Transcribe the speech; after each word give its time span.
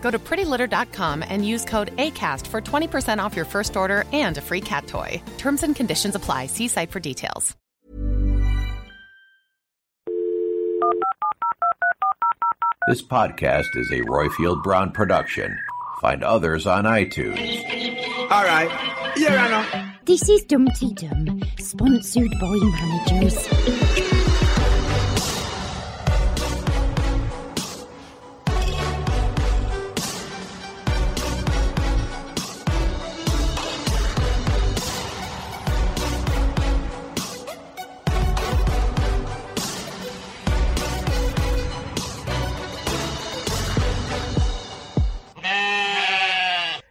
Go 0.00 0.10
to 0.10 0.18
prettylitter.com 0.18 1.22
and 1.28 1.46
use 1.46 1.64
code 1.64 1.96
ACAST 1.96 2.46
for 2.48 2.60
20% 2.60 3.22
off 3.22 3.36
your 3.36 3.44
first 3.44 3.76
order 3.76 4.04
and 4.12 4.36
a 4.38 4.40
free 4.40 4.60
cat 4.60 4.88
toy. 4.88 5.22
Terms 5.38 5.62
and 5.62 5.76
conditions 5.76 6.16
apply. 6.16 6.46
See 6.46 6.66
site 6.66 6.90
for 6.90 6.98
details. 7.00 7.56
This 12.88 13.02
podcast 13.02 13.76
is 13.76 13.90
a 13.92 14.00
Roifield 14.00 14.64
Brown 14.64 14.90
production. 14.90 15.56
Find 16.00 16.24
others 16.24 16.66
on 16.66 16.84
iTunes. 16.84 17.38
All 18.30 18.42
right. 18.42 18.70
Here 19.16 19.30
I 19.30 19.48
know. 19.48 19.92
This 20.06 20.28
is 20.28 20.44
Dum 20.44 20.66
Dee 20.78 20.94
Dum, 20.94 21.42
sponsored 21.58 22.32
by 22.40 22.48
managers. 22.48 24.19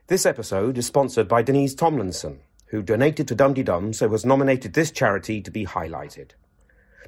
This 0.10 0.26
episode 0.26 0.80
is 0.80 0.88
sponsored 0.88 1.28
by 1.28 1.44
Denise 1.44 1.76
Tomlinson, 1.76 2.40
who 2.70 2.82
donated 2.82 3.28
to 3.28 3.36
Dum 3.36 3.54
Dum 3.54 3.94
so 3.94 4.10
has 4.10 4.26
nominated 4.26 4.74
this 4.74 4.90
charity 4.90 5.40
to 5.40 5.52
be 5.52 5.68
highlighted. 5.68 6.32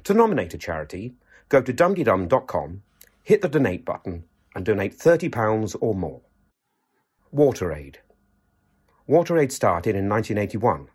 To 0.04 0.14
nominate 0.14 0.54
a 0.54 0.58
charity, 0.58 1.14
go 1.48 1.60
to 1.62 1.72
dumdydum.com, 1.72 2.84
hit 3.24 3.42
the 3.42 3.48
donate 3.48 3.84
button, 3.84 4.22
and 4.54 4.64
donate 4.64 4.96
£30 4.96 5.76
or 5.80 5.96
more. 5.96 6.20
WaterAid. 7.34 7.96
WaterAid 9.08 9.50
started 9.50 9.96
in 9.96 10.08
1981. 10.08 10.86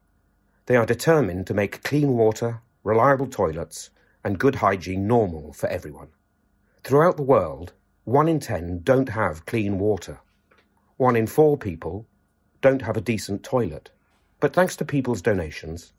They 0.68 0.78
are 0.78 0.86
determined 0.86 1.46
to 1.48 1.54
make 1.54 1.84
clean 1.84 2.16
water, 2.16 2.62
reliable 2.86 3.28
toilets, 3.28 3.90
and 4.24 4.40
good 4.40 4.56
hygiene 4.56 5.08
normal 5.08 5.52
for 5.52 5.68
everyone. 5.68 6.08
Throughout 6.86 7.18
the 7.18 7.24
world, 7.24 7.74
one 8.06 8.30
in 8.30 8.40
ten 8.40 8.80
don't 8.82 9.10
have 9.10 9.46
clean 9.46 9.78
water. 9.78 10.22
One 10.98 11.16
in 11.16 11.28
four 11.28 11.58
people 11.58 12.06
don't 12.62 12.82
have 12.82 12.98
a 12.98 13.02
decent 13.02 13.44
toilet. 13.44 13.92
But 14.40 14.54
thanks 14.54 14.76
to 14.78 14.86
people's 14.86 15.22
donations, 15.22 15.94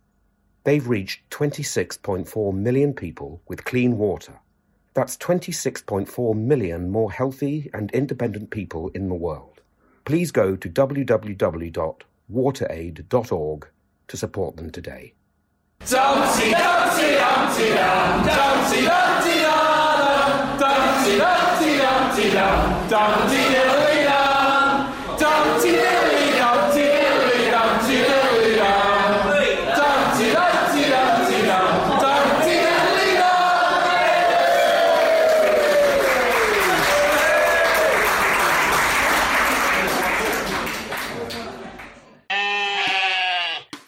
they've 0.64 0.88
reached 0.88 1.30
26.4 1.30 2.54
million 2.54 2.92
people 2.92 3.40
with 3.46 3.64
clean 3.64 3.96
water. 3.96 4.40
That's 4.94 5.16
26.4 5.16 6.36
million 6.36 6.90
more 6.90 7.12
healthy 7.12 7.70
and 7.72 7.92
independent 7.92 8.50
people 8.50 8.88
in 8.88 9.08
the 9.08 9.14
world. 9.14 9.60
Please 10.04 10.32
go 10.32 10.56
to 10.56 10.68
www.wateraid.org 10.68 13.68
to 14.08 14.16
support 14.16 14.56
them 14.56 14.70
today. 14.70 15.14
Dum, 15.88 16.18
Dum, 22.88 22.88
Dum, 22.88 23.77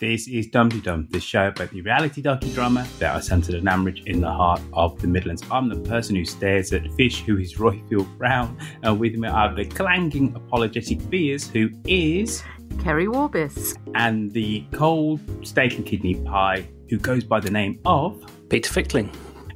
This 0.01 0.29
is 0.29 0.47
Dum 0.47 0.71
Dee 0.71 0.81
Dum, 0.81 1.07
the 1.11 1.21
show 1.21 1.49
about 1.49 1.73
the 1.73 1.83
reality 1.83 2.23
docudrama 2.23 2.89
that 3.01 3.15
are 3.15 3.21
centered 3.21 3.57
in 3.57 3.65
Ambridge 3.65 4.07
in 4.07 4.23
the 4.23 4.33
heart 4.33 4.63
of 4.73 4.99
the 4.99 5.07
Midlands. 5.07 5.43
I'm 5.51 5.69
the 5.69 5.77
person 5.77 6.17
who 6.17 6.25
stares 6.25 6.73
at 6.73 6.91
fish, 6.93 7.21
who 7.21 7.37
is 7.37 7.57
Roifield 7.57 8.09
Brown, 8.17 8.57
and 8.83 8.99
with 8.99 9.17
me 9.17 9.29
are 9.29 9.55
the 9.55 9.67
clanging 9.67 10.35
apologetic 10.35 11.11
beers, 11.11 11.51
who 11.51 11.69
is 11.87 12.43
Kerry 12.79 13.09
Warbis. 13.09 13.77
and 13.95 14.33
the 14.33 14.65
cold 14.73 15.21
steak 15.47 15.77
and 15.77 15.85
kidney 15.85 16.15
pie, 16.15 16.67
who 16.89 16.97
goes 16.97 17.23
by 17.23 17.39
the 17.39 17.51
name 17.51 17.79
of 17.85 18.25
Peter 18.49 18.73
Fickling. 18.73 19.13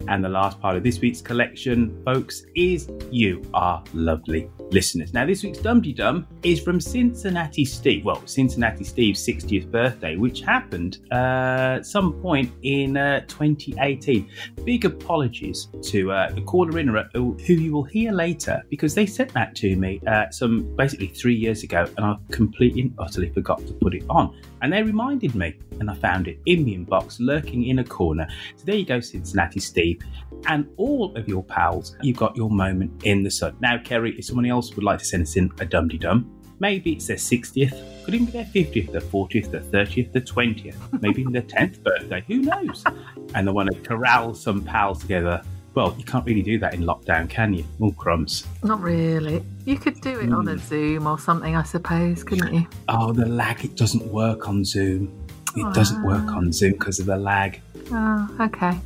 And 0.09 0.25
the 0.25 0.29
last 0.29 0.61
part 0.61 0.77
of 0.77 0.83
this 0.83 1.01
week's 1.01 1.21
collection, 1.21 2.03
folks, 2.05 2.45
is 2.55 2.91
you 3.11 3.43
are 3.55 3.83
lovely 3.93 4.51
listeners. 4.71 5.15
Now, 5.15 5.27
this 5.27 5.43
week's 5.43 5.59
Dum 5.59 5.81
Dee 5.81 5.93
Dum 5.93 6.27
is 6.43 6.61
from 6.61 6.81
Cincinnati 6.81 7.65
Steve. 7.65 8.05
Well, 8.05 8.25
Cincinnati 8.27 8.85
Steve's 8.85 9.27
60th 9.27 9.71
birthday, 9.71 10.17
which 10.17 10.41
happened 10.41 10.99
uh, 11.11 11.79
at 11.79 11.87
some 11.87 12.13
point 12.21 12.53
in 12.63 12.97
uh, 12.97 13.21
2018. 13.27 14.29
Big 14.65 14.85
apologies 14.85 15.69
to 15.83 16.13
uh, 16.13 16.31
the 16.33 16.43
caller 16.43 16.79
in 16.79 16.89
who 17.15 17.35
who 17.47 17.55
you 17.55 17.73
will 17.73 17.85
hear 17.85 18.13
later 18.13 18.63
because 18.69 18.95
they 18.95 19.07
sent 19.07 19.33
that 19.33 19.55
to 19.57 19.77
me 19.77 20.01
uh, 20.07 20.31
some 20.31 20.75
basically 20.77 21.09
three 21.09 21.35
years 21.35 21.63
ago 21.63 21.87
and 21.97 22.07
I've 22.07 22.29
completely 22.31 22.83
and 22.83 22.95
utterly 22.99 23.31
forgot 23.31 23.59
to 23.67 23.73
put 23.75 23.95
it 23.95 24.05
on. 24.09 24.35
And 24.65 24.73
they 24.73 24.83
reminded 24.83 25.35
me, 25.35 25.59
and 25.79 25.91
I 25.91 25.95
found 25.95 26.27
it 26.27 26.39
in 26.47 26.65
the 26.65 26.75
inbox 26.75 27.19
lurking 27.21 27.67
in 27.67 27.81
a 27.81 27.85
corner. 27.85 28.27
So 28.57 28.65
there 28.65 28.77
you 28.77 28.87
go, 28.87 28.99
Cincinnati 28.99 29.61
Steve. 29.61 30.01
And 30.47 30.67
all 30.79 31.15
of 31.19 31.29
your 31.29 31.45
pals, 31.45 31.95
you've 32.01 32.17
got 32.17 32.35
your 32.35 32.49
moment 32.49 33.05
in 33.05 33.23
the 33.23 33.31
sun. 33.31 33.59
Now, 33.61 33.77
Kerry, 33.77 34.19
if 34.19 34.25
someone 34.25 34.47
else 34.47 34.75
would 34.75 34.83
like 34.83 35.01
to 35.01 35.05
send 35.05 35.25
us 35.25 35.37
in 35.37 35.53
a 35.61 35.67
dum 35.67 35.89
dum, 35.89 36.35
maybe 36.61 36.95
it's 36.95 37.09
their 37.09 37.19
60th, 37.19 38.05
could 38.07 38.15
even 38.15 38.25
be 38.25 38.33
their 38.33 38.47
50th, 38.47 38.91
their 38.91 39.03
40th, 39.03 39.51
their 39.51 39.61
30th, 39.61 40.13
their 40.13 40.23
20th, 40.23 41.03
maybe 41.03 41.21
even 41.21 41.35
their 41.35 41.43
10th 41.43 41.83
birthday, 41.83 42.25
who 42.27 42.41
knows? 42.41 42.85
And 43.35 43.47
they 43.47 43.53
want 43.53 43.71
to 43.71 43.79
corral 43.81 44.33
some 44.33 44.63
pals 44.63 45.01
together. 45.01 45.43
Well, 45.75 45.95
you 45.99 46.05
can't 46.05 46.25
really 46.25 46.43
do 46.43 46.59
that 46.61 46.75
in 46.75 46.83
lockdown, 46.83 47.29
can 47.29 47.53
you? 47.53 47.65
Oh, 47.81 47.91
crumbs. 47.93 48.47
Not 48.63 48.81
really. 48.81 49.45
You 49.65 49.77
could 49.77 50.01
do 50.01 50.21
it 50.21 50.33
on 50.33 50.47
a 50.49 50.57
Zoom 50.59 51.07
or 51.07 51.19
something, 51.19 51.57
I 51.57 51.65
suppose, 51.65 52.23
couldn't 52.23 52.55
you? 52.55 52.67
Oh, 52.89 53.13
the 53.13 53.27
lag, 53.27 53.65
it 53.65 53.77
doesn't 53.77 54.07
work 54.07 54.49
on 54.49 54.65
Zoom. 54.65 55.13
It 55.57 55.75
doesn't 55.75 56.03
work 56.05 56.29
on 56.33 56.53
Zoom 56.53 56.73
because 56.73 57.01
of 57.01 57.07
the 57.07 57.17
lag. 57.17 57.61
Oh, 57.91 58.37
okay. 58.41 58.79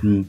Hmm. 0.00 0.22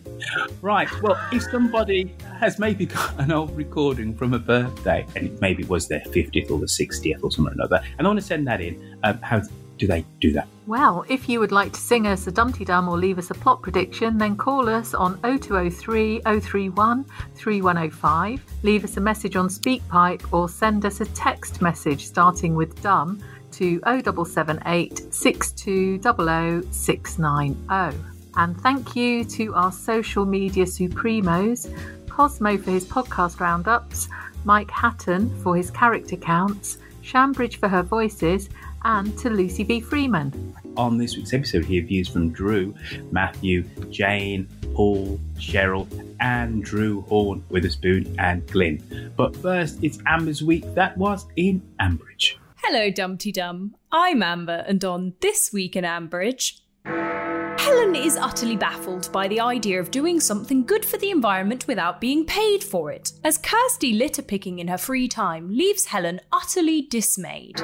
Right. 0.61 0.89
Well, 1.01 1.19
if 1.31 1.43
somebody 1.43 2.15
has 2.39 2.59
maybe 2.59 2.85
got 2.85 3.19
an 3.19 3.31
old 3.31 3.55
recording 3.55 4.15
from 4.15 4.33
a 4.33 4.39
birthday, 4.39 5.05
and 5.15 5.27
it 5.27 5.41
maybe 5.41 5.63
was 5.63 5.87
their 5.87 6.01
50th 6.01 6.49
or 6.51 6.59
the 6.59 6.65
60th 6.65 7.23
or 7.23 7.31
something 7.31 7.51
or 7.51 7.53
another, 7.53 7.81
and 7.97 8.05
I 8.05 8.09
want 8.09 8.19
to 8.19 8.25
send 8.25 8.47
that 8.47 8.61
in, 8.61 8.97
um, 9.03 9.19
how 9.21 9.41
do 9.79 9.87
they 9.87 10.05
do 10.19 10.31
that? 10.33 10.47
Well, 10.67 11.03
if 11.09 11.27
you 11.27 11.39
would 11.39 11.51
like 11.51 11.73
to 11.73 11.79
sing 11.79 12.05
us 12.05 12.27
a 12.27 12.31
Dum 12.31 12.51
Dee 12.51 12.65
Dum 12.65 12.87
or 12.87 12.97
leave 12.97 13.17
us 13.17 13.31
a 13.31 13.33
plot 13.33 13.63
prediction, 13.63 14.17
then 14.19 14.37
call 14.37 14.69
us 14.69 14.93
on 14.93 15.19
0203 15.21 16.21
031 16.21 17.05
3105, 17.33 18.45
leave 18.61 18.83
us 18.83 18.97
a 18.97 19.01
message 19.01 19.35
on 19.35 19.47
SpeakPipe, 19.47 20.31
or 20.31 20.47
send 20.47 20.85
us 20.85 21.01
a 21.01 21.05
text 21.05 21.61
message 21.61 22.05
starting 22.05 22.53
with 22.53 22.79
Dum 22.83 23.19
to 23.51 23.79
0778 23.79 25.11
6200 25.11 26.73
690. 26.73 27.97
And 28.35 28.61
thank 28.61 28.95
you 28.95 29.25
to 29.25 29.55
our 29.55 29.71
social 29.71 30.25
media 30.25 30.65
supremos 30.65 31.73
Cosmo 32.09 32.57
for 32.57 32.71
his 32.71 32.85
podcast 32.85 33.39
roundups, 33.39 34.07
Mike 34.43 34.71
Hatton 34.71 35.35
for 35.41 35.55
his 35.55 35.71
character 35.71 36.15
counts, 36.15 36.77
Shambridge 37.01 37.57
for 37.57 37.67
her 37.67 37.81
voices, 37.81 38.49
and 38.83 39.17
to 39.19 39.29
Lucy 39.29 39.63
B. 39.63 39.79
Freeman. 39.79 40.55
On 40.77 40.97
this 40.97 41.17
week's 41.17 41.33
episode, 41.33 41.65
hear 41.65 41.83
views 41.83 42.07
from 42.07 42.31
Drew, 42.31 42.73
Matthew, 43.11 43.63
Jane, 43.89 44.47
Paul, 44.73 45.19
Cheryl, 45.35 45.87
and 46.19 46.63
Drew 46.63 47.01
Horn, 47.01 47.43
Witherspoon, 47.49 48.15
and 48.17 48.45
Glyn. 48.47 49.11
But 49.17 49.35
first, 49.35 49.83
it's 49.83 49.99
Amber's 50.05 50.41
week 50.41 50.63
that 50.75 50.97
was 50.97 51.25
in 51.35 51.61
Ambridge. 51.79 52.35
Hello, 52.57 52.89
Dum 52.91 53.15
Dee 53.15 53.31
Dum. 53.31 53.75
I'm 53.91 54.21
Amber, 54.21 54.63
and 54.67 54.83
on 54.85 55.13
This 55.21 55.51
Week 55.51 55.75
in 55.75 55.83
Ambridge, 55.83 56.59
Helen 56.85 57.95
is 57.95 58.15
utterly 58.15 58.55
baffled 58.55 59.11
by 59.11 59.27
the 59.27 59.39
idea 59.39 59.79
of 59.79 59.91
doing 59.91 60.19
something 60.19 60.65
good 60.65 60.83
for 60.83 60.97
the 60.97 61.11
environment 61.11 61.67
without 61.67 62.01
being 62.01 62.25
paid 62.25 62.63
for 62.63 62.91
it, 62.91 63.11
as 63.23 63.37
Kirsty 63.37 63.93
litter 63.93 64.21
picking 64.21 64.59
in 64.59 64.67
her 64.67 64.77
free 64.77 65.07
time 65.07 65.49
leaves 65.49 65.85
Helen 65.85 66.19
utterly 66.31 66.81
dismayed. 66.81 67.61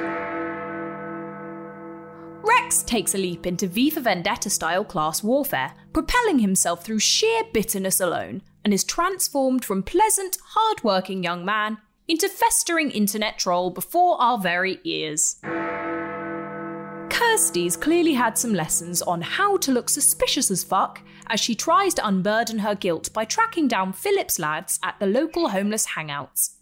Rex 2.46 2.84
takes 2.84 3.14
a 3.14 3.18
leap 3.18 3.44
into 3.44 3.66
V 3.66 3.90
for 3.90 4.00
Vendetta 4.00 4.48
style 4.50 4.84
class 4.84 5.20
warfare, 5.20 5.74
propelling 5.92 6.38
himself 6.38 6.84
through 6.84 7.00
sheer 7.00 7.42
bitterness 7.52 7.98
alone, 7.98 8.40
and 8.64 8.72
is 8.72 8.84
transformed 8.84 9.64
from 9.64 9.82
pleasant, 9.82 10.38
hard 10.50 10.84
working 10.84 11.24
young 11.24 11.44
man 11.44 11.78
into 12.06 12.28
festering 12.28 12.92
internet 12.92 13.36
troll 13.36 13.70
before 13.70 14.20
our 14.20 14.38
very 14.38 14.78
ears. 14.84 15.40
Kirsty's 17.10 17.76
clearly 17.76 18.14
had 18.14 18.38
some 18.38 18.54
lessons 18.54 19.02
on 19.02 19.22
how 19.22 19.56
to 19.56 19.72
look 19.72 19.88
suspicious 19.88 20.48
as 20.48 20.62
fuck 20.62 21.00
as 21.26 21.40
she 21.40 21.56
tries 21.56 21.94
to 21.94 22.06
unburden 22.06 22.60
her 22.60 22.76
guilt 22.76 23.12
by 23.12 23.24
tracking 23.24 23.66
down 23.66 23.92
Philip's 23.92 24.38
lads 24.38 24.78
at 24.84 25.00
the 25.00 25.06
local 25.06 25.48
homeless 25.48 25.88
hangouts. 25.88 26.56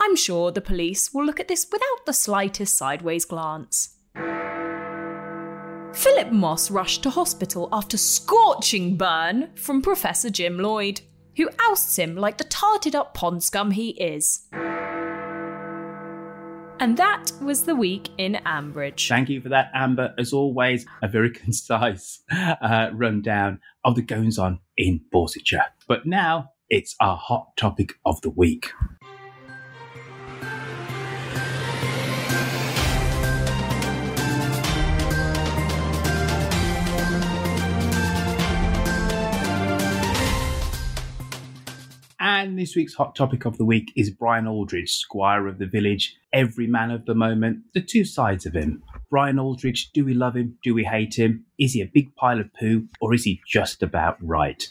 I'm 0.00 0.14
sure 0.14 0.52
the 0.52 0.60
police 0.60 1.12
will 1.12 1.24
look 1.24 1.40
at 1.40 1.48
this 1.48 1.66
without 1.70 2.06
the 2.06 2.12
slightest 2.12 2.76
sideways 2.76 3.24
glance. 3.24 3.96
Philip 6.00 6.32
Moss 6.32 6.70
rushed 6.70 7.02
to 7.02 7.10
hospital 7.10 7.68
after 7.72 7.98
scorching 7.98 8.96
burn 8.96 9.54
from 9.54 9.82
Professor 9.82 10.30
Jim 10.30 10.58
Lloyd, 10.58 11.02
who 11.36 11.50
ousts 11.60 11.98
him 11.98 12.16
like 12.16 12.38
the 12.38 12.44
tarted 12.44 12.94
up 12.94 13.12
pond 13.12 13.42
scum 13.42 13.72
he 13.72 13.90
is. 13.90 14.48
And 16.80 16.96
that 16.96 17.32
was 17.42 17.64
the 17.64 17.76
week 17.76 18.08
in 18.16 18.40
Ambridge. 18.46 19.08
Thank 19.08 19.28
you 19.28 19.42
for 19.42 19.50
that, 19.50 19.70
Amber. 19.74 20.14
As 20.18 20.32
always, 20.32 20.86
a 21.02 21.08
very 21.08 21.30
concise 21.34 22.22
uh, 22.32 22.88
rundown 22.94 23.60
of 23.84 23.94
the 23.94 24.00
goings 24.00 24.38
on 24.38 24.60
in 24.78 25.02
Borsetshire. 25.12 25.66
But 25.86 26.06
now 26.06 26.52
it's 26.70 26.96
our 26.98 27.18
hot 27.18 27.58
topic 27.58 27.92
of 28.06 28.22
the 28.22 28.30
week. 28.30 28.72
And 42.40 42.58
this 42.58 42.74
week's 42.74 42.94
hot 42.94 43.14
topic 43.14 43.44
of 43.44 43.58
the 43.58 43.66
week 43.66 43.92
is 43.96 44.08
Brian 44.08 44.46
Aldridge, 44.46 44.92
squire 44.92 45.46
of 45.46 45.58
the 45.58 45.66
village, 45.66 46.16
every 46.32 46.66
man 46.66 46.90
of 46.90 47.04
the 47.04 47.14
moment, 47.14 47.64
the 47.74 47.82
two 47.82 48.02
sides 48.02 48.46
of 48.46 48.54
him. 48.54 48.82
Brian 49.10 49.38
Aldridge, 49.38 49.90
do 49.92 50.06
we 50.06 50.14
love 50.14 50.36
him? 50.36 50.56
Do 50.62 50.72
we 50.72 50.84
hate 50.84 51.18
him? 51.18 51.44
Is 51.58 51.74
he 51.74 51.82
a 51.82 51.90
big 51.92 52.16
pile 52.16 52.40
of 52.40 52.48
poo 52.54 52.88
or 52.98 53.12
is 53.12 53.24
he 53.24 53.42
just 53.46 53.82
about 53.82 54.16
right? 54.22 54.66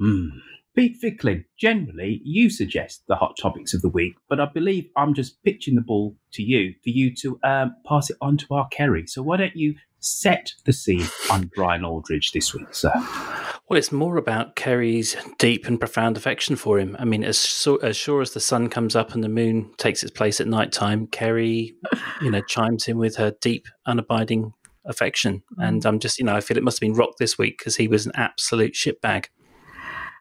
Hmm. 0.00 0.40
Pete 0.74 0.96
Fickling, 0.96 1.44
generally 1.56 2.20
you 2.24 2.50
suggest 2.50 3.04
the 3.06 3.14
hot 3.14 3.36
topics 3.40 3.72
of 3.72 3.80
the 3.80 3.88
week, 3.88 4.16
but 4.28 4.40
I 4.40 4.46
believe 4.46 4.90
I'm 4.96 5.14
just 5.14 5.40
pitching 5.44 5.76
the 5.76 5.82
ball 5.82 6.16
to 6.32 6.42
you 6.42 6.74
for 6.82 6.90
you 6.90 7.14
to 7.14 7.38
um, 7.44 7.76
pass 7.86 8.10
it 8.10 8.16
on 8.20 8.38
to 8.38 8.46
our 8.50 8.66
Kerry. 8.72 9.06
So 9.06 9.22
why 9.22 9.36
don't 9.36 9.54
you 9.54 9.76
set 10.00 10.50
the 10.64 10.72
scene 10.72 11.06
on 11.30 11.52
Brian 11.54 11.84
Aldridge 11.84 12.32
this 12.32 12.52
week, 12.52 12.74
sir? 12.74 12.92
Well, 13.68 13.76
it's 13.76 13.92
more 13.92 14.16
about 14.16 14.56
Kerry's 14.56 15.14
deep 15.38 15.66
and 15.66 15.78
profound 15.78 16.16
affection 16.16 16.56
for 16.56 16.78
him. 16.78 16.96
I 16.98 17.04
mean, 17.04 17.22
as, 17.22 17.36
so, 17.36 17.76
as 17.76 17.98
sure 17.98 18.22
as 18.22 18.32
the 18.32 18.40
sun 18.40 18.70
comes 18.70 18.96
up 18.96 19.12
and 19.12 19.22
the 19.22 19.28
moon 19.28 19.70
takes 19.76 20.02
its 20.02 20.10
place 20.10 20.40
at 20.40 20.46
night 20.46 20.72
time, 20.72 21.06
Kerry, 21.08 21.74
you 22.22 22.30
know, 22.30 22.40
chimes 22.48 22.88
in 22.88 22.96
with 22.96 23.16
her 23.16 23.34
deep, 23.42 23.66
unabiding 23.86 24.52
affection. 24.86 25.42
Mm. 25.58 25.68
And 25.68 25.86
I'm 25.86 25.98
just, 25.98 26.18
you 26.18 26.24
know, 26.24 26.34
I 26.34 26.40
feel 26.40 26.56
it 26.56 26.62
must 26.62 26.78
have 26.78 26.88
been 26.88 26.96
rock 26.96 27.18
this 27.18 27.36
week 27.36 27.58
because 27.58 27.76
he 27.76 27.88
was 27.88 28.06
an 28.06 28.12
absolute 28.14 28.72
shitbag. 28.72 29.26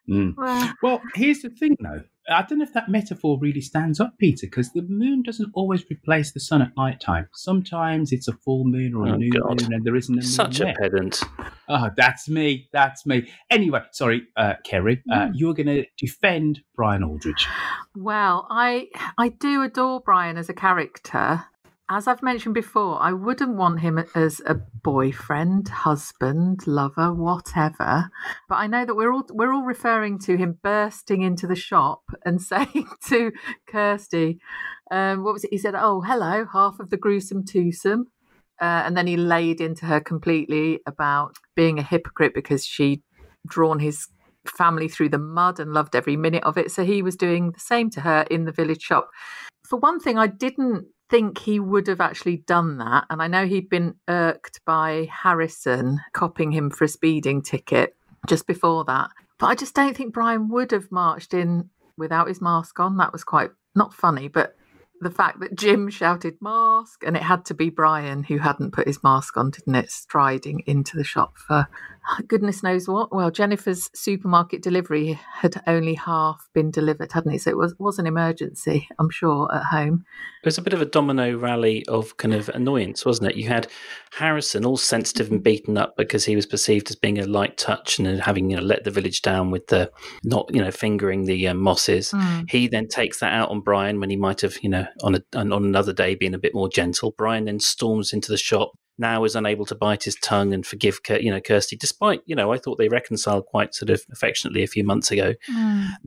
Mm. 0.10 0.34
Well, 0.38 0.74
Well, 0.84 1.02
here's 1.16 1.40
the 1.40 1.50
thing, 1.50 1.78
though. 1.80 2.02
I 2.30 2.42
don't 2.44 2.58
know 2.60 2.64
if 2.64 2.74
that 2.74 2.90
metaphor 2.90 3.38
really 3.42 3.62
stands 3.62 4.00
up, 4.00 4.18
Peter, 4.18 4.48
because 4.48 4.72
the 4.74 4.82
moon 4.82 5.22
doesn't 5.24 5.50
always 5.54 5.86
replace 5.90 6.34
the 6.34 6.40
sun 6.42 6.62
at 6.62 6.76
night 6.76 7.00
time. 7.00 7.30
Sometimes 7.34 8.12
it's 8.12 8.28
a 8.28 8.34
full 8.34 8.66
moon 8.66 8.94
or 8.94 9.06
a 9.08 9.12
Oh, 9.14 9.16
new 9.16 9.32
God. 9.32 9.62
moon, 9.62 9.74
and 9.74 9.86
there 9.86 9.96
isn't 9.96 10.14
a 10.14 10.18
moon 10.18 10.24
Such 10.26 10.60
a 10.60 10.74
pedant. 10.80 11.22
Oh, 11.70 11.90
that's 11.96 12.28
me. 12.28 12.68
That's 12.74 13.06
me. 13.06 13.30
Anyway, 13.50 13.82
sorry, 13.92 14.24
uh, 14.36 14.56
Kerry. 14.66 15.02
Uh, 15.12 15.30
you're 15.34 15.54
going 15.54 15.68
to 15.68 15.86
defend 15.98 16.62
Brian 16.76 17.04
Aldridge. 17.04 17.48
Well, 17.96 18.46
I 18.50 18.88
I 19.18 19.30
do 19.30 19.64
adore 19.64 20.02
Brian 20.02 20.38
as 20.38 20.50
a 20.50 20.54
character. 20.54 21.46
As 21.90 22.06
I've 22.06 22.22
mentioned 22.22 22.54
before, 22.54 23.02
I 23.02 23.14
wouldn't 23.14 23.56
want 23.56 23.80
him 23.80 24.04
as 24.14 24.42
a 24.46 24.56
boyfriend, 24.56 25.70
husband, 25.70 26.68
lover, 26.68 27.14
whatever. 27.14 28.10
But 28.50 28.56
I 28.56 28.68
know 28.68 28.84
that 28.84 28.96
we're 28.96 29.14
all 29.14 29.26
we're 29.30 29.54
all 29.54 29.64
referring 29.64 30.20
to 30.20 30.36
him 30.36 30.60
bursting 30.62 31.22
into 31.22 31.48
the 31.48 31.56
shop 31.56 32.02
and 32.26 32.42
saying 32.52 32.90
to 33.08 33.32
Kirsty, 33.68 34.40
um, 34.92 35.24
what 35.24 35.34
was 35.34 35.46
it? 35.46 35.52
He 35.52 35.58
said, 35.58 35.76
"Oh, 35.76 36.02
hello, 36.02 36.46
half 36.52 36.82
of 36.82 36.90
the 36.90 36.98
gruesome 36.98 37.46
twosome," 37.46 38.08
uh, 38.60 38.84
and 38.86 38.98
then 38.98 39.08
he 39.08 39.16
laid 39.16 39.62
into 39.62 39.86
her 39.86 40.02
completely 40.02 40.82
about 40.86 41.38
being 41.56 41.80
a 41.80 41.84
hypocrite 41.84 42.34
because 42.34 42.66
she'd 42.66 43.02
drawn 43.48 43.80
his 43.80 44.10
family 44.46 44.90
through 44.90 45.10
the 45.10 45.18
mud 45.18 45.58
and 45.58 45.72
loved 45.72 45.96
every 45.96 46.18
minute 46.18 46.44
of 46.44 46.58
it. 46.58 46.70
So 46.70 46.84
he 46.84 47.02
was 47.02 47.16
doing 47.16 47.52
the 47.52 47.62
same 47.62 47.90
to 47.92 48.02
her 48.02 48.26
in 48.30 48.44
the 48.44 48.52
village 48.52 48.82
shop. 48.82 49.10
For 49.70 49.80
one 49.80 50.02
thing, 50.02 50.18
I 50.18 50.28
didn't 50.28 50.88
think 51.10 51.40
he 51.40 51.60
would 51.60 51.88
have 51.88 52.02
actually 52.02 52.38
done 52.38 52.78
that. 52.80 53.06
And 53.10 53.22
I 53.22 53.28
know 53.28 53.46
he'd 53.46 53.70
been 53.70 53.96
irked 54.08 54.62
by 54.66 55.10
Harrison 55.12 56.00
copying 56.14 56.52
him 56.52 56.70
for 56.70 56.84
a 56.84 56.90
speeding 56.90 57.42
ticket 57.42 57.96
just 58.28 58.48
before 58.48 58.84
that. 58.86 59.12
But 59.40 59.48
I 59.48 59.56
just 59.56 59.76
don't 59.76 59.96
think 59.96 60.14
Brian 60.14 60.50
would 60.50 60.72
have 60.72 60.92
marched 60.92 61.34
in 61.34 61.70
without 61.98 62.28
his 62.28 62.42
mask 62.42 62.80
on. 62.80 62.98
That 62.98 63.14
was 63.14 63.24
quite 63.24 63.52
not 63.76 63.94
funny, 63.94 64.28
but 64.28 64.57
the 65.02 65.12
fact 65.12 65.40
that 65.40 65.56
Jim 65.56 65.90
shouted 65.90 66.38
mask 66.42 67.04
and 67.06 67.16
it 67.16 67.24
had 67.24 67.46
to 67.46 67.54
be 67.54 67.70
Brian 67.70 68.24
who 68.24 68.38
hadn't 68.38 68.74
put 68.74 68.88
his 68.88 69.04
mask 69.04 69.38
on, 69.38 69.52
didn't 69.52 69.76
it? 69.76 69.92
Striding 69.92 70.64
into 70.66 70.98
the 70.98 71.04
shop 71.04 71.38
for 71.38 71.68
goodness 72.28 72.64
knows 72.64 72.88
what. 72.88 73.14
Well, 73.14 73.32
Jennifer's 73.32 73.90
supermarket 73.94 74.62
delivery 74.62 75.20
had 75.34 75.62
only 75.68 75.96
half 75.96 76.48
been 76.54 76.72
delivered, 76.72 77.12
hadn't 77.12 77.34
it? 77.34 77.42
So 77.42 77.52
it 77.52 77.58
was 77.58 77.76
was 77.80 78.00
an 78.00 78.08
emergency, 78.08 78.88
I'm 79.00 79.10
sure, 79.10 79.54
at 79.54 79.66
home. 79.66 80.06
It 80.44 80.46
was 80.46 80.58
a 80.58 80.62
bit 80.62 80.74
of 80.74 80.82
a 80.82 80.86
domino 80.86 81.38
rally 81.38 81.86
of 81.88 82.18
kind 82.18 82.34
of 82.34 82.50
annoyance, 82.50 83.06
wasn't 83.06 83.32
it? 83.32 83.38
You 83.38 83.48
had 83.48 83.68
Harrison 84.12 84.66
all 84.66 84.78
sensitive 84.78 85.32
and 85.32 85.44
beaten 85.44 85.78
up 85.78 85.96
because 85.98 86.26
he 86.26 86.36
was 86.36 86.46
perceived 86.46 86.90
as 86.90 86.96
being 86.96 87.20
a 87.20 87.26
light 87.26 87.58
touch 87.58 88.00
and 88.00 88.22
having 88.22 88.50
you 88.50 88.58
know 88.58 88.64
let 88.64 88.84
the 88.84 88.92
village 88.92 89.22
down 89.22 89.52
with 89.52 89.68
the 89.68 89.92
not 90.24 90.50
you 90.54 90.62
know 90.62 90.72
fingering 90.72 91.26
the 91.26 91.48
um, 91.48 91.58
mosses. 91.58 92.12
Mm. 92.12 92.50
He 92.50 92.68
then 92.68 92.88
takes 92.88 93.20
that 93.20 93.34
out 93.34 93.50
on 93.50 93.62
Brian 93.62 94.00
when 94.00 94.10
he 94.10 94.16
might 94.16 94.42
have 94.42 94.58
you 94.62 94.70
know 94.70 94.87
on 95.04 95.16
a, 95.16 95.22
on 95.36 95.52
another 95.52 95.94
day 95.94 96.16
being 96.16 96.34
a 96.34 96.40
bit 96.40 96.54
more 96.54 96.70
gentle. 96.70 97.14
Brian 97.18 97.46
then 97.46 97.60
storms 97.60 98.14
into 98.14 98.32
the 98.32 98.38
shop. 98.38 98.72
Now 99.00 99.26
is 99.26 99.36
unable 99.36 99.68
to 99.68 99.76
bite 99.76 100.06
his 100.06 100.16
tongue 100.16 100.56
and 100.56 100.66
forgive, 100.66 101.00
you 101.08 101.30
know, 101.30 101.40
Kirsty. 101.40 101.76
Despite, 101.76 102.22
you 102.26 102.36
know, 102.36 102.52
I 102.52 102.58
thought 102.58 102.80
they 102.80 102.90
reconciled 102.90 103.46
quite 103.46 103.76
sort 103.76 103.92
of 103.92 104.02
affectionately 104.12 104.64
a 104.64 104.68
few 104.68 104.84
months 104.84 105.12
ago. 105.12 105.36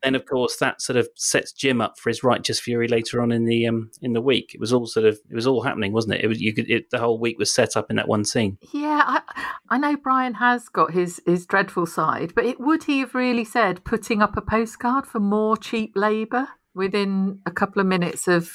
Then, 0.02 0.16
of 0.16 0.26
course, 0.26 0.56
that 0.56 0.82
sort 0.82 0.96
of 0.96 1.08
sets 1.14 1.52
Jim 1.52 1.80
up 1.80 2.00
for 2.00 2.10
his 2.10 2.25
righteous 2.25 2.58
fury 2.58 2.88
later 2.88 3.22
on 3.22 3.30
in 3.30 3.44
the 3.44 3.64
um, 3.68 3.92
in 4.02 4.12
the 4.12 4.20
week. 4.20 4.50
It 4.54 4.60
was 4.60 4.72
all 4.72 4.87
sort 4.87 5.06
of 5.06 5.20
it 5.30 5.37
was 5.37 5.46
all 5.46 5.62
happening, 5.62 5.92
wasn't 5.92 6.14
it? 6.14 6.25
It 6.25 6.26
was 6.26 6.40
you 6.40 6.52
could 6.52 6.68
it, 6.68 6.90
the 6.90 6.99
whole 6.99 7.20
week 7.20 7.38
was 7.38 7.54
set 7.54 7.76
up 7.76 7.90
in 7.90 7.96
that 7.96 8.08
one 8.08 8.25
scene. 8.25 8.58
Yeah, 8.72 9.04
I, 9.06 9.22
I 9.68 9.78
know 9.78 9.96
Brian 9.96 10.34
has 10.34 10.68
got 10.68 10.90
his, 10.90 11.22
his 11.25 11.46
dreadful 11.46 11.87
side, 11.87 12.32
but 12.34 12.44
it, 12.44 12.58
would 12.58 12.84
he 12.84 12.99
have 13.00 13.14
really 13.14 13.44
said 13.44 13.84
putting 13.84 14.20
up 14.20 14.37
a 14.37 14.42
postcard 14.42 15.06
for 15.06 15.20
more 15.20 15.56
cheap 15.56 15.92
labour 15.94 16.49
within 16.75 17.41
a 17.47 17.50
couple 17.50 17.81
of 17.81 17.87
minutes 17.87 18.29
of 18.29 18.50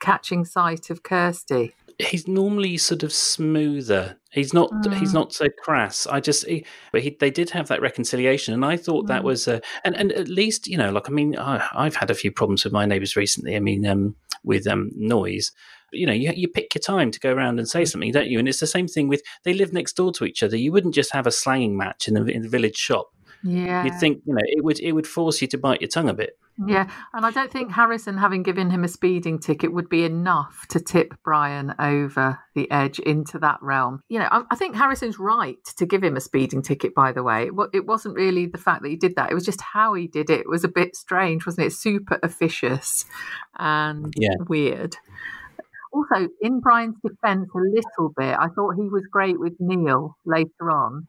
catching 0.00 0.44
sight 0.44 0.90
of 0.90 1.02
Kirsty? 1.02 1.74
He's 1.98 2.28
normally 2.28 2.76
sort 2.76 3.02
of 3.02 3.12
smoother. 3.12 4.18
He's 4.30 4.52
not. 4.52 4.70
He's 4.96 5.12
Mm. 5.12 5.14
not 5.14 5.32
so 5.32 5.46
crass. 5.62 6.06
I 6.06 6.20
just. 6.20 6.46
He, 6.46 6.66
but 6.92 7.00
he, 7.02 7.16
they 7.18 7.30
did 7.30 7.48
have 7.50 7.68
that 7.68 7.80
reconciliation, 7.80 8.52
and 8.52 8.66
I 8.66 8.76
thought 8.76 9.06
that 9.06 9.22
Mm. 9.22 9.24
was. 9.24 9.48
A, 9.48 9.62
and 9.82 9.96
and 9.96 10.12
at 10.12 10.28
least 10.28 10.66
you 10.66 10.76
know, 10.76 10.90
like 10.90 11.08
I 11.08 11.12
mean, 11.12 11.38
I, 11.38 11.66
I've 11.74 11.96
had 11.96 12.10
a 12.10 12.14
few 12.14 12.30
problems 12.30 12.64
with 12.64 12.72
my 12.74 12.84
neighbours 12.84 13.16
recently. 13.16 13.56
I 13.56 13.60
mean, 13.60 13.86
um, 13.86 14.14
with 14.44 14.66
um, 14.66 14.90
noise. 14.94 15.52
You 15.92 16.04
know, 16.06 16.12
you 16.12 16.32
you 16.36 16.48
pick 16.48 16.74
your 16.74 16.82
time 16.82 17.10
to 17.12 17.20
go 17.20 17.32
around 17.32 17.58
and 17.58 17.66
say 17.66 17.82
Mm. 17.82 17.88
something, 17.88 18.12
don't 18.12 18.28
you? 18.28 18.38
And 18.38 18.48
it's 18.48 18.60
the 18.60 18.66
same 18.66 18.88
thing 18.88 19.08
with 19.08 19.22
they 19.44 19.54
live 19.54 19.72
next 19.72 19.94
door 19.96 20.12
to 20.12 20.24
each 20.26 20.42
other. 20.42 20.56
You 20.58 20.72
wouldn't 20.72 20.94
just 20.94 21.12
have 21.12 21.26
a 21.26 21.32
slanging 21.32 21.78
match 21.78 22.08
in 22.08 22.14
the 22.14 22.24
in 22.26 22.42
the 22.42 22.48
village 22.50 22.76
shop. 22.76 23.08
Yeah. 23.42 23.84
You'd 23.84 23.98
think, 24.00 24.22
you 24.26 24.34
know, 24.34 24.40
it 24.42 24.64
would 24.64 24.80
it 24.80 24.92
would 24.92 25.06
force 25.06 25.40
you 25.40 25.48
to 25.48 25.58
bite 25.58 25.80
your 25.80 25.88
tongue 25.88 26.08
a 26.08 26.14
bit. 26.14 26.38
Yeah, 26.66 26.88
and 27.12 27.26
I 27.26 27.30
don't 27.30 27.52
think 27.52 27.70
Harrison 27.70 28.16
having 28.16 28.42
given 28.42 28.70
him 28.70 28.82
a 28.82 28.88
speeding 28.88 29.38
ticket 29.38 29.74
would 29.74 29.90
be 29.90 30.04
enough 30.04 30.64
to 30.70 30.80
tip 30.80 31.12
Brian 31.22 31.74
over 31.78 32.38
the 32.54 32.70
edge 32.70 32.98
into 32.98 33.38
that 33.40 33.58
realm. 33.60 34.00
You 34.08 34.20
know, 34.20 34.28
I, 34.30 34.42
I 34.50 34.56
think 34.56 34.74
Harrison's 34.74 35.18
right 35.18 35.62
to 35.76 35.84
give 35.84 36.02
him 36.02 36.16
a 36.16 36.20
speeding 36.20 36.62
ticket. 36.62 36.94
By 36.94 37.12
the 37.12 37.22
way, 37.22 37.48
it, 37.48 37.52
it 37.74 37.86
wasn't 37.86 38.14
really 38.14 38.46
the 38.46 38.56
fact 38.56 38.82
that 38.82 38.88
he 38.88 38.96
did 38.96 39.16
that; 39.16 39.30
it 39.30 39.34
was 39.34 39.44
just 39.44 39.60
how 39.60 39.92
he 39.92 40.06
did 40.06 40.30
it. 40.30 40.40
It 40.40 40.48
was 40.48 40.64
a 40.64 40.68
bit 40.68 40.96
strange, 40.96 41.44
wasn't 41.44 41.66
it? 41.66 41.72
Super 41.74 42.18
officious 42.22 43.04
and 43.58 44.14
Yeah. 44.16 44.36
weird. 44.48 44.96
Also, 45.96 46.28
in 46.42 46.60
Brian's 46.60 46.96
defence, 47.02 47.48
a 47.54 47.58
little 47.58 48.12
bit, 48.14 48.36
I 48.38 48.48
thought 48.48 48.74
he 48.74 48.86
was 48.86 49.04
great 49.10 49.40
with 49.40 49.54
Neil 49.58 50.14
later 50.26 50.70
on 50.70 51.06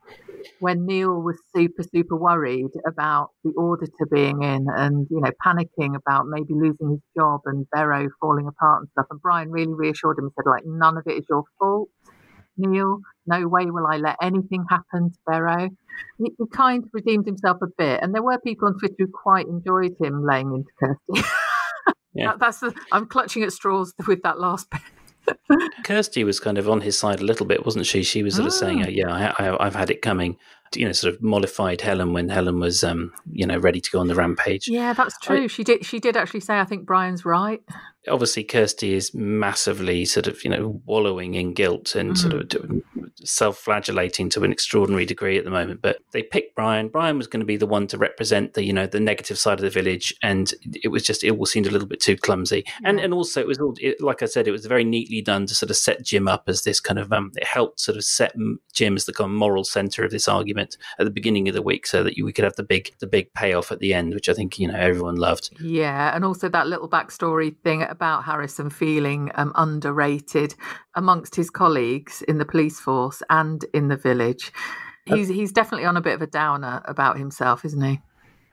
when 0.61 0.85
Neil 0.85 1.21
was 1.21 1.37
super, 1.53 1.83
super 1.83 2.15
worried 2.15 2.71
about 2.87 3.31
the 3.43 3.49
auditor 3.51 4.07
being 4.09 4.43
in 4.43 4.67
and, 4.73 5.05
you 5.09 5.19
know, 5.19 5.31
panicking 5.45 5.97
about 5.97 6.27
maybe 6.27 6.53
losing 6.53 6.91
his 6.91 7.01
job 7.17 7.41
and 7.45 7.65
Berrow 7.75 8.07
falling 8.21 8.47
apart 8.47 8.83
and 8.83 8.89
stuff. 8.91 9.07
And 9.11 9.21
Brian 9.21 9.51
really 9.51 9.73
reassured 9.73 10.19
him 10.19 10.25
and 10.25 10.33
said, 10.37 10.49
like, 10.49 10.63
none 10.65 10.97
of 10.97 11.03
it 11.05 11.17
is 11.17 11.25
your 11.29 11.43
fault, 11.59 11.89
Neil. 12.55 13.01
No 13.25 13.45
way 13.45 13.65
will 13.65 13.87
I 13.87 13.97
let 13.97 14.15
anything 14.21 14.63
happen 14.69 15.11
to 15.11 15.17
Berrow. 15.27 15.69
He, 16.17 16.31
he 16.37 16.45
kind 16.53 16.85
of 16.85 16.89
redeemed 16.93 17.25
himself 17.25 17.57
a 17.61 17.67
bit. 17.77 18.01
And 18.01 18.15
there 18.15 18.23
were 18.23 18.39
people 18.39 18.69
on 18.69 18.79
Twitter 18.79 18.95
who 18.99 19.07
quite 19.07 19.47
enjoyed 19.47 19.95
him 19.99 20.25
laying 20.25 20.53
into 20.53 20.71
Kirsty. 20.79 21.27
Yeah. 22.17 22.27
That- 22.31 22.39
that's 22.39 22.59
the, 22.59 22.73
I'm 22.91 23.05
clutching 23.07 23.43
at 23.43 23.53
straws 23.53 23.93
with 24.07 24.23
that 24.23 24.39
last 24.39 24.69
bit. 24.69 24.81
Kirsty 25.83 26.23
was 26.23 26.39
kind 26.39 26.57
of 26.57 26.69
on 26.69 26.81
his 26.81 26.97
side 26.97 27.19
a 27.19 27.23
little 27.25 27.45
bit, 27.45 27.65
wasn't 27.65 27.85
she? 27.85 28.01
She 28.03 28.23
was 28.23 28.35
sort 28.35 28.47
of 28.47 28.53
saying, 28.53 28.81
Ah. 28.81 28.85
oh, 28.87 28.89
"Yeah, 28.89 29.33
I, 29.39 29.47
I, 29.47 29.65
I've 29.65 29.75
had 29.75 29.89
it 29.89 30.01
coming." 30.01 30.37
You 30.75 30.85
know, 30.85 30.91
sort 30.91 31.13
of 31.13 31.21
mollified 31.21 31.79
Helen 31.81 32.11
when 32.13 32.27
Helen 32.29 32.59
was, 32.59 32.83
um, 32.83 33.13
you 33.31 33.45
know, 33.47 33.57
ready 33.57 33.79
to 33.79 33.89
go 33.91 33.99
on 33.99 34.07
the 34.07 34.15
rampage. 34.15 34.67
Yeah, 34.67 34.91
that's 34.93 35.17
true. 35.19 35.47
she 35.47 35.63
did. 35.63 35.85
She 35.85 35.99
did 35.99 36.15
actually 36.17 36.41
say, 36.41 36.59
"I 36.59 36.65
think 36.65 36.85
Brian's 36.85 37.25
right." 37.25 37.61
Obviously, 38.09 38.43
Kirsty 38.43 38.93
is 38.93 39.13
massively 39.13 40.05
sort 40.05 40.27
of, 40.27 40.43
you 40.43 40.49
know, 40.49 40.81
wallowing 40.85 41.35
in 41.35 41.53
guilt 41.53 41.95
and 41.95 42.17
sort 42.17 42.33
of 42.33 42.47
Mm. 42.47 42.81
self-flagellating 43.23 44.29
to 44.29 44.43
an 44.43 44.51
extraordinary 44.51 45.05
degree 45.05 45.37
at 45.37 45.43
the 45.43 45.49
moment. 45.49 45.81
But 45.81 45.97
they 46.11 46.23
picked 46.23 46.55
Brian. 46.55 46.87
Brian 46.87 47.17
was 47.17 47.27
going 47.27 47.39
to 47.39 47.45
be 47.45 47.57
the 47.57 47.67
one 47.67 47.87
to 47.87 47.97
represent 47.97 48.53
the, 48.53 48.63
you 48.63 48.73
know, 48.73 48.85
the 48.87 48.99
negative 48.99 49.37
side 49.37 49.59
of 49.59 49.61
the 49.61 49.69
village, 49.69 50.13
and 50.21 50.53
it 50.83 50.89
was 50.89 51.03
just 51.03 51.23
it 51.23 51.31
all 51.31 51.45
seemed 51.45 51.67
a 51.67 51.71
little 51.71 51.87
bit 51.87 51.99
too 51.99 52.15
clumsy. 52.15 52.63
And 52.83 52.99
and 52.99 53.13
also 53.13 53.41
it 53.41 53.47
was 53.47 53.59
all, 53.59 53.73
it, 53.79 54.01
like 54.01 54.21
I 54.21 54.25
said, 54.25 54.47
it 54.47 54.51
was 54.51 54.65
very 54.65 54.83
neatly 54.83 55.21
done 55.21 55.45
to 55.47 55.55
sort 55.55 55.69
of 55.69 55.77
set 55.77 56.03
Jim 56.03 56.27
up 56.27 56.43
as 56.47 56.61
this 56.63 56.79
kind 56.79 56.99
of 56.99 57.11
um, 57.11 57.31
it 57.35 57.45
helped 57.45 57.79
sort 57.79 57.97
of 57.97 58.03
set 58.03 58.33
Jim 58.73 58.95
as 58.95 59.05
the 59.05 59.13
kind 59.13 59.31
of 59.31 59.35
moral 59.35 59.63
center 59.63 60.03
of 60.03 60.11
this 60.11 60.27
argument 60.27 60.77
at 60.99 61.05
the 61.05 61.11
beginning 61.11 61.47
of 61.47 61.55
the 61.55 61.61
week, 61.61 61.87
so 61.87 62.03
that 62.03 62.17
you, 62.17 62.25
we 62.25 62.33
could 62.33 62.45
have 62.45 62.55
the 62.55 62.63
big 62.63 62.93
the 62.99 63.07
big 63.07 63.33
payoff 63.33 63.71
at 63.71 63.79
the 63.79 63.93
end, 63.93 64.13
which 64.13 64.29
I 64.29 64.33
think 64.33 64.59
you 64.59 64.67
know 64.67 64.77
everyone 64.77 65.15
loved. 65.15 65.49
Yeah, 65.59 66.15
and 66.15 66.23
also 66.23 66.49
that 66.49 66.67
little 66.67 66.89
backstory 66.89 67.55
thing 67.63 67.83
about 67.97 68.23
Harrison 68.23 68.69
feeling 68.69 69.31
um, 69.35 69.51
underrated 69.55 70.53
amongst 70.93 71.35
his 71.35 71.49
colleagues 71.49 72.21
in 72.21 72.37
the 72.37 72.45
police 72.45 72.79
force 72.79 73.23
and 73.29 73.65
in 73.73 73.87
the 73.87 73.97
village. 73.97 74.51
He's 75.05 75.29
he's 75.29 75.51
definitely 75.51 75.85
on 75.85 75.97
a 75.97 76.01
bit 76.01 76.13
of 76.13 76.21
a 76.21 76.27
downer 76.27 76.81
about 76.85 77.17
himself, 77.17 77.65
isn't 77.65 77.81
he? 77.81 78.01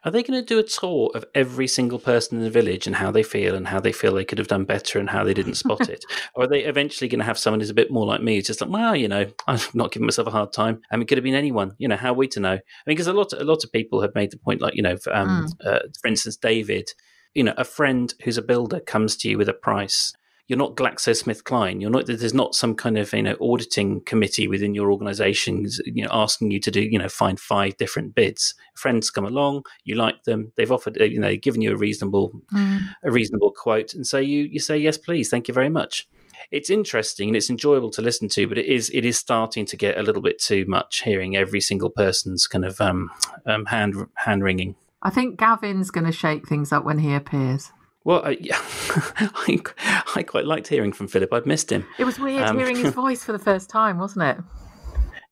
Are 0.05 0.11
they 0.11 0.23
going 0.23 0.39
to 0.39 0.47
do 0.47 0.59
a 0.59 0.63
tour 0.63 1.11
of 1.15 1.25
every 1.35 1.67
single 1.67 1.99
person 1.99 2.37
in 2.37 2.45
the 2.45 2.51
village 2.51 2.87
and 2.87 2.95
how 2.95 3.11
they 3.11 3.23
feel 3.23 3.55
and 3.55 3.67
how 3.67 3.81
they 3.81 3.93
feel 3.93 4.13
they 4.15 4.25
could 4.25 4.39
have 4.39 4.49
done 4.49 4.65
better 4.65 4.99
and 4.99 5.09
how 5.09 5.25
they 5.25 5.33
didn't 5.33 5.55
spot 5.55 5.89
it? 5.89 6.05
Or 6.35 6.45
are 6.45 6.47
they 6.47 6.65
eventually 6.65 7.09
going 7.09 7.21
to 7.21 7.25
have 7.25 7.39
someone 7.39 7.61
who's 7.61 7.71
a 7.71 7.75
bit 7.75 7.91
more 7.91 8.05
like 8.05 8.21
me, 8.21 8.43
just 8.43 8.61
like, 8.61 8.71
well, 8.71 8.95
you 8.95 9.09
know, 9.09 9.27
I'm 9.47 9.61
not 9.73 9.93
giving 9.93 10.07
myself 10.07 10.29
a 10.29 10.31
hard 10.31 10.53
time. 10.53 10.83
I 10.91 10.97
mean, 10.97 11.03
it 11.03 11.09
could 11.09 11.19
have 11.19 11.25
been 11.25 11.35
anyone. 11.35 11.75
You 11.79 11.89
know, 11.89 11.97
how 11.97 12.11
are 12.11 12.17
we 12.17 12.29
to 12.29 12.41
know? 12.41 12.53
I 12.53 12.61
mean, 12.87 12.97
because 12.97 13.07
a 13.07 13.13
lot, 13.13 13.33
a 13.33 13.45
lot 13.45 13.65
of 13.65 13.73
people 13.73 14.03
have 14.03 14.15
made 14.15 14.31
the 14.31 14.37
point, 14.37 14.61
like, 14.61 14.75
you 14.75 14.83
know, 14.83 14.97
for, 14.97 15.15
um, 15.15 15.49
uh, 15.65 15.81
for 16.01 16.09
instance, 16.09 16.37
David, 16.37 16.91
you 17.35 17.43
know, 17.43 17.55
a 17.57 17.64
friend 17.64 18.14
who's 18.23 18.38
a 18.38 18.43
builder 18.43 18.81
comes 18.81 19.17
to 19.19 19.29
you 19.29 19.38
with 19.38 19.49
a 19.49 19.55
price. 19.55 20.12
You're 20.47 20.59
not 20.59 20.76
GlaxoSmithKline. 20.76 21.81
You're 21.81 21.91
not. 21.91 22.07
There's 22.07 22.35
not 22.35 22.55
some 22.55 22.75
kind 22.75 22.99
of 22.99 23.12
you 23.14 23.23
know 23.23 23.37
auditing 23.41 24.03
committee 24.03 24.47
within 24.47 24.75
your 24.75 24.93
organisation, 24.93 25.67
you 25.87 26.05
know, 26.05 26.11
asking 26.12 26.50
you 26.50 26.61
to 26.61 26.71
do 26.71 26.83
you 26.83 26.99
know 26.99 27.09
find 27.09 27.41
five 27.41 27.79
different 27.79 28.14
bids. 28.14 28.55
Friends 28.75 29.11
come 29.11 29.25
along, 29.25 29.64
you 29.85 29.95
like 29.95 30.25
them, 30.25 30.53
they've 30.57 30.71
offered 30.71 30.99
you 31.00 31.19
know 31.19 31.35
given 31.37 31.62
you 31.62 31.73
a 31.73 31.76
reasonable 31.76 32.31
a 33.03 33.11
reasonable 33.11 33.53
quote, 33.53 33.95
and 33.95 34.07
so 34.07 34.19
you 34.19 34.43
you 34.43 34.61
say 34.61 34.76
yes, 34.76 34.99
please, 34.99 35.31
thank 35.31 35.49
you 35.49 35.55
very 35.55 35.71
much. 35.71 36.07
It's 36.50 36.69
interesting 36.69 37.31
and 37.31 37.37
it's 37.37 37.49
enjoyable 37.49 37.91
to 37.93 38.03
listen 38.03 38.29
to, 38.31 38.47
but 38.47 38.59
it 38.59 38.67
is 38.67 38.91
it 38.93 39.07
is 39.07 39.17
starting 39.17 39.64
to 39.64 39.79
get 39.79 39.97
a 39.97 40.03
little 40.03 40.23
bit 40.23 40.38
too 40.38 40.67
much. 40.69 41.03
Hearing 41.05 41.37
every 41.37 41.62
single 41.62 41.88
person's 41.88 42.47
kind 42.47 42.67
of 42.67 42.83
um, 42.83 43.11
um, 43.47 43.64
hand 43.67 43.95
hand 44.17 44.45
wringing. 44.45 44.76
I 45.04 45.11
think 45.11 45.38
Gavin's 45.38 45.90
going 45.90 46.06
to 46.06 46.12
shake 46.12 46.49
things 46.49 46.73
up 46.73 46.84
when 46.84 46.99
he 46.99 47.14
appears. 47.14 47.70
Well, 48.04 48.23
I, 48.25 48.37
yeah, 48.40 48.58
I, 49.46 49.61
I 50.14 50.23
quite 50.23 50.44
liked 50.46 50.68
hearing 50.68 50.92
from 50.92 51.08
Philip. 51.08 51.32
I'd 51.32 51.46
missed 51.46 51.70
him. 51.70 51.87
It 51.99 52.04
was 52.04 52.18
weird 52.18 52.42
Um, 52.42 52.58
hearing 52.58 52.76
his 52.76 52.92
voice 52.94 53.25
for 53.25 53.32
the 53.32 53.38
first 53.38 53.70
time, 53.70 53.99
wasn't 53.99 54.25
it? 54.25 54.38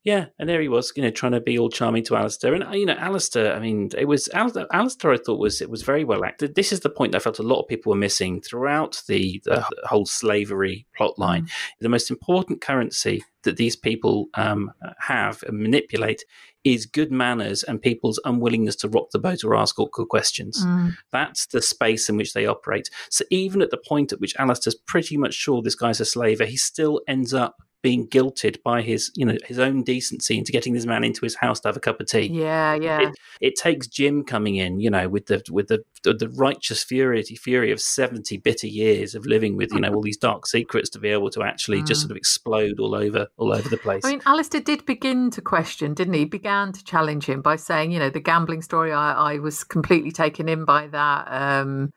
Yeah, 0.04 0.26
and 0.38 0.48
there 0.48 0.60
he 0.60 0.68
was, 0.68 0.92
you 0.96 1.02
know, 1.02 1.10
trying 1.10 1.32
to 1.32 1.40
be 1.40 1.56
all 1.56 1.70
charming 1.70 2.02
to 2.04 2.16
Alistair. 2.16 2.54
And, 2.54 2.64
uh, 2.64 2.72
you 2.72 2.86
know, 2.86 2.94
Alistair, 2.94 3.54
I 3.54 3.60
mean, 3.60 3.90
it 3.96 4.06
was, 4.06 4.28
Alistair, 4.34 4.66
Alistair 4.72 5.12
I 5.12 5.16
thought 5.16 5.38
was, 5.38 5.60
it 5.60 5.70
was 5.70 5.82
very 5.82 6.02
well 6.02 6.24
acted. 6.24 6.56
This 6.56 6.72
is 6.72 6.80
the 6.80 6.90
point 6.90 7.14
I 7.14 7.20
felt 7.20 7.38
a 7.38 7.44
lot 7.44 7.60
of 7.60 7.68
people 7.68 7.90
were 7.90 7.98
missing 7.98 8.40
throughout 8.40 9.00
the, 9.06 9.40
the 9.44 9.64
whole 9.84 10.04
slavery 10.04 10.86
plot 10.96 11.20
line. 11.20 11.46
The 11.80 11.88
most 11.88 12.10
important 12.10 12.60
currency 12.60 13.22
that 13.44 13.56
these 13.56 13.76
people 13.76 14.26
um, 14.34 14.72
have 14.98 15.44
and 15.44 15.60
manipulate 15.60 16.24
is 16.64 16.86
good 16.86 17.12
manners 17.12 17.62
and 17.62 17.80
people's 17.80 18.20
unwillingness 18.24 18.76
to 18.76 18.88
rock 18.88 19.10
the 19.12 19.18
boat 19.18 19.44
or 19.44 19.54
ask 19.54 19.78
awkward 19.78 20.08
questions. 20.08 20.64
Mm. 20.64 20.94
That's 21.12 21.46
the 21.46 21.62
space 21.62 22.08
in 22.08 22.16
which 22.16 22.32
they 22.32 22.46
operate. 22.46 22.88
So 23.08 23.24
even 23.30 23.62
at 23.62 23.70
the 23.70 23.80
point 23.88 24.12
at 24.12 24.20
which 24.20 24.34
Alistair's 24.36 24.74
pretty 24.74 25.16
much 25.16 25.34
sure 25.34 25.62
this 25.62 25.74
guy's 25.76 26.00
a 26.00 26.04
slaver, 26.04 26.44
he 26.44 26.56
still 26.56 27.02
ends 27.06 27.32
up 27.32 27.56
being 27.82 28.06
guilted 28.08 28.62
by 28.62 28.82
his, 28.82 29.10
you 29.14 29.26
know, 29.26 29.36
his 29.44 29.58
own 29.58 29.82
decency 29.82 30.38
into 30.38 30.52
getting 30.52 30.72
this 30.72 30.86
man 30.86 31.04
into 31.04 31.20
his 31.22 31.34
house 31.34 31.60
to 31.60 31.68
have 31.68 31.76
a 31.76 31.80
cup 31.80 32.00
of 32.00 32.06
tea. 32.06 32.30
Yeah, 32.32 32.74
yeah. 32.74 33.00
It, 33.00 33.14
it 33.40 33.54
takes 33.56 33.86
Jim 33.86 34.24
coming 34.24 34.56
in, 34.56 34.80
you 34.80 34.90
know, 34.90 35.08
with 35.08 35.26
the 35.26 35.42
with 35.50 35.68
the 35.68 35.84
the, 36.04 36.28
righteous 36.36 36.82
fury 36.82 37.22
fury 37.22 37.70
of 37.70 37.80
seventy 37.80 38.36
bitter 38.36 38.66
years 38.66 39.14
of 39.14 39.26
living 39.26 39.56
with, 39.56 39.72
you 39.72 39.80
know, 39.80 39.92
all 39.92 40.02
these 40.02 40.16
dark 40.16 40.46
secrets 40.46 40.90
to 40.90 40.98
be 40.98 41.08
able 41.08 41.30
to 41.30 41.42
actually 41.42 41.82
just 41.82 41.92
Mm. 41.92 42.02
sort 42.02 42.10
of 42.12 42.16
explode 42.16 42.80
all 42.80 42.94
over 42.94 43.26
all 43.36 43.52
over 43.52 43.68
the 43.68 43.76
place. 43.76 44.04
I 44.04 44.10
mean, 44.10 44.22
Alistair 44.24 44.60
did 44.60 44.86
begin 44.86 45.30
to 45.32 45.42
question, 45.42 45.94
didn't 45.94 46.14
he? 46.14 46.20
He 46.20 46.24
began 46.24 46.72
to 46.72 46.84
challenge 46.84 47.26
him 47.26 47.42
by 47.42 47.56
saying, 47.56 47.92
you 47.92 47.98
know, 47.98 48.10
the 48.10 48.20
gambling 48.20 48.62
story, 48.62 48.92
I, 48.92 49.34
I 49.34 49.38
was 49.38 49.64
completely 49.64 50.10
taken 50.10 50.48
in 50.48 50.64
by 50.64 50.86
that. 50.88 51.26
Um, 51.28 51.92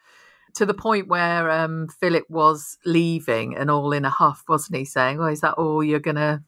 to 0.56 0.66
the 0.66 0.74
point 0.74 1.08
where 1.08 1.50
um, 1.52 1.88
Philip 2.00 2.26
was 2.30 2.78
leaving 2.86 3.56
and 3.56 3.70
all 3.70 3.92
in 3.92 4.06
a 4.06 4.10
huff, 4.10 4.44
wasn't 4.48 4.78
he? 4.78 4.86
Saying, 4.86 5.20
"Oh, 5.20 5.28
is 5.28 5.42
that 5.42 5.54
all 5.54 5.84
you're 5.84 6.00
going 6.00 6.16
to 6.16 6.42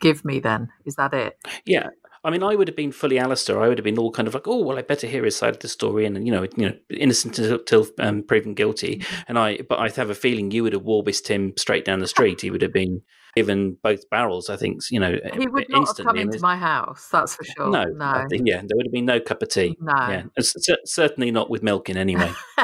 give 0.00 0.24
me 0.24 0.40
then? 0.40 0.68
Is 0.84 0.96
that 0.96 1.14
it?" 1.14 1.38
Yeah. 1.64 1.88
I 2.24 2.30
mean, 2.30 2.42
I 2.42 2.56
would 2.56 2.66
have 2.66 2.76
been 2.76 2.90
fully 2.90 3.18
Alistair. 3.18 3.62
I 3.62 3.68
would 3.68 3.78
have 3.78 3.84
been 3.84 3.98
all 3.98 4.10
kind 4.10 4.26
of 4.26 4.34
like, 4.34 4.48
oh, 4.48 4.62
well, 4.62 4.76
I 4.76 4.82
better 4.82 5.06
hear 5.06 5.24
his 5.24 5.36
side 5.36 5.54
of 5.54 5.60
the 5.60 5.68
story, 5.68 6.04
and 6.04 6.26
you 6.26 6.32
know, 6.32 6.46
you 6.56 6.68
know, 6.68 6.74
innocent 6.90 7.38
until, 7.38 7.86
um, 8.00 8.22
proven 8.22 8.54
guilty. 8.54 9.04
And 9.28 9.38
I, 9.38 9.58
but 9.68 9.78
I 9.78 9.88
have 9.90 10.10
a 10.10 10.14
feeling 10.14 10.50
you 10.50 10.64
would 10.64 10.72
have 10.72 10.82
warbised 10.82 11.28
him 11.28 11.54
straight 11.56 11.84
down 11.84 12.00
the 12.00 12.08
street. 12.08 12.40
He 12.40 12.50
would 12.50 12.62
have 12.62 12.72
been 12.72 13.02
given 13.38 13.76
both 13.82 14.08
barrels. 14.10 14.50
I 14.50 14.56
think, 14.56 14.82
you 14.90 14.98
know, 14.98 15.16
He 15.34 15.46
would 15.46 15.68
not 15.68 15.86
have 15.86 16.06
come 16.06 16.16
into 16.16 16.40
my 16.40 16.56
house. 16.56 17.08
That's 17.10 17.36
for 17.36 17.44
sure. 17.44 17.70
No, 17.70 17.84
no. 17.84 18.26
Think, 18.28 18.48
yeah, 18.48 18.62
there 18.66 18.76
would 18.76 18.86
have 18.86 18.92
been 18.92 19.04
no 19.04 19.20
cup 19.20 19.42
of 19.42 19.48
tea. 19.48 19.76
No. 19.80 19.94
yeah, 19.94 20.22
cer- 20.40 20.84
certainly 20.84 21.30
not 21.30 21.48
with 21.48 21.62
milk 21.62 21.88
in 21.88 21.96
anyway. 21.96 22.32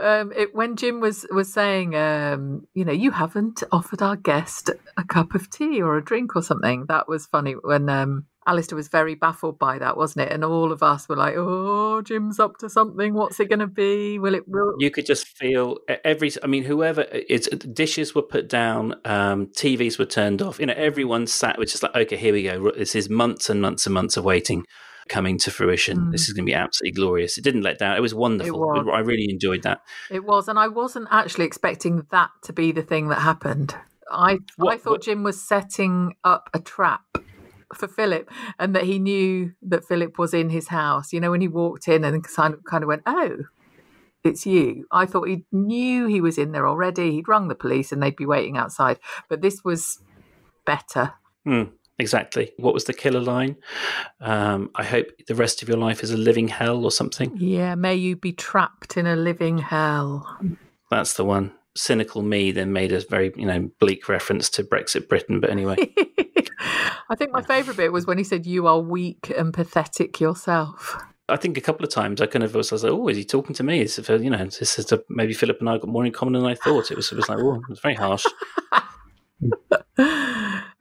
um, 0.00 0.32
it, 0.34 0.54
when 0.54 0.76
Jim 0.76 1.00
was 1.00 1.26
was 1.30 1.52
saying, 1.52 1.94
um, 1.94 2.66
you 2.72 2.84
know, 2.84 2.92
you 2.92 3.10
haven't 3.10 3.62
offered 3.70 4.00
our 4.00 4.16
guest 4.16 4.70
a 4.96 5.04
cup 5.04 5.34
of 5.34 5.50
tea 5.50 5.82
or 5.82 5.98
a 5.98 6.04
drink 6.04 6.34
or 6.34 6.42
something. 6.42 6.86
That 6.86 7.08
was 7.08 7.26
funny 7.26 7.52
when 7.52 7.90
um, 7.90 8.26
Alistair 8.46 8.76
was 8.76 8.88
very 8.88 9.14
baffled 9.14 9.58
by 9.58 9.78
that, 9.78 9.96
wasn't 9.96 10.26
it? 10.26 10.32
And 10.32 10.44
all 10.44 10.72
of 10.72 10.82
us 10.82 11.08
were 11.08 11.16
like, 11.16 11.34
"Oh, 11.36 12.02
Jim's 12.02 12.40
up 12.40 12.58
to 12.58 12.68
something. 12.68 13.14
What's 13.14 13.38
it 13.40 13.48
going 13.48 13.60
to 13.60 13.66
be? 13.66 14.18
Will 14.18 14.34
it? 14.34 14.48
Will 14.48 14.74
you 14.78 14.90
could 14.90 15.06
just 15.06 15.26
feel 15.26 15.78
every 16.04 16.30
i 16.42 16.46
mean 16.46 16.64
whoever 16.64 17.06
it's 17.12 17.48
dishes 17.48 18.14
were 18.14 18.22
put 18.22 18.48
down 18.48 18.94
um 19.04 19.46
tvs 19.48 19.98
were 19.98 20.06
turned 20.06 20.42
off 20.42 20.58
you 20.58 20.66
know 20.66 20.74
everyone 20.76 21.26
sat 21.26 21.58
which 21.58 21.74
is 21.74 21.82
like 21.82 21.94
okay 21.94 22.16
here 22.16 22.32
we 22.32 22.42
go 22.42 22.70
this 22.72 22.94
is 22.94 23.08
months 23.08 23.48
and 23.50 23.60
months 23.60 23.86
and 23.86 23.94
months 23.94 24.16
of 24.16 24.24
waiting 24.24 24.64
coming 25.08 25.36
to 25.36 25.50
fruition 25.50 26.10
this 26.10 26.28
is 26.28 26.32
going 26.32 26.46
to 26.46 26.50
be 26.50 26.54
absolutely 26.54 26.92
glorious 26.92 27.36
it 27.36 27.44
didn't 27.44 27.62
let 27.62 27.78
down 27.78 27.96
it 27.96 28.00
was 28.00 28.14
wonderful 28.14 28.58
was. 28.58 28.86
i 28.92 29.00
really 29.00 29.26
enjoyed 29.28 29.62
that 29.62 29.80
It 30.10 30.24
was, 30.24 30.48
and 30.48 30.58
I 30.58 30.68
wasn't 30.68 31.08
actually 31.10 31.44
expecting 31.44 32.06
that 32.10 32.30
to 32.42 32.52
be 32.52 32.72
the 32.72 32.82
thing 32.82 33.08
that 33.08 33.20
happened. 33.20 33.74
I 34.10 34.38
I 34.60 34.76
thought 34.76 35.02
Jim 35.02 35.22
was 35.22 35.40
setting 35.40 36.14
up 36.22 36.50
a 36.54 36.60
trap 36.60 37.02
for 37.74 37.88
Philip, 37.88 38.30
and 38.58 38.74
that 38.74 38.84
he 38.84 38.98
knew 38.98 39.52
that 39.62 39.84
Philip 39.84 40.18
was 40.18 40.34
in 40.34 40.50
his 40.50 40.68
house. 40.68 41.12
You 41.12 41.20
know, 41.20 41.30
when 41.30 41.40
he 41.40 41.48
walked 41.48 41.88
in 41.88 42.04
and 42.04 42.24
kind 42.24 42.56
of 42.82 42.86
went, 42.86 43.02
"Oh, 43.06 43.38
it's 44.24 44.46
you." 44.46 44.86
I 44.90 45.06
thought 45.06 45.28
he 45.28 45.44
knew 45.52 46.06
he 46.06 46.20
was 46.20 46.38
in 46.38 46.52
there 46.52 46.66
already. 46.66 47.12
He'd 47.12 47.28
rung 47.28 47.48
the 47.48 47.54
police, 47.54 47.92
and 47.92 48.02
they'd 48.02 48.16
be 48.16 48.26
waiting 48.26 48.56
outside. 48.56 48.98
But 49.28 49.42
this 49.42 49.64
was 49.64 50.00
better. 50.64 51.14
Hmm. 51.44 51.64
Exactly. 51.98 52.52
What 52.56 52.74
was 52.74 52.84
the 52.84 52.94
killer 52.94 53.20
line? 53.20 53.56
Um, 54.20 54.70
I 54.74 54.82
hope 54.82 55.06
the 55.28 55.34
rest 55.34 55.62
of 55.62 55.68
your 55.68 55.76
life 55.76 56.02
is 56.02 56.10
a 56.10 56.16
living 56.16 56.48
hell 56.48 56.84
or 56.84 56.90
something. 56.90 57.32
Yeah, 57.36 57.76
may 57.76 57.94
you 57.94 58.16
be 58.16 58.32
trapped 58.32 58.96
in 58.96 59.06
a 59.06 59.14
living 59.14 59.58
hell. 59.58 60.38
That's 60.90 61.14
the 61.14 61.24
one. 61.24 61.52
Cynical 61.76 62.22
me 62.22 62.52
then 62.52 62.72
made 62.72 62.92
a 62.92 63.00
very, 63.00 63.32
you 63.36 63.46
know, 63.46 63.70
bleak 63.80 64.08
reference 64.08 64.50
to 64.50 64.64
Brexit 64.64 65.08
Britain. 65.08 65.40
But 65.40 65.50
anyway, 65.50 65.76
I 67.08 67.14
think 67.14 67.32
my 67.32 67.42
favourite 67.42 67.76
bit 67.76 67.92
was 67.92 68.06
when 68.06 68.18
he 68.18 68.24
said, 68.24 68.46
You 68.46 68.66
are 68.66 68.80
weak 68.80 69.32
and 69.36 69.52
pathetic 69.54 70.20
yourself. 70.20 70.96
I 71.28 71.36
think 71.36 71.56
a 71.56 71.62
couple 71.62 71.84
of 71.84 71.90
times 71.90 72.20
I 72.20 72.26
kind 72.26 72.42
of 72.42 72.54
was, 72.54 72.72
I 72.72 72.74
was 72.74 72.84
like, 72.84 72.92
oh, 72.92 73.08
is 73.08 73.16
he 73.16 73.24
talking 73.24 73.54
to 73.54 73.62
me? 73.62 73.80
Is 73.80 73.98
it, 73.98 74.08
you 74.20 74.28
know, 74.28 74.44
this 74.44 74.78
is 74.78 74.92
a, 74.92 75.02
maybe 75.08 75.32
Philip 75.32 75.60
and 75.60 75.70
I 75.70 75.78
got 75.78 75.88
more 75.88 76.04
in 76.04 76.12
common 76.12 76.34
than 76.34 76.44
I 76.44 76.54
thought. 76.54 76.90
It 76.90 76.96
was, 76.96 77.10
it 77.10 77.14
was 77.14 77.28
like, 77.28 77.38
oh, 77.38 77.54
it 77.54 77.68
was 77.68 77.80
very 77.80 77.94
harsh. 77.94 78.26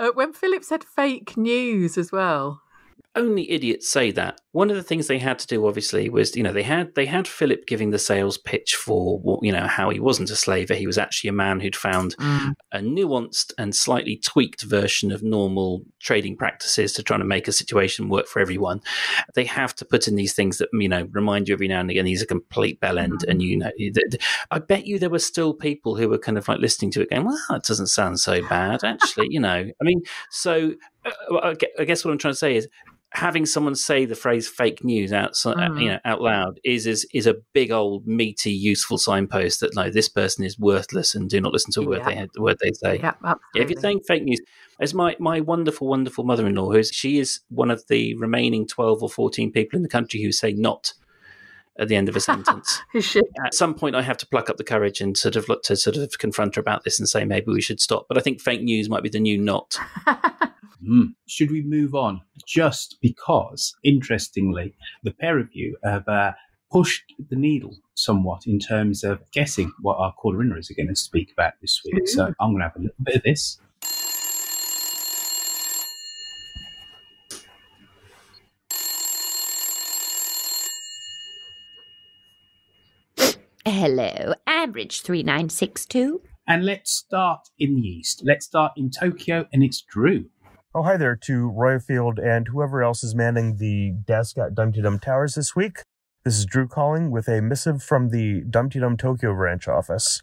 Uh, 0.01 0.09
when 0.15 0.33
Philip 0.33 0.63
said 0.63 0.83
fake 0.83 1.37
news 1.37 1.95
as 1.95 2.11
well. 2.11 2.63
Only 3.13 3.51
idiots 3.51 3.89
say 3.89 4.11
that. 4.11 4.39
One 4.53 4.69
of 4.69 4.77
the 4.77 4.83
things 4.83 5.07
they 5.07 5.19
had 5.19 5.37
to 5.39 5.47
do, 5.47 5.65
obviously, 5.67 6.09
was 6.09 6.33
you 6.35 6.43
know 6.43 6.53
they 6.53 6.63
had 6.63 6.95
they 6.95 7.05
had 7.05 7.27
Philip 7.27 7.65
giving 7.67 7.89
the 7.89 7.99
sales 7.99 8.37
pitch 8.37 8.75
for 8.75 9.39
you 9.41 9.51
know 9.51 9.67
how 9.67 9.89
he 9.89 9.99
wasn't 9.99 10.29
a 10.29 10.35
slaver. 10.35 10.75
He 10.75 10.87
was 10.87 10.97
actually 10.97 11.29
a 11.29 11.33
man 11.33 11.59
who'd 11.59 11.75
found 11.75 12.15
Mm. 12.17 12.53
a 12.71 12.79
nuanced 12.79 13.51
and 13.57 13.75
slightly 13.75 14.15
tweaked 14.17 14.63
version 14.63 15.11
of 15.11 15.23
normal 15.23 15.83
trading 15.99 16.37
practices 16.37 16.93
to 16.93 17.03
try 17.03 17.17
to 17.17 17.23
make 17.25 17.47
a 17.47 17.51
situation 17.51 18.07
work 18.07 18.27
for 18.27 18.39
everyone. 18.39 18.81
They 19.35 19.45
have 19.45 19.75
to 19.75 19.85
put 19.85 20.07
in 20.07 20.15
these 20.15 20.33
things 20.33 20.57
that 20.59 20.69
you 20.73 20.87
know 20.89 21.07
remind 21.11 21.49
you 21.49 21.53
every 21.53 21.67
now 21.67 21.81
and 21.81 21.89
again 21.91 22.05
he's 22.05 22.21
a 22.21 22.27
complete 22.27 22.79
bell 22.79 22.97
end, 22.97 23.25
and 23.27 23.41
you 23.41 23.57
know 23.57 23.71
I 24.51 24.59
bet 24.59 24.85
you 24.85 24.99
there 24.99 25.09
were 25.09 25.19
still 25.19 25.53
people 25.53 25.95
who 25.97 26.07
were 26.07 26.17
kind 26.17 26.37
of 26.37 26.47
like 26.47 26.59
listening 26.59 26.91
to 26.91 27.01
it 27.01 27.09
going, 27.09 27.25
well, 27.25 27.39
that 27.49 27.63
doesn't 27.63 27.87
sound 27.87 28.19
so 28.21 28.41
bad 28.47 28.83
actually. 28.85 29.27
you 29.29 29.39
know, 29.41 29.49
I 29.51 29.83
mean, 29.83 30.01
so 30.29 30.73
uh, 31.05 31.55
I 31.79 31.83
guess 31.83 32.05
what 32.05 32.11
I'm 32.11 32.17
trying 32.17 32.33
to 32.33 32.37
say 32.37 32.55
is 32.55 32.67
having 33.13 33.45
someone 33.45 33.75
say 33.75 34.05
the 34.05 34.15
phrase 34.15 34.47
"fake 34.47 34.83
news" 34.83 35.11
out, 35.11 35.33
Mhm. 35.33 35.81
you 35.81 35.87
know, 35.89 35.99
out 36.05 36.21
loud 36.21 36.59
is, 36.63 36.87
is 36.87 37.05
is 37.13 37.27
a 37.27 37.35
big 37.53 37.71
old 37.71 38.07
meaty, 38.07 38.51
useful 38.51 38.97
signpost 38.97 39.59
that 39.59 39.75
no, 39.75 39.89
this 39.89 40.07
person 40.09 40.43
is 40.45 40.57
worthless, 40.57 41.13
and 41.13 41.29
do 41.29 41.41
not 41.41 41.53
listen 41.53 41.71
to 41.73 41.81
a 41.81 41.85
word 41.85 41.99
Yeah. 41.99 42.21
they 42.21 42.27
the 42.33 42.41
word 42.41 42.57
they 42.61 42.71
say. 42.73 42.99
Yeah, 42.99 43.13
Yeah, 43.23 43.63
if 43.63 43.69
you're 43.69 43.81
saying 43.81 44.01
fake 44.07 44.23
news, 44.23 44.39
as 44.79 44.93
my 44.93 45.15
my 45.19 45.41
wonderful, 45.41 45.87
wonderful 45.87 46.23
mother-in-law, 46.23 46.71
who's 46.71 46.89
she 46.93 47.19
is 47.19 47.41
one 47.49 47.69
of 47.69 47.83
the 47.87 48.15
remaining 48.15 48.65
twelve 48.67 49.03
or 49.03 49.09
fourteen 49.09 49.51
people 49.51 49.77
in 49.77 49.83
the 49.83 49.89
country 49.89 50.21
who 50.21 50.31
say 50.31 50.53
"not" 50.53 50.93
at 51.79 51.87
the 51.87 51.95
end 51.95 52.09
of 52.09 52.15
a 52.15 52.19
sentence. 52.19 52.81
At 53.45 53.53
some 53.53 53.73
point, 53.73 53.95
I 53.95 54.01
have 54.01 54.17
to 54.17 54.27
pluck 54.27 54.49
up 54.49 54.57
the 54.57 54.63
courage 54.63 55.01
and 55.01 55.17
sort 55.17 55.35
of 55.35 55.47
look 55.47 55.63
to 55.63 55.75
sort 55.75 55.95
of 55.95 56.17
confront 56.19 56.55
her 56.55 56.61
about 56.61 56.83
this 56.83 56.99
and 56.99 57.07
say 57.07 57.25
maybe 57.25 57.51
we 57.51 57.61
should 57.61 57.79
stop. 57.79 58.05
But 58.07 58.17
I 58.17 58.21
think 58.21 58.41
fake 58.41 58.61
news 58.61 58.89
might 58.89 59.03
be 59.03 59.09
the 59.09 59.19
new 59.19 59.37
"not." 59.37 59.77
Hmm. 60.85 61.09
Should 61.27 61.51
we 61.51 61.61
move 61.61 61.93
on? 61.93 62.21
Just 62.47 62.97
because, 63.01 63.75
interestingly, 63.83 64.73
the 65.03 65.11
pair 65.11 65.37
of 65.37 65.49
you 65.53 65.77
have 65.83 66.07
uh, 66.07 66.31
pushed 66.71 67.13
the 67.29 67.35
needle 67.35 67.77
somewhat 67.93 68.47
in 68.47 68.57
terms 68.57 69.03
of 69.03 69.19
guessing 69.31 69.71
what 69.81 69.97
our 69.97 70.13
caller 70.13 70.43
inners 70.43 70.71
are 70.71 70.75
going 70.75 70.87
to 70.87 70.95
speak 70.95 71.31
about 71.31 71.53
this 71.61 71.81
week. 71.85 72.07
So 72.07 72.33
I'm 72.39 72.51
going 72.51 72.59
to 72.59 72.63
have 72.63 72.75
a 72.75 72.79
little 72.79 72.95
bit 73.03 73.15
of 73.15 73.23
this. 73.23 73.59
Hello, 83.83 84.35
Average 84.45 85.01
3962. 85.01 86.21
And 86.47 86.63
let's 86.63 86.91
start 86.91 87.49
in 87.57 87.73
the 87.73 87.81
east. 87.81 88.21
Let's 88.23 88.45
start 88.45 88.73
in 88.77 88.91
Tokyo, 88.91 89.47
and 89.51 89.63
it's 89.63 89.81
Drew. 89.81 90.25
Oh, 90.75 90.83
hi 90.83 90.97
there 90.97 91.15
to 91.23 91.51
Roifield 91.51 92.23
and 92.23 92.47
whoever 92.49 92.83
else 92.83 93.03
is 93.03 93.15
manning 93.15 93.57
the 93.57 93.95
desk 94.05 94.37
at 94.37 94.53
Dum 94.53 94.69
Dee 94.69 94.83
Dum 94.83 94.99
Towers 94.99 95.33
this 95.33 95.55
week. 95.55 95.79
This 96.23 96.37
is 96.37 96.45
Drew 96.45 96.67
calling 96.67 97.09
with 97.09 97.27
a 97.27 97.41
missive 97.41 97.81
from 97.81 98.09
the 98.09 98.41
Dum 98.47 98.69
Dee 98.69 98.81
Dum 98.81 98.97
Tokyo 98.97 99.33
branch 99.33 99.67
office. 99.67 100.21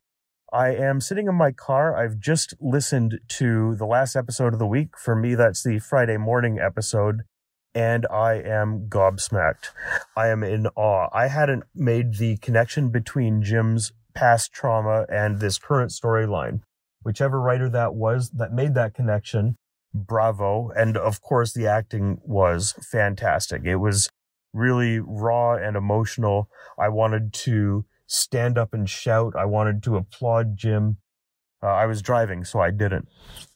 I 0.52 0.68
am 0.76 1.00
sitting 1.00 1.26
in 1.26 1.34
my 1.34 1.50
car. 1.50 1.96
I've 1.96 2.20
just 2.20 2.54
listened 2.60 3.18
to 3.26 3.74
the 3.74 3.86
last 3.86 4.14
episode 4.14 4.52
of 4.52 4.60
the 4.60 4.68
week. 4.68 4.96
For 4.96 5.16
me, 5.16 5.34
that's 5.34 5.64
the 5.64 5.80
Friday 5.80 6.16
morning 6.16 6.60
episode, 6.60 7.22
and 7.78 8.08
I 8.10 8.34
am 8.34 8.88
gobsmacked. 8.88 9.70
I 10.16 10.28
am 10.28 10.42
in 10.42 10.66
awe. 10.74 11.08
I 11.12 11.28
hadn't 11.28 11.62
made 11.76 12.14
the 12.14 12.36
connection 12.38 12.88
between 12.88 13.40
Jim's 13.40 13.92
past 14.14 14.52
trauma 14.52 15.06
and 15.08 15.38
this 15.38 15.58
current 15.58 15.92
storyline. 15.92 16.62
Whichever 17.04 17.40
writer 17.40 17.68
that 17.68 17.94
was 17.94 18.30
that 18.30 18.52
made 18.52 18.74
that 18.74 18.94
connection, 18.94 19.56
bravo. 19.94 20.70
And 20.70 20.96
of 20.96 21.22
course, 21.22 21.52
the 21.52 21.68
acting 21.68 22.18
was 22.24 22.74
fantastic. 22.82 23.62
It 23.64 23.76
was 23.76 24.08
really 24.52 24.98
raw 24.98 25.54
and 25.54 25.76
emotional. 25.76 26.48
I 26.76 26.88
wanted 26.88 27.32
to 27.44 27.84
stand 28.08 28.58
up 28.58 28.74
and 28.74 28.90
shout. 28.90 29.36
I 29.36 29.44
wanted 29.44 29.84
to 29.84 29.96
applaud 29.96 30.56
Jim. 30.56 30.96
Uh, 31.62 31.66
I 31.66 31.86
was 31.86 32.02
driving, 32.02 32.44
so 32.44 32.60
I 32.60 32.70
didn't. 32.70 33.08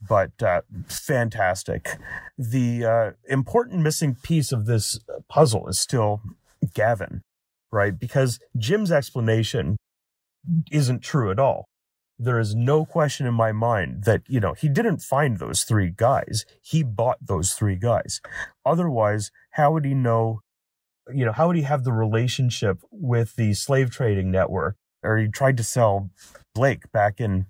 But 0.06 0.42
uh, 0.42 0.62
fantastic. 0.88 1.98
The 2.36 2.84
uh, 2.84 3.10
important 3.28 3.82
missing 3.82 4.16
piece 4.22 4.50
of 4.50 4.66
this 4.66 4.98
puzzle 5.28 5.68
is 5.68 5.78
still 5.78 6.20
Gavin, 6.74 7.22
right? 7.70 7.98
Because 7.98 8.40
Jim's 8.56 8.90
explanation 8.90 9.76
isn't 10.72 11.02
true 11.02 11.30
at 11.30 11.38
all. 11.38 11.66
There 12.18 12.38
is 12.38 12.54
no 12.54 12.84
question 12.84 13.26
in 13.26 13.34
my 13.34 13.52
mind 13.52 14.04
that, 14.04 14.22
you 14.28 14.40
know, 14.40 14.54
he 14.54 14.68
didn't 14.68 14.98
find 14.98 15.38
those 15.38 15.64
three 15.64 15.92
guys. 15.94 16.44
He 16.60 16.82
bought 16.82 17.18
those 17.20 17.52
three 17.52 17.76
guys. 17.76 18.20
Otherwise, 18.64 19.30
how 19.52 19.72
would 19.72 19.84
he 19.84 19.94
know, 19.94 20.40
you 21.12 21.24
know, 21.24 21.32
how 21.32 21.46
would 21.48 21.56
he 21.56 21.62
have 21.62 21.84
the 21.84 21.92
relationship 21.92 22.78
with 22.90 23.36
the 23.36 23.54
slave 23.54 23.90
trading 23.90 24.30
network? 24.30 24.76
Or 25.02 25.16
he 25.18 25.28
tried 25.28 25.56
to 25.56 25.64
sell 25.64 26.10
Blake 26.54 26.92
back 26.92 27.20
in, 27.20 27.46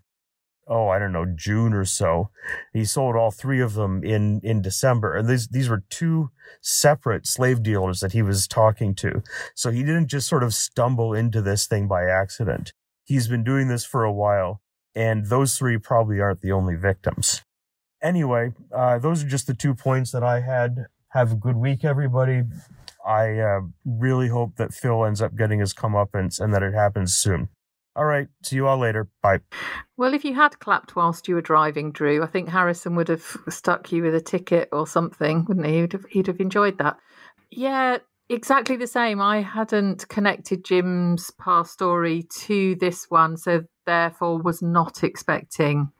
oh, 0.68 0.88
I 0.88 0.98
don't 0.98 1.12
know, 1.12 1.26
June 1.26 1.72
or 1.72 1.84
so. 1.84 2.30
He 2.72 2.84
sold 2.84 3.16
all 3.16 3.30
three 3.30 3.60
of 3.60 3.74
them 3.74 4.02
in, 4.04 4.40
in 4.42 4.62
December. 4.62 5.16
And 5.16 5.28
these, 5.28 5.48
these 5.48 5.68
were 5.68 5.84
two 5.90 6.30
separate 6.60 7.26
slave 7.26 7.62
dealers 7.62 8.00
that 8.00 8.12
he 8.12 8.22
was 8.22 8.46
talking 8.46 8.94
to. 8.96 9.22
So 9.54 9.70
he 9.70 9.82
didn't 9.82 10.08
just 10.08 10.28
sort 10.28 10.42
of 10.42 10.54
stumble 10.54 11.14
into 11.14 11.42
this 11.42 11.66
thing 11.66 11.88
by 11.88 12.04
accident. 12.04 12.72
He's 13.04 13.28
been 13.28 13.44
doing 13.44 13.68
this 13.68 13.84
for 13.84 14.04
a 14.04 14.12
while, 14.12 14.60
and 14.94 15.26
those 15.26 15.58
three 15.58 15.78
probably 15.78 16.20
aren't 16.20 16.40
the 16.40 16.52
only 16.52 16.76
victims. 16.76 17.42
Anyway, 18.02 18.52
uh, 18.74 18.98
those 18.98 19.24
are 19.24 19.28
just 19.28 19.46
the 19.46 19.54
two 19.54 19.74
points 19.74 20.12
that 20.12 20.22
I 20.22 20.40
had. 20.40 20.86
Have 21.08 21.32
a 21.32 21.36
good 21.36 21.56
week, 21.56 21.84
everybody. 21.84 22.42
I 23.04 23.38
uh, 23.38 23.60
really 23.84 24.28
hope 24.28 24.56
that 24.56 24.72
Phil 24.72 25.04
ends 25.04 25.20
up 25.20 25.36
getting 25.36 25.58
his 25.58 25.74
comeuppance 25.74 26.40
and 26.40 26.54
that 26.54 26.62
it 26.62 26.74
happens 26.74 27.14
soon. 27.14 27.48
All 27.94 28.04
right, 28.06 28.28
see 28.42 28.56
you 28.56 28.66
all 28.66 28.78
later. 28.78 29.08
Bye. 29.22 29.40
Well, 29.96 30.14
if 30.14 30.24
you 30.24 30.34
had 30.34 30.58
clapped 30.58 30.96
whilst 30.96 31.28
you 31.28 31.34
were 31.34 31.42
driving, 31.42 31.92
Drew, 31.92 32.22
I 32.22 32.26
think 32.26 32.48
Harrison 32.48 32.96
would 32.96 33.08
have 33.08 33.36
stuck 33.50 33.92
you 33.92 34.02
with 34.02 34.14
a 34.14 34.20
ticket 34.20 34.70
or 34.72 34.86
something, 34.86 35.44
wouldn't 35.44 35.66
he? 35.66 35.80
He'd 35.80 35.92
have, 35.92 36.04
he'd 36.06 36.26
have 36.28 36.40
enjoyed 36.40 36.78
that. 36.78 36.96
Yeah, 37.50 37.98
exactly 38.30 38.76
the 38.76 38.86
same. 38.86 39.20
I 39.20 39.42
hadn't 39.42 40.08
connected 40.08 40.64
Jim's 40.64 41.30
past 41.32 41.72
story 41.72 42.22
to 42.46 42.76
this 42.76 43.10
one, 43.10 43.36
so 43.36 43.64
therefore 43.84 44.40
was 44.40 44.62
not 44.62 45.04
expecting 45.04 45.92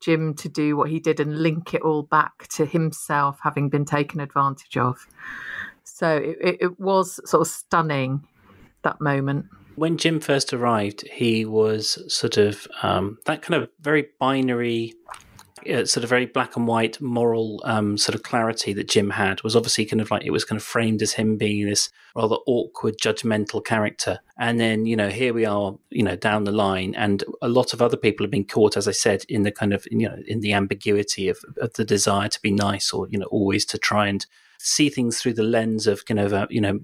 Jim 0.00 0.34
to 0.34 0.48
do 0.48 0.76
what 0.76 0.90
he 0.90 0.98
did 0.98 1.20
and 1.20 1.40
link 1.40 1.74
it 1.74 1.82
all 1.82 2.02
back 2.02 2.48
to 2.48 2.66
himself 2.66 3.38
having 3.42 3.68
been 3.68 3.84
taken 3.84 4.20
advantage 4.20 4.76
of. 4.76 5.06
So 5.84 6.16
it, 6.16 6.36
it, 6.40 6.56
it 6.60 6.80
was 6.80 7.20
sort 7.28 7.42
of 7.42 7.52
stunning 7.52 8.26
that 8.82 9.00
moment. 9.00 9.46
When 9.78 9.96
Jim 9.96 10.20
first 10.20 10.52
arrived, 10.52 11.06
he 11.08 11.44
was 11.44 12.02
sort 12.12 12.36
of 12.36 12.66
um, 12.82 13.18
that 13.26 13.42
kind 13.42 13.62
of 13.62 13.70
very 13.80 14.08
binary, 14.18 14.94
uh, 15.72 15.84
sort 15.84 16.02
of 16.02 16.10
very 16.10 16.26
black 16.26 16.56
and 16.56 16.66
white 16.66 17.00
moral 17.00 17.62
um, 17.64 17.96
sort 17.96 18.14
of 18.14 18.22
clarity 18.22 18.72
that 18.72 18.88
Jim 18.88 19.10
had 19.10 19.42
was 19.42 19.54
obviously 19.54 19.84
kind 19.84 20.00
of 20.00 20.10
like 20.10 20.24
it 20.24 20.32
was 20.32 20.44
kind 20.44 20.56
of 20.56 20.64
framed 20.64 21.00
as 21.00 21.12
him 21.12 21.36
being 21.36 21.66
this 21.66 21.90
rather 22.16 22.36
awkward, 22.46 22.96
judgmental 22.98 23.64
character. 23.64 24.18
And 24.36 24.58
then, 24.58 24.84
you 24.84 24.96
know, 24.96 25.10
here 25.10 25.32
we 25.32 25.44
are, 25.44 25.76
you 25.90 26.02
know, 26.02 26.16
down 26.16 26.44
the 26.44 26.52
line, 26.52 26.94
and 26.96 27.22
a 27.40 27.48
lot 27.48 27.72
of 27.72 27.80
other 27.80 27.96
people 27.96 28.24
have 28.24 28.32
been 28.32 28.44
caught, 28.44 28.76
as 28.76 28.88
I 28.88 28.92
said, 28.92 29.24
in 29.28 29.44
the 29.44 29.52
kind 29.52 29.72
of, 29.72 29.86
you 29.90 30.08
know, 30.08 30.16
in 30.26 30.40
the 30.40 30.54
ambiguity 30.54 31.28
of, 31.28 31.38
of 31.60 31.74
the 31.74 31.84
desire 31.84 32.28
to 32.28 32.42
be 32.42 32.50
nice 32.50 32.92
or, 32.92 33.08
you 33.08 33.18
know, 33.18 33.26
always 33.26 33.64
to 33.66 33.78
try 33.78 34.08
and 34.08 34.26
see 34.58 34.88
things 34.88 35.20
through 35.20 35.32
the 35.32 35.42
lens 35.42 35.86
of 35.86 36.04
kind 36.04 36.18
of 36.18 36.32
uh, 36.32 36.46
you 36.50 36.60
know 36.60 36.80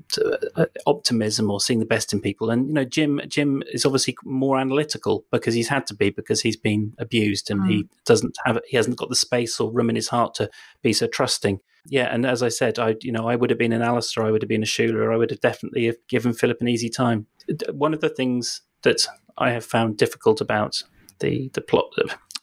uh, 0.57 0.67
optimism 0.87 1.51
or 1.51 1.61
seeing 1.61 1.81
the 1.81 1.87
best 1.87 2.13
in 2.13 2.21
people. 2.21 2.51
And 2.51 2.69
you 2.69 2.73
know 2.73 2.85
Jim 2.85 3.21
Jim 3.29 3.63
is 3.73 3.85
obviously 3.85 4.17
more 4.25 4.59
analytical 4.59 5.25
because 5.31 5.55
he's 5.55 5.69
had 5.69 5.87
to 5.89 5.95
be 5.95 6.11
because 6.11 6.41
he's 6.41 6.57
been 6.57 6.95
abused 6.99 7.51
and 7.51 7.67
he 7.69 7.89
doesn't 8.05 8.37
have 8.45 8.61
he 8.67 8.77
hasn't 8.77 8.97
got 8.97 9.09
the 9.09 9.17
space 9.17 9.59
or 9.59 9.73
room 9.73 9.91
in 9.91 9.97
his 9.97 10.09
heart 10.09 10.35
to 10.35 10.49
be 10.83 10.93
so 10.93 11.07
trusting. 11.07 11.61
Yeah 11.87 12.09
and 12.15 12.25
as 12.25 12.43
I 12.43 12.49
said 12.49 12.79
I 12.79 12.97
you 13.03 13.13
know 13.13 13.29
I 13.29 13.37
would 13.37 13.51
have 13.51 13.59
been 13.59 13.73
an 13.73 13.83
Alistair 13.83 14.25
I 14.25 14.31
would 14.31 14.43
have 14.43 14.49
been 14.49 14.63
a 14.63 14.67
Shula 14.67 15.13
I 15.13 15.17
would 15.17 15.31
have 15.31 15.41
definitely 15.41 15.87
have 15.87 15.97
given 16.09 16.33
Philip 16.33 16.61
an 16.61 16.69
easy 16.69 16.89
time. 16.89 17.27
One 17.73 17.93
of 17.93 18.01
the 18.01 18.09
things 18.09 18.63
that 18.83 19.07
I 19.37 19.51
have 19.51 19.65
found 19.65 19.97
difficult 19.97 20.41
about 20.41 20.83
the 21.19 21.51
the 21.55 21.61
plot 21.61 21.87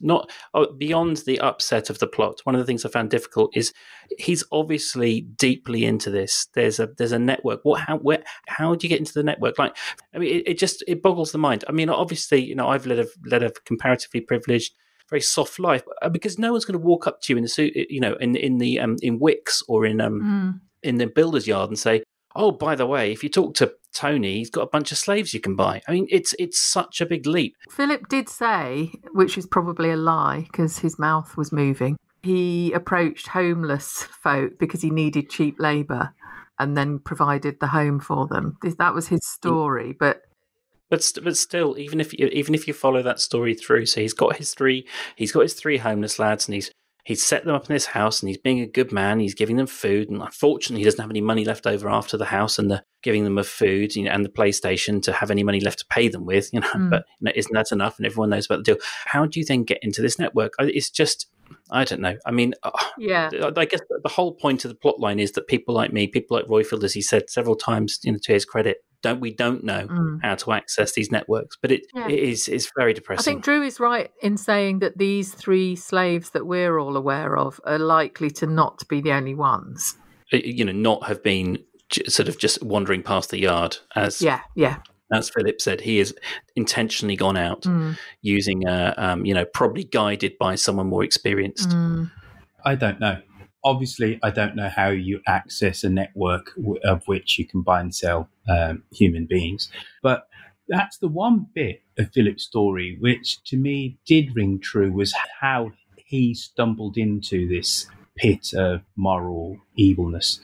not 0.01 0.29
oh, 0.53 0.71
beyond 0.73 1.17
the 1.25 1.39
upset 1.39 1.89
of 1.89 1.99
the 1.99 2.07
plot. 2.07 2.41
One 2.43 2.55
of 2.55 2.59
the 2.59 2.65
things 2.65 2.85
I 2.85 2.89
found 2.89 3.09
difficult 3.09 3.55
is 3.55 3.73
he's 4.17 4.43
obviously 4.51 5.21
deeply 5.21 5.85
into 5.85 6.09
this. 6.09 6.47
There's 6.53 6.79
a 6.79 6.89
there's 6.97 7.11
a 7.11 7.19
network. 7.19 7.61
What 7.63 7.81
how 7.81 7.97
where 7.97 8.23
how 8.47 8.75
do 8.75 8.85
you 8.85 8.89
get 8.89 8.99
into 8.99 9.13
the 9.13 9.23
network? 9.23 9.57
Like, 9.57 9.75
I 10.13 10.17
mean, 10.17 10.35
it, 10.35 10.47
it 10.47 10.57
just 10.57 10.83
it 10.87 11.01
boggles 11.01 11.31
the 11.31 11.37
mind. 11.37 11.63
I 11.67 11.71
mean, 11.71 11.89
obviously, 11.89 12.43
you 12.43 12.55
know, 12.55 12.67
I've 12.67 12.85
led 12.85 12.99
a 12.99 13.07
led 13.25 13.43
a 13.43 13.51
comparatively 13.65 14.21
privileged 14.21 14.73
very 15.09 15.21
soft 15.21 15.59
life 15.59 15.83
uh, 16.01 16.09
because 16.09 16.39
no 16.39 16.53
one's 16.53 16.65
going 16.65 16.79
to 16.79 16.85
walk 16.85 17.05
up 17.05 17.21
to 17.21 17.33
you 17.33 17.37
in 17.37 17.43
the 17.43 17.49
suit, 17.49 17.73
you 17.75 17.99
know, 17.99 18.13
in 18.15 18.35
in 18.35 18.57
the 18.57 18.79
um, 18.79 18.95
in 19.01 19.19
Wickes 19.19 19.61
or 19.67 19.85
in 19.85 20.01
um 20.01 20.21
Mm. 20.21 20.59
in 20.83 20.97
the 20.97 21.07
builder's 21.07 21.47
yard 21.47 21.69
and 21.69 21.77
say, 21.77 22.03
"Oh, 22.35 22.51
by 22.51 22.75
the 22.75 22.87
way, 22.87 23.11
if 23.11 23.23
you 23.23 23.29
talk 23.29 23.53
to 23.55 23.73
Tony, 23.93 24.35
he's 24.37 24.49
got 24.49 24.61
a 24.61 24.69
bunch 24.69 24.91
of 24.91 24.97
slaves 24.97 25.33
you 25.33 25.39
can 25.39 25.55
buy." 25.55 25.81
I 25.87 25.91
mean, 25.91 26.07
it's 26.09 26.33
it's 26.39 26.61
such 26.61 27.01
a 27.01 27.05
big 27.05 27.25
leap. 27.25 27.55
Philip 27.69 28.07
did 28.07 28.29
say, 28.29 28.91
which 29.13 29.37
is 29.37 29.45
probably 29.45 29.91
a 29.91 29.97
lie 29.97 30.47
because 30.51 30.79
his 30.79 30.97
mouth 30.97 31.35
was 31.37 31.51
moving, 31.51 31.97
he 32.23 32.71
approached 32.73 33.27
homeless 33.27 34.03
folk 34.03 34.59
because 34.59 34.81
he 34.81 34.89
needed 34.89 35.29
cheap 35.29 35.59
labour 35.59 36.13
and 36.59 36.77
then 36.77 36.99
provided 36.99 37.59
the 37.59 37.67
home 37.67 37.99
for 37.99 38.27
them. 38.27 38.57
That 38.77 38.93
was 38.93 39.07
his 39.07 39.21
mm. 39.21 39.33
story, 39.35 39.95
but 39.99 40.21
But 40.89 41.03
st- 41.03 41.23
but 41.23 41.37
still, 41.37 41.77
even 41.77 41.99
if 41.99 42.13
you, 42.13 42.27
even 42.27 42.53
if 42.53 42.67
you 42.67 42.73
follow 42.73 43.01
that 43.01 43.19
story 43.19 43.55
through, 43.55 43.87
so 43.87 44.01
he's 44.01 44.13
got 44.13 44.35
his 44.35 44.53
three 44.53 44.85
he's 45.15 45.31
got 45.31 45.41
his 45.41 45.53
three 45.53 45.77
homeless 45.77 46.19
lads, 46.19 46.47
and 46.47 46.55
he's 46.55 46.69
he's 47.03 47.23
set 47.23 47.45
them 47.45 47.55
up 47.55 47.69
in 47.69 47.73
his 47.73 47.87
house, 47.87 48.21
and 48.21 48.29
he's 48.29 48.37
being 48.37 48.59
a 48.59 48.67
good 48.67 48.91
man. 48.91 49.19
He's 49.19 49.33
giving 49.35 49.57
them 49.57 49.67
food, 49.67 50.09
and 50.09 50.21
unfortunately, 50.21 50.81
he 50.81 50.85
doesn't 50.85 51.01
have 51.01 51.09
any 51.09 51.21
money 51.21 51.45
left 51.45 51.67
over 51.67 51.89
after 51.89 52.17
the 52.17 52.25
house 52.25 52.59
and 52.59 52.69
the 52.69 52.83
giving 53.03 53.23
them 53.23 53.37
of 53.37 53.47
food 53.47 53.95
you 53.95 54.03
know, 54.03 54.11
and 54.11 54.23
the 54.23 54.29
PlayStation 54.29 55.01
to 55.01 55.11
have 55.11 55.31
any 55.31 55.43
money 55.43 55.59
left 55.59 55.79
to 55.79 55.85
pay 55.87 56.07
them 56.07 56.25
with. 56.25 56.53
You 56.53 56.59
know, 56.59 56.67
Mm. 56.67 56.89
but 56.89 57.05
you 57.19 57.25
know, 57.25 57.31
isn't 57.35 57.53
that 57.53 57.71
enough? 57.71 57.97
And 57.97 58.05
everyone 58.05 58.29
knows 58.29 58.45
about 58.45 58.57
the 58.59 58.63
deal. 58.63 58.77
How 59.05 59.25
do 59.25 59.39
you 59.39 59.45
then 59.45 59.63
get 59.63 59.79
into 59.81 60.01
this 60.01 60.19
network? 60.19 60.53
It's 60.59 60.89
just. 60.89 61.27
I 61.69 61.83
don't 61.83 61.99
know. 61.99 62.17
I 62.25 62.31
mean, 62.31 62.53
uh, 62.63 62.71
yeah. 62.97 63.29
I 63.57 63.65
guess 63.65 63.81
the 63.89 64.09
whole 64.09 64.33
point 64.33 64.63
of 64.63 64.69
the 64.69 64.75
plot 64.75 65.01
line 65.01 65.19
is 65.19 65.33
that 65.33 65.47
people 65.47 65.75
like 65.75 65.91
me, 65.91 66.07
people 66.07 66.37
like 66.37 66.45
Roifield, 66.45 66.85
as 66.85 66.93
he 66.93 67.01
said 67.01 67.29
several 67.29 67.57
times, 67.57 67.99
you 68.03 68.13
know, 68.13 68.17
to 68.19 68.31
his 68.31 68.45
credit, 68.45 68.77
don't 69.01 69.19
we 69.19 69.33
don't 69.33 69.63
know 69.63 69.87
Mm. 69.87 70.19
how 70.21 70.35
to 70.35 70.51
access 70.51 70.93
these 70.93 71.11
networks. 71.11 71.57
But 71.61 71.71
it, 71.71 71.87
Yeah. 71.93 72.07
it 72.07 72.19
is 72.19 72.47
it's 72.47 72.71
very 72.77 72.93
depressing 72.93 73.31
I 73.31 73.33
think 73.33 73.43
Drew 73.43 73.61
is 73.63 73.79
right 73.79 74.11
in 74.21 74.37
saying 74.37 74.79
that 74.79 74.97
these 74.97 75.33
three 75.33 75.75
slaves 75.75 76.31
that 76.31 76.45
we're 76.45 76.77
all 76.79 76.95
aware 76.97 77.37
of 77.37 77.59
are 77.65 77.79
likely 77.79 78.29
to 78.31 78.47
not 78.47 78.87
be 78.87 79.01
the 79.01 79.11
only 79.11 79.35
ones. 79.35 79.97
You 80.31 80.65
know, 80.65 80.71
not 80.71 81.07
have 81.07 81.21
been 81.23 81.59
sort 82.07 82.29
of 82.29 82.37
just 82.37 82.63
wandering 82.63 83.03
past 83.03 83.31
the 83.31 83.39
yard 83.39 83.77
as 83.95 84.21
Yeah, 84.21 84.39
yeah. 84.55 84.77
as 85.11 85.29
Philip 85.29 85.59
said, 85.59 85.81
he 85.81 85.97
has 85.97 86.13
intentionally 86.55 87.17
gone 87.17 87.35
out 87.35 87.63
Mm. 87.63 87.97
using, 88.21 88.65
uh, 88.65 88.93
um, 88.97 89.25
you 89.25 89.33
know, 89.33 89.43
probably 89.45 89.83
guided 89.83 90.37
by 90.37 90.55
someone 90.55 90.87
more 90.87 91.03
experienced. 91.03 91.69
Mm. 91.69 92.09
I 92.63 92.75
don't 92.75 92.99
know. 92.99 93.17
Obviously, 93.63 94.19
I 94.23 94.31
don't 94.31 94.55
know 94.55 94.69
how 94.69 94.89
you 94.89 95.21
access 95.27 95.83
a 95.83 95.89
network 95.89 96.55
w- 96.55 96.79
of 96.83 97.07
which 97.07 97.39
you 97.39 97.47
can 97.47 97.61
buy 97.61 97.81
and 97.81 97.93
sell 97.95 98.29
um, 98.49 98.83
human 98.91 99.27
beings. 99.27 99.71
But 100.03 100.27
that's 100.67 100.97
the 100.99 101.09
one 101.09 101.47
bit 101.53 101.83
of 101.99 102.11
Philip's 102.13 102.43
story 102.43 102.97
which 102.99 103.43
to 103.45 103.57
me 103.57 103.99
did 104.07 104.35
ring 104.35 104.59
true 104.59 104.91
was 104.93 105.13
how 105.41 105.71
he 105.97 106.33
stumbled 106.35 106.97
into 106.97 107.47
this 107.49 107.87
pit 108.17 108.53
of 108.55 108.81
moral 108.97 109.57
evilness. 109.77 110.41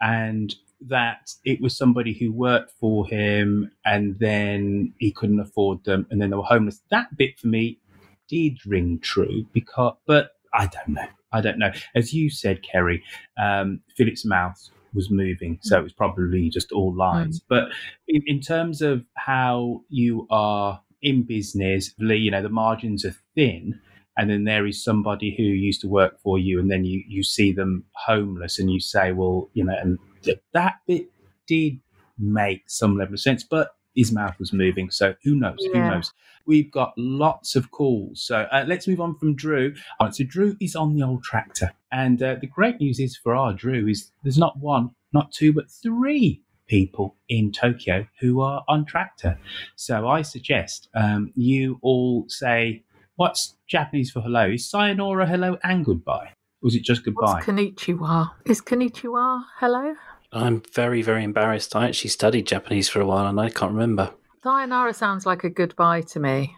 And 0.00 0.54
that 0.88 1.32
it 1.44 1.60
was 1.60 1.76
somebody 1.76 2.14
who 2.14 2.32
worked 2.32 2.72
for 2.80 3.06
him 3.06 3.70
and 3.84 4.18
then 4.20 4.94
he 4.98 5.12
couldn't 5.12 5.40
afford 5.40 5.84
them 5.84 6.06
and 6.10 6.20
then 6.22 6.30
they 6.30 6.36
were 6.36 6.42
homeless. 6.44 6.82
That 6.90 7.16
bit 7.16 7.38
for 7.38 7.48
me 7.48 7.80
did 8.28 8.58
ring 8.66 8.98
true 9.00 9.46
because, 9.52 9.96
but 10.06 10.32
I 10.54 10.66
don't 10.68 10.88
know. 10.96 11.08
I 11.36 11.40
don't 11.40 11.58
know. 11.58 11.72
As 11.94 12.12
you 12.12 12.30
said, 12.30 12.62
Kerry, 12.62 13.02
um, 13.38 13.80
Philip's 13.96 14.24
mouth 14.24 14.60
was 14.94 15.10
moving, 15.10 15.58
so 15.62 15.78
it 15.78 15.82
was 15.82 15.92
probably 15.92 16.48
just 16.48 16.72
all 16.72 16.94
lies. 16.94 17.40
But 17.48 17.64
in, 18.08 18.22
in 18.26 18.40
terms 18.40 18.82
of 18.82 19.04
how 19.14 19.82
you 19.88 20.26
are 20.30 20.80
in 21.02 21.22
business, 21.22 21.94
you 21.98 22.30
know, 22.30 22.42
the 22.42 22.48
margins 22.48 23.04
are 23.04 23.14
thin. 23.34 23.80
And 24.18 24.30
then 24.30 24.44
there 24.44 24.66
is 24.66 24.82
somebody 24.82 25.34
who 25.36 25.42
used 25.42 25.82
to 25.82 25.88
work 25.88 26.18
for 26.22 26.38
you, 26.38 26.58
and 26.58 26.70
then 26.70 26.86
you, 26.86 27.02
you 27.06 27.22
see 27.22 27.52
them 27.52 27.84
homeless, 28.06 28.58
and 28.58 28.70
you 28.70 28.80
say, 28.80 29.12
well, 29.12 29.50
you 29.52 29.62
know, 29.62 29.76
and 29.78 29.98
th- 30.22 30.40
that 30.54 30.76
bit 30.86 31.10
did 31.46 31.78
make 32.18 32.62
some 32.66 32.96
level 32.96 33.12
of 33.12 33.20
sense, 33.20 33.44
but 33.44 33.76
his 33.96 34.12
mouth 34.12 34.38
was 34.38 34.52
moving. 34.52 34.90
So 34.90 35.14
who 35.24 35.34
knows? 35.34 35.58
Who 35.72 35.80
knows? 35.80 36.12
We've 36.46 36.70
got 36.70 36.92
lots 36.96 37.56
of 37.56 37.72
calls. 37.72 38.22
So 38.22 38.46
uh, 38.52 38.64
let's 38.68 38.86
move 38.86 39.00
on 39.00 39.16
from 39.16 39.34
Drew. 39.34 39.74
All 39.98 40.06
right, 40.06 40.14
so 40.14 40.22
Drew 40.24 40.56
is 40.60 40.76
on 40.76 40.94
the 40.94 41.04
old 41.04 41.24
tractor. 41.24 41.72
And 41.90 42.22
uh, 42.22 42.36
the 42.40 42.46
great 42.46 42.78
news 42.78 43.00
is 43.00 43.16
for 43.16 43.34
our 43.34 43.52
Drew 43.52 43.88
is 43.88 44.12
there's 44.22 44.38
not 44.38 44.58
one, 44.58 44.90
not 45.12 45.32
two, 45.32 45.52
but 45.52 45.68
three 45.68 46.42
people 46.68 47.16
in 47.28 47.50
Tokyo 47.52 48.06
who 48.20 48.40
are 48.40 48.64
on 48.68 48.84
tractor. 48.84 49.38
So 49.74 50.06
I 50.06 50.22
suggest 50.22 50.88
um, 50.94 51.32
you 51.34 51.78
all 51.82 52.26
say, 52.28 52.84
what's 53.16 53.54
Japanese 53.66 54.10
for 54.10 54.20
hello? 54.20 54.50
Is 54.50 54.68
sayonara 54.68 55.26
hello 55.26 55.58
and 55.64 55.84
goodbye? 55.84 56.32
Or 56.62 56.68
is 56.68 56.74
it 56.74 56.82
just 56.82 57.04
goodbye? 57.04 57.34
What's 57.34 57.46
konnichiwa? 57.46 58.30
Is 58.44 58.60
konnichiwa 58.60 59.44
hello? 59.58 59.94
I'm 60.36 60.62
very, 60.72 61.02
very 61.02 61.24
embarrassed. 61.24 61.74
I 61.74 61.88
actually 61.88 62.10
studied 62.10 62.46
Japanese 62.46 62.88
for 62.88 63.00
a 63.00 63.06
while 63.06 63.26
and 63.26 63.40
I 63.40 63.48
can't 63.50 63.72
remember. 63.72 64.12
Sayonara 64.42 64.94
sounds 64.94 65.26
like 65.26 65.44
a 65.44 65.50
goodbye 65.50 66.02
to 66.02 66.20
me. 66.20 66.54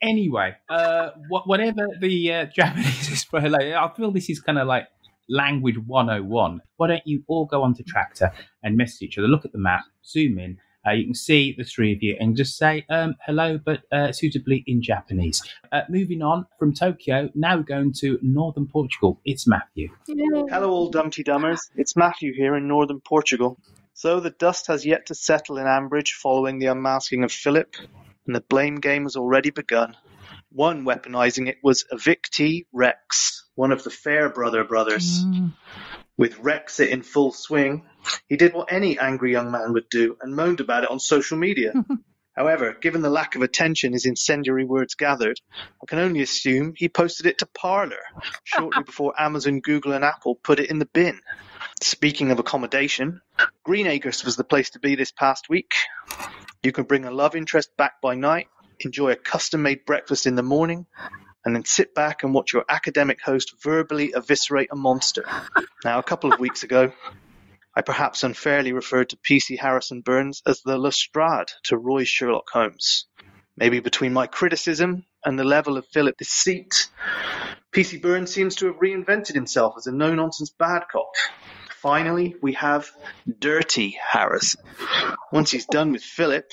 anyway, 0.00 0.54
uh, 0.68 1.10
whatever 1.28 1.86
the 2.00 2.32
uh, 2.32 2.44
Japanese 2.54 3.10
is 3.10 3.24
for 3.24 3.40
hello, 3.40 3.58
I 3.58 3.92
feel 3.96 4.10
this 4.10 4.30
is 4.30 4.40
kind 4.40 4.58
of 4.58 4.66
like 4.66 4.86
language 5.28 5.76
101. 5.86 6.60
Why 6.76 6.88
don't 6.88 7.06
you 7.06 7.22
all 7.28 7.46
go 7.46 7.62
onto 7.62 7.82
Tractor 7.82 8.32
and 8.62 8.76
message 8.76 9.02
each 9.02 9.18
other? 9.18 9.28
Look 9.28 9.44
at 9.44 9.52
the 9.52 9.58
map, 9.58 9.84
zoom 10.04 10.38
in. 10.38 10.58
Uh, 10.88 10.92
you 10.92 11.04
can 11.04 11.14
see 11.14 11.54
the 11.56 11.64
three 11.64 11.92
of 11.92 12.02
you 12.02 12.16
and 12.18 12.34
just 12.36 12.56
say 12.56 12.86
um, 12.88 13.14
hello, 13.26 13.58
but 13.62 13.82
uh, 13.92 14.10
suitably 14.10 14.64
in 14.66 14.80
Japanese. 14.80 15.42
Uh, 15.70 15.82
moving 15.90 16.22
on 16.22 16.46
from 16.58 16.72
Tokyo, 16.72 17.28
now 17.34 17.58
going 17.58 17.92
to 17.92 18.18
northern 18.22 18.66
Portugal. 18.66 19.20
It's 19.24 19.46
Matthew. 19.46 19.90
Hello, 20.06 20.70
all 20.70 20.88
Dumpty 20.88 21.24
Dummers. 21.24 21.58
It's 21.76 21.94
Matthew 21.94 22.32
here 22.32 22.56
in 22.56 22.68
northern 22.68 23.00
Portugal. 23.00 23.58
So 23.92 24.20
the 24.20 24.30
dust 24.30 24.68
has 24.68 24.86
yet 24.86 25.06
to 25.06 25.14
settle 25.14 25.58
in 25.58 25.66
Ambridge 25.66 26.12
following 26.12 26.58
the 26.58 26.66
unmasking 26.66 27.22
of 27.24 27.32
Philip, 27.32 27.74
and 28.26 28.34
the 28.34 28.40
blame 28.40 28.76
game 28.76 29.02
has 29.02 29.16
already 29.16 29.50
begun. 29.50 29.94
One 30.50 30.86
weaponizing 30.86 31.48
it 31.48 31.58
was 31.62 31.84
Evicti 31.92 32.64
Rex, 32.72 33.44
one 33.56 33.72
of 33.72 33.84
the 33.84 33.90
Fairbrother 33.90 34.64
brothers. 34.64 35.22
With 36.18 36.40
Rex 36.40 36.80
in 36.80 37.02
full 37.02 37.30
swing, 37.30 37.84
he 38.28 38.36
did 38.36 38.52
what 38.52 38.72
any 38.72 38.98
angry 38.98 39.30
young 39.30 39.52
man 39.52 39.72
would 39.72 39.88
do 39.88 40.16
and 40.20 40.34
moaned 40.34 40.58
about 40.58 40.82
it 40.82 40.90
on 40.90 40.98
social 40.98 41.38
media. 41.38 41.72
However, 42.36 42.76
given 42.80 43.02
the 43.02 43.10
lack 43.10 43.36
of 43.36 43.42
attention 43.42 43.92
his 43.92 44.04
incendiary 44.04 44.64
words 44.64 44.96
gathered, 44.96 45.40
I 45.80 45.86
can 45.86 46.00
only 46.00 46.20
assume 46.20 46.74
he 46.76 46.88
posted 46.88 47.26
it 47.26 47.38
to 47.38 47.46
Parler 47.46 48.02
shortly 48.42 48.82
before 48.86 49.20
Amazon, 49.20 49.60
Google, 49.60 49.92
and 49.92 50.04
Apple 50.04 50.34
put 50.34 50.58
it 50.58 50.70
in 50.70 50.80
the 50.80 50.86
bin. 50.86 51.20
Speaking 51.82 52.32
of 52.32 52.40
accommodation, 52.40 53.20
Greenacres 53.64 54.24
was 54.24 54.34
the 54.34 54.44
place 54.44 54.70
to 54.70 54.80
be 54.80 54.96
this 54.96 55.12
past 55.12 55.48
week. 55.48 55.72
You 56.62 56.72
can 56.72 56.84
bring 56.84 57.04
a 57.04 57.12
love 57.12 57.36
interest 57.36 57.76
back 57.76 58.00
by 58.00 58.16
night, 58.16 58.48
enjoy 58.80 59.12
a 59.12 59.16
custom 59.16 59.62
made 59.62 59.84
breakfast 59.84 60.26
in 60.26 60.34
the 60.34 60.42
morning, 60.42 60.86
and 61.48 61.56
then 61.56 61.64
sit 61.64 61.94
back 61.94 62.24
and 62.24 62.34
watch 62.34 62.52
your 62.52 62.66
academic 62.68 63.22
host 63.22 63.54
verbally 63.62 64.12
eviscerate 64.14 64.68
a 64.70 64.76
monster. 64.76 65.24
Now, 65.84 65.98
a 65.98 66.02
couple 66.02 66.30
of 66.30 66.40
weeks 66.40 66.62
ago, 66.62 66.92
I 67.74 67.80
perhaps 67.80 68.22
unfairly 68.22 68.72
referred 68.72 69.10
to 69.10 69.16
P.C. 69.16 69.56
Harrison 69.56 70.02
Burns 70.02 70.42
as 70.44 70.60
the 70.60 70.76
Lestrade 70.76 71.52
to 71.64 71.78
Roy 71.78 72.04
Sherlock 72.04 72.50
Holmes. 72.52 73.06
Maybe 73.56 73.80
between 73.80 74.12
my 74.12 74.26
criticism 74.26 75.06
and 75.24 75.38
the 75.38 75.44
level 75.44 75.78
of 75.78 75.86
Philip 75.86 76.18
deceit, 76.18 76.90
P.C. 77.70 77.96
Burns 77.96 78.30
seems 78.30 78.56
to 78.56 78.66
have 78.66 78.76
reinvented 78.76 79.34
himself 79.34 79.74
as 79.78 79.86
a 79.86 79.92
no 79.92 80.14
nonsense 80.14 80.50
bad 80.50 80.82
cop. 80.92 81.14
Finally, 81.70 82.34
we 82.42 82.52
have 82.54 82.90
Dirty 83.38 83.96
Harrison. 84.06 84.64
Once 85.32 85.50
he's 85.50 85.66
done 85.66 85.92
with 85.92 86.02
Philip, 86.02 86.50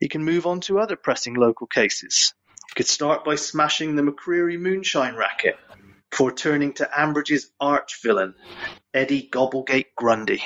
he 0.00 0.08
can 0.08 0.24
move 0.24 0.46
on 0.46 0.60
to 0.62 0.80
other 0.80 0.96
pressing 0.96 1.34
local 1.34 1.68
cases. 1.68 2.34
He 2.70 2.74
could 2.76 2.86
start 2.86 3.24
by 3.24 3.34
smashing 3.34 3.96
the 3.96 4.02
McCreary 4.02 4.56
moonshine 4.56 5.16
racket 5.16 5.58
before 6.08 6.30
turning 6.30 6.72
to 6.74 6.88
Ambridge's 6.96 7.50
arch 7.60 8.00
villain, 8.00 8.36
Eddie 8.94 9.28
Gobblegate 9.28 9.88
Grundy. 9.96 10.44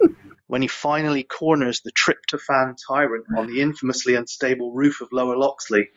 when 0.46 0.62
he 0.62 0.68
finally 0.68 1.22
corners 1.22 1.82
the 1.82 1.92
tryptophan 1.92 2.78
tyrant 2.88 3.26
on 3.36 3.46
the 3.46 3.60
infamously 3.60 4.14
unstable 4.14 4.72
roof 4.72 5.02
of 5.02 5.12
Lower 5.12 5.36
Loxley 5.36 5.90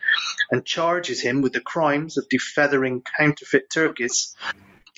and 0.52 0.65
charges 0.65 1.22
him 1.22 1.42
with 1.42 1.54
the 1.54 1.62
crimes 1.62 2.18
of 2.18 2.28
defeathering 2.28 3.02
counterfeit 3.18 3.70
turkeys, 3.70 4.36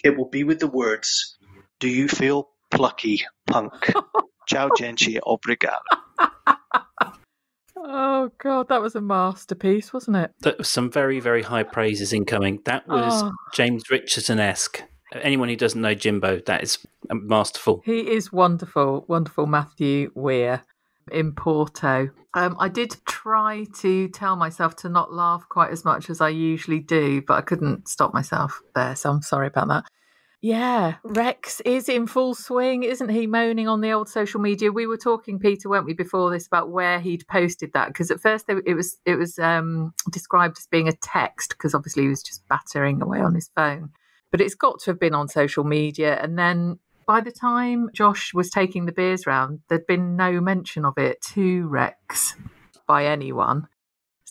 it 0.03 0.17
will 0.17 0.29
be 0.29 0.43
with 0.43 0.59
the 0.59 0.67
words, 0.67 1.37
Do 1.79 1.89
you 1.89 2.07
feel 2.07 2.49
plucky, 2.71 3.23
punk? 3.45 3.93
Ciao, 4.47 4.71
gente, 4.75 5.19
obrigado. 5.19 5.85
Oh 7.83 8.29
god, 8.37 8.69
that 8.69 8.81
was 8.81 8.95
a 8.95 9.01
masterpiece, 9.01 9.91
wasn't 9.93 10.17
it? 10.17 10.31
That 10.41 10.57
was 10.57 10.67
some 10.69 10.91
very, 10.91 11.19
very 11.19 11.41
high 11.41 11.63
praises 11.63 12.13
incoming. 12.13 12.59
That 12.65 12.87
was 12.87 13.23
Oh. 13.23 13.31
James 13.53 13.89
Richardson 13.89 14.39
esque. 14.39 14.83
Anyone 15.13 15.49
who 15.49 15.55
doesn't 15.57 15.81
know 15.81 15.93
Jimbo, 15.93 16.39
that 16.45 16.63
is 16.63 16.77
masterful. 17.11 17.81
He 17.83 17.99
is 18.11 18.31
wonderful, 18.31 19.03
wonderful 19.07 19.45
Matthew 19.45 20.11
Weir 20.15 20.63
in 21.11 21.33
Porto. 21.33 22.09
Um, 22.33 22.55
I 22.59 22.69
did 22.69 22.95
try 23.05 23.65
to 23.79 24.07
tell 24.09 24.37
myself 24.37 24.77
to 24.77 24.89
not 24.89 25.11
laugh 25.11 25.43
quite 25.49 25.71
as 25.71 25.83
much 25.83 26.09
as 26.09 26.21
I 26.21 26.29
usually 26.29 26.79
do, 26.79 27.21
but 27.27 27.33
I 27.33 27.41
couldn't 27.41 27.89
stop 27.89 28.13
myself 28.13 28.61
there, 28.73 28.95
so 28.95 29.09
I'm 29.09 29.21
sorry 29.21 29.47
about 29.47 29.67
that. 29.67 29.83
Yeah, 30.43 30.95
Rex 31.03 31.61
is 31.61 31.87
in 31.87 32.07
full 32.07 32.33
swing, 32.33 32.81
isn't 32.81 33.09
he? 33.09 33.27
Moaning 33.27 33.67
on 33.67 33.81
the 33.81 33.91
old 33.91 34.09
social 34.09 34.41
media. 34.41 34.71
We 34.71 34.87
were 34.87 34.97
talking, 34.97 35.37
Peter, 35.37 35.69
weren't 35.69 35.85
we, 35.85 35.93
before 35.93 36.31
this 36.31 36.47
about 36.47 36.71
where 36.71 36.99
he'd 36.99 37.27
posted 37.27 37.73
that? 37.73 37.89
Because 37.89 38.09
at 38.09 38.19
first 38.19 38.47
they, 38.47 38.55
it 38.65 38.73
was 38.73 38.97
it 39.05 39.17
was 39.17 39.37
um, 39.37 39.93
described 40.09 40.57
as 40.57 40.65
being 40.65 40.87
a 40.87 40.95
text, 40.95 41.51
because 41.51 41.75
obviously 41.75 42.03
he 42.03 42.09
was 42.09 42.23
just 42.23 42.47
battering 42.47 43.03
away 43.03 43.19
on 43.19 43.35
his 43.35 43.51
phone. 43.55 43.91
But 44.31 44.41
it's 44.41 44.55
got 44.55 44.79
to 44.79 44.91
have 44.91 44.99
been 44.99 45.13
on 45.13 45.27
social 45.27 45.63
media. 45.63 46.19
And 46.19 46.39
then 46.39 46.79
by 47.05 47.21
the 47.21 47.31
time 47.31 47.89
Josh 47.93 48.33
was 48.33 48.49
taking 48.49 48.85
the 48.85 48.91
beers 48.91 49.27
round, 49.27 49.59
there'd 49.69 49.85
been 49.85 50.15
no 50.15 50.41
mention 50.41 50.85
of 50.85 50.97
it 50.97 51.21
to 51.33 51.67
Rex 51.67 52.35
by 52.87 53.05
anyone. 53.05 53.67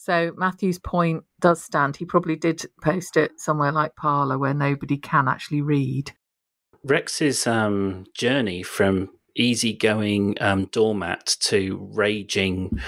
So 0.03 0.33
Matthew's 0.35 0.79
point 0.79 1.25
does 1.41 1.63
stand. 1.63 1.95
He 1.95 2.07
probably 2.07 2.35
did 2.35 2.65
post 2.81 3.19
it 3.19 3.33
somewhere 3.39 3.71
like 3.71 3.97
Parler 3.97 4.39
where 4.39 4.55
nobody 4.55 4.97
can 4.97 5.29
actually 5.29 5.61
read. 5.61 6.13
Rex's 6.83 7.47
um, 7.47 8.07
journey 8.17 8.63
from 8.63 9.11
easygoing 9.37 10.39
um, 10.41 10.71
doormat 10.73 11.37
to 11.41 11.87
raging 11.93 12.81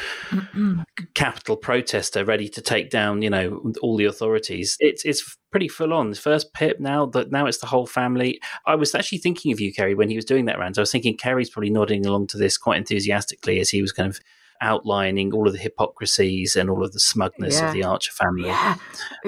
capital 1.14 1.58
protester 1.58 2.24
ready 2.24 2.48
to 2.48 2.62
take 2.62 2.88
down, 2.88 3.20
you 3.20 3.28
know, 3.28 3.62
all 3.82 3.98
the 3.98 4.06
authorities. 4.06 4.78
It's 4.80 5.04
it's 5.04 5.36
pretty 5.50 5.68
full 5.68 5.92
on. 5.92 6.08
The 6.08 6.16
First 6.16 6.54
Pip, 6.54 6.80
now 6.80 7.04
that 7.04 7.30
now 7.30 7.44
it's 7.44 7.58
the 7.58 7.66
whole 7.66 7.86
family. 7.86 8.40
I 8.64 8.74
was 8.74 8.94
actually 8.94 9.18
thinking 9.18 9.52
of 9.52 9.60
you, 9.60 9.70
Kerry, 9.70 9.94
when 9.94 10.08
he 10.08 10.16
was 10.16 10.24
doing 10.24 10.46
that 10.46 10.58
rant. 10.58 10.78
I 10.78 10.80
was 10.80 10.90
thinking 10.90 11.18
Kerry's 11.18 11.50
probably 11.50 11.68
nodding 11.68 12.06
along 12.06 12.28
to 12.28 12.38
this 12.38 12.56
quite 12.56 12.78
enthusiastically 12.78 13.60
as 13.60 13.68
he 13.68 13.82
was 13.82 13.92
kind 13.92 14.08
of 14.08 14.18
outlining 14.62 15.34
all 15.34 15.46
of 15.46 15.52
the 15.52 15.58
hypocrisies 15.58 16.56
and 16.56 16.70
all 16.70 16.84
of 16.84 16.92
the 16.92 17.00
smugness 17.00 17.58
Yeah. 17.60 17.66
of 17.68 17.74
the 17.74 17.84
Archer 17.84 18.12
family. 18.12 18.48
Yeah, 18.48 18.76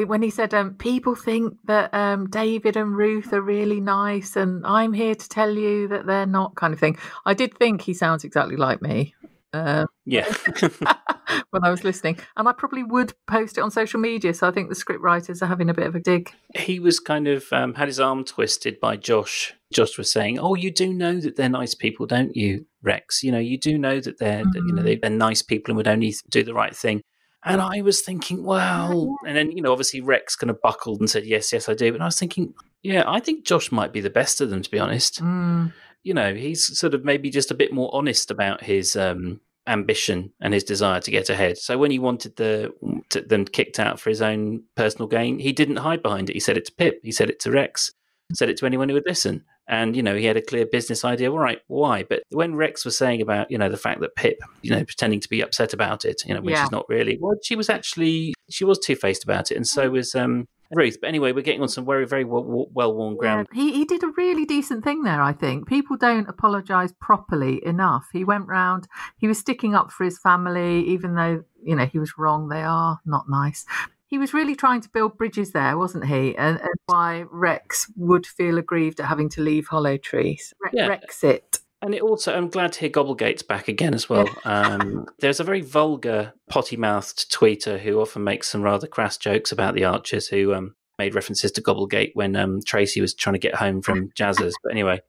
when 0.06 0.22
he 0.22 0.30
said, 0.30 0.54
um, 0.54 0.74
"People 0.74 1.14
think 1.14 1.54
that 1.64 1.92
um, 1.92 2.30
David 2.30 2.76
and 2.76 2.96
Ruth 2.96 3.32
are 3.32 3.42
really 3.42 3.80
nice, 3.80 4.36
and 4.36 4.64
I'm 4.66 4.92
here 4.92 5.14
to 5.14 5.28
tell 5.28 5.50
you 5.56 5.88
that 5.88 6.06
they're 6.06 6.24
not," 6.26 6.54
kind 6.54 6.72
of 6.72 6.80
thing. 6.80 6.96
I 7.26 7.34
did 7.34 7.58
think 7.58 7.82
he 7.82 7.92
sounds 7.94 8.24
exactly 8.24 8.56
like 8.56 8.80
me. 8.80 9.14
Uh, 9.52 9.86
Yeah. 10.04 10.26
when 11.50 11.64
I 11.64 11.70
was 11.70 11.84
listening, 11.84 12.18
and 12.36 12.48
I 12.48 12.52
probably 12.52 12.82
would 12.82 13.12
post 13.26 13.56
it 13.58 13.60
on 13.62 13.70
social 13.70 14.00
media. 14.00 14.34
So 14.34 14.48
I 14.48 14.50
think 14.50 14.68
the 14.68 14.74
script 14.74 15.00
writers 15.02 15.42
are 15.42 15.46
having 15.46 15.70
a 15.70 15.74
bit 15.74 15.86
of 15.86 15.94
a 15.94 16.00
dig. 16.00 16.32
he 16.56 16.78
was 16.80 16.98
kind 17.00 17.28
of 17.28 17.52
um, 17.52 17.74
had 17.74 17.88
his 17.88 18.00
arm 18.00 18.24
twisted 18.24 18.80
by 18.80 18.96
Josh. 18.96 19.54
Josh 19.72 19.96
was 19.98 20.10
saying, 20.12 20.38
"Oh, 20.38 20.54
you 20.54 20.70
do 20.70 20.92
know 20.92 21.20
that 21.20 21.36
they're 21.36 21.48
nice 21.48 21.74
people, 21.74 22.06
don't 22.06 22.34
you, 22.36 22.66
Rex? 22.84 23.22
You 23.22 23.32
know, 23.32 23.38
you 23.38 23.58
do 23.58 23.76
know 23.78 23.98
that 24.00 24.18
they're 24.18 24.44
that, 24.44 24.62
you 24.66 24.72
know 24.72 24.82
they- 24.82 24.96
they're 24.96 25.10
nice 25.10 25.42
people 25.42 25.72
and 25.72 25.76
would 25.76 25.88
only 25.88 26.14
do 26.30 26.42
the 26.44 26.54
right 26.54 26.74
thing." 26.76 27.02
And 27.46 27.60
I 27.60 27.82
was 27.82 28.00
thinking, 28.00 28.42
well, 28.44 29.16
and 29.26 29.36
then 29.36 29.52
you 29.52 29.60
know, 29.62 29.72
obviously 29.72 30.00
Rex 30.00 30.34
kind 30.36 30.50
of 30.50 30.60
buckled 30.62 31.00
and 31.00 31.10
said, 31.10 31.26
"Yes, 31.26 31.52
yes, 31.52 31.68
I 31.68 31.74
do." 31.74 31.92
But 31.92 32.00
I 32.00 32.06
was 32.06 32.18
thinking, 32.18 32.54
yeah, 32.82 33.04
I 33.06 33.20
think 33.20 33.44
Josh 33.44 33.70
might 33.72 33.92
be 33.92 34.00
the 34.00 34.08
best 34.10 34.40
of 34.40 34.48
them, 34.50 34.62
to 34.62 34.70
be 34.70 34.78
honest. 34.78 35.20
You 36.02 36.14
know, 36.14 36.34
he's 36.34 36.78
sort 36.78 36.94
of 36.94 37.04
maybe 37.04 37.30
just 37.30 37.50
a 37.50 37.54
bit 37.54 37.72
more 37.72 37.90
honest 37.94 38.30
about 38.30 38.62
his 38.62 38.94
um, 38.96 39.40
ambition 39.66 40.32
and 40.40 40.52
his 40.52 40.64
desire 40.64 41.00
to 41.00 41.10
get 41.10 41.30
ahead. 41.30 41.56
So 41.58 41.78
when 41.78 41.90
he 41.90 41.98
wanted 41.98 42.36
the 42.36 42.72
to, 43.10 43.20
them 43.22 43.44
kicked 43.46 43.78
out 43.78 43.98
for 44.00 44.10
his 44.10 44.20
own 44.22 44.62
personal 44.74 45.08
gain, 45.08 45.38
he 45.38 45.52
didn't 45.52 45.76
hide 45.76 46.02
behind 46.02 46.28
it. 46.30 46.34
He 46.34 46.40
said 46.40 46.56
it 46.58 46.64
to 46.66 46.72
Pip. 46.72 47.00
He 47.02 47.12
said 47.12 47.30
it 47.30 47.40
to 47.40 47.50
Rex. 47.50 47.90
Said 48.34 48.48
it 48.50 48.56
to 48.58 48.66
anyone 48.66 48.88
who 48.88 48.94
would 48.94 49.06
listen. 49.06 49.44
And 49.66 49.96
you 49.96 50.02
know, 50.02 50.14
he 50.14 50.26
had 50.26 50.36
a 50.36 50.42
clear 50.42 50.66
business 50.66 51.04
idea. 51.04 51.30
All 51.32 51.38
right, 51.38 51.60
why? 51.68 52.02
But 52.02 52.22
when 52.30 52.54
Rex 52.54 52.84
was 52.84 52.98
saying 52.98 53.22
about 53.22 53.50
you 53.50 53.58
know 53.58 53.68
the 53.68 53.76
fact 53.76 54.00
that 54.00 54.14
Pip, 54.16 54.38
you 54.62 54.70
know, 54.70 54.84
pretending 54.84 55.20
to 55.20 55.28
be 55.28 55.40
upset 55.40 55.72
about 55.72 56.04
it, 56.04 56.22
you 56.26 56.34
know, 56.34 56.40
which 56.40 56.54
Yeah. 56.54 56.64
is 56.64 56.70
not 56.70 56.84
really. 56.88 57.18
Well, 57.20 57.36
she 57.42 57.56
was 57.56 57.70
actually 57.70 58.34
she 58.50 58.64
was 58.64 58.78
two 58.78 58.96
faced 58.96 59.24
about 59.24 59.50
it, 59.50 59.56
and 59.56 59.66
so 59.66 59.88
was 59.90 60.14
um, 60.14 60.46
Ruth. 60.70 60.98
But 61.00 61.08
anyway, 61.08 61.32
we're 61.32 61.40
getting 61.42 61.62
on 61.62 61.68
some 61.68 61.86
very 61.86 62.06
very 62.06 62.24
well 62.24 62.94
worn 62.94 63.16
ground. 63.16 63.48
He 63.54 63.72
he 63.72 63.84
did 63.86 64.02
a 64.02 64.08
really 64.16 64.44
decent 64.44 64.84
thing 64.84 65.02
there. 65.02 65.22
I 65.22 65.32
think 65.32 65.66
people 65.66 65.96
don't 65.96 66.28
apologise 66.28 66.92
properly 67.00 67.64
enough. 67.64 68.08
He 68.12 68.22
went 68.24 68.46
round. 68.46 68.86
He 69.16 69.28
was 69.28 69.38
sticking 69.38 69.74
up 69.74 69.90
for 69.90 70.04
his 70.04 70.18
family, 70.18 70.84
even 70.88 71.14
though 71.14 71.44
you 71.62 71.74
know 71.74 71.86
he 71.86 71.98
was 71.98 72.18
wrong. 72.18 72.48
They 72.48 72.62
are 72.62 73.00
not 73.06 73.30
nice. 73.30 73.64
He 74.06 74.18
was 74.18 74.34
really 74.34 74.54
trying 74.54 74.80
to 74.82 74.88
build 74.90 75.16
bridges 75.18 75.52
there, 75.52 75.76
wasn't 75.76 76.06
he? 76.06 76.36
And, 76.36 76.60
and 76.60 76.70
why 76.86 77.24
Rex 77.30 77.90
would 77.96 78.26
feel 78.26 78.58
aggrieved 78.58 79.00
at 79.00 79.06
having 79.06 79.28
to 79.30 79.40
leave 79.40 79.66
Hollow 79.66 79.96
Tree. 79.96 80.38
Re- 80.60 80.70
Yeah. 80.72 80.88
Rexit. 80.88 81.60
And 81.82 81.94
it 81.94 82.00
also, 82.00 82.34
I'm 82.34 82.48
glad 82.48 82.72
to 82.74 82.80
hear 82.80 82.88
Gobblegate's 82.88 83.42
back 83.42 83.68
again 83.68 83.92
as 83.92 84.08
well. 84.08 84.28
Um, 84.44 85.06
there's 85.20 85.40
a 85.40 85.44
very 85.44 85.60
vulgar, 85.60 86.32
potty 86.48 86.76
mouthed 86.76 87.30
tweeter 87.32 87.78
who 87.78 88.00
often 88.00 88.24
makes 88.24 88.48
some 88.48 88.62
rather 88.62 88.86
crass 88.86 89.16
jokes 89.16 89.52
about 89.52 89.74
the 89.74 89.84
Archers 89.84 90.28
who 90.28 90.54
um, 90.54 90.74
made 90.98 91.14
references 91.14 91.50
to 91.52 91.62
Gobblegate 91.62 92.10
when 92.14 92.36
um, 92.36 92.60
Tracy 92.64 93.00
was 93.00 93.14
trying 93.14 93.34
to 93.34 93.38
get 93.38 93.54
home 93.54 93.82
from 93.82 94.10
Jazzers. 94.18 94.52
But 94.62 94.72
anyway, 94.72 95.00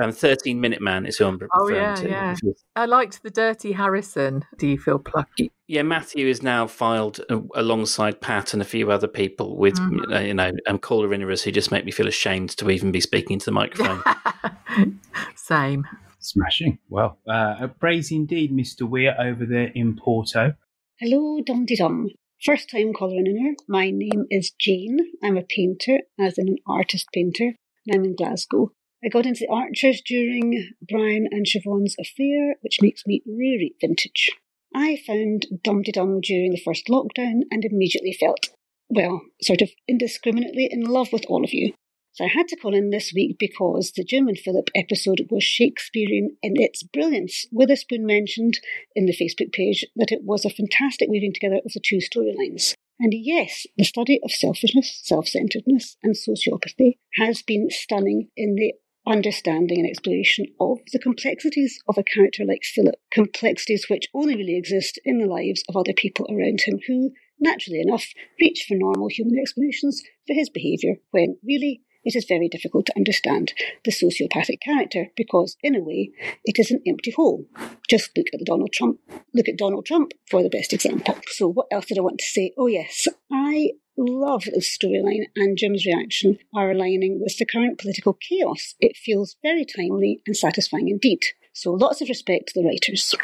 um, 0.00 0.12
13 0.12 0.60
Minute 0.60 0.80
Man 0.80 1.06
is 1.06 1.16
who 1.18 1.26
I'm 1.26 1.34
referring 1.34 1.50
Oh 1.54 1.68
yeah, 1.68 1.94
to. 1.96 2.08
yeah. 2.08 2.34
I 2.76 2.86
liked 2.86 3.22
the 3.22 3.30
dirty 3.30 3.72
Harrison. 3.72 4.44
Do 4.58 4.66
you 4.66 4.78
feel 4.78 4.98
plucky? 4.98 5.52
Yeah, 5.66 5.82
Matthew 5.82 6.26
is 6.28 6.42
now 6.42 6.66
filed 6.66 7.20
uh, 7.28 7.40
alongside 7.54 8.20
Pat 8.22 8.54
and 8.54 8.62
a 8.62 8.64
few 8.64 8.90
other 8.90 9.08
people 9.08 9.56
with, 9.58 9.74
Mhm. 9.78 10.14
uh, 10.14 10.20
you 10.20 10.34
know, 10.34 10.50
um, 10.66 10.78
caller 10.78 11.08
inners 11.08 11.42
who 11.42 11.52
just 11.52 11.70
make 11.70 11.84
me 11.84 11.92
feel 11.92 12.08
ashamed 12.08 12.50
to 12.56 12.70
even 12.70 12.90
be 12.90 13.00
speaking 13.00 13.34
into 13.34 13.44
the 13.46 13.52
microphone. 13.52 14.02
Same. 15.36 15.84
Smashing. 16.20 16.78
Well, 16.88 17.18
uh, 17.28 17.56
a 17.60 17.68
praise 17.68 18.10
indeed, 18.10 18.50
Mr. 18.52 18.88
Weir, 18.88 19.14
over 19.20 19.44
there 19.46 19.70
in 19.74 19.96
Porto. 19.96 20.54
Hello, 20.98 21.40
Dum 21.42 21.64
Dee 21.64 21.76
Dum. 21.76 22.08
First 22.44 22.70
time 22.70 22.92
caller 22.92 23.18
in 23.24 23.44
her, 23.44 23.54
My 23.66 23.90
name 23.90 24.26
is 24.30 24.52
Jane. 24.60 24.98
I'm 25.24 25.36
a 25.36 25.42
painter, 25.42 26.02
as 26.20 26.38
in 26.38 26.46
an 26.46 26.58
artist 26.68 27.08
painter, 27.12 27.56
and 27.84 27.96
I'm 27.96 28.04
in 28.04 28.14
Glasgow. 28.14 28.70
I 29.04 29.08
got 29.08 29.26
into 29.26 29.40
the 29.40 29.52
Archers 29.52 30.00
during 30.06 30.70
Brian 30.88 31.26
and 31.32 31.46
Siobhan's 31.46 31.96
affair, 31.98 32.54
which 32.60 32.80
makes 32.80 33.04
me 33.06 33.22
really 33.26 33.74
vintage. 33.80 34.30
I 34.72 34.98
found 35.04 35.46
Dum 35.64 35.82
Dum 35.82 36.20
during 36.20 36.52
the 36.52 36.62
first 36.64 36.86
lockdown 36.86 37.42
and 37.50 37.64
immediately 37.64 38.12
felt, 38.12 38.50
well, 38.88 39.20
sort 39.42 39.60
of 39.60 39.70
indiscriminately 39.88 40.68
in 40.70 40.82
love 40.82 41.12
with 41.12 41.24
all 41.28 41.42
of 41.42 41.52
you. 41.52 41.72
So 42.18 42.24
I 42.24 42.34
had 42.34 42.48
to 42.48 42.56
call 42.56 42.74
in 42.74 42.90
this 42.90 43.12
week 43.14 43.36
because 43.38 43.92
the 43.92 44.02
Jim 44.02 44.26
and 44.26 44.36
Philip 44.36 44.70
episode 44.74 45.28
was 45.30 45.44
Shakespearean 45.44 46.36
in 46.42 46.54
its 46.56 46.82
brilliance. 46.82 47.46
Witherspoon 47.52 48.04
mentioned 48.04 48.58
in 48.96 49.06
the 49.06 49.16
Facebook 49.16 49.52
page 49.52 49.86
that 49.94 50.10
it 50.10 50.24
was 50.24 50.44
a 50.44 50.50
fantastic 50.50 51.08
weaving 51.08 51.32
together 51.32 51.60
of 51.64 51.72
the 51.72 51.80
two 51.80 51.98
storylines. 51.98 52.74
And 52.98 53.12
yes, 53.14 53.68
the 53.76 53.84
study 53.84 54.18
of 54.24 54.32
selfishness, 54.32 55.00
self 55.04 55.28
centeredness, 55.28 55.96
and 56.02 56.16
sociopathy 56.16 56.94
has 57.20 57.42
been 57.42 57.70
stunning 57.70 58.30
in 58.36 58.56
the 58.56 58.72
understanding 59.06 59.78
and 59.78 59.88
exploration 59.88 60.46
of 60.58 60.78
the 60.92 60.98
complexities 60.98 61.78
of 61.88 61.98
a 61.98 62.02
character 62.02 62.44
like 62.44 62.64
Philip, 62.64 62.96
complexities 63.12 63.86
which 63.88 64.08
only 64.12 64.34
really 64.34 64.58
exist 64.58 64.98
in 65.04 65.18
the 65.18 65.26
lives 65.26 65.62
of 65.68 65.76
other 65.76 65.92
people 65.92 66.26
around 66.28 66.62
him 66.62 66.80
who, 66.88 67.12
naturally 67.38 67.80
enough, 67.80 68.06
reach 68.40 68.64
for 68.66 68.74
normal 68.74 69.06
human 69.06 69.38
explanations 69.38 70.02
for 70.26 70.34
his 70.34 70.50
behaviour 70.50 70.96
when 71.12 71.38
really 71.46 71.82
it 72.04 72.14
is 72.14 72.24
very 72.28 72.48
difficult 72.48 72.86
to 72.86 72.96
understand 72.96 73.52
the 73.84 73.90
sociopathic 73.90 74.60
character 74.60 75.08
because, 75.16 75.56
in 75.62 75.74
a 75.74 75.80
way, 75.80 76.10
it 76.44 76.58
is 76.58 76.70
an 76.70 76.80
empty 76.86 77.10
hole. 77.10 77.46
Just 77.88 78.16
look 78.16 78.26
at 78.32 78.44
Donald 78.44 78.72
Trump. 78.72 79.00
Look 79.34 79.48
at 79.48 79.58
Donald 79.58 79.86
Trump 79.86 80.12
for 80.30 80.42
the 80.42 80.48
best 80.48 80.72
example. 80.72 81.16
So, 81.28 81.48
what 81.48 81.66
else 81.70 81.86
did 81.86 81.98
I 81.98 82.02
want 82.02 82.18
to 82.18 82.24
say? 82.26 82.52
Oh, 82.56 82.66
yes, 82.66 83.08
I 83.32 83.72
love 83.96 84.44
the 84.44 84.60
storyline 84.60 85.26
and 85.34 85.58
Jim's 85.58 85.84
reaction 85.84 86.38
are 86.54 86.70
aligning 86.70 87.20
with 87.20 87.36
the 87.36 87.46
current 87.46 87.78
political 87.78 88.12
chaos. 88.14 88.74
It 88.78 88.96
feels 88.96 89.36
very 89.42 89.64
timely 89.64 90.22
and 90.26 90.36
satisfying 90.36 90.88
indeed. 90.88 91.20
So, 91.52 91.72
lots 91.72 92.00
of 92.00 92.08
respect 92.08 92.48
to 92.48 92.60
the 92.60 92.66
writers. 92.66 93.14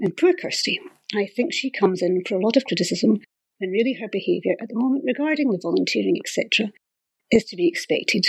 And 0.00 0.16
poor 0.16 0.32
Kirsty, 0.32 0.80
I 1.14 1.26
think 1.26 1.52
she 1.52 1.70
comes 1.70 2.02
in 2.02 2.24
for 2.26 2.34
a 2.34 2.44
lot 2.44 2.56
of 2.56 2.64
criticism 2.64 3.20
when 3.58 3.70
really 3.70 3.94
her 3.94 4.08
behaviour 4.10 4.54
at 4.60 4.68
the 4.68 4.74
moment 4.74 5.04
regarding 5.06 5.50
the 5.50 5.60
volunteering, 5.62 6.18
etc., 6.18 6.72
is 7.30 7.44
to 7.46 7.56
be 7.56 7.68
expected. 7.68 8.26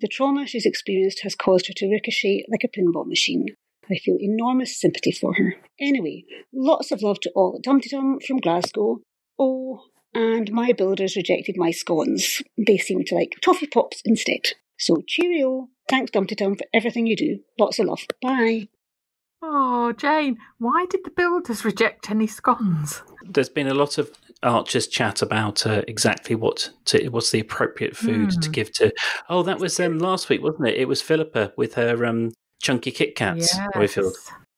The 0.00 0.08
trauma 0.08 0.46
she's 0.46 0.66
experienced 0.66 1.20
has 1.22 1.34
caused 1.34 1.66
her 1.68 1.74
to 1.76 1.90
ricochet 1.90 2.44
like 2.48 2.64
a 2.64 2.68
pinball 2.68 3.06
machine. 3.06 3.46
I 3.90 3.96
feel 3.96 4.16
enormous 4.20 4.80
sympathy 4.80 5.12
for 5.12 5.34
her. 5.34 5.54
Anyway, 5.80 6.24
lots 6.54 6.92
of 6.92 7.02
love 7.02 7.20
to 7.20 7.30
all 7.34 7.54
at 7.56 7.62
Dum 7.62 7.80
Dum 7.80 8.18
from 8.26 8.38
Glasgow. 8.38 9.00
Oh, 9.38 9.82
and 10.14 10.52
my 10.52 10.72
builders 10.72 11.16
rejected 11.16 11.56
my 11.56 11.70
scones. 11.70 12.42
They 12.56 12.78
seem 12.78 13.04
to 13.04 13.14
like 13.14 13.34
toffee 13.40 13.66
pops 13.66 14.00
instead. 14.04 14.54
So 14.78 15.02
cheerio. 15.06 15.68
Thanks 15.88 16.10
Dum 16.10 16.26
Dee 16.26 16.34
Dum 16.34 16.56
for 16.56 16.66
everything 16.72 17.06
you 17.06 17.16
do. 17.16 17.40
Lots 17.58 17.78
of 17.78 17.86
love. 17.86 18.00
Bye. 18.20 18.68
Oh, 19.42 19.92
Jane, 19.92 20.38
why 20.58 20.86
did 20.88 21.00
the 21.04 21.10
builders 21.10 21.64
reject 21.64 22.10
any 22.10 22.28
scones? 22.28 23.02
There's 23.28 23.48
been 23.48 23.66
a 23.66 23.74
lot 23.74 23.98
of 23.98 24.12
Archer's 24.42 24.86
chat 24.86 25.22
about 25.22 25.66
uh, 25.66 25.82
exactly 25.88 26.34
what 26.34 26.70
to, 26.86 27.08
what's 27.08 27.30
the 27.30 27.40
appropriate 27.40 27.96
food 27.96 28.30
to 28.30 28.46
Hmm. 28.48 28.52
give 28.52 28.72
to. 28.74 28.92
Oh, 29.28 29.42
that 29.42 29.58
was 29.58 29.78
um, 29.80 29.98
last 29.98 30.28
week, 30.28 30.42
wasn't 30.42 30.68
it? 30.68 30.76
It 30.76 30.88
was 30.88 31.00
Philippa 31.02 31.52
with 31.56 31.74
her 31.74 32.04
um, 32.04 32.32
chunky 32.62 32.90
Kit 32.90 33.14
Kats. 33.14 33.56
Roifield. 33.74 34.12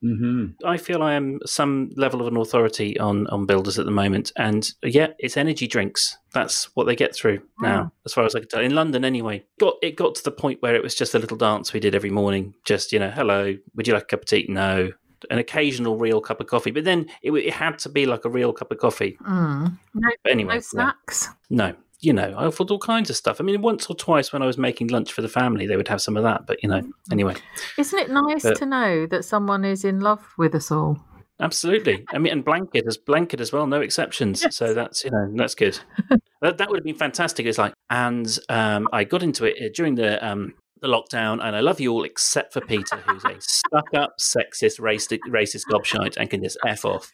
Mm-hmm. 0.04 0.66
I 0.66 0.76
feel 0.76 1.02
I 1.02 1.14
am 1.14 1.38
some 1.46 1.90
level 1.96 2.20
of 2.20 2.26
an 2.26 2.36
authority 2.36 3.00
on 3.00 3.26
on 3.28 3.46
builders 3.46 3.78
at 3.78 3.86
the 3.86 3.90
moment, 3.90 4.32
and 4.36 4.68
yeah, 4.82 5.08
it's 5.18 5.38
energy 5.38 5.66
drinks. 5.66 6.18
That's 6.34 6.64
what 6.76 6.84
they 6.84 6.94
get 6.94 7.14
through 7.16 7.40
now, 7.62 7.90
as 8.04 8.12
far 8.12 8.26
as 8.26 8.34
I 8.34 8.40
can 8.40 8.48
tell. 8.48 8.60
In 8.60 8.74
London, 8.74 9.02
anyway, 9.02 9.44
got 9.58 9.76
it 9.82 9.96
got 9.96 10.14
to 10.16 10.22
the 10.24 10.30
point 10.30 10.60
where 10.60 10.74
it 10.74 10.82
was 10.82 10.94
just 10.94 11.14
a 11.14 11.18
little 11.18 11.38
dance 11.38 11.72
we 11.72 11.80
did 11.80 11.94
every 11.94 12.10
morning. 12.10 12.52
Just 12.66 12.92
you 12.92 12.98
know, 12.98 13.10
hello, 13.10 13.54
would 13.76 13.86
you 13.88 13.94
like 13.94 14.02
a 14.02 14.06
cup 14.06 14.20
of 14.20 14.26
tea? 14.26 14.44
No. 14.46 14.92
An 15.30 15.38
occasional 15.38 15.96
real 15.96 16.20
cup 16.20 16.40
of 16.40 16.46
coffee, 16.46 16.70
but 16.70 16.84
then 16.84 17.06
it, 17.22 17.32
it 17.32 17.52
had 17.52 17.78
to 17.80 17.88
be 17.88 18.06
like 18.06 18.24
a 18.24 18.28
real 18.30 18.52
cup 18.52 18.70
of 18.70 18.78
coffee. 18.78 19.16
Mm. 19.22 19.78
No, 19.94 20.08
But 20.22 20.32
anyway, 20.32 20.54
no 20.54 20.60
snacks. 20.60 21.28
No, 21.50 21.74
you 22.00 22.12
know, 22.12 22.34
I 22.36 22.44
offered 22.46 22.70
all 22.70 22.78
kinds 22.78 23.08
of 23.10 23.16
stuff. 23.16 23.40
I 23.40 23.44
mean, 23.44 23.62
once 23.62 23.86
or 23.88 23.96
twice 23.96 24.32
when 24.32 24.42
I 24.42 24.46
was 24.46 24.58
making 24.58 24.88
lunch 24.88 25.12
for 25.12 25.22
the 25.22 25.28
family, 25.28 25.66
they 25.66 25.76
would 25.76 25.88
have 25.88 26.02
some 26.02 26.16
of 26.16 26.22
that. 26.24 26.46
But 26.46 26.62
you 26.62 26.68
know, 26.68 26.82
anyway, 27.10 27.34
Isn't 27.78 27.98
it 27.98 28.10
nice 28.10 28.42
But- 28.42 28.56
to 28.58 28.66
know 28.66 29.06
that 29.06 29.24
someone 29.24 29.64
is 29.64 29.84
in 29.84 30.00
love 30.00 30.34
with 30.38 30.54
us 30.54 30.70
all? 30.70 30.98
absolutely. 31.40 32.04
I 32.12 32.18
mean, 32.18 32.32
and 32.32 32.44
blanket 32.44 32.84
as 32.86 32.96
blanket 32.96 33.40
as 33.40 33.52
well, 33.52 33.66
no 33.66 33.80
exceptions. 33.80 34.44
So 34.54 34.72
that's 34.72 35.04
you 35.04 35.10
know 35.10 35.32
that's 35.34 35.54
good. 35.54 35.78
that 36.42 36.58
that 36.58 36.68
would 36.68 36.78
have 36.78 36.84
been 36.84 36.94
fantastic. 36.94 37.46
It's 37.46 37.58
like, 37.58 37.74
and 37.90 38.38
um, 38.48 38.88
I 38.92 39.04
got 39.04 39.22
into 39.22 39.44
it 39.44 39.56
uh, 39.60 39.68
during 39.74 39.94
the 39.96 40.24
um, 40.26 40.54
the 40.84 40.90
lockdown, 40.90 41.42
and 41.42 41.56
I 41.56 41.60
love 41.60 41.80
you 41.80 41.90
all 41.92 42.04
except 42.04 42.52
for 42.52 42.60
Peter, 42.60 42.96
who's 43.06 43.24
a 43.24 43.40
stuck 43.40 43.88
up, 43.94 44.16
sexist, 44.20 44.78
racist, 44.78 45.20
racist 45.28 45.62
gobshite 45.72 46.16
and 46.18 46.28
can 46.28 46.42
just 46.42 46.58
f 46.66 46.84
off. 46.84 47.10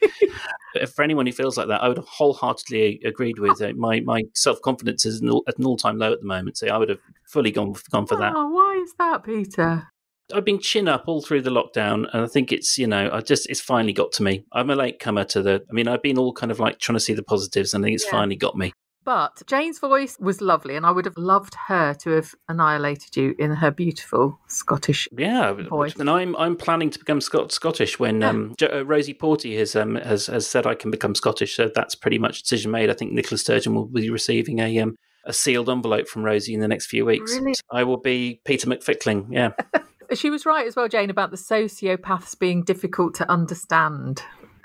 For 0.95 1.03
anyone 1.03 1.27
who 1.27 1.33
feels 1.33 1.57
like 1.57 1.69
that, 1.69 1.83
I 1.83 1.89
would 1.89 1.97
have 1.97 2.07
wholeheartedly 2.07 3.01
agreed 3.05 3.39
with 3.39 3.63
uh, 3.63 3.73
my 3.77 4.01
my 4.01 4.23
self 4.35 4.61
confidence 4.63 5.07
is 5.07 5.23
at 5.23 5.59
an 5.59 5.65
all 5.65 5.77
time 5.77 5.99
low 5.99 6.13
at 6.13 6.21
the 6.21 6.27
moment. 6.27 6.59
So 6.59 6.67
I 6.67 6.77
would 6.79 6.89
have 6.89 6.99
fully 7.29 7.53
gone 7.53 7.75
gone 7.91 8.07
for 8.07 8.17
that. 8.17 8.33
Oh, 8.37 8.49
why 8.49 8.81
is 8.83 8.93
that, 8.99 9.23
Peter? 9.25 9.87
I've 10.35 10.45
been 10.45 10.61
chin 10.61 10.87
up 10.89 11.05
all 11.07 11.23
through 11.23 11.43
the 11.43 11.51
lockdown, 11.51 12.07
and 12.13 12.23
I 12.23 12.27
think 12.27 12.53
it's 12.53 12.77
you 12.77 12.89
know 12.89 13.09
I 13.13 13.21
just 13.21 13.49
it's 13.49 13.61
finally 13.61 13.93
got 13.93 14.11
to 14.13 14.23
me. 14.25 14.45
I'm 14.53 14.71
a 14.71 14.77
late 14.77 14.99
comer 14.99 15.25
to 15.25 15.43
the. 15.43 15.63
I 15.71 15.73
mean, 15.73 15.87
I've 15.87 16.03
been 16.03 16.19
all 16.19 16.33
kind 16.33 16.51
of 16.51 16.59
like 16.59 16.81
trying 16.81 16.97
to 16.97 17.01
see 17.01 17.15
the 17.15 17.23
positives, 17.23 17.73
and 17.73 17.85
I 17.85 17.87
think 17.87 17.95
it's 17.95 18.05
Yeah. 18.05 18.11
finally 18.11 18.37
got 18.37 18.57
me. 18.57 18.73
But 19.03 19.43
Jane's 19.47 19.79
voice 19.79 20.19
was 20.21 20.41
lovely, 20.41 20.77
and 20.77 20.85
I 20.85 20.91
would 20.91 21.07
have 21.07 21.17
loved 21.17 21.55
her 21.69 21.95
to 21.95 22.11
have 22.11 22.35
annihilated 22.49 23.17
you 23.17 23.35
in 23.39 23.51
her 23.53 23.71
beautiful 23.71 24.39
Scottish 24.47 25.09
Yeah, 25.17 25.53
voice. 25.53 25.97
and 25.97 26.11
I'm 26.11 26.37
I'm 26.37 26.57
planning 26.57 26.91
to 26.91 26.99
become 26.99 27.21
Scot- 27.21 27.51
Scottish 27.51 27.99
when 27.99 28.23
um, 28.23 28.55
Jo- 28.59 28.69
uh, 28.81 28.83
Rosie 28.85 29.15
Porty 29.15 29.59
has 29.59 29.75
um 29.75 29.95
has 29.97 30.27
has 30.27 30.47
said 30.47 30.67
I 30.67 30.75
can 30.75 30.91
become 30.91 31.15
Scottish. 31.15 31.57
So 31.57 31.71
that's 31.75 31.95
pretty 31.95 32.19
much 32.19 32.43
decision 32.43 32.71
made. 32.71 32.91
I 32.91 32.95
think 32.95 33.13
Nicola 33.13 33.39
Sturgeon 33.39 33.75
will 33.75 33.87
be 33.87 34.11
receiving 34.11 34.59
a 34.59 34.79
um 34.81 34.97
a 35.25 35.33
sealed 35.33 35.69
envelope 35.71 36.07
from 36.09 36.23
Rosie 36.23 36.55
in 36.55 36.61
the 36.61 36.69
next 36.69 36.87
few 36.87 37.05
weeks. 37.07 37.35
Really? 37.35 37.55
I 37.71 37.85
will 37.85 37.99
be 37.99 38.41
Peter 38.45 38.67
McFickling. 38.67 39.27
Yeah. 39.31 39.51
She 40.15 40.29
was 40.29 40.45
right 40.45 40.67
as 40.67 40.75
well, 40.75 40.89
Jane, 40.89 41.09
about 41.09 41.31
the 41.31 41.37
sociopaths 41.37 42.37
being 42.37 42.65
difficult 42.65 43.15
to 43.15 43.31
understand, 43.31 44.23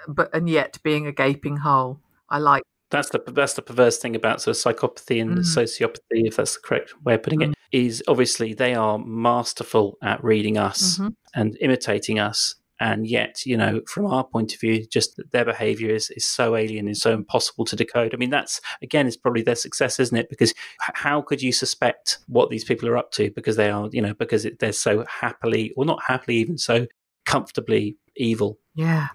but 0.08 0.34
and 0.34 0.50
yet 0.50 0.80
being 0.84 1.06
a 1.06 1.12
gaping 1.12 1.58
hole. 1.58 2.00
I 2.30 2.39
like. 2.39 2.63
That's 2.95 3.10
the 3.10 3.21
that's 3.31 3.53
the 3.53 3.62
perverse 3.62 3.97
thing 3.97 4.15
about 4.15 4.41
sort 4.41 4.55
of 4.55 4.62
psychopathy 4.63 5.21
and 5.21 5.38
Mm. 5.39 5.58
sociopathy, 5.58 6.25
if 6.29 6.38
that's 6.38 6.55
the 6.55 6.62
correct 6.62 6.93
way 7.03 7.15
of 7.15 7.23
putting 7.23 7.41
it, 7.41 7.53
is 7.71 8.01
obviously 8.08 8.53
they 8.53 8.73
are 8.73 8.97
masterful 8.97 9.97
at 10.01 10.23
reading 10.23 10.58
us 10.58 10.97
Mhm. 10.97 11.15
and 11.34 11.58
imitating 11.60 12.19
us. 12.19 12.55
And 12.79 13.08
yet, 13.08 13.45
you 13.45 13.55
know, 13.55 13.81
from 13.88 14.05
our 14.05 14.25
point 14.25 14.53
of 14.53 14.60
view, 14.60 14.86
just 14.86 15.15
that 15.15 15.31
their 15.31 15.45
behavior 15.45 15.95
is, 15.95 16.10
is 16.10 16.25
so 16.25 16.55
alien 16.58 16.88
and 16.88 16.97
so 16.97 17.13
impossible 17.13 17.63
to 17.65 17.75
decode. 17.75 18.13
I 18.13 18.17
mean, 18.17 18.31
that's, 18.31 18.60
again, 18.81 19.08
is 19.08 19.15
probably 19.15 19.43
their 19.43 19.55
success, 19.55 19.97
isn't 19.99 20.17
it? 20.17 20.29
Because 20.29 20.53
how 20.79 21.21
could 21.21 21.41
you 21.41 21.53
suspect 21.53 22.19
what 22.27 22.49
these 22.49 22.65
people 22.65 22.89
are 22.89 22.97
up 22.97 23.12
to? 23.13 23.31
Because 23.31 23.55
they 23.55 23.69
are, 23.69 23.89
you 23.93 24.01
know, 24.01 24.13
because 24.13 24.43
it, 24.43 24.60
they're 24.60 24.73
so 24.73 25.05
happily, 25.21 25.71
or 25.77 25.86
not 25.86 26.01
happily, 26.05 26.36
even 26.36 26.58
so 26.58 26.86
comfortably 27.25 27.97
evil. 28.17 28.60
Yeah. 28.73 29.08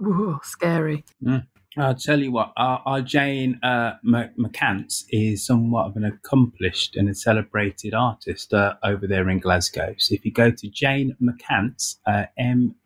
Ooh, 0.00 0.38
scary. 0.44 1.04
Mm. 1.24 1.44
I'll 1.78 1.94
tell 1.94 2.20
you 2.20 2.32
what, 2.32 2.52
our, 2.56 2.82
our 2.86 3.02
Jane 3.02 3.60
uh, 3.62 3.94
McCance 4.04 5.04
is 5.10 5.44
somewhat 5.44 5.86
of 5.86 5.96
an 5.96 6.04
accomplished 6.04 6.96
and 6.96 7.08
a 7.08 7.14
celebrated 7.14 7.92
artist 7.92 8.54
uh, 8.54 8.74
over 8.82 9.06
there 9.06 9.28
in 9.28 9.40
Glasgow. 9.40 9.94
So 9.98 10.14
if 10.14 10.24
you 10.24 10.32
go 10.32 10.50
to 10.50 10.68
Jane 10.70 11.14
McCance, 11.22 11.96
uh, 12.06 12.24
M 12.38 12.76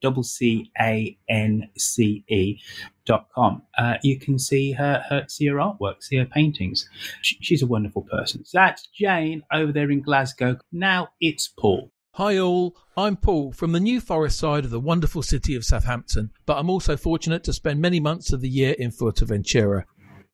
double 0.00 0.22
C 0.22 0.70
A 0.80 1.18
N 1.28 1.68
C 1.76 2.24
E 2.28 2.58
dot 3.04 3.28
com, 3.34 3.62
uh, 3.76 3.96
you 4.02 4.18
can 4.18 4.38
see 4.38 4.72
her, 4.72 5.04
her 5.10 5.26
see 5.28 5.46
her 5.48 5.56
artwork, 5.56 6.02
see 6.02 6.16
her 6.16 6.24
paintings. 6.24 6.88
Sh 7.20 7.34
she's 7.42 7.62
a 7.62 7.66
wonderful 7.66 8.02
person. 8.02 8.46
So 8.46 8.58
that's 8.58 8.86
Jane 8.94 9.42
over 9.52 9.72
there 9.72 9.90
in 9.90 10.00
Glasgow. 10.00 10.56
Now 10.72 11.08
it's 11.20 11.48
Paul. 11.48 11.90
Hi 12.18 12.36
all, 12.36 12.74
I'm 12.96 13.16
Paul 13.16 13.52
from 13.52 13.70
the 13.70 13.78
New 13.78 14.00
Forest 14.00 14.40
side 14.40 14.64
of 14.64 14.72
the 14.72 14.80
wonderful 14.80 15.22
city 15.22 15.54
of 15.54 15.64
Southampton, 15.64 16.32
but 16.46 16.58
I'm 16.58 16.68
also 16.68 16.96
fortunate 16.96 17.44
to 17.44 17.52
spend 17.52 17.80
many 17.80 18.00
months 18.00 18.32
of 18.32 18.40
the 18.40 18.48
year 18.48 18.74
in 18.76 18.90
Fuerteventura. 18.90 19.84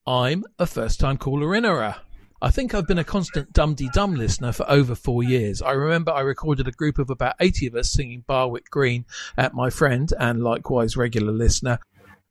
I'm 0.06 0.44
a 0.58 0.66
first 0.66 0.98
time 0.98 1.18
caller 1.18 1.54
in 1.54 1.66
era. 1.66 2.00
I 2.40 2.50
think 2.50 2.72
I've 2.72 2.88
been 2.88 3.00
a 3.00 3.04
constant 3.04 3.52
Dum 3.52 3.74
Dee 3.74 3.90
Dum 3.92 4.14
listener 4.14 4.52
for 4.52 4.64
over 4.66 4.94
four 4.94 5.22
years. 5.22 5.60
I 5.60 5.72
remember 5.72 6.10
I 6.10 6.20
recorded 6.20 6.66
a 6.68 6.72
group 6.72 6.98
of 6.98 7.10
about 7.10 7.36
80 7.38 7.66
of 7.66 7.74
us 7.74 7.92
singing 7.92 8.24
Barwick 8.26 8.70
Green 8.70 9.04
at 9.36 9.52
my 9.52 9.68
friend 9.68 10.10
and 10.18 10.42
likewise 10.42 10.96
regular 10.96 11.34
listener 11.34 11.80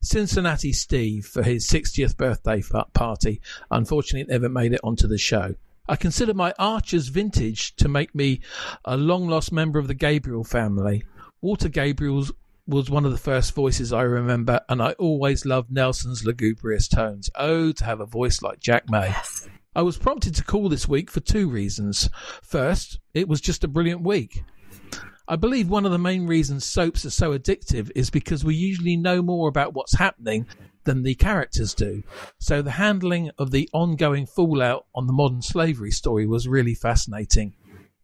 Cincinnati 0.02 0.74
Steve 0.74 1.28
for 1.28 1.44
his 1.44 1.70
60th 1.70 2.18
birthday 2.18 2.64
party. 2.94 3.40
Unfortunately, 3.70 4.22
it 4.22 4.30
never 4.30 4.50
made 4.50 4.74
it 4.74 4.82
onto 4.84 5.08
the 5.08 5.20
show. 5.20 5.54
I 5.88 5.98
consider 5.98 6.34
my 6.34 6.54
Archer's 6.58 7.10
vintage 7.10 7.76
to 7.76 7.90
make 7.90 8.16
me 8.16 8.40
a 8.86 8.96
long 8.96 9.28
lost 9.28 9.52
member 9.52 9.80
of 9.80 9.88
the 9.88 9.94
Gabriel 9.94 10.46
family. 10.46 11.04
Walter 11.42 11.68
Gabriel's 11.68 12.32
was 12.66 12.90
one 12.90 13.04
of 13.04 13.12
the 13.12 13.18
first 13.18 13.54
voices 13.54 13.92
I 13.92 14.04
remember, 14.04 14.62
and 14.70 14.82
I 14.82 14.94
always 14.94 15.46
loved 15.46 15.70
Nelson's 15.70 16.24
lugubrious 16.24 16.88
tones. 16.88 17.30
Oh, 17.36 17.74
to 17.74 17.84
have 17.84 18.00
a 18.00 18.06
voice 18.06 18.42
like 18.42 18.62
Jack 18.62 18.90
May. 18.90 19.14
I 19.76 19.82
was 19.82 19.98
prompted 19.98 20.36
to 20.36 20.44
call 20.46 20.70
this 20.70 20.88
week 20.88 21.12
for 21.12 21.20
two 21.20 21.50
reasons. 21.50 22.10
First, 22.42 23.00
it 23.14 23.28
was 23.28 23.42
just 23.42 23.66
a 23.66 23.68
brilliant 23.68 24.04
week. 24.04 24.46
I 25.28 25.36
believe 25.36 25.70
one 25.70 25.86
of 25.86 25.92
the 25.92 25.98
main 25.98 26.28
reasons 26.28 26.64
soaps 26.64 27.04
are 27.06 27.10
so 27.10 27.38
addictive 27.38 27.92
is 27.96 28.10
because 28.10 28.46
we 28.46 28.56
usually 28.56 28.96
know 28.96 29.22
more 29.22 29.50
about 29.50 29.74
what's 29.74 29.98
happening 29.98 30.48
than 30.86 31.04
the 31.04 31.16
characters 31.16 31.74
do. 31.74 32.04
So 32.40 32.62
the 32.62 32.72
handling 32.72 33.32
of 33.38 33.52
the 33.52 33.70
ongoing 33.74 34.26
fallout 34.26 34.86
on 34.96 35.08
the 35.08 35.14
modern 35.14 35.42
slavery 35.42 35.92
story 35.92 36.28
was 36.28 36.48
really 36.48 36.76
fascinating. 36.76 37.54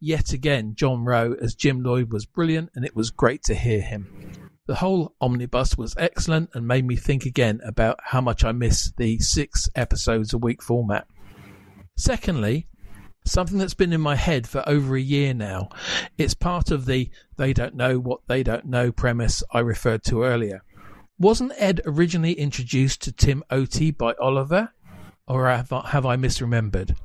Yet 0.00 0.32
again, 0.32 0.74
John 0.74 1.04
Rowe 1.04 1.34
as 1.40 1.54
Jim 1.54 1.82
Lloyd 1.82 2.12
was 2.12 2.24
brilliant 2.24 2.70
and 2.74 2.84
it 2.84 2.96
was 2.96 3.10
great 3.10 3.42
to 3.44 3.54
hear 3.54 3.82
him. 3.82 4.32
The 4.66 4.76
whole 4.76 5.14
omnibus 5.20 5.76
was 5.76 5.94
excellent 5.98 6.50
and 6.54 6.66
made 6.66 6.86
me 6.86 6.96
think 6.96 7.26
again 7.26 7.60
about 7.64 7.98
how 8.02 8.20
much 8.20 8.44
I 8.44 8.52
miss 8.52 8.92
the 8.96 9.18
six 9.18 9.68
episodes 9.74 10.32
a 10.32 10.38
week 10.38 10.62
format. 10.62 11.06
Secondly, 11.96 12.68
something 13.24 13.58
that's 13.58 13.74
been 13.74 13.92
in 13.92 14.00
my 14.00 14.16
head 14.16 14.46
for 14.46 14.66
over 14.66 14.96
a 14.96 15.00
year 15.00 15.34
now. 15.34 15.68
It's 16.16 16.34
part 16.34 16.70
of 16.70 16.86
the 16.86 17.10
they 17.36 17.52
don't 17.52 17.74
know 17.74 17.98
what 17.98 18.20
they 18.26 18.42
don't 18.42 18.66
know 18.66 18.92
premise 18.92 19.42
I 19.52 19.60
referred 19.60 20.04
to 20.04 20.22
earlier. 20.22 20.62
Wasn't 21.20 21.52
Ed 21.58 21.82
originally 21.84 22.32
introduced 22.32 23.02
to 23.02 23.12
Timothy 23.12 23.90
by 23.90 24.14
Oliver? 24.18 24.72
Or 25.28 25.50
have 25.50 25.70
I, 25.70 25.86
have 25.90 26.06
I 26.06 26.16
misremembered? 26.16 26.96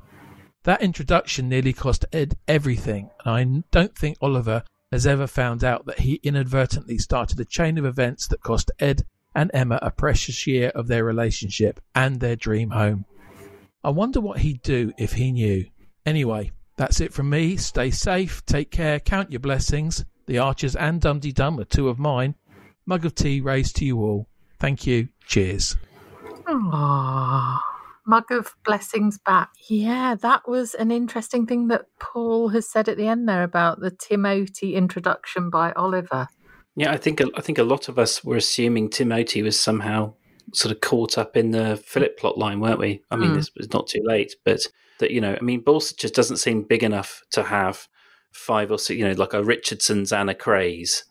That 0.62 0.80
introduction 0.80 1.50
nearly 1.50 1.74
cost 1.74 2.06
Ed 2.14 2.38
everything, 2.48 3.10
and 3.26 3.34
I 3.34 3.62
don't 3.70 3.94
think 3.94 4.16
Oliver 4.22 4.64
has 4.90 5.06
ever 5.06 5.26
found 5.26 5.62
out 5.62 5.84
that 5.84 6.00
he 6.00 6.14
inadvertently 6.22 6.96
started 6.96 7.38
a 7.38 7.44
chain 7.44 7.76
of 7.76 7.84
events 7.84 8.26
that 8.28 8.40
cost 8.40 8.70
Ed 8.78 9.04
and 9.34 9.50
Emma 9.52 9.78
a 9.82 9.90
precious 9.90 10.46
year 10.46 10.70
of 10.74 10.86
their 10.86 11.04
relationship 11.04 11.78
and 11.94 12.18
their 12.18 12.36
dream 12.36 12.70
home. 12.70 13.04
I 13.84 13.90
wonder 13.90 14.22
what 14.22 14.38
he'd 14.38 14.62
do 14.62 14.94
if 14.96 15.12
he 15.12 15.30
knew. 15.30 15.66
Anyway, 16.06 16.52
that's 16.78 17.02
it 17.02 17.12
from 17.12 17.28
me. 17.28 17.58
Stay 17.58 17.90
safe, 17.90 18.42
take 18.46 18.70
care, 18.70 18.98
count 18.98 19.30
your 19.30 19.40
blessings. 19.40 20.06
The 20.24 20.38
Archers 20.38 20.74
and 20.74 21.02
Dum 21.02 21.20
Dum 21.20 21.60
are 21.60 21.64
two 21.64 21.90
of 21.90 21.98
mine. 21.98 22.34
Mug 22.86 23.04
of 23.04 23.14
tea 23.14 23.40
raised 23.40 23.76
to 23.76 23.84
you 23.84 23.98
all. 23.98 24.28
Thank 24.60 24.86
you. 24.86 25.08
Cheers. 25.26 25.76
Aww. 26.46 27.60
Mug 28.06 28.30
of 28.30 28.54
blessings 28.64 29.18
back. 29.18 29.50
Yeah, 29.68 30.14
that 30.14 30.48
was 30.48 30.74
an 30.74 30.92
interesting 30.92 31.44
thing 31.46 31.66
that 31.68 31.86
Paul 31.98 32.48
has 32.50 32.68
said 32.68 32.88
at 32.88 32.96
the 32.96 33.08
end 33.08 33.28
there 33.28 33.42
about 33.42 33.80
the 33.80 33.90
Timothy 33.90 34.76
introduction 34.76 35.50
by 35.50 35.72
Oliver. 35.72 36.28
Yeah, 36.76 36.92
I 36.92 36.98
think 36.98 37.20
I 37.36 37.40
think 37.40 37.58
a 37.58 37.64
lot 37.64 37.88
of 37.88 37.98
us 37.98 38.22
were 38.22 38.36
assuming 38.36 38.90
Timothy 38.90 39.42
was 39.42 39.58
somehow 39.58 40.14
sort 40.54 40.72
of 40.72 40.80
caught 40.80 41.18
up 41.18 41.36
in 41.36 41.50
the 41.50 41.76
Philip 41.84 42.16
plot 42.16 42.38
line, 42.38 42.60
weren't 42.60 42.78
we? 42.78 43.02
I 43.10 43.16
mean, 43.16 43.30
Mm. 43.30 43.34
this 43.36 43.50
was 43.56 43.72
not 43.72 43.88
too 43.88 44.02
late, 44.04 44.36
but 44.44 44.60
that 45.00 45.10
you 45.10 45.20
know, 45.20 45.36
I 45.38 45.42
mean, 45.42 45.62
Borsa 45.64 45.96
just 45.96 46.14
doesn't 46.14 46.36
seem 46.36 46.62
big 46.62 46.84
enough 46.84 47.22
to 47.32 47.42
have 47.42 47.88
five 48.30 48.70
or 48.70 48.78
six, 48.78 48.96
you 48.96 49.04
know, 49.04 49.14
like 49.14 49.32
a 49.32 49.42
Richardson's 49.42 50.12
and 50.12 50.30
a 50.30 50.34
Krays 50.34 51.02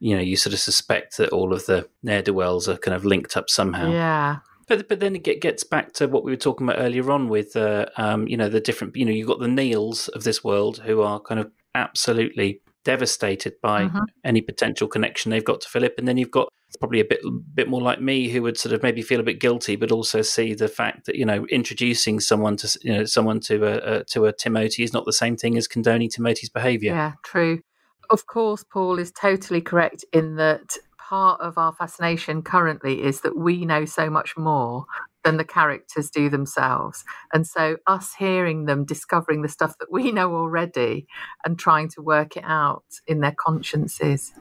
you 0.00 0.14
know, 0.16 0.22
you 0.22 0.36
sort 0.36 0.52
of 0.54 0.60
suspect 0.60 1.16
that 1.16 1.30
all 1.30 1.52
of 1.52 1.66
the 1.66 1.88
ne'er 2.02 2.22
do 2.22 2.34
wells 2.34 2.68
are 2.68 2.76
kind 2.76 2.94
of 2.94 3.04
linked 3.04 3.36
up 3.36 3.50
somehow. 3.50 3.90
Yeah. 3.90 4.38
But 4.68 4.88
but 4.88 5.00
then 5.00 5.16
it 5.16 5.40
gets 5.40 5.64
back 5.64 5.94
to 5.94 6.08
what 6.08 6.24
we 6.24 6.30
were 6.32 6.36
talking 6.36 6.68
about 6.68 6.80
earlier 6.80 7.10
on 7.10 7.28
with 7.28 7.56
uh, 7.56 7.86
um, 7.96 8.28
you 8.28 8.36
know 8.36 8.48
the 8.50 8.60
different 8.60 8.94
you 8.96 9.04
know 9.04 9.12
you've 9.12 9.26
got 9.26 9.40
the 9.40 9.48
Neils 9.48 10.08
of 10.08 10.24
this 10.24 10.44
world 10.44 10.78
who 10.84 11.00
are 11.00 11.18
kind 11.20 11.40
of 11.40 11.50
absolutely 11.74 12.60
devastated 12.84 13.54
by 13.62 13.84
Mhm. 13.84 14.04
any 14.24 14.40
potential 14.40 14.86
connection 14.88 15.30
they've 15.30 15.44
got 15.44 15.60
to 15.62 15.68
Philip, 15.68 15.94
and 15.98 16.06
then 16.06 16.16
you've 16.16 16.30
got 16.30 16.48
probably 16.80 17.00
a 17.00 17.04
bit 17.04 17.20
bit 17.54 17.66
more 17.68 17.80
like 17.80 18.00
me 18.00 18.28
who 18.28 18.42
would 18.42 18.58
sort 18.58 18.74
of 18.74 18.82
maybe 18.82 19.00
feel 19.00 19.20
a 19.20 19.22
bit 19.22 19.40
guilty, 19.40 19.74
but 19.74 19.90
also 19.90 20.20
see 20.20 20.52
the 20.54 20.68
fact 20.68 21.06
that 21.06 21.16
you 21.16 21.24
know 21.24 21.46
introducing 21.46 22.20
someone 22.20 22.56
to 22.58 22.78
you 22.82 22.92
know 22.92 23.04
someone 23.04 23.40
to 23.40 23.64
a, 23.64 24.00
a 24.00 24.04
to 24.04 24.26
a 24.26 24.32
Timothy 24.34 24.82
is 24.82 24.92
not 24.92 25.06
the 25.06 25.12
same 25.14 25.36
thing 25.36 25.56
as 25.56 25.66
condoning 25.66 26.10
Timothy's 26.10 26.50
behaviour. 26.50 26.92
Yeah, 26.92 27.12
true. 27.24 27.62
Of 28.10 28.26
course, 28.26 28.64
Paul 28.64 28.98
is 28.98 29.12
totally 29.12 29.60
correct 29.60 30.04
in 30.12 30.36
that 30.36 30.70
part 31.08 31.40
of 31.40 31.56
our 31.56 31.72
fascination 31.72 32.42
currently 32.42 33.02
is 33.02 33.22
that 33.22 33.36
we 33.36 33.64
know 33.64 33.84
so 33.84 34.10
much 34.10 34.36
more 34.36 34.84
than 35.24 35.36
the 35.36 35.44
characters 35.44 36.10
do 36.10 36.28
themselves. 36.28 37.04
And 37.32 37.46
so, 37.46 37.76
us 37.86 38.14
hearing 38.14 38.66
them 38.66 38.84
discovering 38.84 39.42
the 39.42 39.48
stuff 39.48 39.76
that 39.78 39.90
we 39.90 40.12
know 40.12 40.34
already 40.34 41.06
and 41.44 41.58
trying 41.58 41.88
to 41.90 42.02
work 42.02 42.36
it 42.36 42.44
out 42.46 42.84
in 43.06 43.20
their 43.20 43.34
consciences. 43.38 44.32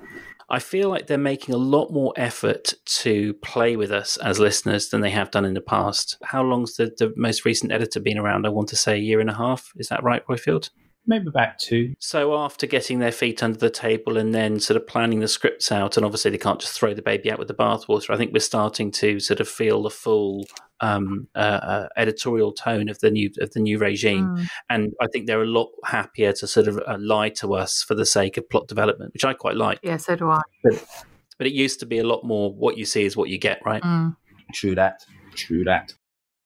I 0.50 0.60
feel 0.60 0.90
like 0.90 1.08
they're 1.08 1.18
making 1.18 1.54
a 1.54 1.58
lot 1.58 1.92
more 1.92 2.14
effort 2.16 2.74
to 2.86 3.34
play 3.36 3.76
with 3.76 3.92
us 3.92 4.16
as 4.18 4.40
listeners 4.40 4.90
than 4.90 5.02
they 5.02 5.10
have 5.10 5.30
done 5.30 5.44
in 5.44 5.56
the 5.56 5.62
past. 5.62 6.18
How 6.24 6.42
long's 6.42 6.76
the, 6.78 6.86
the 6.98 7.14
most 7.18 7.44
recent 7.44 7.74
editor 7.74 8.00
been 8.00 8.18
around? 8.18 8.46
I 8.46 8.50
want 8.50 8.70
to 8.70 8.78
say 8.78 8.94
a 8.94 8.98
year 8.98 9.20
and 9.20 9.30
a 9.30 9.34
half. 9.36 9.74
Is 9.76 9.90
that 9.90 10.04
right, 10.04 10.26
Roifield? 10.26 10.70
Maybe 11.10 11.28
about 11.28 11.58
two. 11.58 11.96
So 12.00 12.38
after 12.38 12.68
getting 12.68 13.00
their 13.00 13.14
feet 13.14 13.42
under 13.42 13.58
the 13.58 13.70
table 13.70 14.18
and 14.18 14.36
then 14.36 14.60
sort 14.60 14.76
of 14.76 14.86
planning 14.86 15.22
the 15.22 15.28
scripts 15.30 15.72
out, 15.72 15.96
and 15.96 16.06
obviously 16.06 16.32
they 16.32 16.38
can't 16.38 16.60
just 16.60 16.78
throw 16.78 16.94
the 16.94 17.02
baby 17.02 17.32
out 17.32 17.40
with 17.40 17.48
the 17.48 17.54
bathwater. 17.54 18.10
I 18.14 18.18
think 18.18 18.34
we're 18.34 18.40
starting 18.40 18.92
to 18.92 19.22
sort 19.22 19.40
of 19.40 19.48
feel 19.48 19.82
the 19.84 19.90
full 19.90 20.46
um, 20.82 21.28
uh, 21.34 21.38
uh, 21.40 21.88
editorial 21.96 22.52
tone 22.52 22.90
of 22.90 23.00
the 23.00 23.10
new 23.10 23.32
of 23.40 23.52
the 23.54 23.60
new 23.62 23.80
regime, 23.80 24.28
Mm. 24.28 24.50
and 24.70 24.94
I 25.02 25.08
think 25.08 25.26
they're 25.26 25.42
a 25.42 25.46
lot 25.46 25.70
happier 25.86 26.34
to 26.34 26.46
sort 26.46 26.68
of 26.68 26.78
uh, 26.86 26.98
lie 27.00 27.30
to 27.30 27.54
us 27.56 27.82
for 27.82 27.96
the 27.96 28.06
sake 28.06 28.38
of 28.38 28.48
plot 28.50 28.68
development, 28.68 29.14
which 29.14 29.26
I 29.26 29.34
quite 29.34 29.56
like. 29.56 29.80
Yeah, 29.82 29.98
so 29.98 30.16
do 30.16 30.30
I. 30.30 30.42
But, 30.64 30.86
but 31.38 31.48
it 31.48 31.54
used 31.54 31.80
to 31.80 31.86
be 31.86 32.00
a 32.00 32.04
lot 32.04 32.24
more 32.26 32.54
what 32.54 32.78
you 32.78 32.86
see 32.86 33.06
is 33.06 33.16
what 33.18 33.30
you 33.30 33.38
get, 33.40 33.60
right? 33.66 33.82
Mm. 33.82 34.18
True 34.54 34.76
that. 34.76 35.06
True 35.36 35.64
that. 35.64 35.94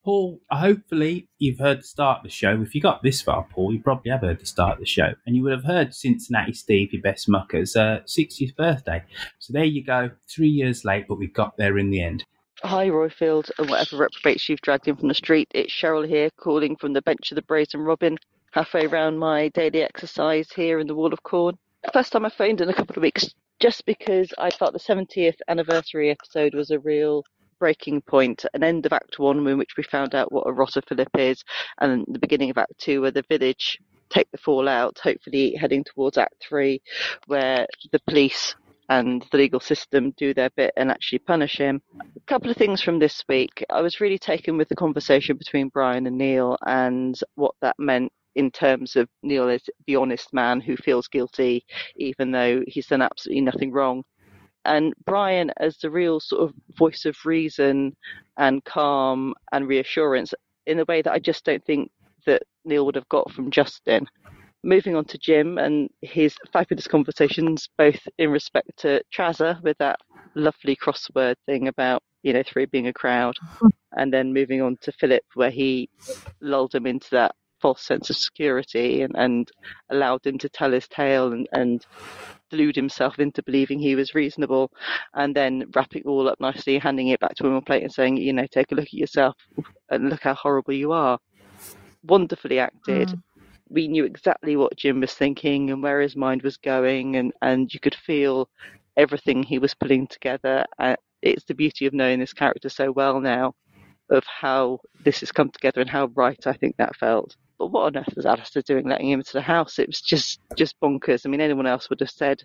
Paul, 0.04 0.42
hopefully 0.50 1.28
you've 1.38 1.60
heard 1.60 1.80
the 1.80 1.84
start 1.84 2.20
of 2.20 2.24
the 2.24 2.30
show. 2.30 2.60
If 2.62 2.74
you 2.74 2.82
got 2.82 3.04
this 3.04 3.22
far, 3.22 3.46
Paul, 3.52 3.72
you 3.72 3.82
probably 3.82 4.10
have 4.10 4.22
heard 4.22 4.40
the 4.40 4.48
start 4.48 4.74
of 4.74 4.80
the 4.80 4.86
show. 4.88 5.14
And 5.28 5.36
you 5.36 5.44
would 5.44 5.52
have 5.52 5.64
heard 5.64 5.94
Cincinnati 5.94 6.54
Steve, 6.54 6.92
your 6.92 7.04
best 7.04 7.30
mucker's 7.30 7.76
uh, 7.76 8.00
60th 8.08 8.56
birthday. 8.56 9.04
So 9.38 9.54
there 9.54 9.64
you 9.64 9.84
go. 9.84 10.10
Three 10.28 10.50
years 10.50 10.84
late, 10.84 11.06
but 11.08 11.20
we 11.20 11.28
got 11.28 11.56
there 11.58 11.78
in 11.78 11.92
the 11.92 12.02
end. 12.02 12.26
Hi, 12.64 12.88
Roifield, 12.90 13.52
and 13.60 13.70
whatever 13.70 13.98
reprobates 13.98 14.50
you've 14.50 14.62
dragged 14.62 14.88
in 14.88 14.96
from 14.96 15.08
the 15.08 15.14
street. 15.14 15.50
It's 15.54 15.74
Cheryl 15.74 16.08
here, 16.08 16.32
calling 16.36 16.76
from 16.78 16.94
the 16.94 17.02
bench 17.04 17.32
of 17.32 17.36
the 17.36 17.44
Brazen 17.44 17.82
Robin, 17.82 18.18
halfway 18.54 18.88
round 18.88 19.20
my 19.20 19.50
daily 19.50 19.84
exercise 19.84 20.52
here 20.52 20.80
in 20.80 20.88
the 20.88 20.96
Wall 20.96 21.14
of 21.14 21.22
Corn. 21.22 21.58
First 21.94 22.12
time 22.12 22.26
I 22.26 22.30
phoned 22.30 22.62
in 22.62 22.70
a 22.70 22.74
couple 22.74 22.96
of 22.96 23.04
weeks, 23.04 23.34
just 23.60 23.86
because 23.86 24.34
I 24.38 24.50
felt 24.50 24.74
the 24.74 24.80
70th 24.80 25.38
anniversary 25.48 26.10
episode 26.10 26.56
was 26.56 26.72
a 26.72 26.80
real 26.80 27.24
breaking 27.62 28.02
point, 28.02 28.44
an 28.56 28.64
end 28.64 28.88
of 28.88 28.92
Act 28.92 29.20
One 29.20 29.48
in 29.48 29.58
which 29.60 29.78
we 29.78 29.84
found 29.84 30.16
out 30.16 30.32
what 30.32 30.48
a 30.48 30.52
rotter 30.52 30.82
Philip 30.82 31.16
is, 31.18 31.44
and 31.80 32.04
the 32.08 32.20
beginning 32.20 32.50
of 32.50 32.58
Act 32.58 32.74
Two 32.80 33.02
where 33.02 33.12
the 33.12 33.24
village 33.30 33.78
take 34.10 34.30
the 34.32 34.38
fall 34.40 34.68
out, 34.68 35.00
hopefully 35.02 35.56
heading 35.56 35.84
towards 35.84 36.18
Act 36.18 36.34
Three, 36.42 36.82
where 37.28 37.68
the 37.92 38.02
police 38.08 38.56
and 38.90 39.24
the 39.32 39.38
legal 39.38 39.60
system 39.60 40.12
do 40.18 40.34
their 40.34 40.50
bit 40.58 40.74
and 40.76 40.90
actually 40.90 41.20
punish 41.20 41.58
him. 41.58 41.82
A 42.02 42.20
couple 42.26 42.50
of 42.50 42.58
things 42.58 42.82
from 42.82 42.98
this 42.98 43.24
week. 43.30 43.64
I 43.70 43.82
was 43.82 44.02
really 44.02 44.18
taken 44.18 44.58
with 44.58 44.68
the 44.68 44.76
conversation 44.76 45.38
between 45.38 45.70
Brian 45.70 46.08
and 46.08 46.18
Neil 46.18 46.58
and 46.66 47.18
what 47.36 47.54
that 47.62 47.76
meant 47.78 48.12
in 48.36 48.50
terms 48.50 48.96
of 48.96 49.08
Neil 49.22 49.50
as 49.50 49.62
the 49.86 49.98
honest 49.98 50.34
man 50.34 50.60
who 50.62 50.76
feels 50.78 51.08
guilty 51.08 51.66
even 51.96 52.32
though 52.32 52.64
he's 52.68 52.88
done 52.88 53.02
absolutely 53.02 53.42
nothing 53.42 53.72
wrong. 53.72 54.04
And 54.66 54.94
Brian 55.06 55.52
as 55.58 55.78
the 55.78 55.90
real 55.90 56.20
sort 56.20 56.44
of 56.44 56.54
voice 56.78 57.06
of 57.06 57.16
reason 57.26 57.96
and 58.38 58.64
calm 58.64 59.34
and 59.52 59.68
reassurance 59.68 60.34
in 60.66 60.80
a 60.80 60.86
way 60.86 61.02
that 61.02 61.14
I 61.14 61.20
just 61.20 61.46
don't 61.46 61.64
think 61.66 61.92
that 62.26 62.44
Neil 62.66 62.86
would 62.86 62.96
have 62.96 63.10
got 63.10 63.32
from 63.32 63.52
Justin. 63.52 64.08
Moving 64.64 64.96
on 64.96 65.06
to 65.06 65.18
Jim 65.18 65.58
and 65.58 65.90
his 66.02 66.36
fabulous 66.54 66.88
conversations, 66.88 67.68
both 67.78 68.00
in 68.20 68.30
respect 68.30 68.70
to 68.78 69.02
Trazer 69.12 69.62
with 69.64 69.78
that 69.80 70.00
lovely 70.36 70.76
crossword 70.76 71.36
thing 71.48 71.68
about, 71.68 72.04
you 72.22 72.34
know, 72.34 72.44
three 72.44 72.66
being 72.66 72.88
a 72.88 72.94
crowd, 72.94 73.36
and 73.94 74.14
then 74.14 74.34
moving 74.34 74.62
on 74.62 74.78
to 74.82 74.92
Philip, 74.92 75.24
where 75.34 75.50
he 75.50 75.90
lulled 76.42 76.76
him 76.76 76.86
into 76.86 77.10
that 77.12 77.34
false 77.62 77.82
sense 77.84 78.10
of 78.10 78.18
security 78.18 79.02
and, 79.04 79.14
and 79.16 79.50
allowed 79.90 80.26
him 80.26 80.38
to 80.40 80.50
tell 80.50 80.72
his 80.72 80.88
tale 80.88 81.32
and, 81.34 81.48
and 81.54 81.86
delude 82.50 82.76
himself 82.76 83.20
into 83.20 83.44
believing 83.44 83.80
he 83.80 83.96
was 83.96 84.16
reasonable, 84.16 84.72
and 85.14 85.36
then 85.36 85.66
wrapping 85.76 86.02
it 86.02 86.08
all 86.08 86.28
up 86.28 86.40
nicely, 86.40 86.78
handing 86.78 87.10
it 87.10 87.20
back 87.20 87.36
to 87.36 87.46
him 87.46 87.54
on 87.54 87.60
a 87.60 87.62
plate 87.62 87.84
and 87.84 87.94
saying, 87.94 88.18
you 88.18 88.34
know, 88.34 88.46
take 88.52 88.72
a 88.72 88.76
look 88.76 88.86
at 88.86 88.94
yourself 88.94 89.36
and 89.90 90.10
look 90.10 90.22
how 90.24 90.34
horrible 90.34 90.74
you 90.74 90.92
are. 90.92 91.18
Wonderfully 92.04 92.60
acted 92.60 93.10
Mm. 93.10 93.22
we 93.70 93.88
knew 93.88 94.06
exactly 94.06 94.56
what 94.58 94.76
Jim 94.76 95.00
was 95.00 95.14
thinking 95.14 95.72
and 95.72 95.82
where 95.82 96.02
his 96.02 96.16
mind 96.16 96.42
was 96.44 96.58
going, 96.58 97.16
and, 97.16 97.32
and 97.42 97.74
you 97.74 97.80
could 97.80 97.96
feel 97.96 98.50
everything 98.98 99.44
he 99.44 99.60
was 99.60 99.74
putting 99.74 100.08
together. 100.08 100.66
Uh, 100.78 100.96
it's 101.22 101.46
the 101.46 101.54
beauty 101.56 101.86
of 101.86 101.94
knowing 101.94 102.20
this 102.20 102.34
character 102.34 102.70
so 102.70 102.92
well 102.92 103.22
now, 103.22 103.54
of 104.10 104.24
how 104.26 104.80
this 105.06 105.22
has 105.22 105.32
come 105.32 105.50
together 105.52 105.82
and 105.82 105.90
how 105.90 106.08
right 106.16 106.46
I 106.46 106.54
think 106.54 106.76
that 106.78 106.96
felt. 106.98 107.36
But 107.62 107.68
what 107.68 107.84
on 107.84 107.98
earth 107.98 108.16
was 108.16 108.26
Alistair 108.26 108.64
doing 108.64 108.90
letting 108.90 109.12
him 109.12 109.20
into 109.20 109.34
the 109.34 109.42
house? 109.42 109.78
It 109.78 109.86
was 109.86 110.02
just 110.02 110.40
just 110.58 110.80
bonkers. 110.80 111.28
I 111.28 111.30
mean, 111.30 111.42
anyone 111.42 111.68
else 111.68 111.92
would 111.92 112.00
have 112.00 112.10
said, 112.10 112.42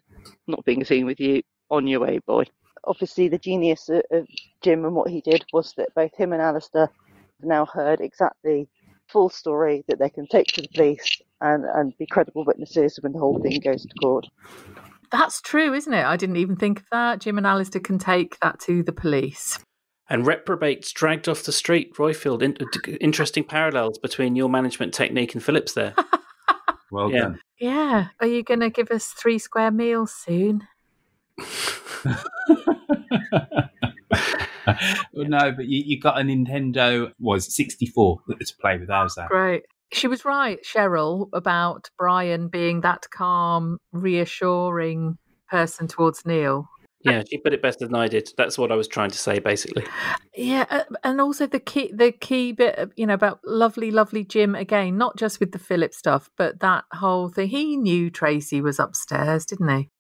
"Not 0.46 0.62
being 0.66 0.84
seen 0.84 1.06
with 1.06 1.18
you, 1.18 1.40
on 1.70 1.86
your 1.86 2.00
way, 2.00 2.18
boy." 2.18 2.44
Obviously, 2.84 3.26
the 3.28 3.38
genius 3.38 3.88
of, 3.88 4.02
of 4.10 4.26
Jim 4.60 4.84
and 4.84 4.94
what 4.94 5.08
he 5.08 5.22
did 5.22 5.42
was 5.54 5.72
that 5.78 5.94
both 5.94 6.14
him 6.14 6.34
and 6.34 6.42
Alistair 6.42 6.90
have 7.40 7.48
now 7.48 7.64
heard 7.64 8.02
exactly 8.02 8.68
full 9.06 9.30
story 9.30 9.82
that 9.88 9.98
they 9.98 10.10
can 10.10 10.26
take 10.26 10.48
to 10.48 10.60
the 10.60 10.68
police 10.74 11.22
and, 11.40 11.64
and 11.64 11.96
be 11.96 12.04
credible 12.04 12.44
witnesses 12.44 12.98
when 13.00 13.12
the 13.12 13.18
whole 13.18 13.40
thing 13.40 13.58
goes 13.60 13.86
to 13.86 13.94
court. 13.94 14.26
That's 15.10 15.40
true, 15.40 15.72
isn't 15.72 15.94
it? 15.94 16.04
I 16.04 16.18
didn't 16.18 16.36
even 16.36 16.56
think 16.56 16.80
of 16.80 16.86
that. 16.92 17.20
Jim 17.22 17.38
and 17.38 17.46
Alistair 17.46 17.80
can 17.80 17.98
take 17.98 18.38
that 18.40 18.60
to 18.60 18.82
the 18.82 18.92
police. 18.92 19.58
And 20.08 20.24
reprobates 20.26 20.92
dragged 20.92 21.28
off 21.28 21.42
the 21.42 21.50
street. 21.52 21.94
Roifield, 21.94 22.40
in, 22.42 22.56
interesting 23.00 23.42
parallels 23.42 23.98
between 23.98 24.36
your 24.36 24.48
management 24.48 24.94
technique 24.94 25.34
and 25.34 25.42
Phillips 25.42 25.72
there. 25.72 25.94
Well 26.92 27.10
Yeah. 27.10 27.18
done. 27.20 27.40
Yeah. 27.58 28.06
Are 28.20 28.26
you 28.28 28.44
going 28.44 28.60
to 28.60 28.70
give 28.70 28.92
us 28.92 29.08
three 29.08 29.38
square 29.40 29.72
meals 29.72 30.14
soon? 30.14 30.68
Well, 35.12 35.28
no, 35.28 35.52
but 35.52 35.66
you, 35.66 35.82
you 35.86 36.00
got 36.00 36.18
a 36.20 36.24
Nintendo, 36.24 37.12
was 37.20 37.54
64 37.54 38.18
to 38.40 38.54
play 38.60 38.78
with? 38.78 38.88
How's 38.88 39.14
that? 39.14 39.28
Great. 39.28 39.62
She 39.92 40.08
was 40.08 40.24
right, 40.24 40.58
Cheryl, 40.64 41.28
about 41.32 41.88
Brian 41.96 42.48
being 42.48 42.80
that 42.80 43.08
calm, 43.10 43.78
reassuring 43.92 45.18
person 45.48 45.86
towards 45.86 46.26
Neil. 46.26 46.68
Yeah, 47.06 47.22
she 47.28 47.38
put 47.38 47.52
it 47.52 47.62
better 47.62 47.86
than 47.86 47.94
I 47.94 48.08
did. 48.08 48.30
That's 48.36 48.58
what 48.58 48.72
I 48.72 48.74
was 48.74 48.88
trying 48.88 49.10
to 49.10 49.18
say, 49.18 49.38
basically. 49.38 49.84
Yeah, 50.34 50.64
uh, 50.70 50.84
and 51.04 51.20
also 51.20 51.46
the 51.46 51.60
key, 51.60 51.92
the 51.94 52.10
key 52.12 52.52
bit, 52.52 52.90
you 52.96 53.06
know, 53.06 53.14
about 53.14 53.40
lovely, 53.44 53.90
lovely 53.90 54.24
Jim 54.24 54.54
again, 54.54 54.98
not 54.98 55.16
just 55.16 55.40
with 55.40 55.52
the 55.52 55.58
Philip 55.58 55.94
stuff, 55.94 56.30
but 56.36 56.60
that 56.60 56.84
whole 56.92 57.28
thing. 57.28 57.48
He 57.48 57.76
knew 57.76 58.10
Tracy 58.10 58.60
was 58.60 58.78
upstairs, 58.78 59.46
didn't 59.46 59.68
he? 59.68 59.90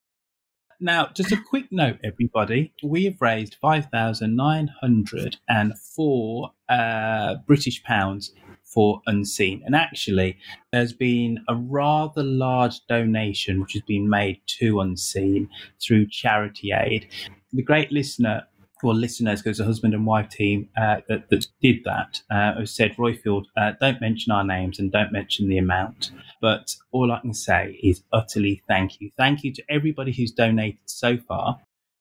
Now, 0.78 1.08
just 1.14 1.32
a 1.32 1.38
quick 1.48 1.68
note, 1.70 1.96
everybody. 2.04 2.74
We 2.82 3.06
have 3.06 3.16
raised 3.20 3.56
5,904 3.62 6.50
uh, 6.68 7.34
British 7.46 7.82
pounds 7.82 8.34
for 8.66 9.00
Unseen. 9.06 9.62
And 9.64 9.74
actually, 9.74 10.36
there's 10.72 10.92
been 10.92 11.38
a 11.48 11.54
rather 11.54 12.22
large 12.22 12.80
donation 12.88 13.60
which 13.60 13.72
has 13.72 13.82
been 13.82 14.08
made 14.08 14.40
to 14.58 14.80
Unseen 14.80 15.48
through 15.80 16.08
Charity 16.08 16.72
Aid. 16.72 17.08
The 17.52 17.62
great 17.62 17.90
listener, 17.92 18.46
or 18.82 18.94
listeners, 18.94 19.40
because 19.40 19.58
the 19.58 19.64
husband 19.64 19.94
and 19.94 20.04
wife 20.04 20.28
team 20.28 20.68
uh, 20.76 20.96
that, 21.08 21.30
that 21.30 21.46
did 21.62 21.84
that, 21.84 22.20
uh, 22.30 22.64
said, 22.66 22.96
Roifield, 22.96 23.44
uh, 23.56 23.72
don't 23.80 24.00
mention 24.00 24.32
our 24.32 24.44
names 24.44 24.78
and 24.78 24.92
don't 24.92 25.12
mention 25.12 25.48
the 25.48 25.58
amount. 25.58 26.10
But 26.42 26.74
all 26.92 27.10
I 27.12 27.20
can 27.20 27.34
say 27.34 27.78
is 27.82 28.02
utterly 28.12 28.62
thank 28.68 29.00
you. 29.00 29.10
Thank 29.16 29.44
you 29.44 29.52
to 29.54 29.62
everybody 29.70 30.12
who's 30.12 30.32
donated 30.32 30.80
so 30.86 31.16
far. 31.16 31.60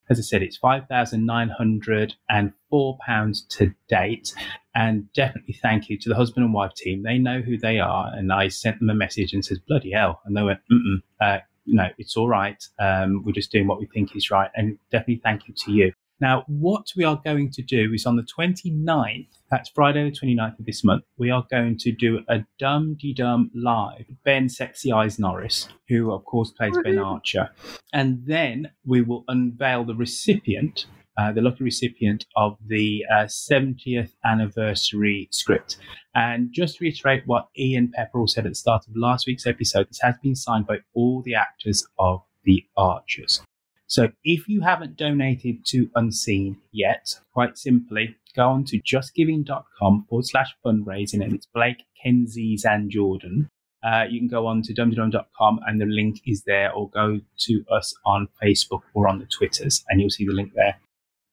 As 0.10 0.20
I 0.20 0.22
said, 0.22 0.44
it's 0.44 0.60
£5,904 0.60 3.48
to 3.50 3.74
date. 3.88 4.34
And 4.74 5.12
definitely 5.14 5.58
thank 5.62 5.90
you 5.90 5.98
to 6.00 6.10
the 6.10 6.16
husband 6.16 6.46
and 6.46 6.54
wife 6.54 6.74
team. 6.76 7.04
They 7.04 7.18
know 7.18 7.42
who 7.42 7.58
they 7.58 7.80
are. 7.80 8.12
And 8.14 8.32
I 8.32 8.48
sent 8.50 8.80
them 8.80 8.90
a 8.90 8.96
message 8.96 9.34
and 9.34 9.44
says, 9.44 9.60
bloody 9.60 9.92
hell. 9.92 10.22
And 10.26 10.36
they 10.36 10.44
went, 10.44 10.60
mm 10.72 11.02
uh, 11.22 11.40
know, 11.66 11.90
it's 11.98 12.16
all 12.16 12.28
right. 12.28 12.64
Um, 12.80 13.24
we're 13.26 13.32
just 13.32 13.52
doing 13.52 13.68
what 13.68 13.80
we 13.80 13.88
think 13.88 14.16
is 14.16 14.32
right. 14.32 14.50
And 14.56 14.78
definitely 14.92 15.22
thank 15.24 15.48
you 15.48 15.54
to 15.66 15.72
you. 15.72 15.94
Now, 16.22 16.46
what 16.48 16.88
we 16.96 17.04
are 17.04 17.20
going 17.24 17.52
to 17.52 17.62
do 17.62 17.92
is 17.94 18.06
on 18.06 18.16
the 18.16 18.24
29th, 18.24 19.28
that's 19.52 19.70
Friday 19.70 20.10
the 20.10 20.18
29th 20.18 20.60
of 20.60 20.66
this 20.66 20.84
month, 20.84 21.04
we 21.18 21.30
are 21.30 21.46
going 21.52 21.78
to 21.80 21.92
do 21.92 22.22
a 22.30 22.46
Dum 22.58 22.96
Dee 22.96 23.14
Dum 23.14 23.52
live. 23.54 24.06
Ben 24.24 24.48
Sexy 24.48 24.94
Eyes 24.94 25.20
Norris, 25.20 25.68
who 25.90 26.14
of 26.14 26.24
course 26.24 26.52
plays 26.52 26.76
Ben 26.84 27.00
Archer. 27.00 27.50
And 27.92 28.26
then 28.26 28.72
we 28.86 29.02
will 29.02 29.26
unveil 29.28 29.84
the 29.84 29.96
recipient, 29.96 30.86
uh, 31.18 31.34
the 31.34 31.42
lucky 31.42 31.66
recipient 31.66 32.26
of 32.38 32.58
the 32.66 33.04
uh, 33.12 33.26
70th 33.26 34.12
anniversary 34.24 35.28
script. 35.32 35.78
And 36.14 36.50
just 36.54 36.78
to 36.78 36.86
reiterate 36.86 37.24
what 37.26 37.50
Ian 37.58 37.92
Pepperell 37.98 38.30
said 38.30 38.46
at 38.46 38.52
the 38.52 38.56
start 38.56 38.88
of 38.88 38.96
last 38.96 39.28
week's 39.28 39.46
episode, 39.46 39.90
this 39.90 40.00
has 40.02 40.16
been 40.24 40.36
signed 40.36 40.66
by 40.66 40.78
all 40.94 41.22
the 41.22 41.36
actors 41.36 41.86
of 42.00 42.22
The 42.46 42.66
Archers. 42.78 43.42
So 43.88 44.10
if 44.24 44.48
you 44.48 44.62
haven't 44.62 44.98
donated 44.98 45.66
to 45.68 45.90
Unseen 45.96 46.58
yet, 46.72 47.20
quite 47.34 47.58
simply, 47.58 48.16
go 48.36 48.50
on 48.50 48.66
to 48.66 48.82
justgiving.com 48.82 50.06
forward 50.10 50.26
slash 50.26 50.56
fundraising 50.66 51.24
and 51.24 51.34
it's 51.34 51.46
Blake, 51.46 51.84
Kenzie, 52.02 52.58
and 52.64 52.90
Jordan. 52.90 53.50
Uh, 53.84 54.06
you 54.10 54.20
can 54.20 54.28
go 54.28 54.48
on 54.48 54.64
to 54.64 54.74
dumdydum.com 54.74 55.60
and 55.68 55.80
the 55.80 55.86
link 55.86 56.20
is 56.26 56.44
there 56.48 56.72
or 56.72 56.90
go 56.90 57.20
to 57.38 57.64
us 57.72 57.94
on 58.06 58.28
Facebook 58.42 58.82
or 58.96 59.08
on 59.08 59.20
the 59.20 59.26
Twitters 59.26 59.84
and 59.90 60.02
you'll 60.02 60.10
see 60.10 60.26
the 60.26 60.34
link 60.34 60.54
there. 60.56 60.80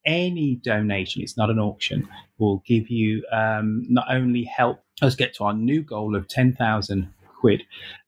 Any 0.05 0.55
donation, 0.55 1.23
it's 1.23 1.37
not 1.37 1.49
an 1.49 1.59
auction, 1.59 2.07
will 2.37 2.61
give 2.67 2.89
you 2.89 3.25
um, 3.31 3.85
not 3.89 4.05
only 4.09 4.43
help 4.43 4.83
us 5.01 5.15
get 5.15 5.33
to 5.35 5.45
our 5.45 5.53
new 5.53 5.81
goal 5.81 6.15
of 6.15 6.27
10,000 6.27 7.11
quid 7.39 7.63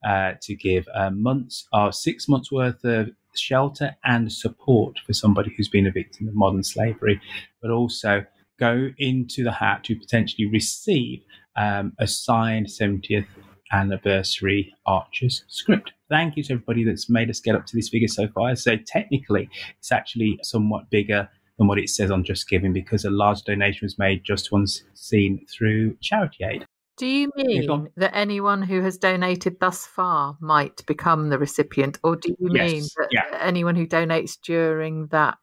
uh, 0.07 0.33
to 0.41 0.55
give 0.55 0.87
uh, 0.93 1.09
months 1.09 1.67
or 1.73 1.91
six 1.91 2.27
months 2.29 2.51
worth 2.51 2.83
of 2.83 3.09
shelter 3.38 3.95
and 4.03 4.31
support 4.31 4.99
for 5.05 5.13
somebody 5.13 5.53
who's 5.55 5.69
been 5.69 5.88
a 5.88 5.91
victim 5.91 6.27
of 6.27 6.36
modern 6.36 6.63
slavery, 6.63 7.21
but 7.61 7.71
also 7.71 8.25
go 8.59 8.89
into 8.97 9.43
the 9.43 9.51
hat 9.51 9.83
to 9.83 9.95
potentially 9.95 10.47
receive 10.47 11.21
um, 11.55 11.93
a 11.99 12.07
signed 12.07 12.67
70th 12.67 13.27
anniversary 13.71 14.73
Archers 14.86 15.43
script. 15.47 15.91
Thank 16.09 16.38
you 16.38 16.43
to 16.43 16.53
everybody 16.53 16.83
that's 16.83 17.09
made 17.09 17.29
us 17.29 17.39
get 17.39 17.55
up 17.55 17.65
to 17.65 17.75
this 17.75 17.89
figure 17.89 18.07
so 18.07 18.27
far. 18.27 18.55
So 18.55 18.77
technically, 18.77 19.49
it's 19.79 19.91
actually 19.91 20.39
somewhat 20.43 20.89
bigger 20.89 21.29
than 21.57 21.67
what 21.67 21.79
it 21.79 21.89
says 21.89 22.11
on 22.11 22.23
Just 22.23 22.47
Giving 22.49 22.73
because 22.73 23.05
a 23.05 23.09
large 23.09 23.41
donation 23.43 23.86
was 23.86 23.97
made 23.97 24.23
just 24.23 24.51
once 24.51 24.83
seen 24.93 25.45
through 25.49 25.97
Charity 26.01 26.43
Aid. 26.43 26.65
Do 26.97 27.05
you 27.05 27.31
Yeah, 27.35 27.59
mean 27.61 27.89
that 27.97 28.15
anyone 28.15 28.61
who 28.61 28.81
has 28.81 28.97
donated 28.97 29.59
thus 29.59 29.85
far 29.85 30.37
might 30.39 30.85
become 30.85 31.29
the 31.29 31.37
recipient, 31.37 31.99
or 32.03 32.15
do 32.15 32.29
you 32.39 32.49
Yes, 32.53 32.71
mean 32.71 32.83
that 32.97 33.07
yeah. 33.11 33.37
anyone 33.41 33.75
who 33.75 33.85
donates 33.85 34.39
during 34.41 35.07
that 35.07 35.37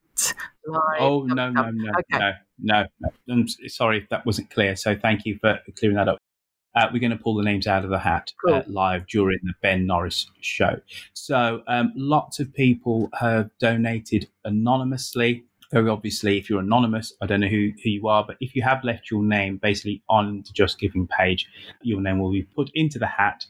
live? 0.66 1.00
Oh 1.00 1.24
no 1.24 1.50
no 1.50 1.70
no 1.70 1.90
Okay. 1.90 2.18
no 2.18 2.32
no! 2.58 2.84
no. 3.00 3.10
I'm 3.30 3.48
sorry 3.68 3.98
if 3.98 4.08
that 4.08 4.24
wasn't 4.24 4.50
clear. 4.50 4.76
So 4.76 4.96
thank 4.96 5.26
you 5.26 5.38
for 5.40 5.58
clearing 5.78 5.96
that 5.96 6.08
up. 6.08 6.18
Uh, 6.74 6.88
we're 6.90 7.00
going 7.00 7.10
to 7.10 7.18
pull 7.18 7.34
the 7.34 7.42
names 7.42 7.66
out 7.66 7.84
of 7.84 7.90
the 7.90 7.98
hat 7.98 8.32
uh, 8.48 8.62
live 8.66 9.06
during 9.06 9.38
the 9.42 9.52
Ben 9.60 9.86
Norris 9.86 10.26
show. 10.40 10.80
So 11.12 11.62
um, 11.66 11.92
lots 11.94 12.40
of 12.40 12.54
people 12.54 13.10
have 13.12 13.50
donated 13.60 14.28
anonymously. 14.46 15.44
Very 15.72 15.88
obviously, 15.88 16.38
if 16.38 16.50
you're 16.50 16.60
anonymous, 16.60 17.14
I 17.22 17.26
don't 17.26 17.40
know 17.40 17.48
who, 17.48 17.70
who 17.82 17.90
you 17.90 18.08
are, 18.08 18.24
but 18.26 18.36
if 18.40 18.54
you 18.54 18.62
have 18.62 18.84
left 18.84 19.10
your 19.10 19.22
name 19.22 19.58
basically 19.62 20.02
on 20.08 20.42
the 20.46 20.52
Just 20.52 20.78
Giving 20.78 21.08
page, 21.08 21.48
your 21.82 22.00
name 22.00 22.18
will 22.18 22.30
be 22.30 22.42
put 22.42 22.70
into 22.74 22.98
the 22.98 23.06
hat, 23.06 23.46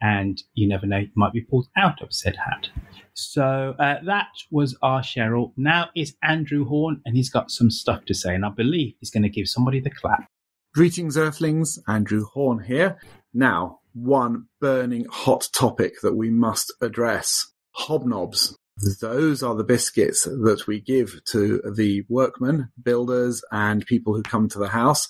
and 0.00 0.40
you 0.54 0.68
never 0.68 0.86
know, 0.86 0.98
you 0.98 1.08
might 1.16 1.32
be 1.32 1.40
pulled 1.40 1.66
out 1.76 2.00
of 2.00 2.12
said 2.12 2.36
hat. 2.36 2.68
So 3.14 3.74
uh, 3.78 3.96
that 4.06 4.28
was 4.50 4.76
our 4.82 5.00
Cheryl. 5.00 5.52
Now 5.56 5.88
it's 5.94 6.12
Andrew 6.22 6.64
Horn, 6.64 7.00
and 7.04 7.16
he's 7.16 7.30
got 7.30 7.50
some 7.50 7.70
stuff 7.70 8.04
to 8.06 8.14
say, 8.14 8.34
and 8.34 8.44
I 8.44 8.50
believe 8.50 8.94
he's 9.00 9.10
going 9.10 9.24
to 9.24 9.28
give 9.28 9.48
somebody 9.48 9.80
the 9.80 9.90
clap. 9.90 10.28
Greetings, 10.74 11.16
Earthlings. 11.16 11.78
Andrew 11.86 12.24
Horn 12.24 12.64
here. 12.64 12.98
Now, 13.32 13.80
one 13.92 14.46
burning 14.60 15.06
hot 15.10 15.48
topic 15.52 15.94
that 16.02 16.16
we 16.16 16.30
must 16.30 16.72
address 16.80 17.52
hobnobs. 17.76 18.54
Those 19.00 19.42
are 19.42 19.54
the 19.54 19.64
biscuits 19.64 20.24
that 20.24 20.64
we 20.66 20.80
give 20.80 21.20
to 21.26 21.62
the 21.76 22.04
workmen, 22.08 22.70
builders, 22.82 23.44
and 23.52 23.86
people 23.86 24.14
who 24.14 24.22
come 24.22 24.48
to 24.48 24.58
the 24.58 24.68
house. 24.68 25.08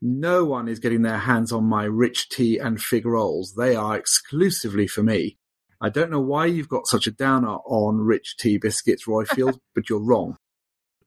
No 0.00 0.44
one 0.44 0.68
is 0.68 0.78
getting 0.78 1.02
their 1.02 1.18
hands 1.18 1.52
on 1.52 1.64
my 1.64 1.84
rich 1.84 2.28
tea 2.28 2.58
and 2.58 2.80
fig 2.80 3.06
rolls. 3.06 3.54
They 3.54 3.74
are 3.74 3.96
exclusively 3.96 4.86
for 4.86 5.02
me. 5.02 5.38
I 5.80 5.90
don't 5.90 6.10
know 6.10 6.20
why 6.20 6.46
you've 6.46 6.70
got 6.70 6.86
such 6.86 7.06
a 7.06 7.10
downer 7.10 7.58
on 7.66 7.98
rich 7.98 8.36
tea 8.38 8.56
biscuits, 8.56 9.06
Roifield, 9.06 9.58
but 9.74 9.90
you're 9.90 10.02
wrong. 10.02 10.36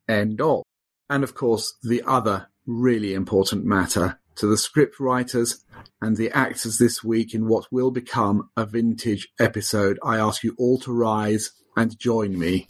End 0.07 0.41
of. 0.41 0.63
And 1.09 1.23
of 1.23 1.33
course, 1.33 1.75
the 1.81 2.03
other 2.05 2.49
really 2.67 3.15
important 3.15 3.65
matter 3.65 4.19
to 4.35 4.45
the 4.45 4.57
script 4.57 4.99
writers 4.99 5.65
and 6.01 6.17
the 6.17 6.31
actors 6.31 6.77
this 6.77 7.03
week 7.03 7.33
in 7.33 7.47
what 7.47 7.65
will 7.71 7.91
become 7.91 8.49
a 8.55 8.65
vintage 8.65 9.27
episode. 9.39 9.99
I 10.03 10.17
ask 10.17 10.43
you 10.43 10.55
all 10.57 10.77
to 10.79 10.93
rise 10.93 11.51
and 11.75 11.97
join 11.99 12.37
me. 12.37 12.69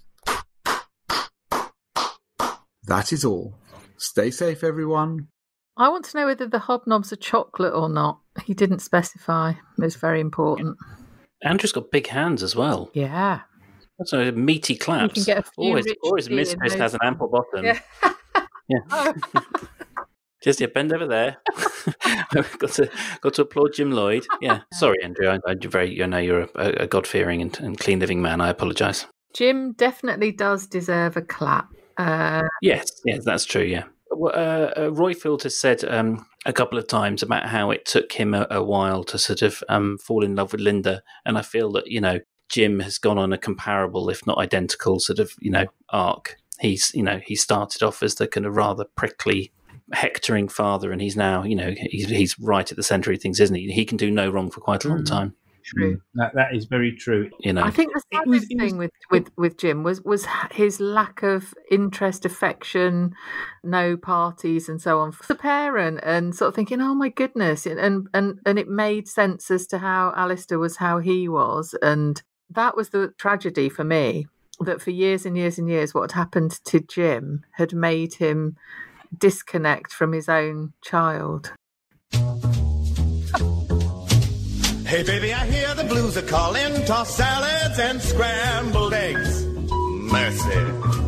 That 2.83 3.13
is 3.13 3.23
all. 3.23 3.55
Stay 3.97 4.31
safe, 4.31 4.63
everyone. 4.63 5.27
I 5.77 5.89
want 5.89 6.05
to 6.05 6.17
know 6.17 6.25
whether 6.25 6.47
the 6.47 6.59
hobnobs 6.59 7.11
are 7.11 7.17
chocolate 7.17 7.73
or 7.73 7.87
not. 7.87 8.19
He 8.43 8.53
didn't 8.53 8.79
specify. 8.79 9.53
It's 9.77 9.95
very 9.95 10.19
important. 10.19 10.77
Andrew's 11.43 11.71
got 11.71 11.91
big 11.91 12.07
hands 12.07 12.43
as 12.43 12.55
well. 12.55 12.89
Yeah. 12.93 13.41
That's 13.97 14.13
a 14.13 14.31
meaty 14.31 14.75
claps. 14.75 15.17
You 15.17 15.23
can 15.23 15.35
get 15.35 15.37
a 15.39 15.51
few 15.51 15.63
always, 15.63 15.85
always 16.03 16.27
tea 16.27 16.35
mistress 16.35 16.73
has 16.73 16.93
an 16.93 17.01
ample 17.03 17.27
bottom. 17.27 17.65
Yeah. 17.65 17.79
Yeah. 18.67 18.79
Oh. 18.91 19.13
Just 20.43 20.61
yeah, 20.61 20.67
bend 20.67 20.93
over 20.93 21.05
there. 21.05 21.37
got 22.33 22.71
to 22.73 22.89
got 23.21 23.33
to 23.35 23.41
applaud 23.41 23.73
Jim 23.73 23.91
Lloyd. 23.91 24.25
Yeah, 24.41 24.61
sorry, 24.73 24.97
Andrew. 25.03 25.27
I, 25.27 25.39
I 25.47 25.55
very, 25.55 26.01
I 26.01 26.05
know 26.05 26.17
you're 26.17 26.47
a, 26.55 26.83
a 26.83 26.87
God 26.87 27.05
fearing 27.05 27.41
and, 27.41 27.59
and 27.59 27.77
clean 27.77 27.99
living 27.99 28.21
man. 28.21 28.41
I 28.41 28.49
apologise. 28.49 29.05
Jim 29.33 29.73
definitely 29.73 30.31
does 30.31 30.65
deserve 30.65 31.17
a 31.17 31.21
clap. 31.21 31.67
Uh, 31.97 32.43
Yes, 32.61 32.89
yes, 33.05 33.25
that's 33.25 33.45
true. 33.45 33.63
Yeah. 33.63 33.83
Uh, 34.11 34.25
uh, 34.25 34.89
Roifield 34.89 35.43
has 35.43 35.57
said 35.57 35.83
um, 35.83 36.25
a 36.45 36.53
couple 36.53 36.77
of 36.77 36.87
times 36.87 37.21
about 37.21 37.47
how 37.47 37.69
it 37.71 37.85
took 37.85 38.13
him 38.13 38.33
a, 38.33 38.47
a 38.49 38.63
while 38.63 39.03
to 39.05 39.17
sort 39.17 39.41
of 39.41 39.63
um, 39.69 39.97
fall 39.97 40.23
in 40.23 40.35
love 40.35 40.51
with 40.51 40.61
Linda, 40.61 41.03
and 41.25 41.37
I 41.37 41.41
feel 41.41 41.71
that 41.73 41.87
you 41.87 42.01
know 42.01 42.19
Jim 42.49 42.79
has 42.79 42.97
gone 42.97 43.17
on 43.17 43.31
a 43.33 43.37
comparable, 43.37 44.09
if 44.09 44.25
not 44.25 44.39
identical, 44.39 44.99
sort 44.99 45.19
of 45.19 45.33
you 45.39 45.51
know 45.51 45.65
arc. 45.89 46.37
He's 46.59 46.91
you 46.93 47.03
know 47.03 47.19
he 47.23 47.35
started 47.35 47.83
off 47.83 48.01
as 48.01 48.15
the 48.15 48.27
kind 48.27 48.45
of 48.45 48.55
rather 48.55 48.85
prickly, 48.85 49.51
hectoring 49.93 50.47
father, 50.47 50.91
and 50.91 51.01
he's 51.01 51.15
now 51.17 51.43
you 51.43 51.55
know 51.55 51.73
he's, 51.77 52.09
he's 52.09 52.39
right 52.39 52.69
at 52.69 52.77
the 52.77 52.83
centre 52.83 53.11
of 53.11 53.21
things, 53.21 53.39
isn't 53.39 53.55
he? 53.55 53.71
He 53.71 53.85
can 53.85 53.97
do 53.97 54.11
no 54.11 54.29
wrong 54.29 54.49
for 54.49 54.61
quite 54.61 54.85
a 54.85 54.89
long 54.89 55.03
Mm. 55.03 55.07
time. 55.07 55.35
True. 55.61 56.01
That, 56.15 56.33
that 56.33 56.55
is 56.55 56.65
very 56.65 56.93
true. 56.93 57.29
You 57.41 57.53
know, 57.53 57.61
I 57.61 57.69
think 57.69 57.93
the 57.93 58.01
saddest 58.11 58.47
thing 58.47 58.77
with, 58.77 58.89
with, 59.11 59.29
with 59.37 59.57
Jim 59.57 59.83
was 59.83 60.01
was 60.01 60.25
his 60.51 60.79
lack 60.79 61.21
of 61.21 61.53
interest, 61.69 62.25
affection, 62.25 63.13
no 63.63 63.95
parties, 63.95 64.67
and 64.67 64.81
so 64.81 64.99
on. 64.99 65.11
For 65.11 65.27
the 65.27 65.35
parent, 65.35 65.99
and 66.01 66.33
sort 66.33 66.49
of 66.49 66.55
thinking, 66.55 66.81
"Oh 66.81 66.95
my 66.95 67.09
goodness," 67.09 67.67
and 67.67 68.07
and 68.13 68.39
and 68.45 68.57
it 68.57 68.67
made 68.67 69.07
sense 69.07 69.51
as 69.51 69.67
to 69.67 69.77
how 69.77 70.11
Alistair 70.15 70.57
was, 70.57 70.77
how 70.77 70.99
he 70.99 71.27
was, 71.29 71.75
and 71.83 72.19
that 72.49 72.75
was 72.75 72.89
the 72.89 73.13
tragedy 73.19 73.69
for 73.69 73.83
me. 73.83 74.25
That 74.61 74.81
for 74.81 74.89
years 74.91 75.25
and 75.25 75.37
years 75.37 75.59
and 75.59 75.69
years, 75.69 75.93
what 75.93 76.09
had 76.09 76.17
happened 76.19 76.51
to 76.65 76.79
Jim 76.79 77.43
had 77.51 77.73
made 77.73 78.15
him 78.15 78.55
disconnect 79.17 79.91
from 79.91 80.13
his 80.13 80.29
own 80.29 80.73
child. 80.83 81.53
Hey 84.85 85.03
baby, 85.03 85.33
I 85.33 85.45
hear 85.45 85.73
the 85.75 85.85
blues 85.87 86.17
are 86.17 86.23
calling. 86.23 86.83
Toss 86.85 87.15
salads 87.15 87.77
and 87.77 88.01
scrambled 88.01 88.93
eggs. 88.93 89.45
Mercy. 90.11 90.99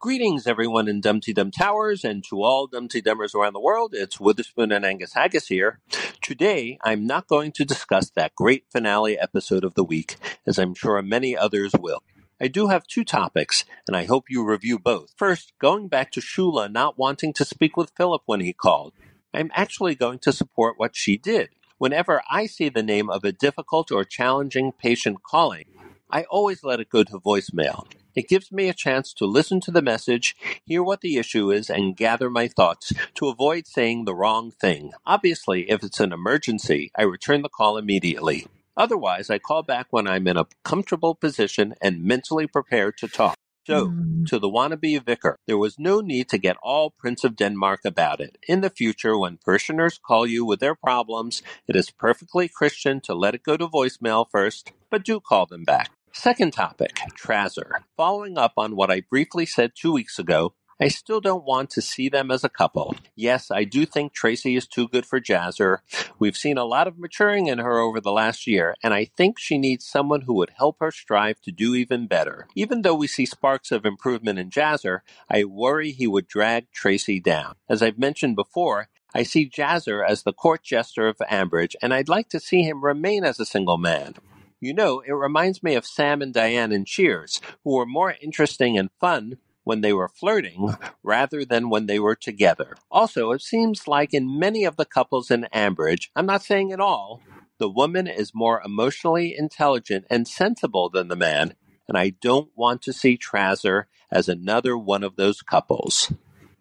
Greetings, 0.00 0.46
everyone 0.46 0.88
in 0.88 1.00
Dum 1.00 1.20
Dee 1.20 1.32
Dum 1.32 1.50
Towers, 1.50 2.02
and 2.02 2.24
to 2.30 2.42
all 2.42 2.66
Dumpty 2.66 3.02
Dummers 3.02 3.34
around 3.34 3.52
the 3.52 3.60
world. 3.60 3.94
It's 3.94 4.18
Witherspoon 4.18 4.72
and 4.72 4.84
Angus 4.84 5.12
Haggis 5.12 5.48
here. 5.48 5.80
Today, 6.22 6.78
I'm 6.82 7.06
not 7.06 7.28
going 7.28 7.52
to 7.52 7.64
discuss 7.64 8.10
that 8.10 8.34
great 8.34 8.64
finale 8.72 9.18
episode 9.18 9.64
of 9.64 9.74
the 9.74 9.84
week, 9.84 10.16
as 10.46 10.58
I'm 10.58 10.74
sure 10.74 11.00
many 11.02 11.36
others 11.36 11.72
will. 11.78 12.02
I 12.40 12.48
do 12.48 12.68
have 12.68 12.86
two 12.86 13.04
topics, 13.04 13.64
and 13.86 13.96
I 13.96 14.04
hope 14.04 14.26
you 14.30 14.44
review 14.44 14.78
both. 14.78 15.12
First, 15.16 15.52
going 15.58 15.88
back 15.88 16.12
to 16.12 16.20
Shula 16.20 16.70
not 16.70 16.96
wanting 16.96 17.32
to 17.34 17.44
speak 17.44 17.76
with 17.76 17.92
Philip 17.96 18.22
when 18.26 18.40
he 18.40 18.52
called. 18.52 18.92
I'm 19.34 19.50
actually 19.54 19.96
going 19.96 20.20
to 20.20 20.32
support 20.32 20.78
what 20.78 20.94
she 20.94 21.16
did. 21.16 21.48
Whenever 21.78 22.22
I 22.30 22.46
see 22.46 22.68
the 22.68 22.82
name 22.82 23.10
of 23.10 23.24
a 23.24 23.32
difficult 23.32 23.90
or 23.90 24.04
challenging 24.04 24.72
patient 24.72 25.22
calling, 25.22 25.64
I 26.10 26.22
always 26.24 26.62
let 26.62 26.80
it 26.80 26.90
go 26.90 27.04
to 27.04 27.18
voicemail. 27.18 27.86
It 28.14 28.28
gives 28.28 28.50
me 28.50 28.68
a 28.68 28.74
chance 28.74 29.12
to 29.14 29.26
listen 29.26 29.60
to 29.60 29.70
the 29.70 29.82
message, 29.82 30.34
hear 30.64 30.82
what 30.82 31.02
the 31.02 31.18
issue 31.18 31.50
is, 31.50 31.68
and 31.68 31.96
gather 31.96 32.30
my 32.30 32.48
thoughts 32.48 32.92
to 33.14 33.28
avoid 33.28 33.66
saying 33.66 34.04
the 34.04 34.14
wrong 34.14 34.50
thing. 34.50 34.92
Obviously, 35.06 35.70
if 35.70 35.84
it's 35.84 36.00
an 36.00 36.12
emergency, 36.12 36.90
I 36.96 37.02
return 37.02 37.42
the 37.42 37.48
call 37.48 37.76
immediately. 37.76 38.46
Otherwise, 38.78 39.28
I 39.28 39.38
call 39.38 39.64
back 39.64 39.88
when 39.90 40.06
I'm 40.06 40.28
in 40.28 40.36
a 40.36 40.46
comfortable 40.64 41.16
position 41.16 41.74
and 41.82 42.04
mentally 42.04 42.46
prepared 42.46 42.96
to 42.98 43.08
talk. 43.08 43.34
So, 43.66 43.88
hmm. 43.88 44.24
to 44.28 44.38
the 44.38 44.48
wannabe 44.48 45.04
vicar, 45.04 45.36
there 45.46 45.58
was 45.58 45.78
no 45.78 46.00
need 46.00 46.30
to 46.30 46.38
get 46.38 46.56
all 46.62 46.94
Prince 46.96 47.24
of 47.24 47.36
Denmark 47.36 47.80
about 47.84 48.20
it. 48.20 48.38
In 48.48 48.62
the 48.62 48.70
future, 48.70 49.18
when 49.18 49.36
parishioners 49.44 49.98
call 49.98 50.26
you 50.26 50.46
with 50.46 50.60
their 50.60 50.74
problems, 50.74 51.42
it 51.66 51.76
is 51.76 51.90
perfectly 51.90 52.48
Christian 52.48 53.00
to 53.02 53.14
let 53.14 53.34
it 53.34 53.42
go 53.42 53.58
to 53.58 53.66
voicemail 53.66 54.26
first, 54.30 54.72
but 54.90 55.04
do 55.04 55.20
call 55.20 55.44
them 55.44 55.64
back. 55.64 55.90
Second 56.14 56.52
topic, 56.52 56.98
Trazer. 57.20 57.70
Following 57.96 58.38
up 58.38 58.54
on 58.56 58.74
what 58.74 58.90
I 58.90 59.02
briefly 59.02 59.44
said 59.44 59.72
two 59.74 59.92
weeks 59.92 60.18
ago, 60.18 60.54
I 60.80 60.88
still 60.88 61.20
don't 61.20 61.44
want 61.44 61.70
to 61.70 61.82
see 61.82 62.08
them 62.08 62.30
as 62.30 62.44
a 62.44 62.48
couple. 62.48 62.94
Yes, 63.16 63.50
I 63.50 63.64
do 63.64 63.84
think 63.84 64.12
Tracy 64.12 64.54
is 64.54 64.68
too 64.68 64.86
good 64.86 65.04
for 65.04 65.20
Jazzer. 65.20 65.78
We've 66.20 66.36
seen 66.36 66.56
a 66.56 66.64
lot 66.64 66.86
of 66.86 66.98
maturing 66.98 67.48
in 67.48 67.58
her 67.58 67.80
over 67.80 68.00
the 68.00 68.12
last 68.12 68.46
year, 68.46 68.76
and 68.80 68.94
I 68.94 69.04
think 69.04 69.40
she 69.40 69.58
needs 69.58 69.84
someone 69.84 70.20
who 70.20 70.34
would 70.34 70.50
help 70.56 70.76
her 70.78 70.92
strive 70.92 71.40
to 71.40 71.50
do 71.50 71.74
even 71.74 72.06
better. 72.06 72.46
Even 72.54 72.82
though 72.82 72.94
we 72.94 73.08
see 73.08 73.26
sparks 73.26 73.72
of 73.72 73.84
improvement 73.84 74.38
in 74.38 74.50
Jazzer, 74.50 75.00
I 75.28 75.42
worry 75.44 75.90
he 75.90 76.06
would 76.06 76.28
drag 76.28 76.70
Tracy 76.70 77.18
down. 77.18 77.56
As 77.68 77.82
I've 77.82 77.98
mentioned 77.98 78.36
before, 78.36 78.88
I 79.12 79.24
see 79.24 79.50
Jazzer 79.50 80.06
as 80.08 80.22
the 80.22 80.32
court 80.32 80.62
jester 80.62 81.08
of 81.08 81.16
Ambridge, 81.28 81.74
and 81.82 81.92
I'd 81.92 82.08
like 82.08 82.28
to 82.28 82.38
see 82.38 82.62
him 82.62 82.84
remain 82.84 83.24
as 83.24 83.40
a 83.40 83.46
single 83.46 83.78
man. 83.78 84.14
You 84.60 84.74
know, 84.74 85.00
it 85.00 85.12
reminds 85.12 85.60
me 85.60 85.74
of 85.74 85.86
Sam 85.86 86.22
and 86.22 86.32
Diane 86.32 86.70
in 86.70 86.84
Cheers, 86.84 87.40
who 87.64 87.74
were 87.74 87.86
more 87.86 88.14
interesting 88.20 88.78
and 88.78 88.90
fun 89.00 89.38
when 89.68 89.82
they 89.82 89.92
were 89.92 90.08
flirting 90.08 90.74
rather 91.02 91.44
than 91.44 91.68
when 91.68 91.84
they 91.84 91.98
were 91.98 92.16
together. 92.16 92.74
Also, 92.90 93.32
it 93.32 93.42
seems 93.42 93.86
like 93.86 94.14
in 94.14 94.38
many 94.38 94.64
of 94.64 94.76
the 94.76 94.86
couples 94.86 95.30
in 95.30 95.46
Ambridge, 95.52 96.08
I'm 96.16 96.24
not 96.24 96.42
saying 96.42 96.70
it 96.70 96.80
all, 96.80 97.20
the 97.58 97.68
woman 97.68 98.06
is 98.06 98.34
more 98.34 98.62
emotionally 98.64 99.36
intelligent 99.36 100.06
and 100.08 100.26
sensible 100.26 100.88
than 100.88 101.08
the 101.08 101.16
man, 101.16 101.52
and 101.86 101.98
I 101.98 102.14
don't 102.22 102.48
want 102.56 102.80
to 102.82 102.94
see 102.94 103.18
Trazer 103.18 103.84
as 104.10 104.26
another 104.26 104.78
one 104.78 105.04
of 105.04 105.16
those 105.16 105.42
couples. 105.42 106.10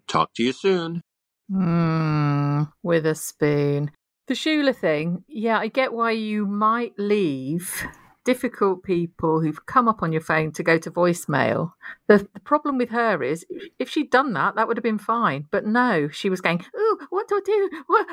Talk 0.09 0.33
to 0.33 0.43
you 0.43 0.51
soon. 0.51 1.01
Mm, 1.49 2.73
with 2.83 3.05
a 3.05 3.15
spoon. 3.15 3.91
The 4.27 4.33
Shula 4.33 4.75
thing, 4.75 5.23
yeah, 5.29 5.57
I 5.57 5.69
get 5.69 5.93
why 5.93 6.11
you 6.11 6.45
might 6.45 6.91
leave 6.97 7.87
difficult 8.27 8.83
people 8.83 9.39
who've 9.39 9.65
come 9.67 9.87
up 9.87 10.03
on 10.03 10.11
your 10.11 10.19
phone 10.19 10.51
to 10.51 10.61
go 10.61 10.77
to 10.77 10.91
voicemail. 10.91 11.71
The, 12.07 12.27
the 12.33 12.41
problem 12.41 12.77
with 12.77 12.89
her 12.89 13.23
is 13.23 13.45
if 13.79 13.89
she'd 13.89 14.11
done 14.11 14.33
that, 14.33 14.55
that 14.55 14.67
would 14.67 14.75
have 14.75 14.83
been 14.83 14.97
fine. 14.97 15.47
But 15.49 15.65
no, 15.65 16.09
she 16.09 16.29
was 16.29 16.41
going, 16.41 16.65
Oh, 16.75 16.97
what 17.09 17.29
do 17.29 17.35
I 17.35 17.41
do? 17.45 17.69
What, 17.87 18.05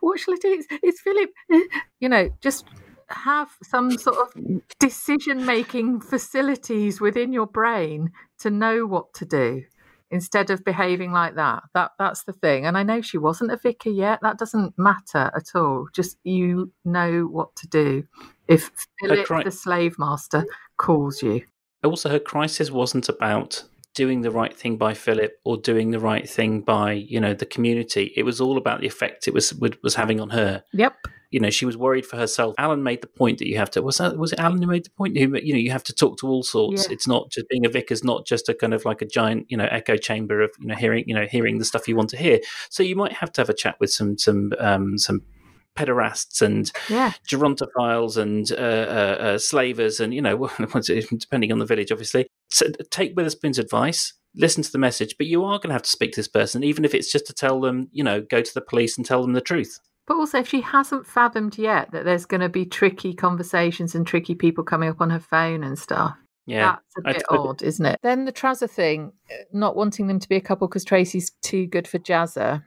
what 0.00 0.20
shall 0.20 0.34
I 0.34 0.36
do? 0.36 0.52
It's, 0.52 0.66
it's 0.82 1.00
Philip. 1.00 1.30
You 1.98 2.10
know, 2.10 2.28
just 2.42 2.66
have 3.08 3.48
some 3.62 3.96
sort 3.96 4.18
of 4.18 4.60
decision 4.78 5.46
making 5.46 6.02
facilities 6.02 7.00
within 7.00 7.32
your 7.32 7.46
brain 7.46 8.12
to 8.40 8.50
know 8.50 8.84
what 8.84 9.14
to 9.14 9.24
do 9.24 9.64
instead 10.10 10.50
of 10.50 10.64
behaving 10.64 11.12
like 11.12 11.34
that. 11.34 11.62
That 11.74 11.92
that's 11.98 12.24
the 12.24 12.32
thing. 12.32 12.66
And 12.66 12.76
I 12.76 12.82
know 12.82 13.00
she 13.00 13.18
wasn't 13.18 13.52
a 13.52 13.56
vicar 13.56 13.90
yet. 13.90 14.20
That 14.22 14.38
doesn't 14.38 14.78
matter 14.78 15.30
at 15.34 15.54
all. 15.54 15.88
Just 15.92 16.18
you 16.24 16.72
know 16.84 17.22
what 17.22 17.54
to 17.56 17.68
do 17.68 18.04
if 18.46 18.70
Philip, 19.00 19.26
cri- 19.26 19.44
the 19.44 19.50
slave 19.50 19.98
master, 19.98 20.46
calls 20.76 21.22
you. 21.22 21.42
Also, 21.84 22.08
her 22.08 22.18
crisis 22.18 22.70
wasn't 22.70 23.08
about 23.08 23.64
doing 23.94 24.20
the 24.20 24.30
right 24.30 24.56
thing 24.56 24.76
by 24.76 24.94
Philip 24.94 25.40
or 25.44 25.56
doing 25.56 25.90
the 25.90 25.98
right 25.98 26.28
thing 26.28 26.60
by 26.60 26.92
you 26.92 27.20
know 27.20 27.34
the 27.34 27.46
community. 27.46 28.12
It 28.16 28.24
was 28.24 28.40
all 28.40 28.56
about 28.56 28.80
the 28.80 28.86
effect 28.86 29.28
it 29.28 29.34
was 29.34 29.54
was 29.54 29.94
having 29.94 30.20
on 30.20 30.30
her. 30.30 30.64
Yep. 30.72 30.96
You 31.30 31.40
know, 31.40 31.50
she 31.50 31.66
was 31.66 31.76
worried 31.76 32.06
for 32.06 32.16
herself. 32.16 32.54
Alan 32.58 32.82
made 32.82 33.02
the 33.02 33.06
point 33.06 33.38
that 33.38 33.48
you 33.48 33.58
have 33.58 33.70
to. 33.72 33.82
Was 33.82 33.98
that 33.98 34.16
was 34.16 34.32
it 34.32 34.38
Alan 34.38 34.62
who 34.62 34.68
made 34.68 34.84
the 34.84 34.90
point? 34.90 35.16
Who 35.18 35.36
you 35.42 35.52
know 35.52 35.58
you 35.58 35.70
have 35.70 35.84
to 35.84 35.92
talk 35.94 36.18
to 36.18 36.28
all 36.28 36.42
sorts. 36.42 36.86
Yeah. 36.86 36.94
It's 36.94 37.06
not 37.06 37.30
just 37.30 37.48
being 37.48 37.66
a 37.66 37.68
vicar 37.68 37.92
is 37.92 38.02
not 38.04 38.26
just 38.26 38.48
a 38.48 38.54
kind 38.54 38.72
of 38.72 38.84
like 38.84 39.02
a 39.02 39.06
giant 39.06 39.46
you 39.50 39.56
know 39.56 39.68
echo 39.70 39.96
chamber 39.96 40.40
of 40.40 40.50
you 40.58 40.66
know 40.66 40.74
hearing 40.74 41.04
you 41.06 41.14
know 41.14 41.26
hearing 41.26 41.58
the 41.58 41.64
stuff 41.64 41.86
you 41.88 41.96
want 41.96 42.10
to 42.10 42.16
hear. 42.16 42.40
So 42.70 42.82
you 42.82 42.96
might 42.96 43.12
have 43.12 43.32
to 43.32 43.40
have 43.40 43.50
a 43.50 43.54
chat 43.54 43.76
with 43.80 43.90
some 43.90 44.16
some 44.16 44.52
um, 44.58 44.96
some 44.98 45.22
pederasts 45.76 46.42
and 46.42 46.70
Yeah. 46.88 47.12
gerontophiles 47.30 48.16
and 48.16 48.50
uh, 48.50 48.54
uh, 48.56 49.16
uh, 49.20 49.38
slavers 49.38 50.00
and 50.00 50.12
you 50.12 50.20
know 50.20 50.50
depending 51.18 51.52
on 51.52 51.58
the 51.60 51.66
village 51.66 51.92
obviously 51.92 52.26
so 52.50 52.66
take 52.90 53.14
witherspoon's 53.16 53.58
advice 53.60 54.14
listen 54.34 54.64
to 54.64 54.72
the 54.72 54.78
message 54.78 55.14
but 55.18 55.28
you 55.28 55.44
are 55.44 55.58
going 55.58 55.68
to 55.68 55.74
have 55.74 55.82
to 55.82 55.90
speak 55.90 56.10
to 56.12 56.16
this 56.18 56.26
person 56.26 56.64
even 56.64 56.84
if 56.84 56.94
it's 56.94 57.12
just 57.12 57.26
to 57.26 57.32
tell 57.32 57.60
them 57.60 57.88
you 57.92 58.02
know 58.02 58.20
go 58.20 58.42
to 58.42 58.52
the 58.54 58.60
police 58.60 58.96
and 58.96 59.06
tell 59.06 59.22
them 59.22 59.34
the 59.34 59.40
truth 59.40 59.78
But 60.08 60.16
also, 60.16 60.38
if 60.38 60.48
she 60.48 60.62
hasn't 60.62 61.06
fathomed 61.06 61.58
yet 61.58 61.92
that 61.92 62.06
there's 62.06 62.24
going 62.24 62.40
to 62.40 62.48
be 62.48 62.64
tricky 62.64 63.12
conversations 63.12 63.94
and 63.94 64.06
tricky 64.06 64.34
people 64.34 64.64
coming 64.64 64.88
up 64.88 65.02
on 65.02 65.10
her 65.10 65.20
phone 65.20 65.62
and 65.62 65.78
stuff, 65.78 66.16
yeah 66.46 66.76
that's 66.96 66.96
a 66.96 67.12
bit 67.12 67.22
I- 67.30 67.36
odd, 67.36 67.62
isn't 67.62 67.84
it? 67.84 68.00
Then 68.02 68.24
the 68.24 68.32
Trazer 68.32 68.70
thing, 68.70 69.12
uh, 69.30 69.44
not 69.52 69.76
wanting 69.76 70.06
them 70.06 70.18
to 70.18 70.28
be 70.28 70.36
a 70.36 70.40
couple 70.40 70.66
because 70.66 70.84
Tracy's 70.86 71.30
too 71.42 71.66
good 71.66 71.86
for 71.86 71.98
Jazzer 71.98 72.62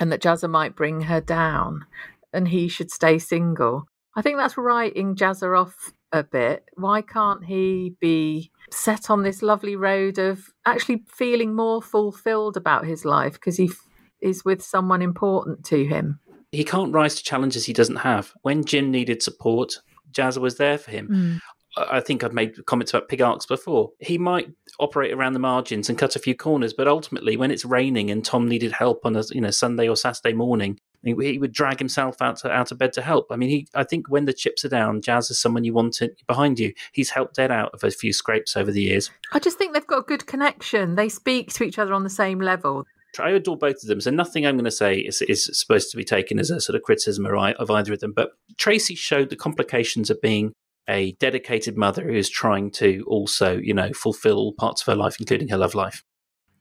and 0.00 0.10
that 0.10 0.20
Jazzer 0.20 0.50
might 0.50 0.74
bring 0.74 1.02
her 1.02 1.20
down 1.20 1.86
and 2.32 2.48
he 2.48 2.66
should 2.66 2.90
stay 2.90 3.20
single. 3.20 3.86
I 4.16 4.22
think 4.22 4.38
that's 4.38 4.58
writing 4.58 5.14
Jazzer 5.14 5.56
off 5.58 5.92
a 6.10 6.24
bit. 6.24 6.64
Why 6.74 7.02
can't 7.02 7.44
he 7.44 7.94
be 8.00 8.50
set 8.72 9.10
on 9.10 9.22
this 9.22 9.42
lovely 9.42 9.76
road 9.76 10.18
of 10.18 10.50
actually 10.66 11.04
feeling 11.08 11.54
more 11.54 11.80
fulfilled 11.80 12.56
about 12.56 12.84
his 12.84 13.04
life 13.04 13.34
because 13.34 13.56
he 13.56 13.66
f- 13.66 13.86
is 14.20 14.44
with 14.44 14.60
someone 14.62 15.02
important 15.02 15.64
to 15.66 15.84
him? 15.84 16.18
He 16.54 16.64
can't 16.64 16.92
rise 16.92 17.14
to 17.16 17.22
challenges 17.22 17.66
he 17.66 17.72
doesn't 17.72 17.96
have 17.96 18.32
when 18.42 18.64
jim 18.64 18.90
needed 18.90 19.22
support 19.22 19.80
jazzer 20.12 20.38
was 20.38 20.56
there 20.56 20.78
for 20.78 20.90
him 20.90 21.08
Mm. 21.10 21.40
I 21.76 22.00
think 22.00 22.22
I've 22.22 22.32
made 22.32 22.64
comments 22.66 22.92
about 22.92 23.08
pig 23.08 23.20
arcs 23.20 23.46
before. 23.46 23.90
He 23.98 24.16
might 24.16 24.48
operate 24.78 25.12
around 25.12 25.32
the 25.32 25.40
margins 25.40 25.88
and 25.88 25.98
cut 25.98 26.14
a 26.14 26.20
few 26.20 26.34
corners, 26.34 26.72
but 26.72 26.86
ultimately, 26.86 27.36
when 27.36 27.50
it's 27.50 27.64
raining 27.64 28.10
and 28.10 28.24
Tom 28.24 28.48
needed 28.48 28.72
help 28.72 29.04
on 29.04 29.16
a 29.16 29.24
you 29.30 29.40
know 29.40 29.50
Sunday 29.50 29.88
or 29.88 29.96
Saturday 29.96 30.34
morning, 30.34 30.78
he, 31.02 31.38
would 31.38 31.52
drag 31.52 31.78
himself 31.78 32.22
out 32.22 32.36
to, 32.38 32.50
out 32.50 32.70
of 32.70 32.78
bed 32.78 32.92
to 32.94 33.02
help. 33.02 33.26
I 33.30 33.36
mean, 33.36 33.48
he 33.48 33.66
I 33.74 33.84
think 33.84 34.08
when 34.08 34.24
the 34.24 34.32
chips 34.32 34.64
are 34.64 34.68
down, 34.68 35.02
Jazz 35.02 35.30
is 35.30 35.40
someone 35.40 35.64
you 35.64 35.74
want 35.74 36.00
it 36.00 36.22
behind 36.26 36.58
you. 36.58 36.72
He's 36.92 37.10
helped 37.10 37.38
Ed 37.38 37.50
out 37.50 37.70
of 37.74 37.82
a 37.82 37.90
few 37.90 38.12
scrapes 38.12 38.56
over 38.56 38.70
the 38.70 38.82
years. 38.82 39.10
I 39.32 39.38
just 39.38 39.58
think 39.58 39.74
they've 39.74 39.86
got 39.86 40.00
a 40.00 40.02
good 40.02 40.26
connection. 40.26 40.94
They 40.94 41.08
speak 41.08 41.52
to 41.54 41.64
each 41.64 41.78
other 41.78 41.92
on 41.92 42.04
the 42.04 42.10
same 42.10 42.40
level. 42.40 42.86
I 43.20 43.30
adore 43.30 43.56
both 43.56 43.76
of 43.82 43.88
them, 43.88 44.00
so 44.00 44.10
nothing 44.10 44.46
I'm 44.46 44.56
going 44.56 44.64
to 44.64 44.70
say 44.70 44.98
is, 44.98 45.22
is 45.22 45.50
supposed 45.52 45.90
to 45.90 45.96
be 45.96 46.04
taken 46.04 46.38
as 46.38 46.50
a 46.50 46.60
sort 46.60 46.76
of 46.76 46.82
criticism 46.82 47.26
of 47.26 47.70
either 47.70 47.92
of 47.92 48.00
them. 48.00 48.12
But 48.14 48.30
Tracy 48.56 48.94
showed 48.94 49.30
the 49.30 49.36
complications 49.36 50.10
of 50.10 50.20
being 50.20 50.52
a 50.88 51.12
dedicated 51.12 51.76
mother 51.76 52.02
who 52.02 52.14
is 52.14 52.28
trying 52.28 52.70
to 52.72 53.04
also, 53.06 53.56
you 53.56 53.74
know, 53.74 53.92
fulfill 53.92 54.36
all 54.36 54.52
parts 54.52 54.82
of 54.82 54.86
her 54.86 54.96
life, 54.96 55.16
including 55.18 55.48
her 55.48 55.56
love 55.56 55.74
life. 55.74 56.02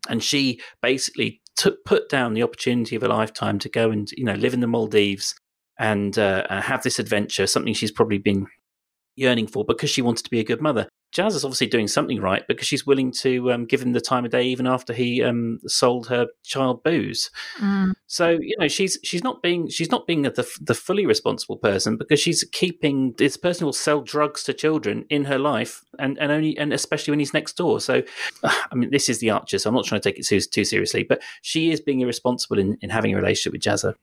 And 0.10 0.24
she 0.24 0.60
basically 0.82 1.42
took 1.56 1.84
put 1.86 2.10
down 2.10 2.34
the 2.34 2.44
opportunity 2.44 2.96
of 2.96 3.04
a 3.04 3.08
lifetime 3.08 3.60
to 3.60 3.70
go 3.70 3.92
and 3.92 4.10
you 4.12 4.24
know 4.24 4.34
live 4.34 4.54
in 4.54 4.60
the 4.60 4.68
Maldives 4.68 5.36
and 5.78 6.18
uh, 6.18 6.46
uh, 6.50 6.62
have 6.62 6.84
this 6.84 7.00
adventure, 7.00 7.48
something 7.48 7.74
she's 7.74 7.92
probably 7.92 8.18
been 8.18 8.48
yearning 9.16 9.48
for 9.48 9.66
because 9.66 9.90
she 9.90 10.02
wanted 10.02 10.24
to 10.24 10.30
be 10.30 10.40
a 10.40 10.44
good 10.44 10.62
mother. 10.62 10.88
Jazz 11.14 11.36
is 11.36 11.46
obviously 11.46 11.68
doing 11.68 11.88
something 11.88 12.20
right 12.20 12.46
because 12.48 12.68
she's 12.68 12.88
willing 12.88 13.12
to 13.12 13.52
um, 13.52 13.66
give 13.66 13.84
him 13.84 13.94
the 13.94 14.02
time 14.02 14.26
of 14.26 14.32
day 14.32 14.44
even 14.46 14.66
after 14.66 14.94
he 14.94 15.22
um, 15.22 15.60
sold 15.68 16.08
her 16.08 16.26
child 16.44 16.84
booze. 16.84 17.30
So 18.08 18.30
you 18.30 18.56
know 18.58 18.68
she's 18.68 18.98
she's 19.04 19.24
not 19.24 19.44
being 19.44 19.70
she's 19.70 19.92
not 19.92 20.08
being 20.08 20.24
the 20.24 20.48
the 20.60 20.74
fully 20.74 21.06
responsible 21.06 21.58
person 21.58 21.98
because 21.98 22.20
she's 22.20 22.44
keeping 22.52 23.14
this 23.20 23.38
person 23.38 23.62
who 23.62 23.66
will 23.68 23.74
sell 23.74 24.02
drugs 24.02 24.44
to 24.46 24.54
children 24.54 25.06
in 25.12 25.26
her 25.26 25.38
life 25.38 25.84
and 26.00 26.18
and 26.18 26.32
only 26.32 26.58
and 26.58 26.74
especially 26.74 27.12
when 27.12 27.20
he's 27.20 27.34
next 27.34 27.58
door. 27.58 27.80
So 27.80 28.02
I 28.44 28.74
mean 28.74 28.90
this 28.90 29.08
is 29.08 29.20
the 29.20 29.30
Archer. 29.30 29.60
So 29.60 29.70
I'm 29.70 29.76
not 29.76 29.86
trying 29.86 30.02
to 30.02 30.10
take 30.10 30.18
it 30.18 30.26
too, 30.26 30.40
too 30.42 30.66
seriously, 30.66 31.04
but 31.04 31.22
she 31.44 31.72
is 31.72 31.80
being 31.80 32.02
irresponsible 32.02 32.58
in, 32.58 32.76
in 32.82 32.90
having 32.90 33.14
a 33.14 33.18
relationship 33.18 33.54
with 33.54 33.62
Jazzer. 33.62 33.94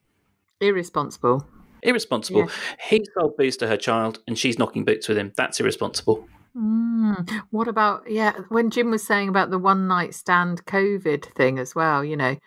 Irresponsible. 0.61 1.45
Irresponsible. 1.83 2.41
Yeah. 2.41 2.51
He 2.89 3.05
sold 3.15 3.35
booze 3.35 3.57
to 3.57 3.67
her 3.67 3.77
child 3.77 4.19
and 4.27 4.39
she's 4.39 4.57
knocking 4.57 4.85
boots 4.85 5.09
with 5.09 5.17
him. 5.17 5.33
That's 5.35 5.59
irresponsible. 5.59 6.25
Mm. 6.55 7.43
What 7.51 7.67
about 7.67 8.09
yeah? 8.09 8.33
When 8.49 8.69
Jim 8.69 8.91
was 8.91 9.05
saying 9.05 9.29
about 9.29 9.51
the 9.51 9.59
one 9.59 9.87
night 9.87 10.13
stand 10.13 10.65
COVID 10.65 11.25
thing 11.33 11.59
as 11.59 11.73
well, 11.73 12.03
you 12.03 12.17
know, 12.17 12.37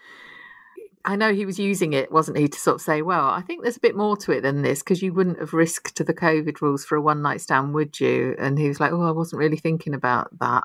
I 1.04 1.16
know 1.16 1.34
he 1.34 1.46
was 1.46 1.58
using 1.58 1.92
it, 1.92 2.10
wasn't 2.10 2.38
he, 2.38 2.48
to 2.48 2.58
sort 2.58 2.76
of 2.76 2.80
say, 2.80 3.02
well, 3.02 3.26
I 3.26 3.42
think 3.42 3.62
there's 3.62 3.76
a 3.76 3.80
bit 3.80 3.96
more 3.96 4.16
to 4.18 4.32
it 4.32 4.40
than 4.40 4.62
this 4.62 4.80
because 4.82 5.02
you 5.02 5.12
wouldn't 5.12 5.38
have 5.38 5.52
risked 5.52 6.04
the 6.04 6.14
COVID 6.14 6.60
rules 6.60 6.84
for 6.84 6.96
a 6.96 7.02
one 7.02 7.22
night 7.22 7.40
stand, 7.40 7.74
would 7.74 8.00
you? 8.00 8.34
And 8.38 8.58
he 8.58 8.68
was 8.68 8.80
like, 8.80 8.92
oh, 8.92 9.02
I 9.02 9.10
wasn't 9.10 9.40
really 9.40 9.58
thinking 9.58 9.94
about 9.94 10.38
that. 10.40 10.64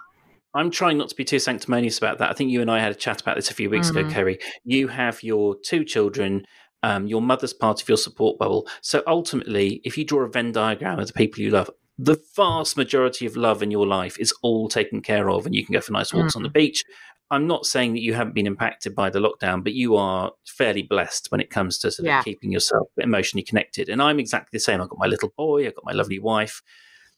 I'm 0.53 0.71
trying 0.71 0.97
not 0.97 1.09
to 1.09 1.15
be 1.15 1.25
too 1.25 1.39
sanctimonious 1.39 1.97
about 1.97 2.17
that. 2.19 2.31
I 2.31 2.33
think 2.33 2.51
you 2.51 2.61
and 2.61 2.71
I 2.71 2.79
had 2.79 2.91
a 2.91 2.95
chat 2.95 3.21
about 3.21 3.35
this 3.35 3.51
a 3.51 3.53
few 3.53 3.69
weeks 3.69 3.89
ago, 3.89 4.03
Mhm. 4.03 4.11
Kerry. 4.11 4.39
You 4.63 4.87
have 4.87 5.21
your 5.21 5.55
two 5.63 5.83
children. 5.83 6.45
Um, 6.81 7.07
your 7.07 7.21
mother's 7.21 7.53
part 7.53 7.81
of 7.81 7.89
your 7.89 7.97
support 7.97 8.39
bubble. 8.39 8.65
So 8.81 9.03
ultimately, 9.05 9.81
if 9.83 9.97
you 9.97 10.05
draw 10.05 10.21
a 10.21 10.29
Venn 10.29 10.53
diagram 10.53 10.97
of 10.97 11.07
the 11.07 11.13
people 11.13 11.43
you 11.43 11.49
love, 11.49 11.69
the 12.02 12.18
vast 12.34 12.78
majority 12.78 13.26
of 13.26 13.36
love 13.36 13.62
in 13.62 13.72
your 13.72 13.86
life 13.86 14.18
is 14.20 14.34
all 14.41 14.70
taken 14.70 15.02
care 15.02 15.30
of 15.30 15.45
and 15.45 15.54
you 15.54 15.66
can 15.66 15.74
go 15.74 15.82
for 15.82 15.91
nice 15.91 16.14
walks 16.14 16.34
on 16.34 16.43
the 16.43 16.50
mm. 16.50 16.54
beach. 16.54 16.86
I'm 17.30 17.45
not 17.45 17.66
saying 17.66 17.93
that 17.93 18.02
you 18.02 18.14
haven't 18.14 18.34
been 18.34 18.47
impacted 18.47 18.95
by 18.95 19.10
the 19.10 19.20
lockdown, 19.20 19.66
but 19.66 19.74
you 19.74 19.97
are 19.97 20.32
fairly 20.47 20.82
blessed 20.82 21.30
when 21.30 21.41
it 21.41 21.50
comes 21.50 21.78
to 21.80 21.91
sort 21.91 22.08
Yeah. 22.08 22.20
of 22.20 22.26
keeping 22.26 22.54
yourself 22.54 22.88
emotionally 22.97 23.43
connected. 23.43 23.89
And 23.89 24.02
I'm 24.02 24.18
exactly 24.18 24.50
the 24.54 24.62
same. 24.62 24.82
I've 24.82 24.88
got 24.88 24.97
my 24.97 25.08
little 25.08 25.34
boy, 25.36 25.68
I've 25.68 25.76
got 25.76 25.84
my 25.84 25.91
lovely 25.91 26.20
wife. 26.20 26.62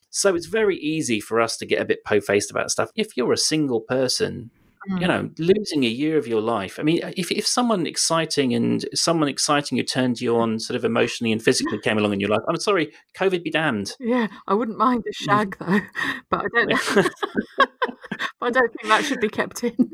So 0.10 0.34
it's 0.34 0.48
very 0.48 0.78
easy 0.78 1.20
for 1.20 1.40
us 1.40 1.58
to 1.58 1.68
get 1.68 1.80
a 1.80 1.86
bit 1.86 2.04
po 2.04 2.20
faced 2.20 2.50
about 2.50 2.72
stuff. 2.72 2.90
If 2.96 3.16
you're 3.16 3.32
a 3.32 3.38
single 3.38 3.82
person, 3.82 4.50
you 4.88 5.08
know, 5.08 5.30
losing 5.38 5.84
a 5.84 5.88
year 5.88 6.18
of 6.18 6.28
your 6.28 6.42
life. 6.42 6.80
I 6.80 6.84
mean, 6.84 7.02
if, 7.16 7.32
if 7.32 7.46
someone 7.46 7.86
exciting 7.86 8.54
and 8.54 8.86
someone 8.94 9.30
exciting 9.30 9.78
who 9.78 9.84
turned 9.84 10.20
you 10.20 10.38
on 10.38 10.60
sort 10.60 10.76
of 10.76 10.84
emotionally 10.84 11.32
and 11.32 11.42
physically 11.42 11.80
came 11.84 11.98
along 11.98 12.14
in 12.14 12.20
your 12.20 12.30
life, 12.30 12.42
I'm 12.48 12.60
sorry, 12.60 12.92
COVID 13.16 13.44
be 13.44 13.52
damned. 13.52 13.96
Yeah, 14.00 14.28
I 14.48 14.54
wouldn't 14.54 14.78
mind 14.78 15.04
a 15.08 15.14
shag 15.14 15.58
though, 15.60 15.80
but 16.30 16.46
I 16.46 16.66
don't 16.66 16.72
I 18.42 18.50
don't 18.50 18.74
think 18.74 18.88
that 18.88 19.06
should 19.06 19.22
be 19.22 19.30
kept 19.30 19.64
in. 19.64 19.92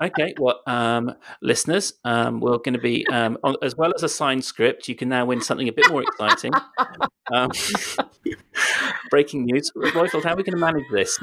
Okay, 0.00 0.34
well, 0.36 0.60
um, 0.66 1.14
listeners, 1.42 1.92
um, 2.04 2.40
we're 2.40 2.58
going 2.58 2.72
to 2.72 2.80
be, 2.80 3.06
um, 3.06 3.38
on, 3.44 3.54
as 3.62 3.76
well 3.76 3.92
as 3.94 4.02
a 4.02 4.08
signed 4.08 4.44
script, 4.44 4.88
you 4.88 4.96
can 4.96 5.08
now 5.08 5.24
win 5.24 5.40
something 5.40 5.68
a 5.68 5.72
bit 5.72 5.88
more 5.88 6.02
exciting. 6.02 6.52
Um, 7.32 7.50
breaking 9.10 9.44
news. 9.44 9.70
Roifield, 9.76 10.24
how 10.24 10.32
are 10.32 10.36
we 10.36 10.42
going 10.42 10.54
to 10.54 10.58
manage 10.58 10.86
this? 10.90 11.20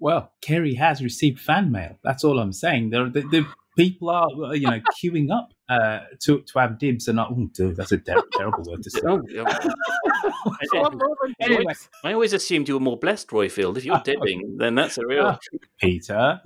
Well, 0.00 0.32
Kerry 0.42 0.74
has 0.74 1.02
received 1.02 1.40
fan 1.40 1.72
mail. 1.72 1.98
That's 2.04 2.22
all 2.24 2.38
I'm 2.38 2.52
saying. 2.52 2.90
There, 2.90 3.08
the, 3.08 3.22
the 3.22 3.46
people 3.76 4.10
are, 4.10 4.28
uh, 4.30 4.52
you 4.52 4.68
know, 4.70 4.80
queuing 5.02 5.30
up 5.32 5.50
uh, 5.68 6.00
to 6.20 6.40
to 6.40 6.58
have 6.58 6.78
dibs, 6.78 7.08
and 7.08 7.16
not. 7.16 7.32
Oh, 7.32 7.48
dude, 7.52 7.76
that's 7.76 7.90
a 7.92 7.98
ter- 7.98 8.22
terrible 8.36 8.62
word 8.64 8.82
to 8.84 8.90
say. 8.90 9.00
Oh, 9.04 9.20
Anyway, 11.40 11.74
I 12.04 12.12
always 12.12 12.32
assumed 12.32 12.68
you 12.68 12.74
were 12.74 12.80
more 12.80 12.96
blessed, 12.98 13.28
Roifield. 13.28 13.76
If 13.76 13.84
you're 13.84 13.96
dibbing, 14.04 14.56
then 14.58 14.74
that's 14.74 14.98
a 14.98 15.06
real. 15.06 15.38
Peter. 15.80 16.40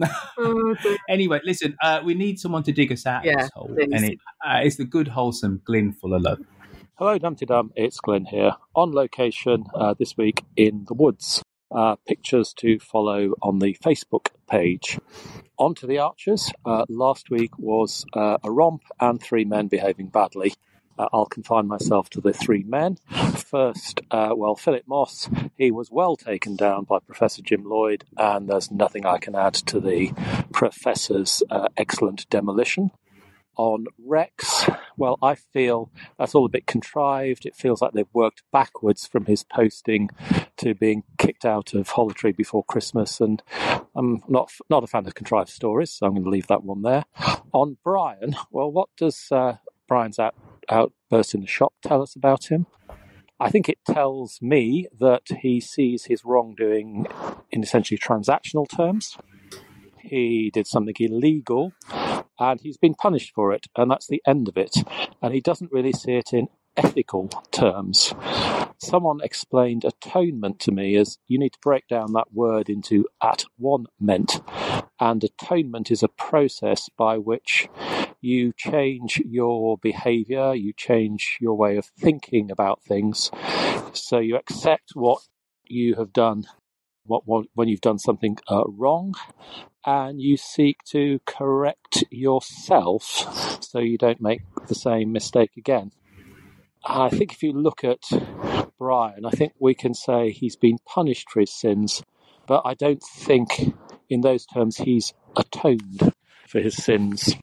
anyway, 1.08 1.40
listen, 1.44 1.76
uh, 1.82 2.00
we 2.04 2.14
need 2.14 2.38
someone 2.38 2.62
to 2.64 2.72
dig 2.72 2.90
us 2.92 3.06
out 3.06 3.20
of 3.20 3.24
Yeah, 3.26 3.36
this 3.42 3.50
hole, 3.54 3.68
please. 3.74 3.88
and 3.92 4.04
it, 4.04 4.18
uh, 4.46 4.60
it's 4.62 4.76
the 4.76 4.84
good, 4.84 5.08
wholesome 5.08 5.60
Glyn 5.64 5.92
full 5.92 6.14
of 6.14 6.22
love. 6.22 6.38
Hello, 6.96 7.18
Dum 7.18 7.34
Dee 7.34 7.46
Dum. 7.46 7.72
It's 7.76 7.98
Glenn 8.00 8.24
here. 8.24 8.52
On 8.74 8.92
location 8.92 9.64
uh, 9.74 9.94
this 9.98 10.16
week 10.16 10.42
in 10.56 10.84
the 10.88 10.94
woods. 10.94 11.42
Uh, 11.74 11.96
pictures 12.06 12.52
to 12.52 12.78
follow 12.78 13.32
on 13.40 13.58
the 13.58 13.74
Facebook 13.82 14.28
page. 14.48 14.98
On 15.58 15.74
to 15.74 15.86
the 15.86 15.98
Archers. 15.98 16.52
Uh, 16.66 16.84
last 16.88 17.30
week 17.30 17.58
was 17.58 18.04
uh, 18.12 18.36
a 18.44 18.50
romp 18.50 18.82
and 19.00 19.20
three 19.22 19.44
men 19.44 19.68
behaving 19.68 20.08
badly. 20.08 20.54
Uh, 20.98 21.08
I'll 21.12 21.26
confine 21.26 21.66
myself 21.66 22.10
to 22.10 22.20
the 22.20 22.32
three 22.32 22.62
men. 22.62 22.98
First, 23.34 24.02
uh, 24.10 24.34
well, 24.36 24.54
Philip 24.54 24.84
Moss, 24.86 25.28
he 25.56 25.70
was 25.70 25.90
well 25.90 26.16
taken 26.16 26.56
down 26.56 26.84
by 26.84 26.98
Professor 26.98 27.42
Jim 27.42 27.64
Lloyd, 27.64 28.04
and 28.16 28.48
there's 28.48 28.70
nothing 28.70 29.06
I 29.06 29.18
can 29.18 29.34
add 29.34 29.54
to 29.54 29.80
the 29.80 30.12
Professor's 30.52 31.42
uh, 31.50 31.68
excellent 31.76 32.28
demolition 32.28 32.90
on 33.56 33.86
Rex, 34.04 34.68
well, 34.96 35.18
I 35.22 35.34
feel 35.34 35.90
that's 36.18 36.34
all 36.34 36.46
a 36.46 36.50
bit 36.50 36.66
contrived. 36.66 37.46
It 37.46 37.56
feels 37.56 37.82
like 37.82 37.92
they've 37.92 38.06
worked 38.12 38.42
backwards 38.52 39.06
from 39.06 39.26
his 39.26 39.44
posting 39.44 40.10
to 40.58 40.74
being 40.74 41.04
kicked 41.18 41.44
out 41.44 41.74
of 41.74 41.88
Hollowtree 41.88 42.36
before 42.36 42.64
Christmas, 42.64 43.20
and 43.20 43.42
I'm 43.94 44.22
not 44.28 44.50
not 44.70 44.84
a 44.84 44.86
fan 44.86 45.06
of 45.06 45.14
contrived 45.14 45.50
stories, 45.50 45.90
so 45.90 46.06
I'm 46.06 46.12
going 46.12 46.24
to 46.24 46.30
leave 46.30 46.46
that 46.48 46.64
one 46.64 46.82
there. 46.82 47.04
On 47.52 47.76
Brian, 47.84 48.36
well, 48.50 48.70
what 48.70 48.88
does 48.96 49.28
uh, 49.30 49.56
Brian's 49.88 50.18
out, 50.18 50.34
outburst 50.68 51.34
in 51.34 51.40
the 51.40 51.46
shop 51.46 51.74
tell 51.82 52.02
us 52.02 52.16
about 52.16 52.46
him? 52.46 52.66
I 53.38 53.50
think 53.50 53.68
it 53.68 53.78
tells 53.84 54.40
me 54.40 54.86
that 55.00 55.22
he 55.40 55.60
sees 55.60 56.04
his 56.04 56.24
wrongdoing 56.24 57.08
in 57.50 57.62
essentially 57.62 57.98
transactional 57.98 58.68
terms. 58.68 59.18
He 59.98 60.50
did 60.52 60.66
something 60.68 60.94
illegal 61.00 61.72
and 62.42 62.60
he's 62.60 62.76
been 62.76 62.94
punished 62.94 63.32
for 63.34 63.52
it, 63.52 63.68
and 63.76 63.90
that's 63.90 64.08
the 64.08 64.20
end 64.26 64.48
of 64.48 64.56
it. 64.56 64.74
And 65.22 65.32
he 65.32 65.40
doesn't 65.40 65.70
really 65.70 65.92
see 65.92 66.14
it 66.14 66.32
in 66.32 66.48
ethical 66.76 67.28
terms. 67.52 68.12
Someone 68.78 69.20
explained 69.22 69.84
atonement 69.84 70.58
to 70.60 70.72
me 70.72 70.96
as 70.96 71.18
you 71.28 71.38
need 71.38 71.52
to 71.52 71.58
break 71.62 71.86
down 71.86 72.12
that 72.14 72.32
word 72.32 72.68
into 72.68 73.06
at 73.22 73.44
one 73.56 73.86
meant, 74.00 74.42
and 74.98 75.22
atonement 75.22 75.92
is 75.92 76.02
a 76.02 76.08
process 76.08 76.88
by 76.98 77.16
which 77.16 77.68
you 78.20 78.52
change 78.56 79.22
your 79.24 79.78
behavior, 79.78 80.52
you 80.52 80.72
change 80.72 81.38
your 81.40 81.56
way 81.56 81.76
of 81.76 81.86
thinking 81.98 82.50
about 82.50 82.82
things, 82.82 83.30
so 83.92 84.18
you 84.18 84.36
accept 84.36 84.90
what 84.94 85.22
you 85.64 85.94
have 85.94 86.12
done 86.12 86.44
what, 87.04 87.22
what 87.26 87.46
when 87.54 87.68
you've 87.68 87.80
done 87.80 87.98
something 87.98 88.36
uh, 88.48 88.64
wrong 88.66 89.14
and 89.84 90.20
you 90.20 90.36
seek 90.36 90.78
to 90.84 91.20
correct 91.26 92.04
yourself 92.10 93.62
so 93.62 93.78
you 93.78 93.98
don't 93.98 94.20
make 94.20 94.42
the 94.68 94.74
same 94.74 95.12
mistake 95.12 95.50
again. 95.56 95.90
I 96.84 97.08
think 97.10 97.32
if 97.32 97.42
you 97.42 97.52
look 97.52 97.84
at 97.84 98.02
Brian, 98.78 99.24
I 99.24 99.30
think 99.30 99.52
we 99.58 99.74
can 99.74 99.94
say 99.94 100.30
he's 100.30 100.56
been 100.56 100.78
punished 100.84 101.30
for 101.30 101.40
his 101.40 101.52
sins, 101.52 102.02
but 102.46 102.62
I 102.64 102.74
don't 102.74 103.02
think 103.02 103.74
in 104.08 104.20
those 104.20 104.46
terms 104.46 104.78
he's 104.78 105.14
atoned 105.36 106.12
for 106.48 106.60
his 106.60 106.76
sins. 106.76 107.36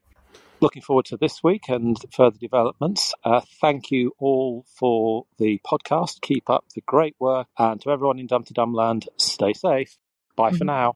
Looking 0.62 0.82
forward 0.82 1.06
to 1.06 1.18
this 1.18 1.42
week 1.42 1.70
and 1.70 1.96
further 2.12 2.38
developments. 2.38 3.14
Uh, 3.24 3.40
thank 3.62 3.92
you 3.92 4.12
all 4.20 4.66
for 4.68 5.26
the 5.38 5.62
podcast. 5.66 6.20
Keep 6.22 6.50
up 6.50 6.66
the 6.76 6.82
great 6.82 7.16
work. 7.20 7.48
And 7.58 7.80
to 7.82 7.92
everyone 7.92 8.20
in 8.20 8.28
Dum 8.28 8.44
Dee 8.44 8.54
Dum 8.54 8.74
Land, 8.74 9.08
stay 9.16 9.54
safe. 9.54 9.98
Bye 10.36 10.52
for 10.52 10.66
now. 10.66 10.96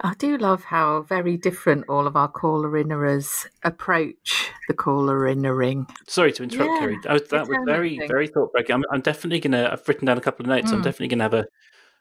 I 0.00 0.14
do 0.14 0.36
love 0.38 0.64
how 0.64 1.02
very 1.02 1.36
different 1.36 1.84
all 1.88 2.06
of 2.06 2.16
our 2.16 2.28
caller 2.28 2.70
innerers 2.70 3.46
approach 3.64 4.50
the 4.68 4.74
caller 4.74 5.26
innering. 5.26 5.86
Sorry 6.08 6.32
to 6.32 6.44
interrupt, 6.44 6.70
Yeah, 6.70 6.78
Kerry. 6.78 6.98
That 7.02 7.12
was, 7.12 7.22
that 7.28 7.48
was 7.48 7.58
very, 7.66 7.98
very 8.06 8.28
thought 8.28 8.52
breaking. 8.52 8.74
I'm, 8.74 8.84
I'm 8.90 9.00
definitely 9.00 9.40
going 9.40 9.52
to, 9.52 9.72
I've 9.72 9.86
written 9.88 10.06
down 10.06 10.18
a 10.18 10.22
couple 10.22 10.44
of 10.44 10.48
notes. 10.48 10.70
I'm 10.72 10.80
Mm. 10.80 10.84
definitely 10.84 11.08
going 11.08 11.18
to 11.18 11.24
have 11.24 11.34
a, 11.34 11.46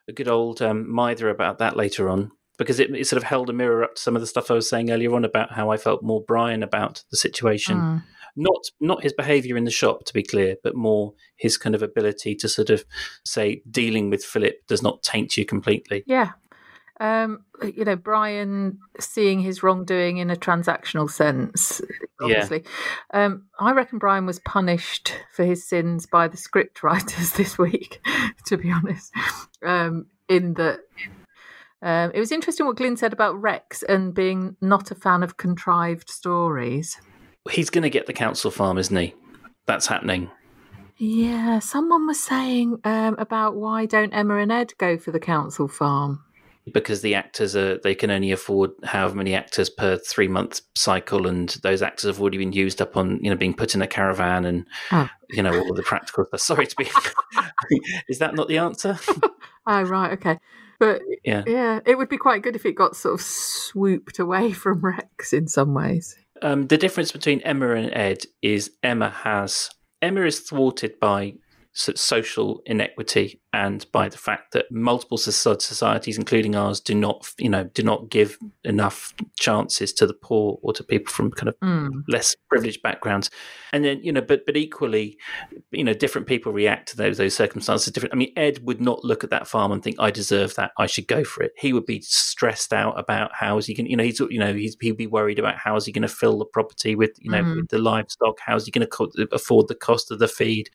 a 0.08 0.14
good 0.14 0.28
old 0.28 0.62
um, 0.62 0.94
mither 0.94 1.30
about 1.30 1.60
that 1.60 1.76
later 1.76 2.10
on 2.10 2.32
because 2.62 2.80
it, 2.80 2.96
it 2.96 3.08
sort 3.08 3.18
of 3.18 3.24
held 3.24 3.50
a 3.50 3.54
mirror 3.54 3.84
up 3.84 3.96
to 3.96 4.02
some 4.02 4.16
of 4.16 4.22
the 4.22 4.28
stuff 4.28 4.52
I 4.52 4.54
was 4.54 4.70
saying 4.70 4.92
earlier 4.92 5.16
on 5.16 5.26
about 5.26 5.52
how 5.52 5.72
I 5.72 5.78
felt 5.78 6.04
more 6.04 6.24
Brian 6.24 6.62
about 6.62 7.04
the 7.10 7.18
situation. 7.18 7.76
Mm. 7.76 8.04
Not 8.36 8.70
not 8.80 9.02
his 9.02 9.14
behaviour 9.14 9.58
in 9.58 9.64
the 9.64 9.72
shop, 9.72 10.06
to 10.06 10.14
be 10.14 10.22
clear, 10.22 10.58
but 10.64 10.76
more 10.76 11.16
his 11.36 11.58
kind 11.58 11.74
of 11.74 11.82
ability 11.82 12.36
to 12.36 12.48
sort 12.48 12.70
of 12.70 12.86
say 13.26 13.64
dealing 13.70 14.12
with 14.12 14.24
Philip 14.24 14.68
does 14.68 14.84
not 14.84 15.02
taint 15.02 15.38
you 15.38 15.44
completely. 15.44 16.04
Yeah. 16.06 16.34
Um, 17.00 17.46
you 17.64 17.84
know, 17.84 17.96
Brian 17.96 18.78
seeing 19.00 19.40
his 19.40 19.64
wrongdoing 19.64 20.18
in 20.18 20.30
a 20.30 20.36
transactional 20.36 21.10
sense, 21.10 21.82
obviously. 22.22 22.64
Um, 23.12 23.48
I 23.60 23.72
reckon 23.72 23.98
Brian 23.98 24.28
was 24.28 24.38
punished 24.38 25.16
for 25.34 25.44
his 25.44 25.68
sins 25.68 26.06
by 26.06 26.28
the 26.28 26.38
script 26.38 26.84
writers 26.84 27.32
this 27.38 27.58
week, 27.58 28.06
to 28.46 28.56
be 28.56 28.72
honest. 28.72 29.12
Um, 29.66 30.06
in 30.30 30.54
that 30.54 30.82
um, 31.82 32.12
it 32.14 32.20
was 32.20 32.32
interesting 32.32 32.66
what 32.66 32.76
Glyn 32.78 32.98
said 32.98 33.14
about 33.14 33.40
Rex 33.42 33.84
and 33.84 34.14
being 34.14 34.56
not 34.62 34.92
a 34.92 34.96
fan 34.96 35.24
of 35.24 35.38
contrived 35.38 36.10
stories. 36.10 37.00
He's 37.50 37.70
going 37.70 37.84
to 37.84 37.90
get 37.90 38.06
the 38.06 38.14
council 38.14 38.52
farm, 38.52 38.78
isn't 38.78 38.96
he? 38.96 39.14
That's 39.66 39.88
happening. 39.88 40.30
Yeah, 40.98 41.58
someone 41.60 42.06
was 42.06 42.20
saying 42.22 42.80
um, 42.84 43.16
about 43.18 43.56
why 43.56 43.88
don't 43.88 44.14
Emma 44.14 44.38
and 44.38 44.52
Ed 44.52 44.74
go 44.78 44.98
for 44.98 45.12
the 45.12 45.20
council 45.20 45.68
farm? 45.68 46.24
because 46.72 47.02
the 47.02 47.16
actors 47.16 47.56
are 47.56 47.80
they 47.80 47.96
can 47.96 48.12
only 48.12 48.32
afford 48.32 48.70
however 48.84 49.16
many 49.16 49.34
actors 49.34 49.68
per 49.68 49.98
three 49.98 50.28
month 50.28 50.62
cycle 50.76 51.26
and 51.26 51.58
those 51.64 51.82
actors 51.82 52.08
have 52.08 52.22
already 52.22 52.38
been 52.38 52.54
used 52.54 52.80
up 52.84 52.96
on 52.96 53.18
you 53.24 53.32
know 53.32 53.36
being 53.36 53.54
put 53.54 53.74
in 53.74 53.82
a 53.82 53.88
caravan 53.88 54.46
and 54.46 54.64
Oh. 54.92 55.10
you 55.32 55.42
know 55.42 55.60
all 55.60 55.74
the 55.74 55.82
practical 55.82 56.24
stuff 56.26 56.40
sorry 56.40 56.68
to 56.68 56.76
be 56.76 56.88
is 58.08 58.20
that 58.20 58.36
not 58.36 58.48
the 58.48 58.60
answer 58.60 59.00
Oh, 59.68 59.82
right, 59.82 60.12
okay. 60.14 60.40
But 60.82 61.04
Yeah. 61.24 61.44
yeah, 61.46 61.80
it 61.86 61.96
would 62.00 62.10
be 62.10 62.18
quite 62.18 62.42
good 62.42 62.56
if 62.56 62.66
it 62.66 62.74
got 62.74 62.96
sort 62.96 63.14
of 63.14 63.22
swooped 63.22 64.18
away 64.18 64.52
from 64.64 64.82
Rex 64.82 65.32
in 65.32 65.48
some 65.48 65.74
ways. 65.76 66.16
um, 66.42 66.66
the 66.68 66.78
difference 66.78 67.12
between 67.12 67.40
emma 67.42 67.70
and 67.76 67.94
ed 67.94 68.24
is 68.42 68.72
emma 68.82 69.10
has 69.12 69.70
emma 70.02 70.22
is 70.26 70.40
thwarted 70.40 71.00
by 71.00 71.36
social 71.74 72.62
inequity 72.66 73.40
and 73.54 73.86
by 73.92 74.10
the 74.10 74.18
fact 74.18 74.52
that 74.54 74.66
multiple 74.72 75.18
societies, 75.18 76.18
including 76.18 76.56
ours, 76.56 76.80
do 76.80 76.94
not, 76.94 77.30
you 77.38 77.50
know, 77.50 77.64
do 77.66 77.82
not 77.84 78.10
give 78.10 78.38
enough 78.64 79.14
chances 79.40 79.94
to 79.94 80.06
the 80.08 80.14
poor 80.14 80.60
or 80.62 80.74
to 80.74 80.84
people 80.84 81.12
from 81.14 81.32
kind 81.32 81.50
of 81.50 81.56
Mm. 81.62 82.04
less 82.08 82.36
privileged 82.50 82.82
backgrounds. 82.82 83.30
And 83.74 83.84
then, 83.86 84.04
you 84.04 84.12
know, 84.12 84.22
but 84.22 84.46
but 84.46 84.58
equally, 84.58 85.18
you 85.72 85.84
know, 85.84 85.94
different 85.94 86.28
people 86.28 86.52
react 86.52 86.90
to 86.90 86.98
those 86.98 87.18
those 87.18 87.36
circumstances. 87.36 87.92
Different. 87.94 88.14
I 88.14 88.18
mean, 88.18 88.34
Ed 88.36 88.60
would 88.64 88.82
not 88.82 89.04
look 89.06 89.24
at 89.24 89.30
that 89.30 89.48
farm 89.48 89.72
and 89.72 89.82
think, 89.84 89.96
"I 90.00 90.12
deserve 90.12 90.56
that. 90.56 90.72
I 90.78 90.88
should 90.88 91.08
go 91.08 91.24
for 91.24 91.44
it." 91.44 91.52
He 91.58 91.72
would 91.74 91.86
be 91.86 92.02
stressed 92.02 92.74
out 92.74 93.00
about 93.00 93.32
how 93.34 93.58
is 93.58 93.66
he 93.66 93.74
going. 93.74 93.88
You 93.90 93.98
know, 93.98 94.04
he's 94.04 94.20
you 94.20 94.40
know 94.40 94.54
he's 94.54 94.76
he'd 94.82 94.98
be 94.98 95.08
worried 95.08 95.40
about 95.40 95.56
how 95.58 95.76
is 95.78 95.86
he 95.86 95.92
going 95.92 96.02
to 96.02 96.08
fill 96.08 96.38
the 96.38 96.46
property 96.46 96.96
with 96.96 97.12
you 97.20 97.32
know 97.32 97.44
Mhm. 97.44 97.56
with 97.58 97.70
the 97.70 97.80
livestock. 97.80 98.40
How 98.40 98.56
is 98.56 98.66
he 98.66 98.72
going 98.72 98.86
to 98.86 98.88
co- 98.88 99.12
afford 99.32 99.68
the 99.70 99.76
cost 99.76 100.12
of 100.12 100.20
the 100.20 100.28
feed? 100.28 100.70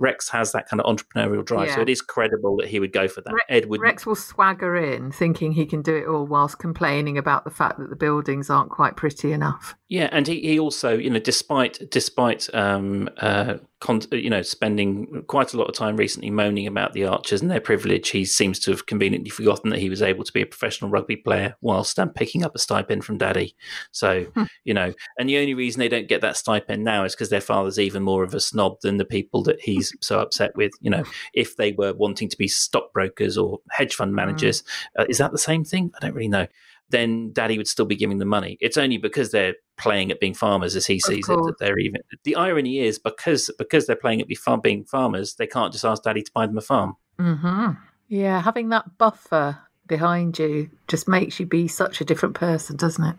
Rex 0.00 0.30
has 0.30 0.52
that 0.52 0.68
kind 0.68 0.80
of 0.80 0.96
entrepreneurial 0.96 1.44
drive, 1.44 1.70
so 1.72 1.82
it 1.82 1.88
is 1.88 2.00
credible 2.00 2.56
that 2.56 2.68
he 2.68 2.80
would 2.80 2.92
go 2.92 3.06
for 3.06 3.20
that. 3.20 3.32
Rex, 3.32 3.44
Ed 3.48 3.66
would 3.66 3.80
Rex 3.80 4.06
will 4.06 4.16
swagger 4.16 4.74
in, 4.76 5.12
thinking 5.12 5.52
he 5.52 5.66
can 5.66 5.82
do 5.82 5.94
it 5.94 6.06
all 6.06 6.26
whilst 6.26 6.58
complaining 6.58 7.18
about 7.18 7.44
the 7.44 7.50
fact 7.50 7.78
that 7.78 7.90
the 7.90 7.96
buildings 7.96 8.50
aren't 8.50 8.70
quite 8.70 8.96
pretty 8.96 9.30
enough. 9.30 9.76
Yeah, 9.90 10.08
and 10.12 10.24
he, 10.24 10.38
he 10.40 10.60
also, 10.60 10.96
you 10.96 11.10
know, 11.10 11.18
despite 11.18 11.90
despite 11.90 12.48
um, 12.54 13.10
uh, 13.16 13.54
con- 13.80 14.02
you 14.12 14.30
know, 14.30 14.40
spending 14.40 15.24
quite 15.26 15.52
a 15.52 15.56
lot 15.56 15.68
of 15.68 15.74
time 15.74 15.96
recently 15.96 16.30
moaning 16.30 16.68
about 16.68 16.92
the 16.92 17.06
Archers 17.06 17.42
and 17.42 17.50
their 17.50 17.60
privilege, 17.60 18.10
he 18.10 18.24
seems 18.24 18.60
to 18.60 18.70
have 18.70 18.86
conveniently 18.86 19.30
forgotten 19.30 19.70
that 19.70 19.80
he 19.80 19.90
was 19.90 20.00
able 20.00 20.22
to 20.22 20.32
be 20.32 20.42
a 20.42 20.46
professional 20.46 20.92
rugby 20.92 21.16
player 21.16 21.56
whilst 21.60 21.98
um, 21.98 22.10
picking 22.10 22.44
up 22.44 22.54
a 22.54 22.58
stipend 22.60 23.04
from 23.04 23.18
Daddy. 23.18 23.56
So, 23.90 24.26
you 24.62 24.74
know, 24.74 24.94
and 25.18 25.28
the 25.28 25.38
only 25.38 25.54
reason 25.54 25.80
they 25.80 25.88
don't 25.88 26.06
get 26.06 26.20
that 26.20 26.36
stipend 26.36 26.84
now 26.84 27.02
is 27.02 27.16
because 27.16 27.30
their 27.30 27.40
father's 27.40 27.80
even 27.80 28.04
more 28.04 28.22
of 28.22 28.32
a 28.32 28.38
snob 28.38 28.80
than 28.82 28.98
the 28.98 29.04
people 29.04 29.42
that 29.42 29.60
he's 29.60 29.92
so 30.00 30.20
upset 30.20 30.54
with. 30.54 30.70
You 30.80 30.90
know, 30.90 31.02
if 31.34 31.56
they 31.56 31.72
were 31.72 31.94
wanting 31.94 32.28
to 32.28 32.38
be 32.38 32.46
stockbrokers 32.46 33.36
or 33.36 33.58
hedge 33.72 33.96
fund 33.96 34.14
managers, 34.14 34.62
uh, 34.96 35.06
is 35.08 35.18
that 35.18 35.32
the 35.32 35.38
same 35.38 35.64
thing? 35.64 35.90
I 35.96 35.98
don't 35.98 36.14
really 36.14 36.28
know. 36.28 36.46
Then 36.90 37.32
Daddy 37.32 37.56
would 37.56 37.68
still 37.68 37.86
be 37.86 37.96
giving 37.96 38.18
them 38.18 38.28
money. 38.28 38.58
It's 38.60 38.76
only 38.76 38.98
because 38.98 39.30
they're 39.30 39.54
playing 39.78 40.10
at 40.10 40.20
being 40.20 40.34
farmers 40.34 40.76
as 40.76 40.86
he 40.86 41.00
sees 41.00 41.28
it 41.28 41.36
that 41.36 41.56
they're 41.58 41.78
even. 41.78 42.00
The 42.24 42.36
irony 42.36 42.80
is 42.80 42.98
because 42.98 43.50
because 43.58 43.86
they're 43.86 43.96
playing 43.96 44.20
at 44.20 44.28
be 44.28 44.34
farm, 44.34 44.60
being 44.60 44.84
farmers, 44.84 45.34
they 45.34 45.46
can't 45.46 45.72
just 45.72 45.84
ask 45.84 46.02
Daddy 46.02 46.22
to 46.22 46.30
buy 46.34 46.46
them 46.46 46.58
a 46.58 46.62
farm. 46.62 46.96
hmm 47.18 47.70
Yeah, 48.08 48.40
having 48.40 48.68
that 48.70 48.98
buffer 48.98 49.58
behind 49.86 50.38
you 50.38 50.70
just 50.88 51.08
makes 51.08 51.40
you 51.40 51.46
be 51.46 51.68
such 51.68 52.00
a 52.00 52.04
different 52.04 52.34
person, 52.34 52.76
doesn't 52.76 53.04
it? 53.04 53.16